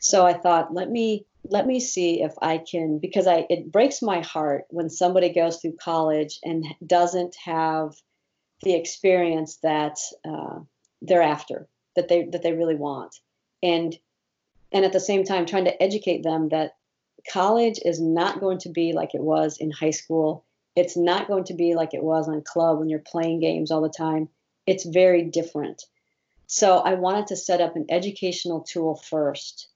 So 0.00 0.26
I 0.26 0.34
thought, 0.34 0.74
let 0.74 0.90
me 0.90 1.26
let 1.44 1.66
me 1.66 1.78
see 1.78 2.22
if 2.22 2.32
I 2.40 2.58
can 2.58 2.98
because 2.98 3.26
I 3.26 3.46
it 3.50 3.70
breaks 3.70 4.00
my 4.00 4.20
heart 4.20 4.64
when 4.70 4.88
somebody 4.88 5.32
goes 5.32 5.58
through 5.58 5.76
college 5.80 6.38
and 6.42 6.64
doesn't 6.86 7.36
have 7.44 7.94
the 8.62 8.74
experience 8.74 9.58
that 9.62 9.98
uh, 10.26 10.60
they're 11.02 11.22
after 11.22 11.68
that 11.96 12.08
they 12.08 12.24
that 12.32 12.42
they 12.42 12.52
really 12.52 12.76
want. 12.76 13.14
And 13.62 13.94
and 14.72 14.84
at 14.84 14.92
the 14.92 15.00
same 15.00 15.24
time 15.24 15.46
trying 15.46 15.66
to 15.66 15.82
educate 15.82 16.22
them 16.22 16.48
that 16.48 16.72
college 17.30 17.78
is 17.84 18.00
not 18.00 18.40
going 18.40 18.58
to 18.58 18.70
be 18.70 18.92
like 18.92 19.14
it 19.14 19.22
was 19.22 19.58
in 19.58 19.70
high 19.70 19.90
school. 19.90 20.44
It's 20.76 20.96
not 20.96 21.28
going 21.28 21.44
to 21.44 21.54
be 21.54 21.74
like 21.74 21.94
it 21.94 22.02
was 22.02 22.28
on 22.28 22.42
club 22.42 22.78
when 22.78 22.88
you're 22.88 22.98
playing 22.98 23.40
games 23.40 23.70
all 23.70 23.82
the 23.82 23.88
time. 23.88 24.28
It's 24.66 24.84
very 24.84 25.22
different. 25.22 25.82
So 26.46 26.78
i 26.78 26.94
wanted 26.94 27.26
to 27.28 27.36
set 27.36 27.60
up 27.60 27.76
an 27.76 27.86
educational 27.88 28.60
tool 28.62 28.96
first 28.96 29.68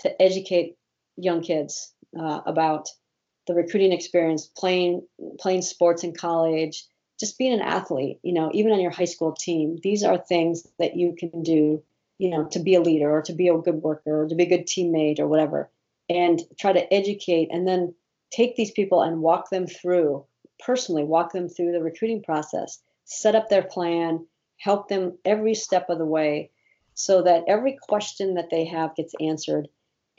to 0.00 0.22
educate 0.22 0.76
young 1.18 1.42
kids 1.42 1.92
uh, 2.18 2.40
about 2.46 2.88
the 3.46 3.54
recruiting 3.54 3.92
experience, 3.92 4.46
playing 4.46 5.06
playing 5.38 5.62
sports 5.62 6.04
in 6.04 6.14
college, 6.14 6.84
just 7.18 7.38
being 7.38 7.52
an 7.52 7.60
athlete. 7.60 8.18
You 8.22 8.32
know, 8.32 8.50
even 8.54 8.72
on 8.72 8.80
your 8.80 8.90
high 8.90 9.04
school 9.04 9.32
team, 9.32 9.78
these 9.82 10.04
are 10.04 10.18
things 10.18 10.66
that 10.78 10.96
you 10.96 11.14
can 11.18 11.42
do. 11.42 11.82
You 12.18 12.30
know, 12.30 12.46
to 12.48 12.58
be 12.58 12.74
a 12.74 12.80
leader 12.80 13.10
or 13.10 13.22
to 13.22 13.32
be 13.32 13.48
a 13.48 13.56
good 13.58 13.76
worker 13.76 14.22
or 14.22 14.28
to 14.28 14.34
be 14.34 14.42
a 14.42 14.48
good 14.48 14.66
teammate 14.66 15.20
or 15.20 15.28
whatever, 15.28 15.70
and 16.08 16.40
try 16.58 16.72
to 16.72 16.92
educate 16.92 17.48
and 17.52 17.66
then 17.66 17.94
take 18.30 18.56
these 18.56 18.72
people 18.72 19.02
and 19.02 19.20
walk 19.20 19.50
them 19.50 19.66
through 19.66 20.24
personally, 20.58 21.04
walk 21.04 21.32
them 21.32 21.48
through 21.48 21.72
the 21.72 21.82
recruiting 21.82 22.22
process, 22.22 22.80
set 23.04 23.36
up 23.36 23.48
their 23.48 23.62
plan, 23.62 24.26
help 24.56 24.88
them 24.88 25.16
every 25.24 25.54
step 25.54 25.88
of 25.88 25.98
the 25.98 26.04
way, 26.04 26.50
so 26.94 27.22
that 27.22 27.44
every 27.46 27.78
question 27.88 28.34
that 28.34 28.50
they 28.50 28.64
have 28.64 28.96
gets 28.96 29.14
answered 29.20 29.68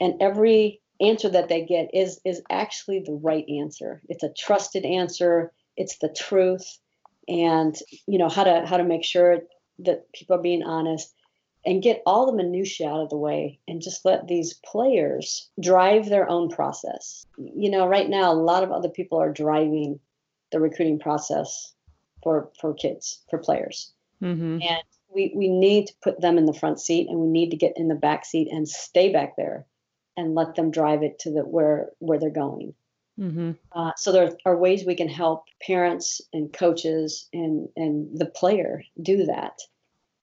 and 0.00 0.20
every 0.20 0.80
answer 1.00 1.28
that 1.28 1.48
they 1.48 1.64
get 1.64 1.90
is 1.94 2.20
is 2.24 2.42
actually 2.50 3.00
the 3.00 3.18
right 3.22 3.44
answer. 3.48 4.02
It's 4.08 4.22
a 4.22 4.32
trusted 4.32 4.84
answer. 4.84 5.52
It's 5.76 5.98
the 5.98 6.08
truth. 6.08 6.78
And 7.28 7.76
you 8.06 8.18
know 8.18 8.28
how 8.28 8.44
to 8.44 8.66
how 8.66 8.76
to 8.76 8.84
make 8.84 9.04
sure 9.04 9.38
that 9.80 10.12
people 10.12 10.36
are 10.36 10.42
being 10.42 10.62
honest 10.62 11.12
and 11.64 11.82
get 11.82 12.02
all 12.06 12.26
the 12.26 12.36
minutiae 12.36 12.88
out 12.88 13.02
of 13.02 13.10
the 13.10 13.16
way 13.16 13.60
and 13.68 13.82
just 13.82 14.04
let 14.04 14.26
these 14.26 14.54
players 14.64 15.50
drive 15.60 16.08
their 16.08 16.28
own 16.28 16.48
process. 16.48 17.24
You 17.38 17.70
know 17.70 17.86
right 17.86 18.08
now 18.08 18.32
a 18.32 18.34
lot 18.34 18.62
of 18.62 18.72
other 18.72 18.88
people 18.88 19.18
are 19.18 19.32
driving 19.32 20.00
the 20.52 20.60
recruiting 20.60 20.98
process 20.98 21.72
for 22.22 22.50
for 22.60 22.74
kids 22.74 23.22
for 23.30 23.38
players. 23.38 23.92
Mm-hmm. 24.22 24.58
and 24.60 24.82
we 25.08 25.32
we 25.34 25.48
need 25.48 25.86
to 25.86 25.94
put 26.02 26.20
them 26.20 26.36
in 26.36 26.44
the 26.44 26.52
front 26.52 26.78
seat 26.78 27.08
and 27.08 27.18
we 27.18 27.26
need 27.26 27.50
to 27.50 27.56
get 27.56 27.72
in 27.76 27.88
the 27.88 27.94
back 27.94 28.26
seat 28.26 28.48
and 28.52 28.68
stay 28.68 29.10
back 29.10 29.34
there 29.36 29.64
and 30.16 30.34
let 30.34 30.54
them 30.54 30.70
drive 30.70 31.02
it 31.02 31.18
to 31.20 31.30
the 31.30 31.40
where 31.40 31.90
where 31.98 32.18
they're 32.18 32.30
going. 32.30 32.74
Mm-hmm. 33.18 33.52
Uh, 33.72 33.92
so 33.96 34.12
there 34.12 34.36
are 34.46 34.56
ways 34.56 34.84
we 34.84 34.94
can 34.94 35.08
help 35.08 35.44
parents 35.60 36.20
and 36.32 36.52
coaches 36.52 37.28
and 37.32 37.68
and 37.76 38.18
the 38.18 38.26
player 38.26 38.82
do 39.00 39.26
that. 39.26 39.58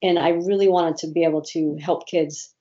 And 0.02 0.18
I 0.18 0.30
really 0.30 0.68
wanted 0.68 0.98
to 0.98 1.08
be 1.08 1.24
able 1.24 1.42
to 1.54 1.76
help 1.78 2.08
kids 2.08 2.54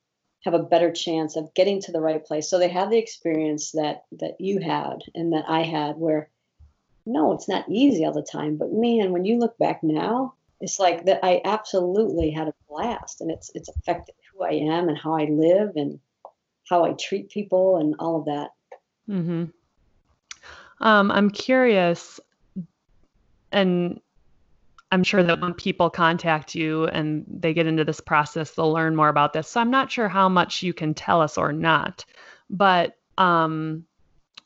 have 0.45 0.55
a 0.55 0.63
better 0.63 0.93
chance 0.93 1.37
of 1.37 1.53
getting 1.55 1.81
to 1.83 1.93
the 1.93 2.01
right 2.01 2.25
place, 2.25 2.49
so 2.49 2.59
they 2.59 2.69
have 2.69 2.91
the 2.91 2.99
experience 2.99 3.73
that 3.73 4.05
that 4.13 4.41
you 4.41 4.61
had 4.61 4.99
and 5.15 5.33
that 5.33 5.45
I 5.49 5.63
had, 5.63 5.97
where 5.97 6.29
no, 7.07 7.33
it's 7.33 7.49
not 7.49 7.69
easy 7.69 8.05
all 8.05 8.13
the 8.13 8.23
time, 8.23 8.57
but 8.57 8.73
man, 8.73 9.13
when 9.13 9.25
you 9.25 9.39
look 9.39 9.57
back 9.59 9.83
now, 9.83 10.35
it's 10.61 10.79
like 10.79 11.05
that 11.07 11.21
I 11.23 11.41
absolutely 11.45 12.31
had 12.31 12.49
a 12.49 12.55
blast, 12.69 13.21
and 13.21 13.31
it's 13.31 13.51
it's 13.55 13.69
affected 13.69 14.15
who 14.33 14.43
I 14.43 14.53
am 14.53 14.89
and 14.89 14.99
how 14.99 15.15
I 15.15 15.25
live 15.25 15.73
and 15.77 16.01
how 16.69 16.85
I 16.85 16.95
treat 17.01 17.31
people 17.31 17.79
and 17.79 17.95
all 17.99 18.21
of 18.21 18.25
that. 18.27 18.51
Mm-hmm. 19.09 19.45
Um, 20.81 21.11
I'm 21.11 21.31
curious, 21.31 22.21
and 23.53 24.01
I'm 24.93 25.03
sure 25.03 25.23
that 25.23 25.41
when 25.41 25.55
people 25.55 25.91
contact 25.91 26.55
you 26.55 26.85
and 26.85 27.25
they 27.29 27.55
get 27.55 27.67
into 27.67 27.85
this 27.85 28.01
process, 28.01 28.51
they'll 28.51 28.73
learn 28.73 28.95
more 28.95 29.09
about 29.09 29.33
this. 29.33 29.49
So 29.49 29.61
I'm 29.61 29.71
not 29.71 29.91
sure 29.91 30.09
how 30.09 30.29
much 30.29 30.63
you 30.63 30.73
can 30.73 30.95
tell 30.95 31.23
us 31.23 31.39
or 31.39 31.53
not, 31.53 32.05
but 32.51 32.97
um, 33.19 33.85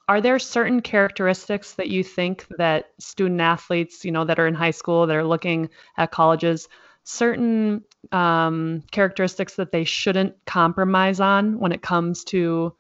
are 0.09 0.21
there 0.21 0.39
certain 0.39 0.81
characteristics 0.83 1.75
that 1.75 1.89
you 1.89 2.03
think 2.03 2.47
that 2.59 2.91
student 2.99 3.41
athletes, 3.41 4.05
you 4.05 4.13
know, 4.13 4.25
that 4.25 4.39
are 4.39 4.47
in 4.47 4.55
high 4.55 4.71
school, 4.73 5.07
that 5.07 5.17
are 5.17 5.25
looking 5.25 5.69
at 5.97 6.11
colleges, 6.11 6.69
certain 7.11 7.83
um, 8.13 8.83
characteristics 8.93 9.57
that 9.57 9.73
they 9.73 9.85
shouldn't 9.85 10.35
compromise 10.47 11.21
on 11.21 11.59
when 11.59 11.73
it 11.73 11.83
comes 11.83 12.25
to 12.25 12.75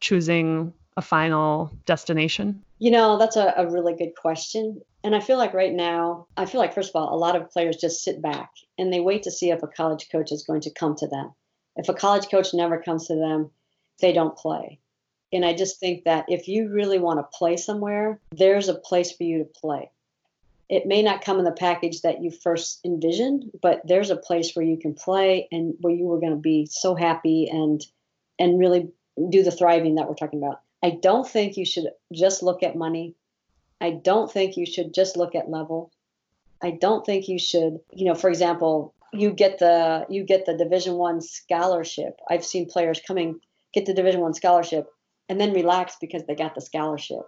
choosing 0.00 0.72
a 0.96 1.02
final 1.02 1.70
destination? 1.86 2.62
You 2.78 2.90
know, 2.90 3.18
that's 3.18 3.36
a, 3.36 3.54
a 3.56 3.70
really 3.70 3.94
good 3.94 4.14
question. 4.20 4.80
And 5.04 5.14
I 5.14 5.20
feel 5.20 5.38
like 5.38 5.54
right 5.54 5.72
now, 5.72 6.26
I 6.36 6.46
feel 6.46 6.60
like, 6.60 6.74
first 6.74 6.90
of 6.90 6.96
all, 6.96 7.14
a 7.14 7.16
lot 7.16 7.36
of 7.36 7.50
players 7.50 7.76
just 7.76 8.02
sit 8.02 8.20
back 8.20 8.50
and 8.76 8.92
they 8.92 9.00
wait 9.00 9.22
to 9.24 9.30
see 9.30 9.50
if 9.50 9.62
a 9.62 9.68
college 9.68 10.08
coach 10.10 10.32
is 10.32 10.44
going 10.44 10.62
to 10.62 10.74
come 10.74 10.96
to 10.96 11.06
them. 11.06 11.32
If 11.76 11.88
a 11.88 11.94
college 11.94 12.28
coach 12.28 12.52
never 12.52 12.82
comes 12.82 13.06
to 13.06 13.14
them, 13.14 13.50
they 14.00 14.12
don't 14.12 14.36
play. 14.36 14.80
And 15.32 15.44
I 15.44 15.54
just 15.54 15.78
think 15.78 16.04
that 16.04 16.24
if 16.28 16.48
you 16.48 16.70
really 16.70 16.98
want 16.98 17.20
to 17.20 17.38
play 17.38 17.56
somewhere, 17.56 18.20
there's 18.32 18.68
a 18.68 18.74
place 18.74 19.12
for 19.12 19.22
you 19.22 19.38
to 19.38 19.44
play 19.44 19.90
it 20.68 20.86
may 20.86 21.02
not 21.02 21.24
come 21.24 21.38
in 21.38 21.44
the 21.44 21.52
package 21.52 22.02
that 22.02 22.22
you 22.22 22.30
first 22.30 22.80
envisioned, 22.84 23.50
but 23.62 23.80
there's 23.84 24.10
a 24.10 24.16
place 24.16 24.54
where 24.54 24.64
you 24.64 24.76
can 24.76 24.94
play 24.94 25.48
and 25.50 25.74
where 25.80 25.94
you 25.94 26.04
were 26.04 26.20
going 26.20 26.32
to 26.34 26.36
be 26.36 26.66
so 26.70 26.94
happy 26.94 27.48
and 27.50 27.84
and 28.38 28.58
really 28.58 28.88
do 29.30 29.42
the 29.42 29.50
thriving 29.50 29.96
that 29.96 30.08
we're 30.08 30.14
talking 30.14 30.42
about. 30.42 30.60
I 30.82 30.90
don't 30.90 31.26
think 31.26 31.56
you 31.56 31.64
should 31.64 31.88
just 32.12 32.42
look 32.42 32.62
at 32.62 32.76
money. 32.76 33.14
I 33.80 33.90
don't 33.90 34.30
think 34.30 34.56
you 34.56 34.66
should 34.66 34.94
just 34.94 35.16
look 35.16 35.34
at 35.34 35.50
level. 35.50 35.90
I 36.62 36.72
don't 36.72 37.04
think 37.04 37.28
you 37.28 37.38
should, 37.38 37.80
you 37.92 38.06
know, 38.06 38.14
for 38.14 38.28
example, 38.28 38.94
you 39.12 39.30
get 39.30 39.58
the 39.58 40.06
you 40.08 40.22
get 40.24 40.44
the 40.44 40.56
Division 40.56 40.94
One 40.94 41.20
scholarship. 41.20 42.20
I've 42.28 42.44
seen 42.44 42.68
players 42.68 43.00
coming 43.00 43.40
get 43.72 43.86
the 43.86 43.94
Division 43.94 44.20
One 44.20 44.34
scholarship 44.34 44.88
and 45.28 45.40
then 45.40 45.52
relax 45.52 45.96
because 46.00 46.24
they 46.24 46.34
got 46.34 46.54
the 46.54 46.60
scholarship, 46.60 47.26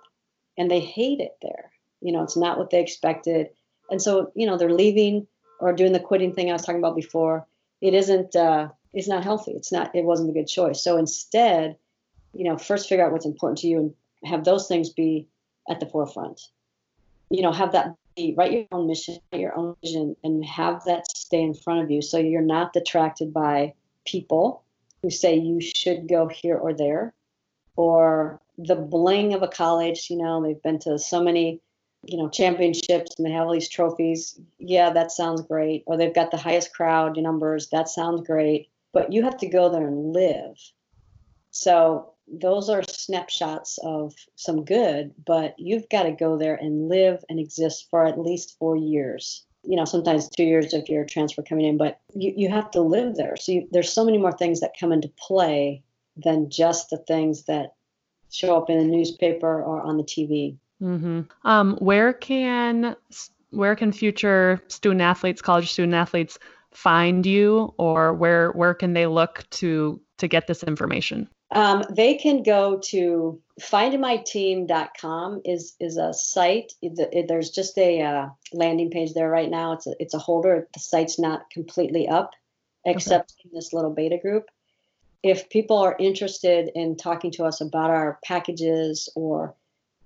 and 0.57 0.71
they 0.71 0.81
hate 0.81 1.21
it 1.21 1.37
there. 1.43 1.71
You 2.01 2.13
know, 2.13 2.23
it's 2.23 2.37
not 2.37 2.59
what 2.59 2.71
they 2.71 2.81
expected, 2.81 3.51
and 3.91 4.01
so 4.01 4.33
you 4.35 4.47
know 4.47 4.57
they're 4.57 4.73
leaving 4.73 5.27
or 5.59 5.73
doing 5.73 5.93
the 5.93 6.01
quitting 6.01 6.33
thing 6.33 6.49
I 6.49 6.55
was 6.55 6.63
talking 6.63 6.81
about 6.81 6.97
before. 6.97 7.47
It 7.81 7.95
isn't. 7.95 8.35
Uh, 8.35 8.69
it's 8.93 9.09
not 9.09 9.25
healthy. 9.25 9.53
It's 9.53 9.73
not. 9.73 9.95
It 9.95 10.05
wasn't 10.05 10.31
a 10.31 10.33
good 10.33 10.49
choice. 10.49 10.83
So 10.83 10.97
instead, 10.97 11.77
you 12.35 12.45
know, 12.45 12.57
first 12.57 12.89
figure 12.89 13.05
out 13.05 13.13
what's 13.13 13.27
important 13.27 13.59
to 13.59 13.69
you 13.69 13.79
and 13.79 13.95
have 14.25 14.45
those 14.45 14.67
things 14.67 14.91
be 14.91 15.29
at 15.69 15.81
the 15.81 15.87
forefront. 15.87 16.49
You 17.31 17.43
know, 17.43 17.53
have 17.53 17.73
that 17.73 17.95
be 18.17 18.35
write 18.37 18.53
your 18.53 18.67
own 18.73 18.87
mission, 18.87 19.19
your 19.33 19.57
own 19.57 19.77
vision, 19.83 20.17
and 20.25 20.45
have 20.45 20.85
that 20.85 21.17
stay 21.17 21.43
in 21.43 21.55
front 21.55 21.83
of 21.83 21.91
you 21.91 22.03
so 22.03 22.19
you're 22.19 22.43
not 22.43 22.73
detracted 22.73 23.33
by 23.33 23.75
people 24.05 24.63
who 25.03 25.11
say 25.11 25.37
you 25.37 25.61
should 25.61 26.09
go 26.09 26.29
here 26.29 26.57
or 26.57 26.75
there 26.75 27.15
or 27.77 28.41
the 28.59 28.77
bling 28.77 29.33
of 29.33 29.43
a 29.43 29.49
college. 29.49 30.11
You 30.11 30.19
know, 30.19 30.43
they've 30.43 30.63
been 30.63 30.79
to 30.81 30.99
so 30.99 31.23
many, 31.23 31.61
you 32.05 32.17
know, 32.17 32.29
championships 32.29 33.15
and 33.17 33.27
they 33.27 33.31
have 33.33 33.47
all 33.47 33.53
these 33.53 33.69
trophies. 33.69 34.39
Yeah, 34.59 34.91
that 34.91 35.13
sounds 35.13 35.43
great. 35.43 35.85
Or 35.87 35.97
they've 35.97 36.15
got 36.15 36.31
the 36.31 36.37
highest 36.37 36.73
crowd 36.73 37.17
numbers. 37.17 37.69
That 37.71 37.89
sounds 37.89 38.27
great. 38.27 38.71
But 38.93 39.13
you 39.13 39.23
have 39.23 39.37
to 39.39 39.49
go 39.49 39.71
there 39.71 39.87
and 39.87 40.13
live. 40.13 40.57
So 41.51 42.15
those 42.27 42.69
are 42.69 42.83
snapshots 42.83 43.79
of 43.83 44.15
some 44.37 44.65
good, 44.65 45.13
but 45.25 45.55
you've 45.59 45.89
got 45.89 46.05
to 46.05 46.13
go 46.13 46.37
there 46.37 46.55
and 46.55 46.89
live 46.89 47.25
and 47.29 47.39
exist 47.39 47.89
for 47.91 48.07
at 48.07 48.21
least 48.21 48.57
four 48.59 48.77
years. 48.77 49.45
You 49.63 49.77
know, 49.77 49.85
sometimes 49.85 50.29
two 50.29 50.45
years 50.45 50.73
if 50.73 50.89
you're 50.89 51.03
a 51.03 51.07
transfer 51.07 51.43
coming 51.43 51.67
in, 51.67 51.77
but 51.77 52.01
you, 52.15 52.33
you 52.35 52.49
have 52.49 52.71
to 52.73 52.81
live 52.81 53.17
there. 53.17 53.37
So 53.37 53.53
you, 53.53 53.69
there's 53.73 53.93
so 53.93 54.05
many 54.05 54.17
more 54.17 54.33
things 54.33 54.61
that 54.61 54.79
come 54.79 54.93
into 54.93 55.09
play 55.19 55.83
than 56.17 56.51
just 56.51 56.91
the 56.91 56.99
things 56.99 57.45
that 57.45 57.75
show 58.31 58.57
up 58.57 58.71
in 58.71 58.79
the 58.79 58.85
newspaper 58.85 59.63
or 59.63 59.83
on 59.83 59.97
the 59.97 60.05
TV. 60.05 60.57
Mm-hmm. 60.83 61.23
Um, 61.45 61.77
where 61.77 62.13
can 62.13 62.97
where 63.51 63.77
can 63.77 63.93
future 63.93 64.63
student 64.69 65.03
athletes, 65.03 65.43
college 65.43 65.73
student 65.73 65.95
athletes, 65.95 66.39
find 66.73 67.27
you, 67.27 67.75
or 67.79 68.15
where 68.15 68.51
where 68.53 68.75
can 68.75 68.93
they 68.93 69.07
look 69.07 69.45
to 69.51 70.01
to 70.19 70.29
get 70.29 70.47
this 70.47 70.63
information? 70.63 71.29
Um, 71.53 71.83
they 71.91 72.15
can 72.15 72.43
go 72.45 72.79
to 72.91 73.41
findmyteam.com 73.61 75.43
is 75.45 75.75
is 75.81 75.97
a 75.97 76.15
site. 76.15 76.73
There's 76.83 77.51
just 77.51 77.77
a 77.77 78.01
uh, 78.03 78.29
landing 78.53 78.91
page 78.91 79.15
there 79.15 79.29
right 79.29 79.51
now. 79.51 79.73
It's 79.73 79.87
a, 79.87 79.95
it's 79.99 80.15
a 80.15 80.19
holder. 80.19 80.69
The 80.73 80.81
site's 80.81 81.19
not 81.19 81.51
completely 81.51 82.09
up, 82.09 82.33
except 82.85 83.33
okay. 83.33 83.49
in 83.49 83.55
this 83.55 83.73
little 83.73 83.91
beta 83.91 84.19
group. 84.19 84.47
If 85.23 85.51
people 85.51 85.79
are 85.79 85.97
interested 85.99 86.71
in 86.75 86.97
talking 86.97 87.33
to 87.33 87.45
us 87.45 87.61
about 87.61 87.91
our 87.91 88.19
packages 88.25 89.11
or 89.15 89.55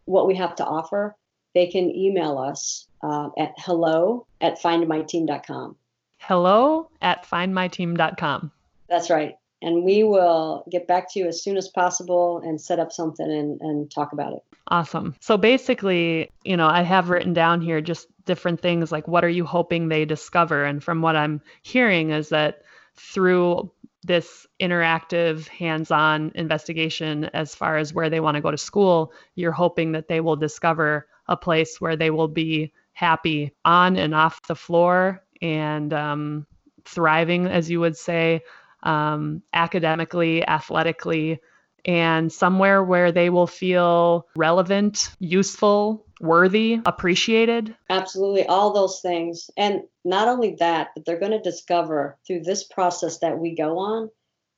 what 0.04 0.26
we 0.26 0.34
have 0.36 0.56
to 0.56 0.64
offer, 0.64 1.16
they 1.54 1.66
can 1.68 1.90
email 1.90 2.38
us 2.38 2.86
uh, 3.02 3.28
at 3.38 3.54
hello 3.58 4.26
at 4.40 4.60
findmyteam.com. 4.60 5.76
Hello 6.18 6.90
at 7.02 7.26
findmyteam.com. 7.26 8.50
That's 8.88 9.10
right 9.10 9.36
and 9.64 9.82
we 9.82 10.04
will 10.04 10.62
get 10.70 10.86
back 10.86 11.10
to 11.10 11.18
you 11.18 11.26
as 11.26 11.42
soon 11.42 11.56
as 11.56 11.68
possible 11.68 12.42
and 12.44 12.60
set 12.60 12.78
up 12.78 12.92
something 12.92 13.30
and, 13.30 13.60
and 13.62 13.90
talk 13.90 14.12
about 14.12 14.34
it. 14.34 14.42
Awesome. 14.68 15.16
So 15.20 15.38
basically, 15.38 16.30
you 16.44 16.56
know, 16.56 16.68
I 16.68 16.82
have 16.82 17.08
written 17.08 17.32
down 17.32 17.62
here 17.62 17.80
just 17.80 18.06
different 18.26 18.60
things 18.60 18.92
like 18.92 19.08
what 19.08 19.24
are 19.24 19.28
you 19.28 19.46
hoping 19.46 19.88
they 19.88 20.04
discover? 20.04 20.64
And 20.64 20.84
from 20.84 21.00
what 21.00 21.16
I'm 21.16 21.40
hearing 21.62 22.10
is 22.10 22.28
that 22.28 22.62
through 22.94 23.70
this 24.04 24.46
interactive 24.60 25.48
hands-on 25.48 26.32
investigation 26.34 27.24
as 27.34 27.54
far 27.54 27.76
as 27.76 27.92
where 27.92 28.10
they 28.10 28.20
want 28.20 28.36
to 28.36 28.40
go 28.40 28.50
to 28.50 28.58
school, 28.58 29.12
you're 29.34 29.52
hoping 29.52 29.92
that 29.92 30.08
they 30.08 30.20
will 30.20 30.36
discover 30.36 31.06
a 31.28 31.36
place 31.36 31.80
where 31.80 31.96
they 31.96 32.10
will 32.10 32.28
be 32.28 32.72
happy 32.92 33.52
on 33.64 33.96
and 33.96 34.14
off 34.14 34.40
the 34.46 34.54
floor 34.54 35.24
and 35.42 35.92
um, 35.92 36.46
thriving, 36.84 37.46
as 37.46 37.70
you 37.70 37.80
would 37.80 37.96
say, 37.96 38.42
um, 38.82 39.42
academically, 39.52 40.46
athletically, 40.46 41.40
and 41.84 42.32
somewhere 42.32 42.82
where 42.82 43.12
they 43.12 43.30
will 43.30 43.46
feel 43.46 44.26
relevant, 44.36 45.10
useful, 45.18 46.06
worthy, 46.20 46.80
appreciated. 46.86 47.74
Absolutely, 47.90 48.46
all 48.46 48.72
those 48.72 49.00
things. 49.00 49.50
And 49.56 49.82
not 50.04 50.28
only 50.28 50.56
that, 50.60 50.90
but 50.94 51.04
they're 51.04 51.20
going 51.20 51.32
to 51.32 51.40
discover 51.40 52.18
through 52.26 52.40
this 52.40 52.64
process 52.64 53.18
that 53.18 53.38
we 53.38 53.54
go 53.54 53.78
on, 53.78 54.10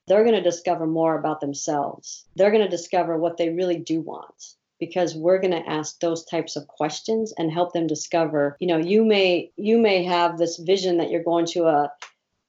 they're 0.06 0.24
going 0.24 0.36
to 0.36 0.42
discover 0.42 0.86
more 0.86 1.18
about 1.18 1.40
themselves. 1.40 2.24
They're 2.36 2.52
going 2.52 2.64
to 2.64 2.68
discover 2.68 3.18
what 3.18 3.36
they 3.36 3.50
really 3.50 3.78
do 3.78 4.00
want 4.00 4.56
because 4.78 5.14
we're 5.14 5.40
going 5.40 5.52
to 5.52 5.68
ask 5.70 5.98
those 6.00 6.24
types 6.24 6.56
of 6.56 6.66
questions 6.68 7.32
and 7.36 7.50
help 7.50 7.72
them 7.72 7.86
discover 7.86 8.56
you 8.60 8.66
know 8.66 8.76
you 8.76 9.04
may 9.04 9.50
you 9.56 9.78
may 9.78 10.04
have 10.04 10.36
this 10.36 10.58
vision 10.58 10.98
that 10.98 11.10
you're 11.10 11.22
going 11.22 11.46
to 11.46 11.64
a 11.64 11.90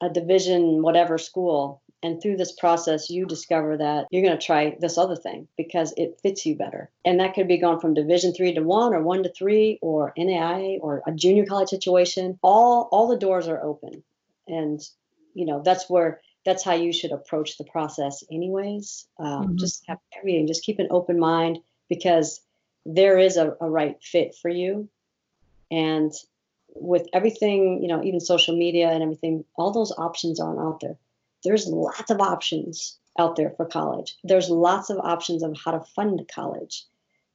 a 0.01 0.09
division 0.09 0.81
whatever 0.81 1.17
school 1.17 1.81
and 2.03 2.21
through 2.21 2.37
this 2.37 2.51
process 2.51 3.09
you 3.09 3.25
discover 3.25 3.77
that 3.77 4.07
you're 4.11 4.23
going 4.23 4.37
to 4.37 4.45
try 4.45 4.75
this 4.79 4.97
other 4.97 5.15
thing 5.15 5.47
because 5.57 5.93
it 5.97 6.19
fits 6.21 6.45
you 6.45 6.55
better. 6.55 6.89
And 7.03 7.19
that 7.19 7.33
could 7.33 7.47
be 7.47 7.57
going 7.57 7.79
from 7.79 7.93
division 7.93 8.33
3 8.33 8.53
to 8.53 8.61
1 8.61 8.93
or 8.93 9.01
1 9.01 9.23
to 9.23 9.29
3 9.29 9.79
or 9.81 10.13
NAIA 10.17 10.79
or 10.81 11.01
a 11.07 11.11
junior 11.11 11.45
college 11.45 11.69
situation. 11.69 12.37
All 12.41 12.87
all 12.91 13.07
the 13.07 13.17
doors 13.17 13.47
are 13.47 13.63
open. 13.63 14.03
And 14.47 14.81
you 15.33 15.45
know 15.45 15.61
that's 15.63 15.89
where 15.89 16.21
that's 16.45 16.63
how 16.63 16.73
you 16.73 16.93
should 16.93 17.11
approach 17.11 17.57
the 17.57 17.65
process 17.65 18.23
anyways. 18.31 19.07
Um, 19.19 19.27
mm-hmm. 19.27 19.57
just 19.57 19.85
have 19.87 19.99
everything 20.17 20.47
just 20.47 20.63
keep 20.63 20.79
an 20.79 20.87
open 20.91 21.19
mind 21.19 21.59
because 21.89 22.41
there 22.85 23.17
is 23.17 23.37
a, 23.37 23.55
a 23.59 23.69
right 23.69 24.01
fit 24.01 24.35
for 24.35 24.49
you. 24.49 24.87
And 25.69 26.13
with 26.73 27.07
everything, 27.11 27.81
you 27.81 27.89
know, 27.89 28.03
even 28.03 28.19
social 28.19 28.55
media 28.55 28.89
and 28.89 29.03
everything, 29.03 29.43
all 29.55 29.71
those 29.71 29.91
options 29.97 30.39
aren't 30.39 30.59
out 30.59 30.79
there. 30.79 30.97
There's 31.43 31.67
lots 31.67 32.09
of 32.09 32.19
options 32.19 32.97
out 33.17 33.35
there 33.35 33.51
for 33.51 33.65
college. 33.65 34.15
There's 34.23 34.49
lots 34.49 34.89
of 34.89 34.99
options 34.99 35.43
of 35.43 35.57
how 35.63 35.71
to 35.71 35.85
fund 35.95 36.29
college. 36.33 36.85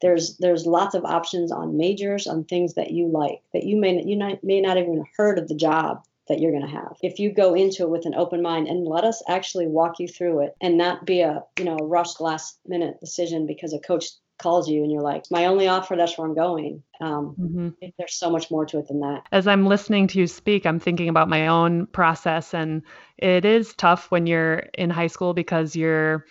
There's 0.01 0.37
there's 0.39 0.67
lots 0.67 0.95
of 0.95 1.05
options 1.05 1.53
on 1.53 1.77
majors 1.77 2.27
on 2.27 2.45
things 2.45 2.75
that 2.75 2.91
you 2.91 3.07
like 3.09 3.41
that 3.53 3.65
you 3.65 3.77
may 3.77 4.03
you 4.03 4.17
not, 4.17 4.43
may 4.43 4.61
not 4.61 4.77
even 4.77 5.05
heard 5.17 5.39
of 5.39 5.49
the 5.49 5.55
job 5.55 6.05
that 6.29 6.41
you're 6.41 6.53
going 6.53 6.67
to 6.67 6.69
have. 6.69 6.97
If 7.03 7.19
you 7.19 7.33
go 7.33 7.55
into 7.55 7.83
it 7.83 7.91
with 7.91 8.07
an 8.07 8.15
open 8.15 8.43
mind 8.43 8.69
and 8.69 8.87
let 8.87 9.05
us 9.05 9.23
actually 9.29 9.67
walk 9.67 9.99
you 9.99 10.09
through 10.09 10.41
it 10.41 10.57
and 10.61 10.79
not 10.79 11.05
be 11.05 11.21
a, 11.21 11.43
you 11.59 11.65
know, 11.65 11.77
rushed 11.77 12.21
last 12.21 12.59
minute 12.67 13.01
decision 13.01 13.47
because 13.47 13.73
a 13.73 13.79
coach 13.79 14.07
calls 14.43 14.69
you 14.69 14.83
and 14.83 14.91
you're 14.91 15.03
like, 15.03 15.25
my 15.31 15.47
only 15.47 15.69
offer, 15.69 15.97
that's 15.97 16.19
where 16.19 16.27
I'm 16.27 16.35
going. 16.35 16.83
Um, 17.01 17.35
mm-hmm. 17.39 17.89
There's 17.99 18.15
so 18.15 18.31
much 18.31 18.51
more 18.51 18.67
to 18.67 18.79
it 18.79 18.89
than 18.89 19.01
that. 19.01 19.27
As 19.33 19.47
I'm 19.47 19.67
listening 19.67 20.07
to 20.09 20.19
you 20.19 20.27
speak, 20.27 20.67
I'm 20.67 20.81
thinking 20.81 21.09
about 21.09 21.29
my 21.29 21.47
own 21.47 21.87
process. 21.87 22.55
And 22.55 22.83
it 23.19 23.45
is 23.45 23.75
tough 23.75 24.11
when 24.11 24.27
you're 24.27 24.65
in 24.75 24.91
high 24.91 25.07
school 25.07 25.35
because 25.35 25.75
you're 25.77 26.27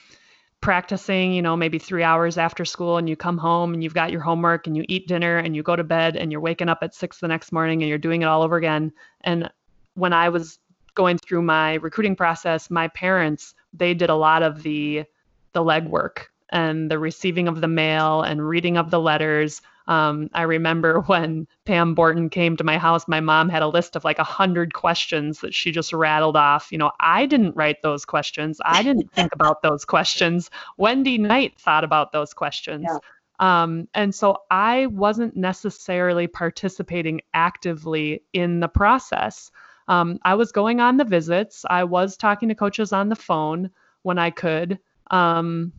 practicing, 0.62 1.34
you 1.34 1.42
know, 1.42 1.58
maybe 1.58 1.80
three 1.80 2.04
hours 2.04 2.38
after 2.38 2.64
school 2.66 2.98
and 2.98 3.10
you 3.10 3.16
come 3.16 3.38
home 3.38 3.74
and 3.74 3.84
you've 3.84 3.96
got 3.96 4.12
your 4.12 4.22
homework 4.22 4.68
and 4.68 4.78
you 4.78 4.86
eat 4.88 5.08
dinner 5.08 5.38
and 5.38 5.56
you 5.56 5.64
go 5.64 5.76
to 5.76 5.84
bed 5.84 6.16
and 6.16 6.32
you're 6.32 6.42
waking 6.42 6.70
up 6.70 6.80
at 6.82 6.94
six 6.94 7.20
the 7.20 7.28
next 7.28 7.52
morning 7.52 7.82
and 7.82 7.90
you're 7.90 7.98
doing 7.98 8.22
it 8.22 8.26
all 8.26 8.44
over 8.44 8.58
again. 8.58 8.92
And 9.22 9.50
when 9.96 10.14
I 10.14 10.30
was 10.30 10.60
going 10.94 11.18
through 11.18 11.42
my 11.42 11.76
recruiting 11.76 12.16
process, 12.16 12.70
my 12.70 12.88
parents, 12.90 13.56
they 13.74 13.94
did 13.94 14.10
a 14.10 14.16
lot 14.16 14.44
of 14.44 14.64
the 14.64 15.06
the 15.54 15.62
legwork 15.62 16.28
and 16.52 16.92
the 16.92 17.00
receiving 17.00 17.48
of 17.48 17.62
the 17.62 17.68
mail 17.68 18.22
and 18.22 18.48
reading 18.48 18.78
of 18.78 18.92
the 18.92 19.00
letters. 19.00 19.62
Um, 19.88 20.30
I 20.34 20.44
remember 20.44 21.02
when 21.08 21.48
Pam 21.66 21.96
Borton 21.96 22.30
came 22.30 22.58
to 22.58 22.64
my 22.64 22.78
house, 22.78 23.08
my 23.08 23.20
mom 23.20 23.50
had 23.50 23.62
a 23.62 23.68
list 23.68 23.96
of 23.96 24.04
like 24.04 24.20
a 24.20 24.24
hundred 24.24 24.74
questions 24.74 25.40
that 25.40 25.54
she 25.54 25.72
just 25.72 25.94
rattled 25.94 26.38
off. 26.38 26.72
You 26.72 26.78
know, 26.78 26.92
I 27.00 27.26
didn't 27.26 27.56
write 27.56 27.82
those 27.82 28.06
questions. 28.06 28.60
I 28.64 28.84
didn't 28.84 29.12
think 29.14 29.34
about 29.34 29.62
those 29.62 29.86
questions. 29.86 30.50
Wendy 30.78 31.18
Knight 31.18 31.60
thought 31.60 31.84
about 31.84 32.12
those 32.12 32.34
questions. 32.34 32.86
Yeah. 32.88 32.98
Um, 33.40 33.88
and 33.96 34.14
so 34.14 34.38
I 34.52 34.86
wasn't 34.86 35.36
necessarily 35.36 36.28
participating 36.28 37.22
actively 37.34 38.24
in 38.34 38.60
the 38.60 38.68
process. 38.68 39.50
Um, 39.88 40.20
I 40.24 40.36
was 40.36 40.52
going 40.52 40.80
on 40.80 40.98
the 40.98 41.04
visits. 41.04 41.66
I 41.68 41.84
was 41.84 42.16
talking 42.16 42.50
to 42.50 42.56
coaches 42.56 42.94
on 42.94 43.10
the 43.10 43.16
phone 43.16 43.72
when 44.04 44.20
I 44.20 44.30
could. 44.30 44.80
Um, 45.10 45.74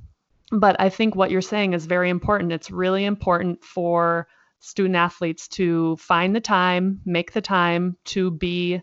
but 0.52 0.76
I 0.78 0.90
think 0.90 1.16
what 1.16 1.30
you're 1.30 1.40
saying 1.40 1.72
is 1.72 1.86
very 1.86 2.10
important. 2.10 2.52
It's 2.52 2.70
really 2.70 3.04
important 3.04 3.64
for 3.64 4.28
student 4.60 4.96
athletes 4.96 5.48
to 5.48 5.96
find 5.96 6.36
the 6.36 6.40
time, 6.40 7.00
make 7.04 7.32
the 7.32 7.40
time 7.40 7.96
to 8.04 8.30
be 8.30 8.82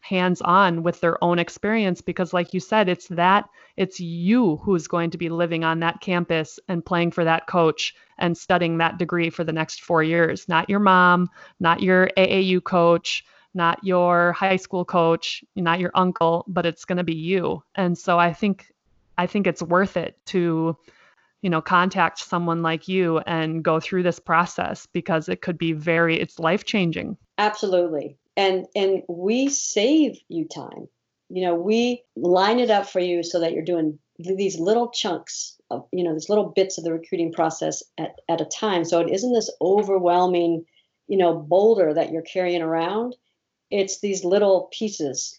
hands 0.00 0.40
on 0.42 0.82
with 0.82 1.00
their 1.00 1.22
own 1.22 1.38
experience 1.38 2.00
because 2.00 2.32
like 2.32 2.54
you 2.54 2.60
said 2.60 2.88
it's 2.88 3.08
that 3.08 3.48
it's 3.76 3.98
you 3.98 4.56
who's 4.58 4.86
going 4.86 5.10
to 5.10 5.18
be 5.18 5.28
living 5.28 5.64
on 5.64 5.80
that 5.80 6.00
campus 6.00 6.60
and 6.68 6.86
playing 6.86 7.10
for 7.10 7.24
that 7.24 7.48
coach 7.48 7.92
and 8.16 8.38
studying 8.38 8.78
that 8.78 8.98
degree 8.98 9.30
for 9.30 9.42
the 9.42 9.52
next 9.52 9.82
4 9.82 10.04
years 10.04 10.48
not 10.48 10.70
your 10.70 10.78
mom 10.78 11.28
not 11.58 11.82
your 11.82 12.08
AAU 12.16 12.62
coach 12.62 13.24
not 13.52 13.82
your 13.82 14.32
high 14.32 14.54
school 14.54 14.84
coach 14.84 15.42
not 15.56 15.80
your 15.80 15.90
uncle 15.96 16.44
but 16.46 16.66
it's 16.66 16.84
going 16.84 16.98
to 16.98 17.02
be 17.02 17.16
you 17.16 17.60
and 17.74 17.98
so 17.98 18.16
I 18.16 18.32
think 18.32 18.72
I 19.18 19.26
think 19.26 19.48
it's 19.48 19.62
worth 19.62 19.96
it 19.96 20.16
to 20.26 20.76
you 21.46 21.50
know 21.50 21.62
contact 21.62 22.18
someone 22.18 22.60
like 22.60 22.88
you 22.88 23.18
and 23.18 23.62
go 23.62 23.78
through 23.78 24.02
this 24.02 24.18
process 24.18 24.84
because 24.86 25.28
it 25.28 25.42
could 25.42 25.56
be 25.56 25.72
very 25.72 26.18
it's 26.18 26.40
life 26.40 26.64
changing 26.64 27.16
absolutely. 27.38 28.18
And 28.36 28.66
and 28.74 29.04
we 29.08 29.48
save 29.48 30.18
you 30.28 30.48
time. 30.48 30.88
You 31.28 31.42
know 31.42 31.54
we 31.54 32.02
line 32.16 32.58
it 32.58 32.68
up 32.68 32.88
for 32.88 32.98
you 32.98 33.22
so 33.22 33.38
that 33.38 33.52
you're 33.52 33.62
doing 33.62 34.00
these 34.18 34.58
little 34.58 34.90
chunks 34.90 35.56
of 35.70 35.86
you 35.92 36.02
know 36.02 36.14
these 36.14 36.28
little 36.28 36.46
bits 36.46 36.78
of 36.78 36.84
the 36.84 36.92
recruiting 36.92 37.32
process 37.32 37.84
at, 37.96 38.16
at 38.28 38.40
a 38.40 38.44
time. 38.44 38.84
So 38.84 38.98
it 38.98 39.12
isn't 39.12 39.32
this 39.32 39.50
overwhelming 39.60 40.64
you 41.06 41.16
know 41.16 41.32
boulder 41.32 41.94
that 41.94 42.10
you're 42.10 42.22
carrying 42.22 42.62
around. 42.62 43.14
It's 43.70 44.00
these 44.00 44.24
little 44.24 44.68
pieces 44.72 45.38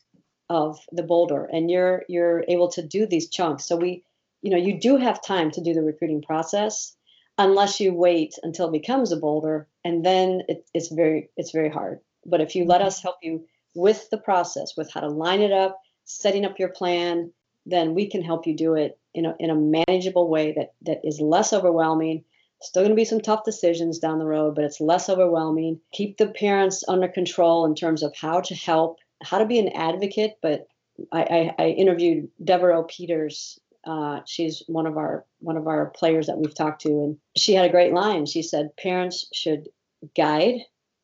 of 0.50 0.80
the 0.94 1.04
boulder 1.04 1.44
and 1.52 1.70
you're 1.70 2.06
you're 2.08 2.46
able 2.48 2.70
to 2.70 2.82
do 2.82 3.06
these 3.06 3.28
chunks. 3.28 3.66
So 3.66 3.76
we 3.76 4.06
you 4.42 4.52
know, 4.52 4.58
you 4.58 4.80
do 4.80 4.98
have 4.98 5.24
time 5.24 5.52
to 5.52 5.62
do 5.62 5.74
the 5.74 5.82
recruiting 5.82 6.22
process 6.22 6.96
unless 7.38 7.80
you 7.80 7.94
wait 7.94 8.36
until 8.44 8.68
it 8.68 8.80
becomes 8.80 9.12
a 9.12 9.18
boulder 9.18 9.68
and 9.84 10.06
then 10.06 10.42
it, 10.48 10.68
it's 10.74 10.90
very 10.90 11.30
it's 11.38 11.52
very 11.52 11.70
hard. 11.70 12.00
But 12.26 12.42
if 12.42 12.56
you 12.56 12.66
let 12.66 12.82
mm-hmm. 12.82 12.88
us 12.88 13.02
help 13.02 13.18
you 13.22 13.46
with 13.76 14.10
the 14.10 14.18
process 14.18 14.74
with 14.76 14.92
how 14.92 15.02
to 15.02 15.08
line 15.08 15.42
it 15.42 15.52
up 15.52 15.80
setting 16.06 16.46
up 16.46 16.58
your 16.58 16.70
plan 16.70 17.32
then 17.66 17.94
we 17.94 18.10
can 18.10 18.24
help 18.24 18.48
you 18.48 18.56
do 18.56 18.76
it 18.76 18.98
in 19.14 19.26
a, 19.26 19.36
in 19.40 19.50
a 19.50 19.84
manageable 19.88 20.30
way 20.30 20.54
that 20.54 20.74
that 20.84 21.02
is 21.04 21.20
less 21.20 21.52
overwhelming. 21.52 22.24
Still 22.62 22.82
going 22.82 22.92
to 22.92 22.96
be 22.96 23.06
some 23.06 23.22
tough 23.22 23.44
decisions 23.44 24.00
down 24.00 24.20
the 24.20 24.26
road 24.26 24.56
but 24.56 24.64
it's 24.64 24.82
less 24.82 25.10
overwhelming. 25.10 25.80
Keep 25.94 26.18
the 26.18 26.28
parents 26.28 26.84
under 26.88 27.08
control 27.08 27.66
in 27.66 27.76
terms 27.76 28.04
of 28.04 28.16
how 28.16 28.42
to 28.42 28.56
help 28.56 29.00
how 29.24 29.38
to 29.40 29.46
be 29.46 29.60
an 29.60 29.70
advocate 29.70 30.38
but 30.42 30.68
I, 31.12 31.22
I, 31.22 31.64
I 31.64 31.68
interviewed 31.70 32.30
Devereaux 32.44 32.84
Peters 32.84 33.60
uh, 33.88 34.20
she's 34.26 34.64
one 34.68 34.86
of 34.86 34.98
our 34.98 35.26
one 35.40 35.56
of 35.56 35.68
our 35.68 35.88
players 35.88 36.28
that 36.28 36.38
we've 36.38 36.54
talked 36.54 36.82
to, 36.82 36.90
and 36.90 37.18
she 37.38 37.54
had 37.54 37.66
a 37.66 37.72
great 37.72 37.94
line. 37.94 38.26
She 38.26 38.44
said, 38.44 38.76
"Parents 38.76 39.28
should 39.34 39.70
guide, 40.16 40.60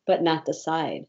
but 0.06 0.22
not 0.22 0.44
decide," 0.44 1.06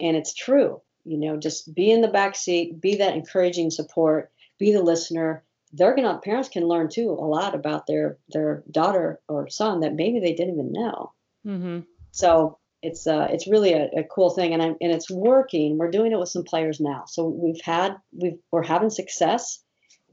and 0.00 0.16
it's 0.16 0.34
true. 0.34 0.80
You 1.04 1.18
know, 1.18 1.36
just 1.36 1.74
be 1.74 1.90
in 1.90 2.00
the 2.00 2.08
back 2.08 2.34
seat, 2.34 2.80
be 2.80 2.96
that 2.96 3.14
encouraging 3.14 3.70
support, 3.70 4.32
be 4.58 4.72
the 4.72 4.82
listener. 4.82 5.44
They're 5.72 5.94
gonna 5.94 6.18
parents 6.18 6.48
can 6.48 6.66
learn 6.66 6.88
too 6.88 7.10
a 7.10 7.28
lot 7.28 7.54
about 7.54 7.86
their 7.86 8.18
their 8.30 8.62
daughter 8.70 9.20
or 9.28 9.50
son 9.50 9.80
that 9.80 9.94
maybe 9.94 10.20
they 10.20 10.32
didn't 10.32 10.54
even 10.54 10.72
know. 10.72 11.12
Mm-hmm. 11.46 11.80
So 12.10 12.58
it's 12.80 13.06
uh, 13.06 13.28
it's 13.30 13.46
really 13.46 13.74
a, 13.74 13.90
a 13.98 14.04
cool 14.04 14.30
thing, 14.30 14.54
and 14.54 14.62
I'm, 14.62 14.76
and 14.80 14.92
it's 14.92 15.10
working. 15.10 15.76
We're 15.76 15.90
doing 15.90 16.12
it 16.12 16.18
with 16.18 16.30
some 16.30 16.44
players 16.44 16.80
now, 16.80 17.04
so 17.06 17.28
we've 17.28 17.60
had 17.60 17.96
we've 18.12 18.38
we're 18.50 18.62
having 18.62 18.88
success 18.88 19.62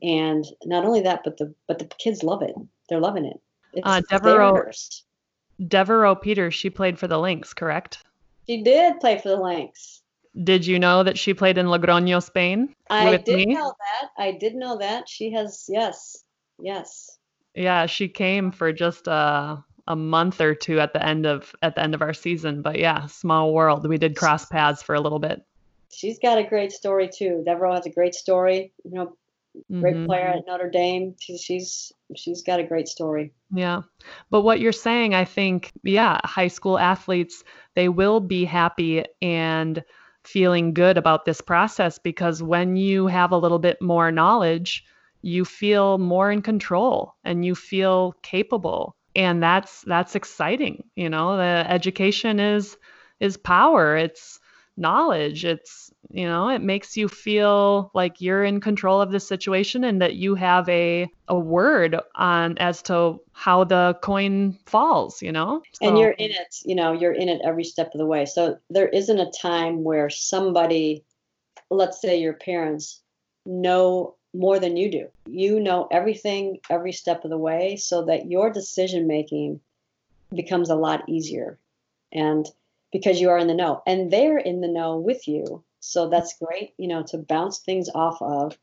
and 0.01 0.45
not 0.65 0.85
only 0.85 1.01
that, 1.01 1.21
but 1.23 1.37
the 1.37 1.53
but 1.67 1.79
the 1.79 1.85
kids 1.85 2.23
love 2.23 2.41
it. 2.41 2.55
They're 2.89 2.99
loving 2.99 3.25
it. 3.25 3.39
It's 3.73 3.87
uh, 3.87 4.01
Devereaux, 4.09 4.71
Devereaux 5.67 6.15
Peters, 6.15 6.53
she 6.53 6.69
played 6.69 6.97
for 6.97 7.07
the 7.07 7.19
Lynx, 7.19 7.53
correct? 7.53 8.03
She 8.47 8.61
did 8.63 8.99
play 8.99 9.17
for 9.17 9.29
the 9.29 9.41
Lynx. 9.41 10.01
Did 10.43 10.65
you 10.65 10.79
know 10.79 11.03
that 11.03 11.17
she 11.17 11.33
played 11.33 11.57
in 11.57 11.67
Logroño, 11.67 12.21
Spain? 12.21 12.73
I 12.89 13.17
did 13.17 13.47
me? 13.47 13.53
know 13.53 13.73
that. 13.79 14.09
I 14.17 14.31
did 14.31 14.55
know 14.55 14.77
that. 14.77 15.07
She 15.07 15.31
has, 15.31 15.65
yes, 15.69 16.23
yes. 16.59 17.17
Yeah, 17.53 17.85
she 17.85 18.09
came 18.09 18.51
for 18.51 18.73
just 18.73 19.07
a 19.07 19.63
a 19.87 19.95
month 19.95 20.41
or 20.41 20.55
two 20.55 20.79
at 20.79 20.93
the 20.93 21.05
end 21.05 21.25
of 21.25 21.55
at 21.61 21.75
the 21.75 21.81
end 21.81 21.93
of 21.93 22.01
our 22.01 22.13
season. 22.13 22.61
But 22.61 22.79
yeah, 22.79 23.05
small 23.05 23.53
world. 23.53 23.87
We 23.87 23.97
did 23.97 24.15
cross 24.15 24.45
paths 24.45 24.81
for 24.81 24.95
a 24.95 24.99
little 24.99 25.19
bit. 25.19 25.41
She's 25.91 26.19
got 26.19 26.37
a 26.37 26.43
great 26.43 26.71
story 26.71 27.09
too. 27.13 27.43
Devereaux 27.45 27.75
has 27.75 27.85
a 27.85 27.91
great 27.91 28.15
story. 28.15 28.73
You 28.83 28.91
know, 28.91 29.17
great 29.71 29.95
mm-hmm. 29.95 30.05
player 30.05 30.27
at 30.27 30.47
Notre 30.47 30.69
Dame. 30.69 31.15
She, 31.19 31.37
she's 31.37 31.91
she's 32.15 32.43
got 32.43 32.59
a 32.59 32.63
great 32.63 32.87
story. 32.87 33.33
Yeah. 33.53 33.81
But 34.29 34.41
what 34.41 34.59
you're 34.59 34.71
saying, 34.71 35.13
I 35.13 35.25
think, 35.25 35.71
yeah, 35.83 36.19
high 36.23 36.47
school 36.47 36.77
athletes, 36.77 37.43
they 37.75 37.89
will 37.89 38.19
be 38.19 38.45
happy 38.45 39.05
and 39.21 39.83
feeling 40.23 40.73
good 40.73 40.97
about 40.97 41.25
this 41.25 41.41
process 41.41 41.99
because 41.99 42.41
when 42.41 42.75
you 42.75 43.07
have 43.07 43.31
a 43.31 43.37
little 43.37 43.59
bit 43.59 43.81
more 43.81 44.11
knowledge, 44.11 44.83
you 45.21 45.45
feel 45.45 45.97
more 45.97 46.31
in 46.31 46.41
control 46.41 47.15
and 47.23 47.45
you 47.45 47.55
feel 47.55 48.15
capable. 48.21 48.95
And 49.15 49.41
that's 49.41 49.81
that's 49.83 50.15
exciting, 50.15 50.83
you 50.95 51.09
know. 51.09 51.37
The 51.37 51.65
education 51.69 52.39
is 52.39 52.77
is 53.19 53.37
power. 53.37 53.95
It's 53.95 54.39
knowledge. 54.77 55.45
It's, 55.45 55.91
you 56.11 56.25
know, 56.25 56.49
it 56.49 56.61
makes 56.61 56.95
you 56.95 57.07
feel 57.07 57.91
like 57.93 58.21
you're 58.21 58.43
in 58.43 58.61
control 58.61 59.01
of 59.01 59.11
the 59.11 59.19
situation 59.19 59.83
and 59.83 60.01
that 60.01 60.15
you 60.15 60.35
have 60.35 60.67
a 60.69 61.09
a 61.27 61.37
word 61.37 61.99
on 62.15 62.57
as 62.57 62.81
to 62.83 63.19
how 63.33 63.63
the 63.63 63.97
coin 64.01 64.57
falls, 64.65 65.21
you 65.21 65.31
know? 65.31 65.61
So. 65.73 65.87
And 65.87 65.97
you're 65.97 66.11
in 66.11 66.31
it, 66.31 66.55
you 66.63 66.75
know, 66.75 66.93
you're 66.93 67.13
in 67.13 67.29
it 67.29 67.41
every 67.43 67.63
step 67.63 67.93
of 67.93 67.97
the 67.97 68.05
way. 68.05 68.25
So 68.25 68.57
there 68.69 68.87
isn't 68.87 69.19
a 69.19 69.31
time 69.31 69.83
where 69.83 70.09
somebody, 70.09 71.03
let's 71.69 72.01
say 72.01 72.19
your 72.19 72.33
parents, 72.33 73.01
know 73.45 74.15
more 74.33 74.59
than 74.59 74.77
you 74.77 74.91
do. 74.91 75.07
You 75.25 75.59
know 75.59 75.87
everything 75.91 76.59
every 76.69 76.91
step 76.91 77.23
of 77.23 77.29
the 77.29 77.37
way 77.37 77.75
so 77.75 78.05
that 78.05 78.29
your 78.29 78.51
decision 78.51 79.07
making 79.07 79.59
becomes 80.33 80.69
a 80.69 80.75
lot 80.75 81.09
easier. 81.09 81.59
And 82.13 82.45
because 82.91 83.19
you 83.19 83.29
are 83.29 83.37
in 83.37 83.47
the 83.47 83.53
know 83.53 83.83
and 83.85 84.09
they're 84.11 84.37
in 84.37 84.61
the 84.61 84.69
know 84.69 84.97
with 84.97 85.27
you. 85.27 85.64
So 85.85 86.09
that's 86.09 86.37
great, 86.39 86.73
you 86.77 86.87
know, 86.87 87.03
to 87.03 87.19
bounce 87.19 87.59
things 87.59 87.89
off 87.93 88.21
of. 88.21 88.57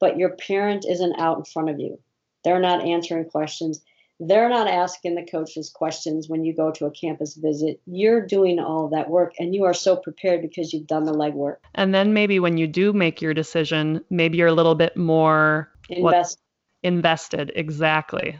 But 0.00 0.18
your 0.18 0.30
parent 0.30 0.84
isn't 0.88 1.18
out 1.18 1.38
in 1.38 1.44
front 1.44 1.70
of 1.70 1.78
you. 1.78 2.00
They're 2.42 2.60
not 2.60 2.84
answering 2.84 3.26
questions. 3.26 3.80
They're 4.20 4.48
not 4.48 4.68
asking 4.68 5.14
the 5.14 5.24
coaches 5.24 5.70
questions 5.70 6.28
when 6.28 6.44
you 6.44 6.54
go 6.54 6.72
to 6.72 6.86
a 6.86 6.90
campus 6.90 7.34
visit. 7.34 7.80
You're 7.86 8.26
doing 8.26 8.58
all 8.58 8.88
that 8.88 9.08
work 9.08 9.34
and 9.38 9.54
you 9.54 9.64
are 9.64 9.74
so 9.74 9.96
prepared 9.96 10.42
because 10.42 10.72
you've 10.72 10.86
done 10.86 11.04
the 11.04 11.12
legwork. 11.12 11.56
And 11.74 11.94
then 11.94 12.12
maybe 12.12 12.38
when 12.40 12.56
you 12.56 12.66
do 12.66 12.92
make 12.92 13.22
your 13.22 13.34
decision, 13.34 14.04
maybe 14.10 14.38
you're 14.38 14.48
a 14.48 14.52
little 14.52 14.74
bit 14.74 14.96
more 14.96 15.72
Invest- 15.88 16.40
what, 16.82 16.88
invested. 16.88 17.52
Exactly. 17.54 18.38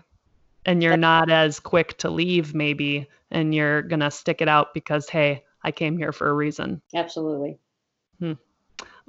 And 0.66 0.82
you're 0.82 0.96
not 0.96 1.30
as 1.30 1.60
quick 1.60 1.98
to 1.98 2.10
leave, 2.10 2.54
maybe, 2.54 3.08
and 3.30 3.54
you're 3.54 3.82
going 3.82 4.00
to 4.00 4.10
stick 4.10 4.40
it 4.40 4.48
out 4.48 4.74
because, 4.74 5.08
hey, 5.08 5.44
I 5.62 5.72
came 5.72 5.98
here 5.98 6.12
for 6.12 6.28
a 6.28 6.34
reason. 6.34 6.82
Absolutely. 6.94 7.58
Hmm. 8.18 8.32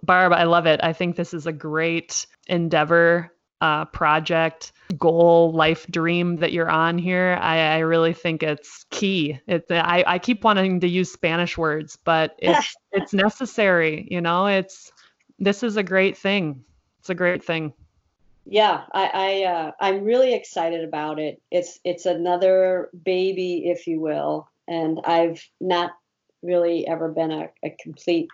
Barb, 0.03 0.33
I 0.33 0.43
love 0.43 0.65
it. 0.65 0.79
I 0.83 0.93
think 0.93 1.15
this 1.15 1.33
is 1.33 1.47
a 1.47 1.51
great 1.51 2.27
endeavor, 2.47 3.31
uh, 3.61 3.85
project, 3.85 4.71
goal, 4.97 5.51
life 5.53 5.87
dream 5.87 6.37
that 6.37 6.51
you're 6.51 6.69
on 6.69 6.97
here. 6.97 7.37
I, 7.41 7.59
I 7.59 7.77
really 7.79 8.13
think 8.13 8.43
it's 8.43 8.85
key. 8.91 9.39
It, 9.47 9.65
I, 9.71 10.03
I 10.05 10.19
keep 10.19 10.43
wanting 10.43 10.81
to 10.81 10.87
use 10.87 11.11
Spanish 11.11 11.57
words, 11.57 11.97
but 12.03 12.35
it's 12.39 12.75
it's 12.91 13.13
necessary. 13.13 14.07
You 14.11 14.21
know, 14.21 14.47
it's 14.47 14.91
this 15.39 15.63
is 15.63 15.77
a 15.77 15.83
great 15.83 16.17
thing. 16.17 16.63
It's 16.99 17.09
a 17.09 17.15
great 17.15 17.43
thing 17.43 17.73
yeah 18.45 18.83
i, 18.93 19.09
I 19.13 19.43
uh, 19.51 19.71
i'm 19.81 20.03
really 20.03 20.33
excited 20.33 20.83
about 20.83 21.19
it 21.19 21.41
it's 21.51 21.79
it's 21.83 22.05
another 22.05 22.89
baby 23.03 23.69
if 23.69 23.87
you 23.87 23.99
will 23.99 24.47
and 24.67 24.99
i've 25.03 25.43
not 25.59 25.91
really 26.43 26.87
ever 26.87 27.09
been 27.09 27.31
a, 27.31 27.49
a 27.63 27.75
complete 27.81 28.29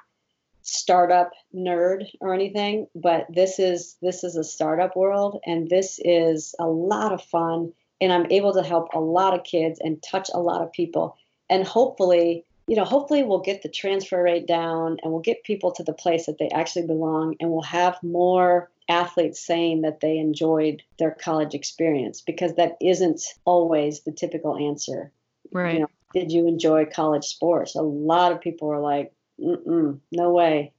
startup 0.72 1.32
nerd 1.56 2.06
or 2.20 2.34
anything 2.34 2.88
but 2.96 3.26
this 3.30 3.60
is 3.60 3.98
this 4.02 4.24
is 4.24 4.36
a 4.36 4.44
startup 4.44 4.96
world 4.96 5.40
and 5.46 5.70
this 5.70 6.00
is 6.04 6.56
a 6.60 6.68
lot 6.68 7.12
of 7.12 7.22
fun 7.24 7.74
and 8.00 8.14
i'm 8.14 8.32
able 8.32 8.54
to 8.54 8.64
help 8.64 8.88
a 8.94 9.00
lot 9.00 9.34
of 9.34 9.44
kids 9.44 9.80
and 9.82 10.02
touch 10.02 10.30
a 10.34 10.40
lot 10.40 10.62
of 10.62 10.72
people 10.72 11.18
and 11.50 11.68
hopefully 11.68 12.46
you 12.68 12.76
know 12.76 12.86
hopefully 12.86 13.24
we'll 13.24 13.40
get 13.40 13.64
the 13.64 13.70
transfer 13.70 14.24
rate 14.24 14.48
down 14.48 14.98
and 15.04 15.12
we'll 15.12 15.22
get 15.22 15.44
people 15.44 15.72
to 15.72 15.84
the 15.84 15.94
place 15.94 16.26
that 16.26 16.38
they 16.38 16.50
actually 16.50 16.88
belong 16.88 17.36
and 17.40 17.52
we'll 17.52 17.62
have 17.62 18.02
more 18.02 18.70
athletes 18.92 19.46
saying 19.46 19.82
that 19.82 20.02
they 20.02 20.18
enjoyed 20.18 20.84
their 21.00 21.12
college 21.12 21.54
experience 21.54 22.22
because 22.22 22.56
that 22.56 22.78
isn't 22.82 23.22
always 23.46 24.02
the 24.02 24.12
typical 24.12 24.58
answer. 24.58 25.12
Right. 25.52 25.76
You 25.76 25.80
know, 25.82 25.88
did 26.14 26.32
you 26.32 26.48
enjoy 26.48 26.86
college 26.86 27.26
sports? 27.26 27.76
A 27.76 27.82
lot 27.82 28.32
of 28.32 28.42
people 28.42 28.70
are 28.70 28.82
like, 28.82 29.14
Mm-mm, 29.42 30.00
no 30.12 30.32
way. 30.32 30.74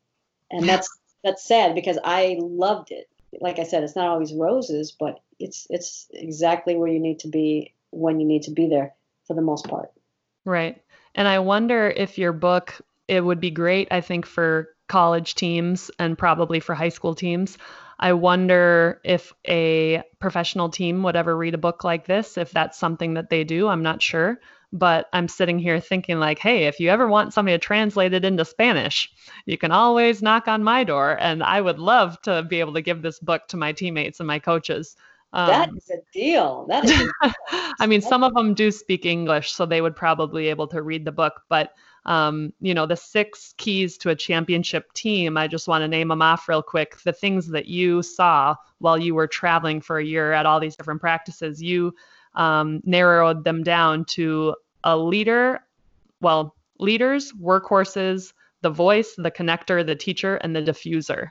And 0.51 0.69
that's 0.69 0.89
that's 1.25 1.45
sad 1.45 1.75
because 1.75 1.99
I 2.05 2.37
loved 2.41 2.93
it. 2.93 3.09
Like 3.41 3.59
I 3.59 3.65
said, 3.65 3.83
it's 3.83 3.97
not 3.97 4.09
always 4.09 4.33
roses, 4.33 4.93
but 4.93 5.21
it's 5.39 5.67
it's 5.71 6.09
exactly 6.13 6.77
where 6.77 6.89
you 6.89 7.01
need 7.01 7.21
to 7.21 7.29
be 7.29 7.75
when 7.91 8.21
you 8.21 8.27
need 8.27 8.43
to 8.43 8.51
be 8.51 8.69
there 8.69 8.95
for 9.27 9.35
the 9.35 9.43
most 9.43 9.69
part. 9.69 9.91
Right. 10.45 10.83
And 11.15 11.29
I 11.29 11.41
wonder 11.41 11.89
if 11.89 12.19
your 12.19 12.33
book 12.33 12.81
it 13.09 13.21
would 13.21 13.41
be 13.41 13.51
great 13.51 13.89
I 13.91 14.01
think 14.01 14.27
for 14.27 14.69
college 14.89 15.35
teams 15.35 15.91
and 15.99 16.19
probably 16.19 16.61
for 16.61 16.75
high 16.75 16.91
school 16.91 17.15
teams. 17.15 17.57
I 17.99 18.13
wonder 18.15 19.01
if 19.05 19.33
a 19.47 20.03
professional 20.19 20.69
team 20.69 21.03
would 21.05 21.17
ever 21.17 21.37
read 21.37 21.55
a 21.55 21.59
book 21.59 21.85
like 21.85 22.05
this, 22.05 22.37
if 22.37 22.51
that's 22.51 22.79
something 22.79 23.15
that 23.15 23.31
they 23.31 23.45
do. 23.45 23.69
I'm 23.69 23.83
not 23.83 24.03
sure. 24.03 24.41
But 24.73 25.09
I'm 25.13 25.29
sitting 25.29 25.59
here 25.59 25.81
thinking, 25.81 26.19
like, 26.19 26.39
hey, 26.39 26.65
if 26.65 26.81
you 26.81 26.89
ever 26.89 27.07
want 27.07 27.35
somebody 27.35 27.55
to 27.57 27.59
translate 27.59 28.15
it 28.15 28.25
into 28.25 28.45
Spanish, 28.45 29.13
you 29.45 29.59
can 29.59 29.71
always 29.71 30.23
knock 30.23 30.49
on 30.49 30.65
my 30.65 30.83
door. 30.83 31.19
And 31.21 31.43
I 31.43 31.61
would 31.61 31.79
love 31.79 32.21
to 32.23 32.43
be 32.43 32.61
able 32.61 32.73
to 32.75 32.83
give 32.83 33.03
this 33.03 33.19
book 33.19 33.49
to 33.49 33.57
my 33.57 33.73
teammates 33.73 34.21
and 34.21 34.27
my 34.27 34.39
coaches. 34.39 34.97
Um, 35.35 35.49
that 35.49 35.71
is 35.77 35.91
a 35.91 35.99
deal. 36.13 36.67
That 36.69 36.85
is. 36.85 36.91
Deal. 37.23 37.33
I 37.81 37.87
mean, 37.87 38.03
some 38.03 38.23
of 38.23 38.35
them 38.35 38.55
do 38.55 38.71
speak 38.71 39.07
English, 39.07 39.53
so 39.53 39.65
they 39.65 39.81
would 39.81 39.97
probably 39.97 40.43
be 40.43 40.49
able 40.49 40.67
to 40.69 40.83
read 40.83 41.05
the 41.05 41.13
book. 41.13 41.43
But 41.49 41.73
um, 42.05 42.53
you 42.61 42.75
know, 42.75 42.87
the 42.87 42.97
six 42.97 43.55
keys 43.57 43.97
to 43.99 44.11
a 44.11 44.17
championship 44.17 44.93
team, 44.93 45.37
I 45.37 45.47
just 45.47 45.69
want 45.69 45.83
to 45.83 45.89
name 45.89 46.09
them 46.09 46.23
off 46.23 46.49
real 46.49 46.63
quick. 46.63 47.01
The 47.03 47.13
things 47.13 47.47
that 47.49 47.67
you 47.67 48.03
saw 48.03 48.57
while 48.79 48.99
you 48.99 49.15
were 49.15 49.29
traveling 49.29 49.81
for 49.81 49.99
a 49.99 50.05
year 50.05 50.33
at 50.33 50.45
all 50.45 50.59
these 50.59 50.77
different 50.77 51.01
practices, 51.01 51.63
you 51.63 51.95
um, 52.35 52.81
narrowed 52.85 53.45
them 53.45 53.63
down 53.63 54.05
to 54.07 54.55
a 54.85 54.97
leader, 54.97 55.61
well, 56.21 56.55
leaders, 56.79 57.33
workhorses, 57.33 58.33
the 58.63 58.71
voice, 58.71 59.15
the 59.17 59.31
connector, 59.31 59.85
the 59.85 59.97
teacher, 59.97 60.37
and 60.37 60.55
the 60.55 60.63
diffuser. 60.63 61.31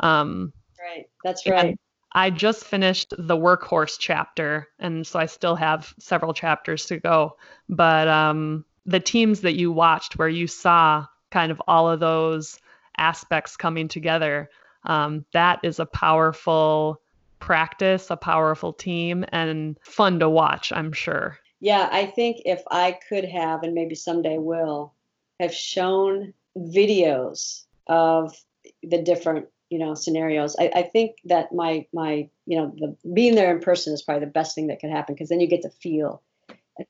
Um, 0.00 0.52
right. 0.80 1.06
That's 1.24 1.46
right. 1.46 1.78
I 2.12 2.30
just 2.30 2.64
finished 2.64 3.12
the 3.18 3.36
workhorse 3.36 3.96
chapter, 3.98 4.68
and 4.78 5.06
so 5.06 5.18
I 5.18 5.26
still 5.26 5.56
have 5.56 5.92
several 5.98 6.32
chapters 6.32 6.86
to 6.86 6.98
go. 6.98 7.36
But 7.68 8.08
um, 8.08 8.64
the 8.86 9.00
teams 9.00 9.42
that 9.42 9.56
you 9.56 9.70
watched 9.72 10.16
where 10.16 10.28
you 10.28 10.46
saw 10.46 11.06
kind 11.30 11.52
of 11.52 11.60
all 11.66 11.90
of 11.90 12.00
those 12.00 12.58
aspects 12.96 13.56
coming 13.56 13.88
together 13.88 14.48
um, 14.84 15.24
that 15.32 15.60
is 15.62 15.78
a 15.78 15.86
powerful 15.86 17.00
practice 17.38 18.10
a 18.10 18.16
powerful 18.16 18.72
team 18.72 19.24
and 19.28 19.78
fun 19.82 20.18
to 20.18 20.28
watch 20.28 20.72
i'm 20.72 20.92
sure 20.92 21.38
yeah 21.60 21.88
i 21.92 22.06
think 22.06 22.42
if 22.44 22.62
i 22.70 22.98
could 23.08 23.24
have 23.24 23.62
and 23.62 23.74
maybe 23.74 23.94
someday 23.94 24.38
will 24.38 24.92
have 25.40 25.54
shown 25.54 26.32
videos 26.56 27.64
of 27.86 28.34
the 28.82 29.02
different 29.02 29.46
you 29.70 29.78
know 29.78 29.94
scenarios 29.94 30.56
I, 30.58 30.70
I 30.74 30.82
think 30.82 31.16
that 31.24 31.52
my 31.52 31.86
my 31.92 32.28
you 32.46 32.56
know 32.58 32.74
the 32.76 32.96
being 33.12 33.34
there 33.34 33.54
in 33.54 33.62
person 33.62 33.92
is 33.92 34.02
probably 34.02 34.24
the 34.24 34.32
best 34.32 34.54
thing 34.54 34.68
that 34.68 34.80
could 34.80 34.90
happen 34.90 35.14
because 35.14 35.28
then 35.28 35.40
you 35.40 35.46
get 35.46 35.62
to 35.62 35.70
feel 35.70 36.22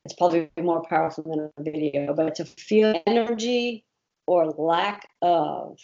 it's 0.04 0.14
probably 0.14 0.50
more 0.60 0.82
powerful 0.82 1.24
than 1.24 1.50
a 1.56 1.62
video, 1.62 2.14
but 2.14 2.34
to 2.36 2.44
feel 2.44 3.00
energy 3.06 3.84
or 4.26 4.46
lack 4.46 5.08
of 5.22 5.78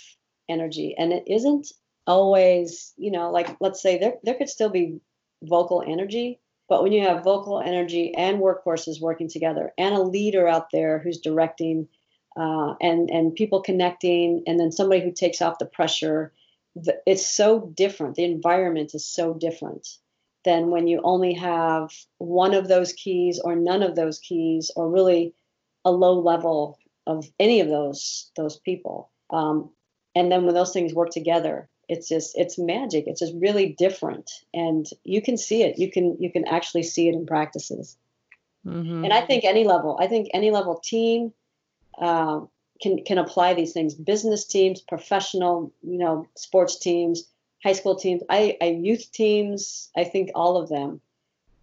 energy. 0.49 0.95
And 0.99 1.13
it 1.13 1.25
isn't 1.27 1.69
always, 2.07 2.93
you 2.97 3.11
know, 3.11 3.31
like 3.31 3.57
let's 3.61 3.81
say 3.81 3.99
there, 3.99 4.15
there 4.25 4.35
could 4.35 4.49
still 4.49 4.71
be 4.71 5.01
vocal 5.43 5.83
energy, 5.87 6.41
but 6.73 6.83
when 6.83 6.93
you 6.93 7.03
have 7.03 7.23
vocal 7.23 7.61
energy 7.61 8.15
and 8.15 8.41
workhorses 8.41 8.99
working 8.99 9.29
together 9.29 9.75
and 9.77 9.95
a 9.95 10.01
leader 10.01 10.49
out 10.49 10.71
there 10.73 10.99
who's 10.99 11.19
directing 11.19 11.87
uh, 12.35 12.73
and, 12.81 13.11
and 13.11 13.35
people 13.35 13.61
connecting, 13.61 14.43
and 14.47 14.59
then 14.59 14.73
somebody 14.73 15.03
who 15.03 15.13
takes 15.13 15.43
off 15.43 15.59
the 15.59 15.67
pressure, 15.67 16.33
it's 17.05 17.27
so 17.27 17.71
different. 17.75 18.15
The 18.15 18.25
environment 18.25 18.95
is 18.95 19.05
so 19.05 19.35
different 19.35 19.87
than 20.47 20.71
when 20.71 20.87
you 20.87 21.03
only 21.05 21.35
have 21.35 21.91
one 22.17 22.55
of 22.55 22.69
those 22.69 22.95
keys 22.95 23.39
or 23.39 23.55
none 23.55 23.83
of 23.83 23.95
those 23.95 24.19
keys 24.19 24.71
or 24.75 24.89
really 24.89 25.35
a 25.85 25.93
low 25.93 26.19
level 26.21 26.79
of 27.07 27.31
any 27.39 27.61
of 27.61 27.69
those 27.69 28.31
those 28.35 28.57
people 28.57 29.11
um, 29.29 29.69
and 30.15 30.33
then 30.33 30.47
when 30.47 30.55
those 30.55 30.73
things 30.73 30.95
work 30.95 31.11
together 31.11 31.69
it's 31.89 32.09
just 32.09 32.37
it's 32.39 32.59
magic 32.59 33.05
it's 33.07 33.21
just 33.21 33.35
really 33.37 33.75
different 33.79 34.31
and 34.55 34.87
you 35.05 35.21
can 35.21 35.37
see 35.37 35.63
it 35.63 35.79
you 35.79 35.91
can 35.91 36.17
you 36.21 36.31
can 36.31 36.47
actually 36.47 36.83
see 36.83 37.09
it 37.09 37.15
in 37.15 37.27
practices 37.27 37.97
mm-hmm. 38.67 39.05
and 39.05 39.13
i 39.13 39.21
think 39.21 39.45
any 39.45 39.65
level 39.65 39.99
i 40.01 40.07
think 40.07 40.29
any 40.33 40.51
level 40.51 40.77
team 40.77 41.33
uh, 41.99 42.41
can 42.81 43.05
can 43.05 43.19
apply 43.19 43.55
these 43.55 43.73
things 43.73 43.95
business 43.95 44.45
teams 44.45 44.81
professional 44.81 45.73
you 45.83 45.99
know 45.99 46.27
sports 46.37 46.79
teams 46.79 47.29
high 47.63 47.73
school 47.73 47.97
teams, 47.97 48.23
I, 48.29 48.57
I 48.61 48.67
youth 48.67 49.11
teams, 49.13 49.91
I 49.97 50.05
think 50.05 50.31
all 50.35 50.57
of 50.57 50.69
them. 50.69 51.01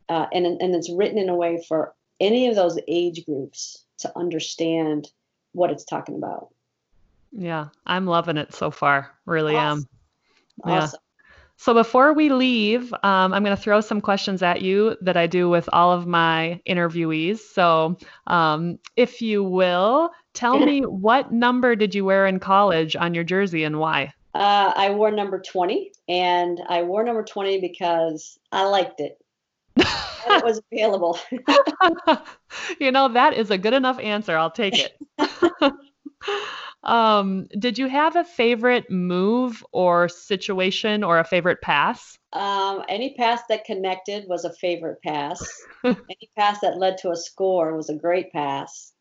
Uh, 0.07 0.25
and, 0.33 0.45
and 0.45 0.73
it's 0.73 0.89
written 0.89 1.17
in 1.17 1.29
a 1.29 1.35
way 1.35 1.63
for 1.67 1.93
any 2.19 2.47
of 2.47 2.55
those 2.55 2.79
age 2.87 3.25
groups 3.25 3.83
to 3.99 4.11
understand 4.17 5.07
what 5.51 5.71
it's 5.71 5.83
talking 5.83 6.15
about. 6.15 6.49
Yeah, 7.31 7.67
I'm 7.85 8.07
loving 8.07 8.37
it 8.37 8.53
so 8.53 8.71
far. 8.71 9.11
Really 9.25 9.55
awesome. 9.55 9.79
am. 9.79 9.98
Yeah. 10.65 10.83
Awesome. 10.83 10.99
So 11.59 11.73
before 11.73 12.13
we 12.13 12.29
leave, 12.29 12.93
um, 13.03 13.33
I'm 13.33 13.43
going 13.43 13.55
to 13.55 13.61
throw 13.61 13.81
some 13.81 13.99
questions 13.99 14.41
at 14.41 14.61
you 14.61 14.95
that 15.01 15.17
I 15.17 15.27
do 15.27 15.49
with 15.49 15.67
all 15.73 15.91
of 15.91 16.07
my 16.07 16.61
interviewees. 16.65 17.39
So 17.39 17.97
um, 18.27 18.79
if 18.95 19.21
you 19.21 19.43
will, 19.43 20.09
tell 20.33 20.57
me 20.57 20.81
what 20.85 21.33
number 21.33 21.75
did 21.75 21.93
you 21.93 22.05
wear 22.05 22.27
in 22.27 22.39
college 22.39 22.95
on 22.95 23.13
your 23.13 23.25
jersey 23.25 23.65
and 23.65 23.77
why? 23.77 24.13
Uh, 24.33 24.71
I 24.73 24.91
wore 24.91 25.11
number 25.11 25.41
20, 25.41 25.91
and 26.07 26.61
I 26.69 26.83
wore 26.83 27.03
number 27.03 27.25
20 27.25 27.59
because 27.59 28.39
I 28.53 28.63
liked 28.63 29.01
it. 29.01 29.17
it 29.75 30.43
was 30.45 30.61
available. 30.71 31.19
you 32.79 32.93
know, 32.93 33.09
that 33.09 33.33
is 33.33 33.51
a 33.51 33.57
good 33.57 33.73
enough 33.73 33.99
answer. 33.99 34.37
I'll 34.37 34.49
take 34.49 34.75
it. 34.77 34.97
Um, 36.83 37.47
did 37.57 37.77
you 37.77 37.87
have 37.87 38.15
a 38.15 38.23
favorite 38.23 38.89
move 38.89 39.65
or 39.71 40.07
situation 40.07 41.03
or 41.03 41.19
a 41.19 41.25
favorite 41.25 41.61
pass? 41.61 42.17
Um, 42.31 42.83
any 42.87 43.15
pass 43.15 43.41
that 43.49 43.65
connected 43.65 44.25
was 44.27 44.45
a 44.45 44.53
favorite 44.53 45.01
pass. 45.01 45.41
any 45.83 46.29
pass 46.37 46.59
that 46.61 46.77
led 46.77 46.97
to 46.99 47.11
a 47.11 47.17
score 47.17 47.75
was 47.75 47.89
a 47.89 47.95
great 47.95 48.31
pass. 48.31 48.93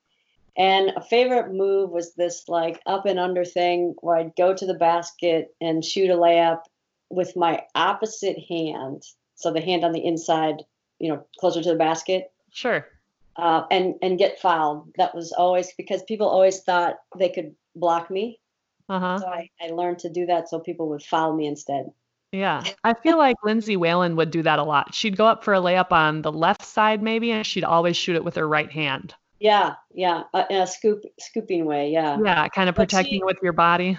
And 0.57 0.91
a 0.97 1.01
favorite 1.01 1.53
move 1.53 1.91
was 1.91 2.15
this 2.15 2.49
like 2.49 2.81
up 2.85 3.07
and 3.07 3.21
under 3.21 3.45
thing 3.45 3.95
where 4.01 4.17
I'd 4.17 4.35
go 4.37 4.55
to 4.55 4.67
the 4.67 4.75
basket 4.75 5.55
and 5.61 5.85
shoot 5.85 6.11
a 6.11 6.15
layup 6.15 6.63
with 7.11 7.37
my 7.37 7.63
opposite 7.77 8.39
hand. 8.49 9.05
So 9.37 9.53
the 9.53 9.61
hand 9.61 9.85
on 9.85 9.93
the 9.93 10.05
inside, 10.05 10.65
you 10.99 11.11
know, 11.11 11.25
closer 11.39 11.63
to 11.63 11.69
the 11.69 11.77
basket. 11.77 12.33
Sure. 12.51 12.89
Uh, 13.37 13.67
and 13.71 13.95
and 14.03 14.19
get 14.19 14.41
fouled. 14.41 14.93
That 14.97 15.15
was 15.15 15.31
always 15.31 15.73
because 15.77 16.03
people 16.03 16.27
always 16.27 16.61
thought 16.63 16.97
they 17.17 17.29
could 17.29 17.55
block 17.79 18.11
me. 18.11 18.41
Uh-huh. 18.89 19.19
So 19.19 19.27
I, 19.27 19.51
I 19.61 19.69
learned 19.69 20.01
to 20.01 20.11
do 20.11 20.27
that 20.27 20.49
so 20.49 20.61
people 20.61 20.89
would 20.91 21.03
foul 21.03 21.35
me 21.35 21.47
instead. 21.47 21.91
Yeah. 22.33 22.63
I 22.85 22.95
feel 22.95 23.17
like 23.17 23.37
Lindsay 23.43 23.77
Whalen 23.77 24.17
would 24.17 24.31
do 24.31 24.43
that 24.43 24.59
a 24.59 24.65
lot. 24.65 24.95
She'd 24.95 25.17
go 25.17 25.27
up 25.27 25.45
for 25.45 25.55
a 25.55 25.59
layup 25.59 25.93
on 25.93 26.23
the 26.23 26.33
left 26.33 26.65
side, 26.65 27.03
maybe, 27.03 27.31
and 27.31 27.47
she'd 27.47 27.65
always 27.65 27.97
shoot 27.97 28.17
it 28.17 28.25
with 28.25 28.37
her 28.37 28.47
right 28.47 28.71
hand. 28.71 29.15
Yeah, 29.41 29.75
yeah, 29.95 30.25
uh, 30.35 30.45
in 30.51 30.63
a 30.63 30.67
scoop 30.67 31.05
scooping 31.21 31.65
way. 31.65 31.91
Yeah. 31.91 32.19
Yeah, 32.23 32.49
kind 32.49 32.69
of 32.69 32.75
protecting 32.75 33.21
she, 33.21 33.25
with 33.25 33.39
your 33.43 33.53
body. 33.53 33.99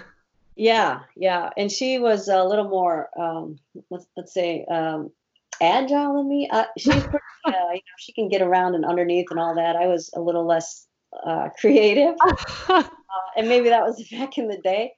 Yeah, 0.54 1.00
yeah, 1.16 1.50
and 1.56 1.72
she 1.72 1.98
was 1.98 2.28
a 2.28 2.44
little 2.44 2.68
more, 2.68 3.08
um, 3.18 3.58
let's 3.88 4.06
let's 4.16 4.34
say, 4.34 4.66
um, 4.66 5.10
agile 5.60 6.16
than 6.18 6.28
me. 6.28 6.48
Uh, 6.50 6.66
she's 6.76 7.02
pretty, 7.02 7.24
uh, 7.46 7.50
you 7.50 7.76
know, 7.76 7.98
she 7.98 8.12
can 8.12 8.28
get 8.28 8.42
around 8.42 8.74
and 8.74 8.84
underneath 8.84 9.30
and 9.30 9.40
all 9.40 9.54
that. 9.54 9.76
I 9.76 9.86
was 9.86 10.10
a 10.14 10.20
little 10.20 10.44
less 10.44 10.86
uh, 11.26 11.48
creative, 11.58 12.14
uh, 12.68 12.82
and 13.36 13.48
maybe 13.48 13.68
that 13.68 13.84
was 13.84 14.06
back 14.12 14.38
in 14.38 14.48
the 14.48 14.58
day 14.58 14.92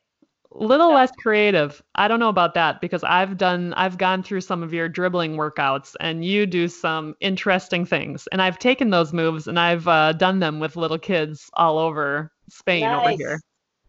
a 0.55 0.65
little 0.65 0.91
yeah. 0.91 0.97
less 0.97 1.13
creative. 1.13 1.83
I 1.95 2.09
don't 2.09 2.21
know 2.21 2.29
about 2.29 2.55
that 2.55 2.81
because 2.81 3.03
I've 3.05 3.37
done 3.37 3.73
I've 3.75 3.99
gone 3.99 4.23
through 4.23 4.43
some 4.43 4.63
of 4.63 4.73
your 4.73 4.89
dribbling 4.89 5.37
workouts 5.37 5.95
and 6.01 6.25
you 6.25 6.47
do 6.47 6.69
some 6.69 7.15
interesting 7.21 7.87
things. 7.87 8.29
And 8.33 8.43
I've 8.43 8.59
taken 8.59 8.91
those 8.91 9.13
moves 9.13 9.47
and 9.47 9.59
I've 9.59 9.89
uh, 9.89 10.13
done 10.13 10.41
them 10.41 10.61
with 10.61 10.77
little 10.77 10.99
kids 10.99 11.49
all 11.55 11.79
over 11.79 12.33
Spain 12.49 12.83
nice. 12.83 13.07
over 13.07 13.17
here. 13.17 13.41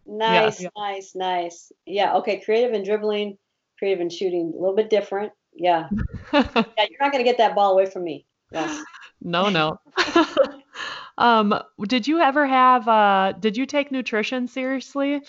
Nice, 0.06 0.60
yeah. 0.60 0.68
nice, 0.76 1.14
nice. 1.14 1.72
Yeah, 1.86 2.14
okay, 2.16 2.40
creative 2.40 2.72
and 2.72 2.84
dribbling, 2.84 3.38
creative 3.78 4.00
and 4.00 4.12
shooting, 4.12 4.52
a 4.54 4.60
little 4.60 4.76
bit 4.76 4.90
different. 4.90 5.32
Yeah. 5.54 5.88
yeah, 6.32 6.44
you're 6.52 7.00
not 7.00 7.12
going 7.12 7.24
to 7.24 7.30
get 7.30 7.38
that 7.38 7.54
ball 7.54 7.72
away 7.72 7.86
from 7.86 8.04
me. 8.04 8.26
Yes. 8.52 8.82
No, 9.22 9.48
no. 9.48 9.80
Um, 11.18 11.54
did 11.82 12.06
you 12.06 12.20
ever 12.20 12.46
have 12.46 12.88
uh 12.88 13.32
did 13.38 13.56
you 13.56 13.66
take 13.66 13.92
nutrition 13.92 14.48
seriously? 14.48 15.22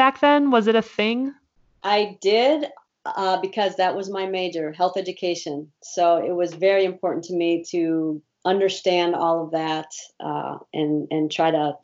back 0.00 0.20
then? 0.20 0.50
Was 0.50 0.66
it 0.66 0.74
a 0.74 0.82
thing? 0.82 1.34
I 1.82 2.18
did 2.22 2.66
uh, 3.04 3.38
because 3.40 3.76
that 3.76 3.94
was 3.94 4.10
my 4.10 4.26
major, 4.26 4.72
health 4.72 4.96
education. 4.96 5.70
So 5.82 6.16
it 6.24 6.34
was 6.34 6.54
very 6.54 6.84
important 6.86 7.24
to 7.24 7.34
me 7.34 7.64
to 7.70 8.22
understand 8.46 9.14
all 9.14 9.44
of 9.44 9.50
that 9.50 9.88
uh, 10.18 10.56
and 10.72 11.06
and 11.10 11.30
try 11.30 11.50
to 11.50 11.76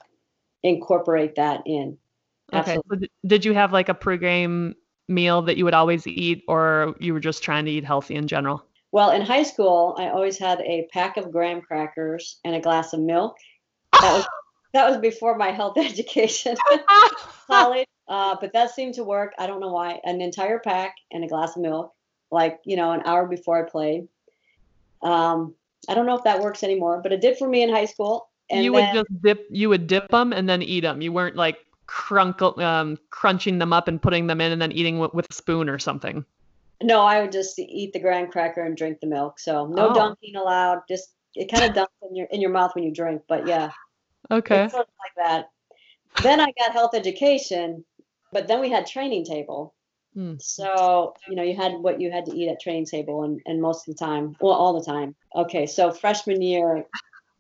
incorporate 0.63 1.35
that 1.35 1.63
in. 1.67 1.99
Okay. 2.55 2.77
So 2.77 2.99
did 3.27 3.45
you 3.45 3.53
have 3.53 3.73
like 3.73 3.91
a 3.91 3.95
pregame 3.95 4.75
meal 5.09 5.43
that 5.43 5.57
you 5.57 5.65
would 5.65 5.75
always 5.75 6.07
eat, 6.07 6.43
or 6.49 6.95
you 6.99 7.13
were 7.13 7.21
just 7.21 7.43
trying 7.43 7.67
to 7.67 7.71
eat 7.71 7.85
healthy 7.85 8.15
in 8.15 8.29
general? 8.29 8.65
Well, 8.97 9.11
in 9.11 9.21
high 9.21 9.43
school, 9.43 9.95
I 9.99 10.09
always 10.09 10.39
had 10.39 10.63
a 10.63 10.89
pack 10.91 11.19
of 11.19 11.31
graham 11.31 11.61
crackers 11.61 12.39
and 12.47 12.55
a 12.55 12.61
glass 12.61 12.95
of 12.95 13.01
milk. 13.01 13.37
That 13.93 14.15
was 14.15 14.27
that 14.73 14.89
was 14.89 14.97
before 14.97 15.37
my 15.37 15.51
health 15.51 15.77
education. 15.91 16.57
College, 17.47 17.87
Uh, 18.09 18.37
but 18.41 18.55
that 18.55 18.71
seemed 18.71 18.95
to 18.95 19.05
work. 19.05 19.35
I 19.39 19.47
don't 19.47 19.61
know 19.61 19.71
why. 19.71 20.01
An 20.05 20.23
entire 20.23 20.61
pack 20.61 20.95
and 21.13 21.23
a 21.23 21.29
glass 21.29 21.57
of 21.57 21.61
milk, 21.61 21.93
like 22.31 22.59
you 22.65 22.77
know, 22.77 22.93
an 22.93 23.03
hour 23.05 23.27
before 23.27 23.63
I 23.63 23.69
played. 23.69 24.09
Um, 25.03 25.55
I 25.91 25.95
don't 25.95 26.07
know 26.07 26.17
if 26.17 26.25
that 26.25 26.41
works 26.41 26.63
anymore, 26.63 27.03
but 27.03 27.13
it 27.13 27.21
did 27.21 27.37
for 27.37 27.47
me 27.47 27.63
in 27.63 27.69
high 27.69 27.85
school. 27.85 28.31
And 28.49 28.65
you 28.65 28.73
then, 28.73 28.95
would 28.95 28.99
just 28.99 29.23
dip. 29.23 29.47
You 29.51 29.69
would 29.69 29.89
dip 29.89 30.09
them 30.09 30.33
and 30.33 30.49
then 30.49 30.63
eat 30.63 30.81
them. 30.81 31.03
You 31.03 31.13
weren't 31.13 31.37
like 31.37 31.59
crunkle, 31.87 32.59
um, 32.63 32.97
crunching 33.11 33.59
them 33.59 33.75
up 33.75 33.89
and 33.89 34.01
putting 34.01 34.27
them 34.27 34.41
in 34.41 34.53
and 34.53 34.63
then 34.63 34.73
eating 34.73 34.95
w- 34.95 35.11
with 35.13 35.27
a 35.29 35.35
spoon 35.35 35.69
or 35.69 35.79
something. 35.79 36.25
No, 36.83 37.03
I 37.03 37.21
would 37.21 37.33
just 37.33 37.59
eat 37.59 37.93
the 37.93 38.01
graham 38.01 38.31
cracker 38.31 38.63
and 38.63 38.77
drink 38.77 39.01
the 39.01 39.07
milk. 39.07 39.39
So 39.39 39.67
no 39.67 39.91
oh. 39.91 39.95
dunking 39.95 40.37
allowed. 40.37 40.83
Just 40.89 41.11
it 41.35 41.51
kind 41.51 41.65
of 41.65 41.75
dumps 41.75 41.95
in 42.09 42.17
your 42.17 42.27
in 42.31 42.41
your 42.41 42.51
mouth 42.51 42.75
when 42.75 42.85
you 42.85 42.93
drink. 42.93 43.23
But 43.29 43.47
yeah. 43.47 43.71
Okay. 44.31 44.69
Sort 44.69 44.87
of 44.87 44.93
like 44.99 45.27
that. 45.27 45.51
Then 46.23 46.41
I 46.41 46.53
got 46.59 46.73
health 46.73 46.95
education, 46.95 47.85
but 48.33 48.49
then 48.49 48.61
we 48.61 48.71
had 48.71 48.87
training 48.87 49.25
table. 49.25 49.75
Mm. 50.17 50.41
So, 50.41 51.15
you 51.29 51.37
know, 51.37 51.43
you 51.43 51.55
had 51.55 51.75
what 51.75 52.01
you 52.01 52.11
had 52.11 52.25
to 52.27 52.35
eat 52.35 52.49
at 52.49 52.61
training 52.61 52.87
table 52.87 53.23
and, 53.23 53.41
and 53.45 53.61
most 53.61 53.87
of 53.87 53.95
the 53.95 54.05
time, 54.05 54.35
well, 54.41 54.55
all 54.55 54.79
the 54.79 54.85
time. 54.85 55.15
Okay. 55.35 55.67
So 55.67 55.93
freshman 55.93 56.41
year, 56.41 56.87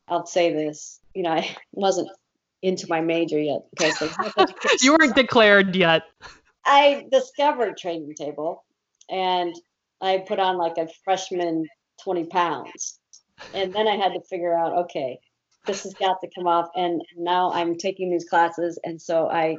I'll 0.08 0.26
say 0.26 0.52
this, 0.52 1.00
you 1.14 1.22
know, 1.22 1.30
I 1.30 1.56
wasn't 1.72 2.10
into 2.62 2.86
my 2.88 3.00
major 3.00 3.40
yet 3.40 3.62
because 3.70 4.14
you 4.82 4.92
weren't 4.92 5.14
declared 5.14 5.74
yet. 5.74 6.02
I 6.64 7.06
discovered 7.10 7.78
training 7.78 8.14
table 8.14 8.64
and 9.10 9.54
I 10.00 10.18
put 10.26 10.38
on 10.38 10.56
like 10.56 10.78
a 10.78 10.88
freshman 11.04 11.66
20 12.02 12.26
pounds. 12.26 12.98
And 13.54 13.72
then 13.72 13.86
I 13.86 13.96
had 13.96 14.12
to 14.14 14.20
figure 14.28 14.56
out, 14.56 14.72
okay, 14.84 15.18
this 15.66 15.82
has 15.82 15.94
got 15.94 16.20
to 16.22 16.28
come 16.34 16.46
off. 16.46 16.68
And 16.74 17.02
now 17.16 17.52
I'm 17.52 17.76
taking 17.76 18.10
these 18.10 18.28
classes. 18.28 18.78
And 18.84 19.00
so 19.00 19.28
I, 19.28 19.56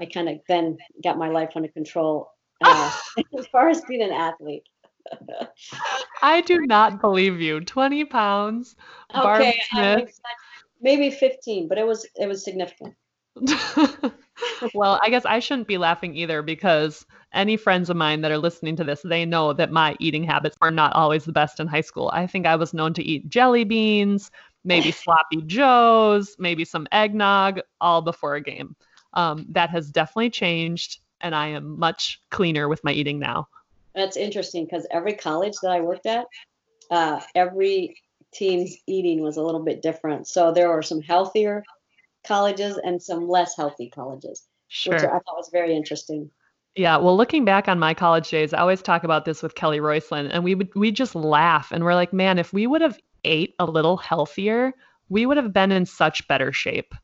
I 0.00 0.06
kind 0.06 0.28
of 0.28 0.36
then 0.48 0.76
got 1.02 1.18
my 1.18 1.28
life 1.28 1.50
under 1.56 1.68
control 1.68 2.30
uh, 2.64 2.90
as 3.38 3.46
far 3.48 3.68
as 3.68 3.80
being 3.82 4.02
an 4.02 4.12
athlete. 4.12 4.64
I 6.20 6.40
do 6.40 6.66
not 6.66 7.00
believe 7.00 7.40
you. 7.40 7.60
20 7.60 8.04
pounds. 8.06 8.74
Okay, 9.14 9.60
maybe 10.80 11.10
15, 11.10 11.68
but 11.68 11.78
it 11.78 11.86
was 11.86 12.06
it 12.16 12.26
was 12.26 12.44
significant. 12.44 12.94
well, 14.74 14.98
I 15.02 15.10
guess 15.10 15.24
I 15.24 15.38
shouldn't 15.38 15.68
be 15.68 15.78
laughing 15.78 16.14
either 16.16 16.42
because 16.42 17.06
any 17.32 17.56
friends 17.56 17.90
of 17.90 17.96
mine 17.96 18.20
that 18.22 18.30
are 18.30 18.38
listening 18.38 18.76
to 18.76 18.84
this, 18.84 19.02
they 19.02 19.24
know 19.24 19.52
that 19.52 19.70
my 19.70 19.96
eating 20.00 20.24
habits 20.24 20.56
were 20.60 20.70
not 20.70 20.92
always 20.94 21.24
the 21.24 21.32
best 21.32 21.60
in 21.60 21.66
high 21.66 21.80
school. 21.80 22.10
I 22.12 22.26
think 22.26 22.46
I 22.46 22.56
was 22.56 22.74
known 22.74 22.94
to 22.94 23.02
eat 23.02 23.28
jelly 23.28 23.64
beans, 23.64 24.30
maybe 24.64 24.90
sloppy 24.92 25.42
joes, 25.42 26.36
maybe 26.38 26.64
some 26.64 26.86
eggnog, 26.92 27.60
all 27.80 28.02
before 28.02 28.34
a 28.34 28.42
game. 28.42 28.76
Um, 29.14 29.46
that 29.50 29.70
has 29.70 29.90
definitely 29.90 30.30
changed, 30.30 30.98
and 31.20 31.34
I 31.34 31.48
am 31.48 31.78
much 31.78 32.20
cleaner 32.30 32.68
with 32.68 32.84
my 32.84 32.92
eating 32.92 33.18
now. 33.18 33.48
That's 33.94 34.16
interesting 34.16 34.64
because 34.64 34.86
every 34.90 35.14
college 35.14 35.54
that 35.62 35.70
I 35.70 35.80
worked 35.80 36.04
at, 36.04 36.26
uh, 36.90 37.20
every 37.34 37.96
team's 38.34 38.76
eating 38.86 39.22
was 39.22 39.38
a 39.38 39.42
little 39.42 39.64
bit 39.64 39.80
different. 39.80 40.28
So 40.28 40.52
there 40.52 40.68
were 40.68 40.82
some 40.82 41.00
healthier 41.00 41.64
colleges 42.26 42.78
and 42.82 43.02
some 43.02 43.28
less 43.28 43.56
healthy 43.56 43.88
colleges, 43.88 44.46
sure. 44.68 44.94
which 44.94 45.02
I 45.02 45.08
thought 45.08 45.36
was 45.36 45.50
very 45.52 45.74
interesting. 45.74 46.30
Yeah, 46.76 46.98
well, 46.98 47.16
looking 47.16 47.46
back 47.46 47.68
on 47.68 47.78
my 47.78 47.94
college 47.94 48.28
days, 48.28 48.52
I 48.52 48.58
always 48.58 48.82
talk 48.82 49.02
about 49.02 49.24
this 49.24 49.42
with 49.42 49.54
Kelly 49.54 49.80
Roysland, 49.80 50.30
and 50.30 50.44
we 50.44 50.54
would 50.54 50.74
we 50.74 50.92
just 50.92 51.14
laugh, 51.14 51.72
and 51.72 51.82
we're 51.82 51.94
like, 51.94 52.12
man, 52.12 52.38
if 52.38 52.52
we 52.52 52.66
would 52.66 52.82
have 52.82 52.98
ate 53.24 53.54
a 53.58 53.64
little 53.64 53.96
healthier, 53.96 54.74
we 55.08 55.24
would 55.24 55.38
have 55.38 55.54
been 55.54 55.72
in 55.72 55.86
such 55.86 56.28
better 56.28 56.52
shape, 56.52 56.94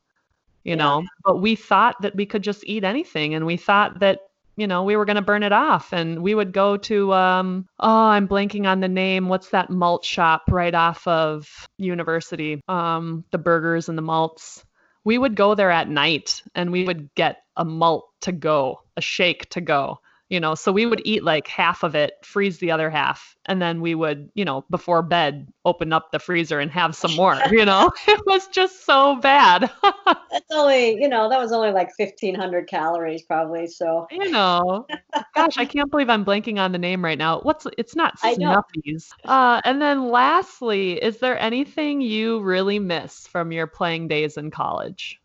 you 0.64 0.72
yeah. 0.72 0.76
know. 0.76 1.04
But 1.24 1.40
we 1.40 1.56
thought 1.56 1.96
that 2.02 2.14
we 2.14 2.26
could 2.26 2.42
just 2.42 2.64
eat 2.66 2.84
anything, 2.84 3.34
and 3.34 3.46
we 3.46 3.56
thought 3.56 4.00
that 4.00 4.20
you 4.56 4.66
know 4.66 4.82
we 4.82 4.94
were 4.94 5.06
going 5.06 5.16
to 5.16 5.22
burn 5.22 5.42
it 5.42 5.52
off, 5.52 5.90
and 5.94 6.22
we 6.22 6.34
would 6.34 6.52
go 6.52 6.76
to 6.76 7.14
um 7.14 7.66
oh 7.80 8.06
I'm 8.08 8.28
blanking 8.28 8.66
on 8.66 8.80
the 8.80 8.88
name. 8.88 9.30
What's 9.30 9.48
that 9.50 9.70
malt 9.70 10.04
shop 10.04 10.42
right 10.50 10.74
off 10.74 11.06
of 11.08 11.48
University? 11.78 12.60
Um, 12.68 13.24
the 13.30 13.38
burgers 13.38 13.88
and 13.88 13.96
the 13.96 14.02
malts 14.02 14.66
we 15.04 15.18
would 15.18 15.34
go 15.34 15.54
there 15.54 15.70
at 15.70 15.88
night 15.88 16.42
and 16.54 16.70
we 16.72 16.84
would 16.84 17.14
get 17.14 17.42
a 17.56 17.64
malt 17.64 18.08
to 18.22 18.32
go, 18.32 18.80
a 18.96 19.00
shake 19.00 19.48
to 19.50 19.60
go 19.60 19.98
you 20.32 20.40
know 20.40 20.54
so 20.54 20.72
we 20.72 20.86
would 20.86 21.02
eat 21.04 21.22
like 21.22 21.46
half 21.46 21.82
of 21.82 21.94
it 21.94 22.14
freeze 22.22 22.58
the 22.58 22.70
other 22.70 22.88
half 22.88 23.36
and 23.44 23.60
then 23.60 23.82
we 23.82 23.94
would 23.94 24.30
you 24.34 24.44
know 24.46 24.64
before 24.70 25.02
bed 25.02 25.46
open 25.66 25.92
up 25.92 26.10
the 26.10 26.18
freezer 26.18 26.58
and 26.58 26.70
have 26.70 26.96
some 26.96 27.14
more 27.14 27.38
you 27.52 27.64
know? 27.64 27.90
It 28.08 28.20
was 28.26 28.48
just 28.48 28.84
so 28.84 29.16
bad. 29.16 29.70
That's 29.82 30.50
only 30.50 31.00
you 31.00 31.08
know 31.08 31.28
that 31.28 31.38
was 31.38 31.52
only 31.52 31.70
like 31.70 31.90
1500 31.98 32.66
calories 32.66 33.22
probably 33.22 33.66
so. 33.66 34.06
You 34.10 34.30
know. 34.30 34.86
Gosh 35.34 35.58
i 35.58 35.64
can't 35.64 35.90
believe 35.90 36.08
i'm 36.08 36.24
blanking 36.24 36.58
on 36.58 36.72
the 36.72 36.78
name 36.78 37.04
right 37.04 37.18
now. 37.18 37.40
What's 37.40 37.66
it's 37.76 37.94
not 37.94 38.18
Snuffy's. 38.18 39.12
Uh, 39.24 39.60
and 39.64 39.82
then 39.82 40.08
lastly 40.08 41.02
is 41.02 41.18
there 41.18 41.38
anything 41.38 42.00
you 42.00 42.40
really 42.40 42.78
miss 42.78 43.26
from 43.26 43.52
your 43.52 43.66
playing 43.66 44.08
days 44.08 44.38
in 44.38 44.50
college 44.50 45.20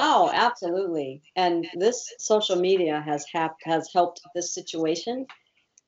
Oh, 0.00 0.30
absolutely. 0.32 1.22
And 1.36 1.66
this 1.74 2.14
social 2.20 2.56
media 2.56 3.02
has 3.04 3.26
hap- 3.32 3.58
has 3.64 3.92
helped 3.92 4.22
this 4.34 4.54
situation. 4.54 5.26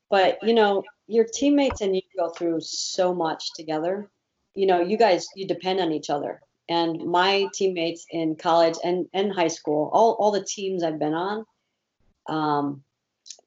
But 0.09 0.39
you 0.43 0.53
know, 0.53 0.83
your 1.07 1.25
teammates 1.25 1.81
and 1.81 1.95
you 1.95 2.01
go 2.17 2.29
through 2.29 2.61
so 2.61 3.13
much 3.15 3.53
together. 3.55 4.11
You 4.55 4.67
know, 4.67 4.81
you 4.81 4.97
guys 4.97 5.27
you 5.35 5.47
depend 5.47 5.79
on 5.81 5.93
each 5.93 6.09
other. 6.09 6.41
And 6.69 7.05
my 7.05 7.47
teammates 7.53 8.05
in 8.11 8.35
college 8.37 8.77
and, 8.83 9.07
and 9.13 9.33
high 9.33 9.49
school, 9.49 9.89
all, 9.93 10.15
all 10.19 10.31
the 10.31 10.45
teams 10.45 10.83
I've 10.83 10.99
been 10.99 11.13
on, 11.15 11.45
um, 12.29 12.83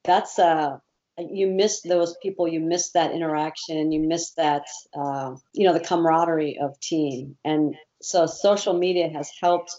that's 0.04 0.38
uh 0.38 0.78
you 1.18 1.48
miss 1.48 1.82
those 1.82 2.16
people, 2.22 2.48
you 2.48 2.60
miss 2.60 2.92
that 2.92 3.12
interaction, 3.12 3.92
you 3.92 4.00
miss 4.00 4.32
that 4.32 4.66
uh, 4.98 5.36
you 5.52 5.64
know, 5.66 5.72
the 5.74 5.80
camaraderie 5.80 6.58
of 6.60 6.78
team. 6.80 7.36
And 7.44 7.76
so 8.02 8.26
social 8.26 8.74
media 8.74 9.08
has 9.10 9.30
helped 9.40 9.74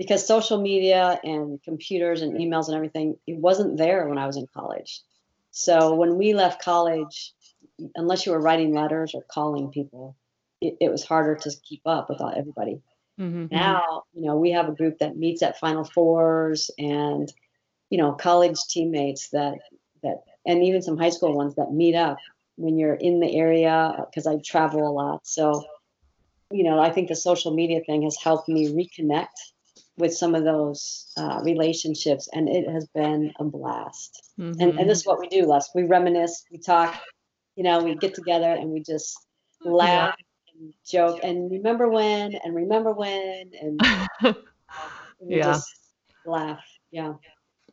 because 0.00 0.26
social 0.26 0.58
media 0.58 1.20
and 1.22 1.62
computers 1.62 2.22
and 2.22 2.32
emails 2.38 2.68
and 2.68 2.74
everything 2.74 3.18
it 3.26 3.36
wasn't 3.36 3.76
there 3.76 4.08
when 4.08 4.16
i 4.16 4.26
was 4.26 4.38
in 4.38 4.46
college. 4.46 5.02
So 5.50 5.94
when 5.94 6.16
we 6.16 6.32
left 6.32 6.62
college 6.62 7.34
unless 7.94 8.24
you 8.24 8.32
were 8.32 8.40
writing 8.40 8.72
letters 8.72 9.14
or 9.14 9.22
calling 9.30 9.70
people 9.70 10.16
it, 10.62 10.78
it 10.80 10.90
was 10.90 11.04
harder 11.04 11.36
to 11.36 11.50
keep 11.62 11.82
up 11.84 12.08
with 12.08 12.22
everybody. 12.22 12.80
Mm-hmm. 13.18 13.46
now 13.50 14.04
you 14.14 14.22
know 14.22 14.36
we 14.36 14.52
have 14.52 14.70
a 14.70 14.74
group 14.74 15.00
that 15.00 15.18
meets 15.18 15.42
at 15.42 15.58
final 15.58 15.84
fours 15.84 16.70
and 16.78 17.30
you 17.90 17.98
know 17.98 18.12
college 18.12 18.58
teammates 18.70 19.28
that 19.30 19.58
that 20.02 20.22
and 20.46 20.64
even 20.64 20.80
some 20.80 20.96
high 20.96 21.10
school 21.10 21.34
ones 21.34 21.56
that 21.56 21.70
meet 21.70 21.94
up 21.94 22.16
when 22.56 22.78
you're 22.78 22.94
in 22.94 23.20
the 23.20 23.36
area 23.36 24.06
because 24.06 24.26
i 24.26 24.38
travel 24.42 24.88
a 24.88 24.94
lot. 25.00 25.26
So 25.26 25.62
you 26.50 26.64
know 26.64 26.78
i 26.80 26.90
think 26.90 27.08
the 27.08 27.16
social 27.16 27.52
media 27.52 27.80
thing 27.84 28.02
has 28.04 28.16
helped 28.16 28.48
me 28.48 28.68
reconnect 28.68 29.38
with 29.96 30.14
some 30.14 30.34
of 30.34 30.44
those 30.44 31.12
uh, 31.16 31.40
relationships, 31.42 32.28
and 32.32 32.48
it 32.48 32.68
has 32.68 32.86
been 32.94 33.32
a 33.38 33.44
blast. 33.44 34.32
Mm-hmm. 34.38 34.60
And, 34.60 34.80
and 34.80 34.90
this 34.90 34.98
is 34.98 35.06
what 35.06 35.18
we 35.18 35.28
do, 35.28 35.46
Les. 35.46 35.68
We 35.74 35.84
reminisce, 35.84 36.44
we 36.50 36.58
talk, 36.58 36.98
you 37.56 37.64
know, 37.64 37.82
we 37.82 37.94
get 37.94 38.14
together 38.14 38.50
and 38.50 38.70
we 38.70 38.82
just 38.82 39.18
laugh 39.62 40.14
yeah. 40.18 40.60
and 40.60 40.74
joke 40.86 41.20
and 41.22 41.50
remember 41.50 41.88
when 41.88 42.34
and 42.34 42.54
remember 42.54 42.92
when 42.92 43.50
and 43.60 43.80
we 45.20 45.36
yeah. 45.36 45.42
just 45.42 45.68
laugh. 46.24 46.64
Yeah. 46.90 47.14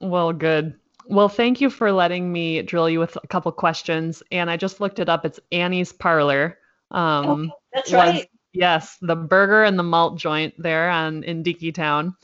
Well, 0.02 0.34
good. 0.34 0.76
Well, 1.10 1.30
thank 1.30 1.62
you 1.62 1.70
for 1.70 1.92
letting 1.92 2.32
me 2.32 2.62
drill 2.64 2.90
you 2.90 3.00
with 3.00 3.18
a 3.24 3.28
couple 3.28 3.52
questions. 3.54 4.22
And 4.32 4.52
I 4.52 4.58
just 4.58 4.82
looked 4.82 5.00
it 5.00 5.08
up. 5.08 5.26
It's 5.26 5.40
Annie's 5.52 5.94
Parlor. 5.94 6.58
Um, 6.92 7.52
oh, 7.54 7.58
that's 7.74 7.94
right. 7.94 8.30
Yes, 8.58 8.98
the 9.02 9.16
burger 9.16 9.64
and 9.64 9.78
the 9.78 9.84
malt 9.84 10.18
joint 10.18 10.56
there 10.58 10.90
on 10.90 11.24
in 11.24 11.44
Town. 11.74 12.16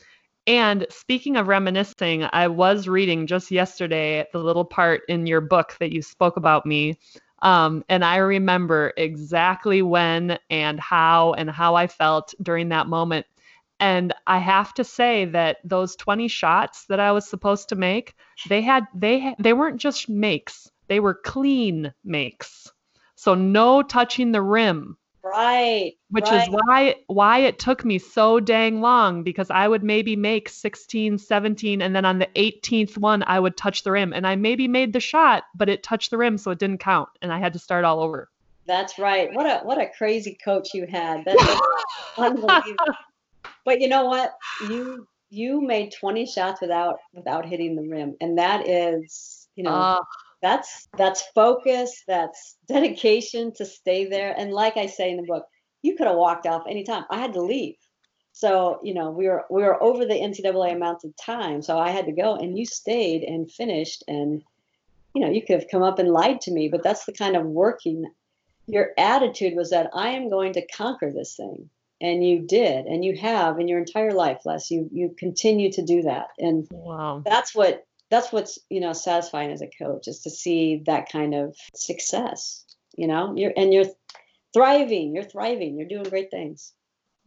And 0.48 0.84
speaking 0.90 1.36
of 1.36 1.46
reminiscing, 1.46 2.26
I 2.32 2.48
was 2.48 2.88
reading 2.88 3.28
just 3.28 3.52
yesterday 3.52 4.26
the 4.32 4.40
little 4.40 4.64
part 4.64 5.02
in 5.08 5.28
your 5.28 5.40
book 5.40 5.76
that 5.78 5.92
you 5.92 6.02
spoke 6.02 6.36
about 6.36 6.66
me. 6.66 6.98
Um, 7.42 7.84
and 7.88 8.04
I 8.04 8.16
remember 8.16 8.92
exactly 8.96 9.80
when 9.80 10.36
and 10.50 10.80
how 10.80 11.34
and 11.34 11.48
how 11.48 11.76
I 11.76 11.86
felt 11.86 12.34
during 12.42 12.70
that 12.70 12.88
moment. 12.88 13.26
And 13.78 14.12
I 14.26 14.38
have 14.38 14.74
to 14.74 14.82
say 14.82 15.26
that 15.26 15.58
those 15.62 15.94
20 15.94 16.26
shots 16.26 16.86
that 16.86 16.98
I 16.98 17.12
was 17.12 17.28
supposed 17.28 17.68
to 17.68 17.76
make, 17.76 18.12
they 18.48 18.60
had 18.60 18.86
they 18.92 19.36
they 19.38 19.52
weren't 19.52 19.80
just 19.80 20.08
makes, 20.08 20.68
they 20.88 20.98
were 20.98 21.14
clean 21.14 21.94
makes. 22.02 22.72
So 23.14 23.36
no 23.36 23.82
touching 23.82 24.32
the 24.32 24.42
rim, 24.42 24.96
Right. 25.24 25.94
Which 26.10 26.26
right. 26.26 26.46
is 26.46 26.48
why 26.50 26.96
why 27.06 27.38
it 27.38 27.58
took 27.58 27.82
me 27.82 27.98
so 27.98 28.40
dang 28.40 28.82
long 28.82 29.22
because 29.22 29.50
I 29.50 29.66
would 29.66 29.82
maybe 29.82 30.16
make 30.16 30.50
16, 30.50 31.16
17 31.16 31.80
and 31.80 31.96
then 31.96 32.04
on 32.04 32.18
the 32.18 32.28
18th 32.36 32.98
one 32.98 33.24
I 33.26 33.40
would 33.40 33.56
touch 33.56 33.84
the 33.84 33.90
rim 33.90 34.12
and 34.12 34.26
I 34.26 34.36
maybe 34.36 34.68
made 34.68 34.92
the 34.92 35.00
shot 35.00 35.44
but 35.54 35.70
it 35.70 35.82
touched 35.82 36.10
the 36.10 36.18
rim 36.18 36.36
so 36.36 36.50
it 36.50 36.58
didn't 36.58 36.78
count 36.78 37.08
and 37.22 37.32
I 37.32 37.38
had 37.38 37.54
to 37.54 37.58
start 37.58 37.86
all 37.86 38.00
over. 38.00 38.28
That's 38.66 38.98
right. 38.98 39.32
What 39.32 39.46
a 39.46 39.64
what 39.64 39.80
a 39.80 39.88
crazy 39.96 40.36
coach 40.44 40.74
you 40.74 40.86
had. 40.86 41.24
That's 41.24 41.60
unbelievable. 42.18 42.76
But 43.64 43.80
you 43.80 43.88
know 43.88 44.04
what? 44.04 44.34
You 44.68 45.06
you 45.30 45.60
made 45.60 45.92
20 45.92 46.26
shots 46.26 46.60
without 46.60 46.98
without 47.12 47.46
hitting 47.46 47.76
the 47.76 47.82
rim, 47.82 48.14
and 48.20 48.38
that 48.38 48.68
is, 48.68 49.48
you 49.56 49.64
know, 49.64 49.70
uh, 49.70 50.00
that's 50.44 50.88
that's 50.98 51.22
focus, 51.34 52.02
that's 52.06 52.56
dedication 52.68 53.52
to 53.54 53.64
stay 53.64 54.06
there. 54.06 54.34
And 54.36 54.52
like 54.52 54.76
I 54.76 54.86
say 54.86 55.10
in 55.10 55.16
the 55.16 55.22
book, 55.22 55.46
you 55.82 55.96
could 55.96 56.06
have 56.06 56.16
walked 56.16 56.46
off 56.46 56.64
anytime. 56.68 57.04
I 57.10 57.18
had 57.18 57.32
to 57.32 57.40
leave. 57.40 57.76
So, 58.32 58.80
you 58.82 58.94
know, 58.94 59.10
we 59.10 59.26
were 59.26 59.44
we 59.50 59.62
were 59.62 59.82
over 59.82 60.04
the 60.04 60.14
NCAA 60.14 60.74
amount 60.74 61.04
of 61.04 61.16
time. 61.16 61.62
So 61.62 61.78
I 61.78 61.90
had 61.90 62.06
to 62.06 62.12
go 62.12 62.36
and 62.36 62.58
you 62.58 62.66
stayed 62.66 63.22
and 63.22 63.50
finished 63.50 64.04
and 64.06 64.42
you 65.14 65.22
know, 65.22 65.30
you 65.30 65.40
could 65.40 65.60
have 65.60 65.70
come 65.70 65.84
up 65.84 65.98
and 65.98 66.10
lied 66.10 66.40
to 66.42 66.50
me, 66.50 66.68
but 66.68 66.82
that's 66.82 67.04
the 67.04 67.12
kind 67.12 67.36
of 67.36 67.46
working 67.46 68.04
your 68.66 68.90
attitude 68.98 69.54
was 69.54 69.70
that 69.70 69.90
I 69.94 70.10
am 70.10 70.28
going 70.28 70.52
to 70.54 70.66
conquer 70.66 71.12
this 71.12 71.36
thing. 71.36 71.70
And 72.00 72.26
you 72.26 72.40
did, 72.40 72.86
and 72.86 73.04
you 73.04 73.16
have 73.16 73.60
in 73.60 73.68
your 73.68 73.78
entire 73.78 74.12
life, 74.12 74.40
Les. 74.44 74.70
You 74.70 74.90
you 74.92 75.14
continue 75.16 75.70
to 75.72 75.82
do 75.82 76.02
that. 76.02 76.26
And 76.38 76.66
wow. 76.70 77.22
that's 77.24 77.54
what 77.54 77.86
that's 78.10 78.32
what's 78.32 78.58
you 78.68 78.80
know 78.80 78.92
satisfying 78.92 79.50
as 79.50 79.62
a 79.62 79.70
coach 79.78 80.08
is 80.08 80.20
to 80.20 80.30
see 80.30 80.82
that 80.86 81.10
kind 81.10 81.34
of 81.34 81.56
success. 81.74 82.64
You 82.96 83.08
know, 83.08 83.34
you're 83.36 83.52
and 83.56 83.72
you're 83.72 83.86
thriving, 84.52 85.14
you're 85.14 85.24
thriving, 85.24 85.76
you're 85.76 85.88
doing 85.88 86.04
great 86.04 86.30
things. 86.30 86.72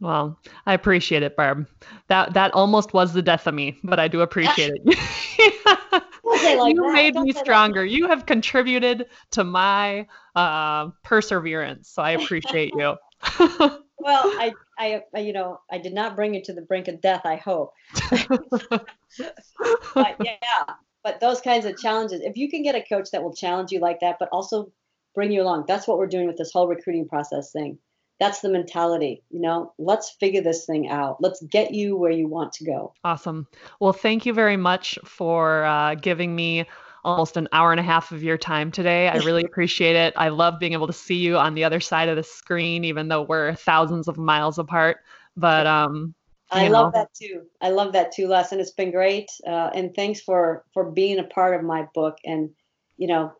Well, 0.00 0.38
I 0.64 0.74
appreciate 0.74 1.24
it, 1.24 1.36
Barb. 1.36 1.66
That 2.06 2.34
that 2.34 2.54
almost 2.54 2.92
was 2.92 3.12
the 3.12 3.22
death 3.22 3.46
of 3.46 3.54
me, 3.54 3.78
but 3.82 3.98
I 3.98 4.08
do 4.08 4.20
appreciate 4.20 4.72
it. 4.74 4.98
like 6.24 6.74
you 6.74 6.82
that. 6.82 6.92
made 6.94 7.14
me 7.16 7.32
stronger. 7.32 7.82
Like 7.82 7.90
you 7.90 8.06
have 8.06 8.24
contributed 8.24 9.06
to 9.32 9.44
my 9.44 10.06
uh, 10.36 10.90
perseverance, 11.02 11.90
so 11.90 12.02
I 12.02 12.12
appreciate 12.12 12.72
you. 12.74 12.96
well, 13.98 14.22
I, 14.24 14.52
I, 14.78 15.18
you 15.18 15.32
know, 15.32 15.60
I 15.70 15.78
did 15.78 15.94
not 15.94 16.16
bring 16.16 16.34
you 16.34 16.42
to 16.44 16.52
the 16.52 16.62
brink 16.62 16.88
of 16.88 17.00
death. 17.00 17.22
I 17.24 17.36
hope. 17.36 17.72
but 19.94 20.16
yeah, 20.24 20.64
but 21.02 21.20
those 21.20 21.40
kinds 21.40 21.66
of 21.66 21.76
challenges. 21.78 22.20
If 22.22 22.36
you 22.36 22.50
can 22.50 22.62
get 22.62 22.74
a 22.74 22.82
coach 22.82 23.10
that 23.12 23.22
will 23.22 23.34
challenge 23.34 23.72
you 23.72 23.80
like 23.80 24.00
that, 24.00 24.16
but 24.18 24.28
also 24.32 24.72
bring 25.14 25.32
you 25.32 25.42
along, 25.42 25.64
that's 25.66 25.88
what 25.88 25.98
we're 25.98 26.06
doing 26.06 26.26
with 26.26 26.36
this 26.36 26.52
whole 26.52 26.68
recruiting 26.68 27.08
process 27.08 27.52
thing 27.52 27.78
that's 28.20 28.40
the 28.40 28.48
mentality 28.48 29.22
you 29.30 29.40
know 29.40 29.72
let's 29.78 30.10
figure 30.18 30.42
this 30.42 30.66
thing 30.66 30.88
out 30.88 31.20
let's 31.20 31.42
get 31.42 31.72
you 31.72 31.96
where 31.96 32.10
you 32.10 32.26
want 32.26 32.52
to 32.52 32.64
go 32.64 32.92
awesome 33.04 33.46
well 33.80 33.92
thank 33.92 34.26
you 34.26 34.32
very 34.32 34.56
much 34.56 34.98
for 35.04 35.64
uh, 35.64 35.94
giving 35.94 36.34
me 36.34 36.66
almost 37.08 37.36
an 37.36 37.48
hour 37.52 37.70
and 37.70 37.80
a 37.80 37.82
half 37.82 38.12
of 38.12 38.22
your 38.22 38.36
time 38.38 38.70
today 38.70 39.08
i 39.08 39.16
really 39.16 39.44
appreciate 39.50 39.96
it 39.96 40.12
i 40.16 40.28
love 40.28 40.58
being 40.58 40.72
able 40.72 40.86
to 40.86 40.92
see 40.92 41.16
you 41.16 41.36
on 41.36 41.54
the 41.54 41.64
other 41.64 41.80
side 41.80 42.08
of 42.08 42.16
the 42.16 42.22
screen 42.22 42.84
even 42.84 43.08
though 43.08 43.22
we're 43.22 43.54
thousands 43.54 44.08
of 44.08 44.18
miles 44.18 44.58
apart 44.58 44.98
but 45.36 45.66
um 45.66 46.14
I 46.50 46.68
know. 46.68 46.84
love 46.84 46.94
that 46.94 47.12
too. 47.14 47.42
I 47.60 47.70
love 47.70 47.92
that 47.92 48.12
too, 48.12 48.26
Les, 48.26 48.52
and 48.52 48.60
it's 48.60 48.70
been 48.70 48.90
great. 48.90 49.30
Uh, 49.46 49.70
and 49.74 49.94
thanks 49.94 50.20
for 50.20 50.64
for 50.72 50.90
being 50.90 51.18
a 51.18 51.24
part 51.24 51.54
of 51.54 51.62
my 51.62 51.86
book 51.94 52.16
and 52.24 52.50
you 52.96 53.06
know 53.06 53.32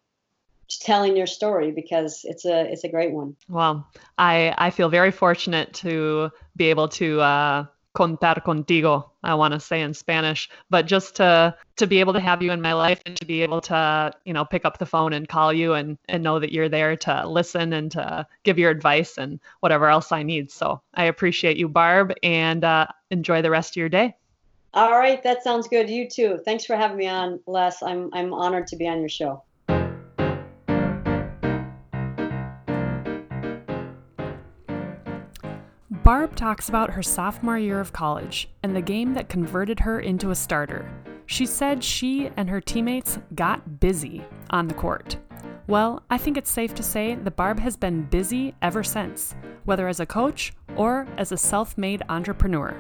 telling 0.68 1.16
your 1.16 1.26
story 1.26 1.72
because 1.72 2.20
it's 2.24 2.44
a 2.44 2.70
it's 2.70 2.84
a 2.84 2.88
great 2.88 3.12
one. 3.12 3.36
Well, 3.48 3.88
I 4.18 4.54
I 4.58 4.70
feel 4.70 4.88
very 4.88 5.10
fortunate 5.10 5.72
to 5.74 6.30
be 6.56 6.66
able 6.66 6.88
to 6.88 7.20
uh, 7.20 7.64
contar 7.96 8.42
contigo. 8.42 9.10
I 9.22 9.34
want 9.34 9.54
to 9.54 9.60
say 9.60 9.80
in 9.80 9.94
Spanish, 9.94 10.48
but 10.70 10.86
just 10.86 11.16
to 11.16 11.54
to 11.76 11.86
be 11.86 12.00
able 12.00 12.12
to 12.12 12.20
have 12.20 12.42
you 12.42 12.52
in 12.52 12.60
my 12.60 12.72
life 12.72 13.00
and 13.06 13.16
to 13.16 13.24
be 13.24 13.42
able 13.42 13.60
to 13.62 14.12
you 14.24 14.32
know 14.32 14.44
pick 14.44 14.64
up 14.64 14.78
the 14.78 14.86
phone 14.86 15.12
and 15.12 15.28
call 15.28 15.52
you 15.52 15.74
and 15.74 15.98
and 16.08 16.22
know 16.22 16.38
that 16.38 16.52
you're 16.52 16.68
there 16.68 16.96
to 16.96 17.28
listen 17.28 17.72
and 17.72 17.90
to 17.92 18.26
give 18.44 18.58
your 18.58 18.70
advice 18.70 19.18
and 19.18 19.40
whatever 19.60 19.88
else 19.88 20.12
I 20.12 20.22
need. 20.22 20.50
So 20.50 20.80
I 20.94 21.04
appreciate 21.04 21.56
you, 21.56 21.68
Barb, 21.68 22.12
and 22.22 22.64
uh, 22.64 22.86
enjoy 23.10 23.42
the 23.42 23.50
rest 23.50 23.72
of 23.72 23.76
your 23.76 23.88
day. 23.88 24.14
All 24.74 24.92
right, 24.92 25.22
that 25.22 25.42
sounds 25.42 25.66
good. 25.66 25.88
You 25.88 26.08
too. 26.08 26.40
Thanks 26.44 26.64
for 26.64 26.76
having 26.76 26.98
me 26.98 27.08
on, 27.08 27.40
Les. 27.46 27.82
I'm 27.82 28.10
I'm 28.12 28.32
honored 28.32 28.66
to 28.68 28.76
be 28.76 28.86
on 28.86 29.00
your 29.00 29.08
show. 29.08 29.42
Barb 36.08 36.34
talks 36.34 36.70
about 36.70 36.88
her 36.88 37.02
sophomore 37.02 37.58
year 37.58 37.80
of 37.80 37.92
college 37.92 38.48
and 38.62 38.74
the 38.74 38.80
game 38.80 39.12
that 39.12 39.28
converted 39.28 39.78
her 39.78 40.00
into 40.00 40.30
a 40.30 40.34
starter. 40.34 40.90
She 41.26 41.44
said 41.44 41.84
she 41.84 42.30
and 42.38 42.48
her 42.48 42.62
teammates 42.62 43.18
got 43.34 43.78
busy 43.78 44.24
on 44.48 44.68
the 44.68 44.72
court. 44.72 45.18
Well, 45.66 46.02
I 46.08 46.16
think 46.16 46.38
it's 46.38 46.50
safe 46.50 46.74
to 46.76 46.82
say 46.82 47.16
that 47.16 47.36
Barb 47.36 47.58
has 47.58 47.76
been 47.76 48.04
busy 48.04 48.54
ever 48.62 48.82
since, 48.82 49.34
whether 49.66 49.86
as 49.86 50.00
a 50.00 50.06
coach 50.06 50.54
or 50.76 51.06
as 51.18 51.30
a 51.30 51.36
self 51.36 51.76
made 51.76 52.02
entrepreneur. 52.08 52.74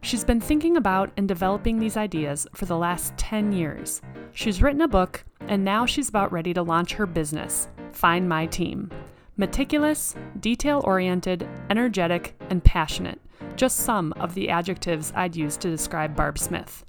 She's 0.00 0.24
been 0.24 0.40
thinking 0.40 0.78
about 0.78 1.10
and 1.18 1.28
developing 1.28 1.78
these 1.78 1.98
ideas 1.98 2.46
for 2.54 2.64
the 2.64 2.78
last 2.78 3.14
10 3.18 3.52
years. 3.52 4.00
She's 4.32 4.62
written 4.62 4.80
a 4.80 4.88
book, 4.88 5.22
and 5.48 5.62
now 5.62 5.84
she's 5.84 6.08
about 6.08 6.32
ready 6.32 6.54
to 6.54 6.62
launch 6.62 6.94
her 6.94 7.04
business, 7.04 7.68
Find 7.92 8.26
My 8.26 8.46
Team. 8.46 8.90
Meticulous, 9.40 10.14
detail 10.38 10.82
oriented, 10.84 11.48
energetic, 11.70 12.38
and 12.50 12.62
passionate. 12.62 13.18
Just 13.56 13.78
some 13.78 14.12
of 14.20 14.34
the 14.34 14.50
adjectives 14.50 15.14
I'd 15.16 15.34
use 15.34 15.56
to 15.56 15.70
describe 15.70 16.14
Barb 16.14 16.38
Smith. 16.38 16.84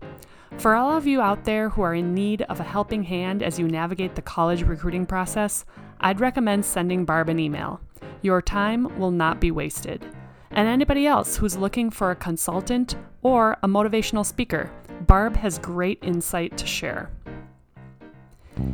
For 0.58 0.76
all 0.76 0.92
of 0.98 1.08
you 1.08 1.22
out 1.22 1.46
there 1.46 1.70
who 1.70 1.82
are 1.82 1.96
in 1.96 2.14
need 2.14 2.42
of 2.42 2.60
a 2.60 2.64
helping 2.64 3.04
hand 3.04 3.42
as 3.42 3.58
you 3.58 3.70
navigate 3.70 4.16
the 4.16 4.22
college 4.22 4.64
recruiting 4.64 5.06
process, 5.06 5.64
I'd 6.02 6.20
recommend 6.20 6.66
sending 6.66 7.06
Barb 7.06 7.30
an 7.30 7.40
email. 7.40 7.80
Your 8.22 8.42
time 8.42 9.00
will 9.00 9.12
not 9.12 9.40
be 9.40 9.52
wasted. 9.52 10.06
And 10.50 10.68
anybody 10.68 11.08
else 11.08 11.38
who's 11.38 11.56
looking 11.56 11.90
for 11.90 12.12
a 12.12 12.18
consultant 12.18 12.98
or 13.22 13.54
a 13.64 13.68
motivational 13.70 14.26
speaker, 14.26 14.70
Barb 15.08 15.38
has 15.38 15.58
great 15.58 16.00
insight 16.02 16.58
to 16.58 16.68
share. 16.68 17.12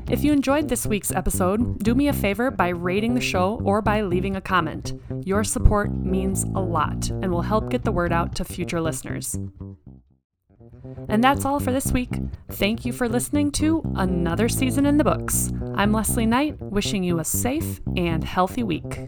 If 0.09 0.23
you 0.23 0.31
enjoyed 0.31 0.69
this 0.69 0.85
week's 0.85 1.11
episode, 1.11 1.79
do 1.79 1.93
me 1.93 2.07
a 2.07 2.13
favor 2.13 2.49
by 2.49 2.69
rating 2.69 3.13
the 3.13 3.21
show 3.21 3.61
or 3.63 3.81
by 3.81 4.01
leaving 4.01 4.35
a 4.35 4.41
comment. 4.41 4.99
Your 5.23 5.43
support 5.43 5.91
means 5.91 6.43
a 6.43 6.61
lot 6.61 7.09
and 7.09 7.31
will 7.31 7.41
help 7.41 7.69
get 7.69 7.83
the 7.83 7.91
word 7.91 8.11
out 8.11 8.35
to 8.35 8.45
future 8.45 8.81
listeners. 8.81 9.37
And 11.09 11.23
that's 11.23 11.45
all 11.45 11.59
for 11.59 11.71
this 11.71 11.91
week. 11.91 12.13
Thank 12.51 12.85
you 12.85 12.93
for 12.93 13.09
listening 13.09 13.51
to 13.53 13.83
another 13.95 14.47
season 14.49 14.85
in 14.85 14.97
the 14.97 15.03
books. 15.03 15.51
I'm 15.75 15.91
Leslie 15.91 16.25
Knight, 16.25 16.61
wishing 16.61 17.03
you 17.03 17.19
a 17.19 17.25
safe 17.25 17.81
and 17.95 18.23
healthy 18.23 18.63
week. 18.63 19.07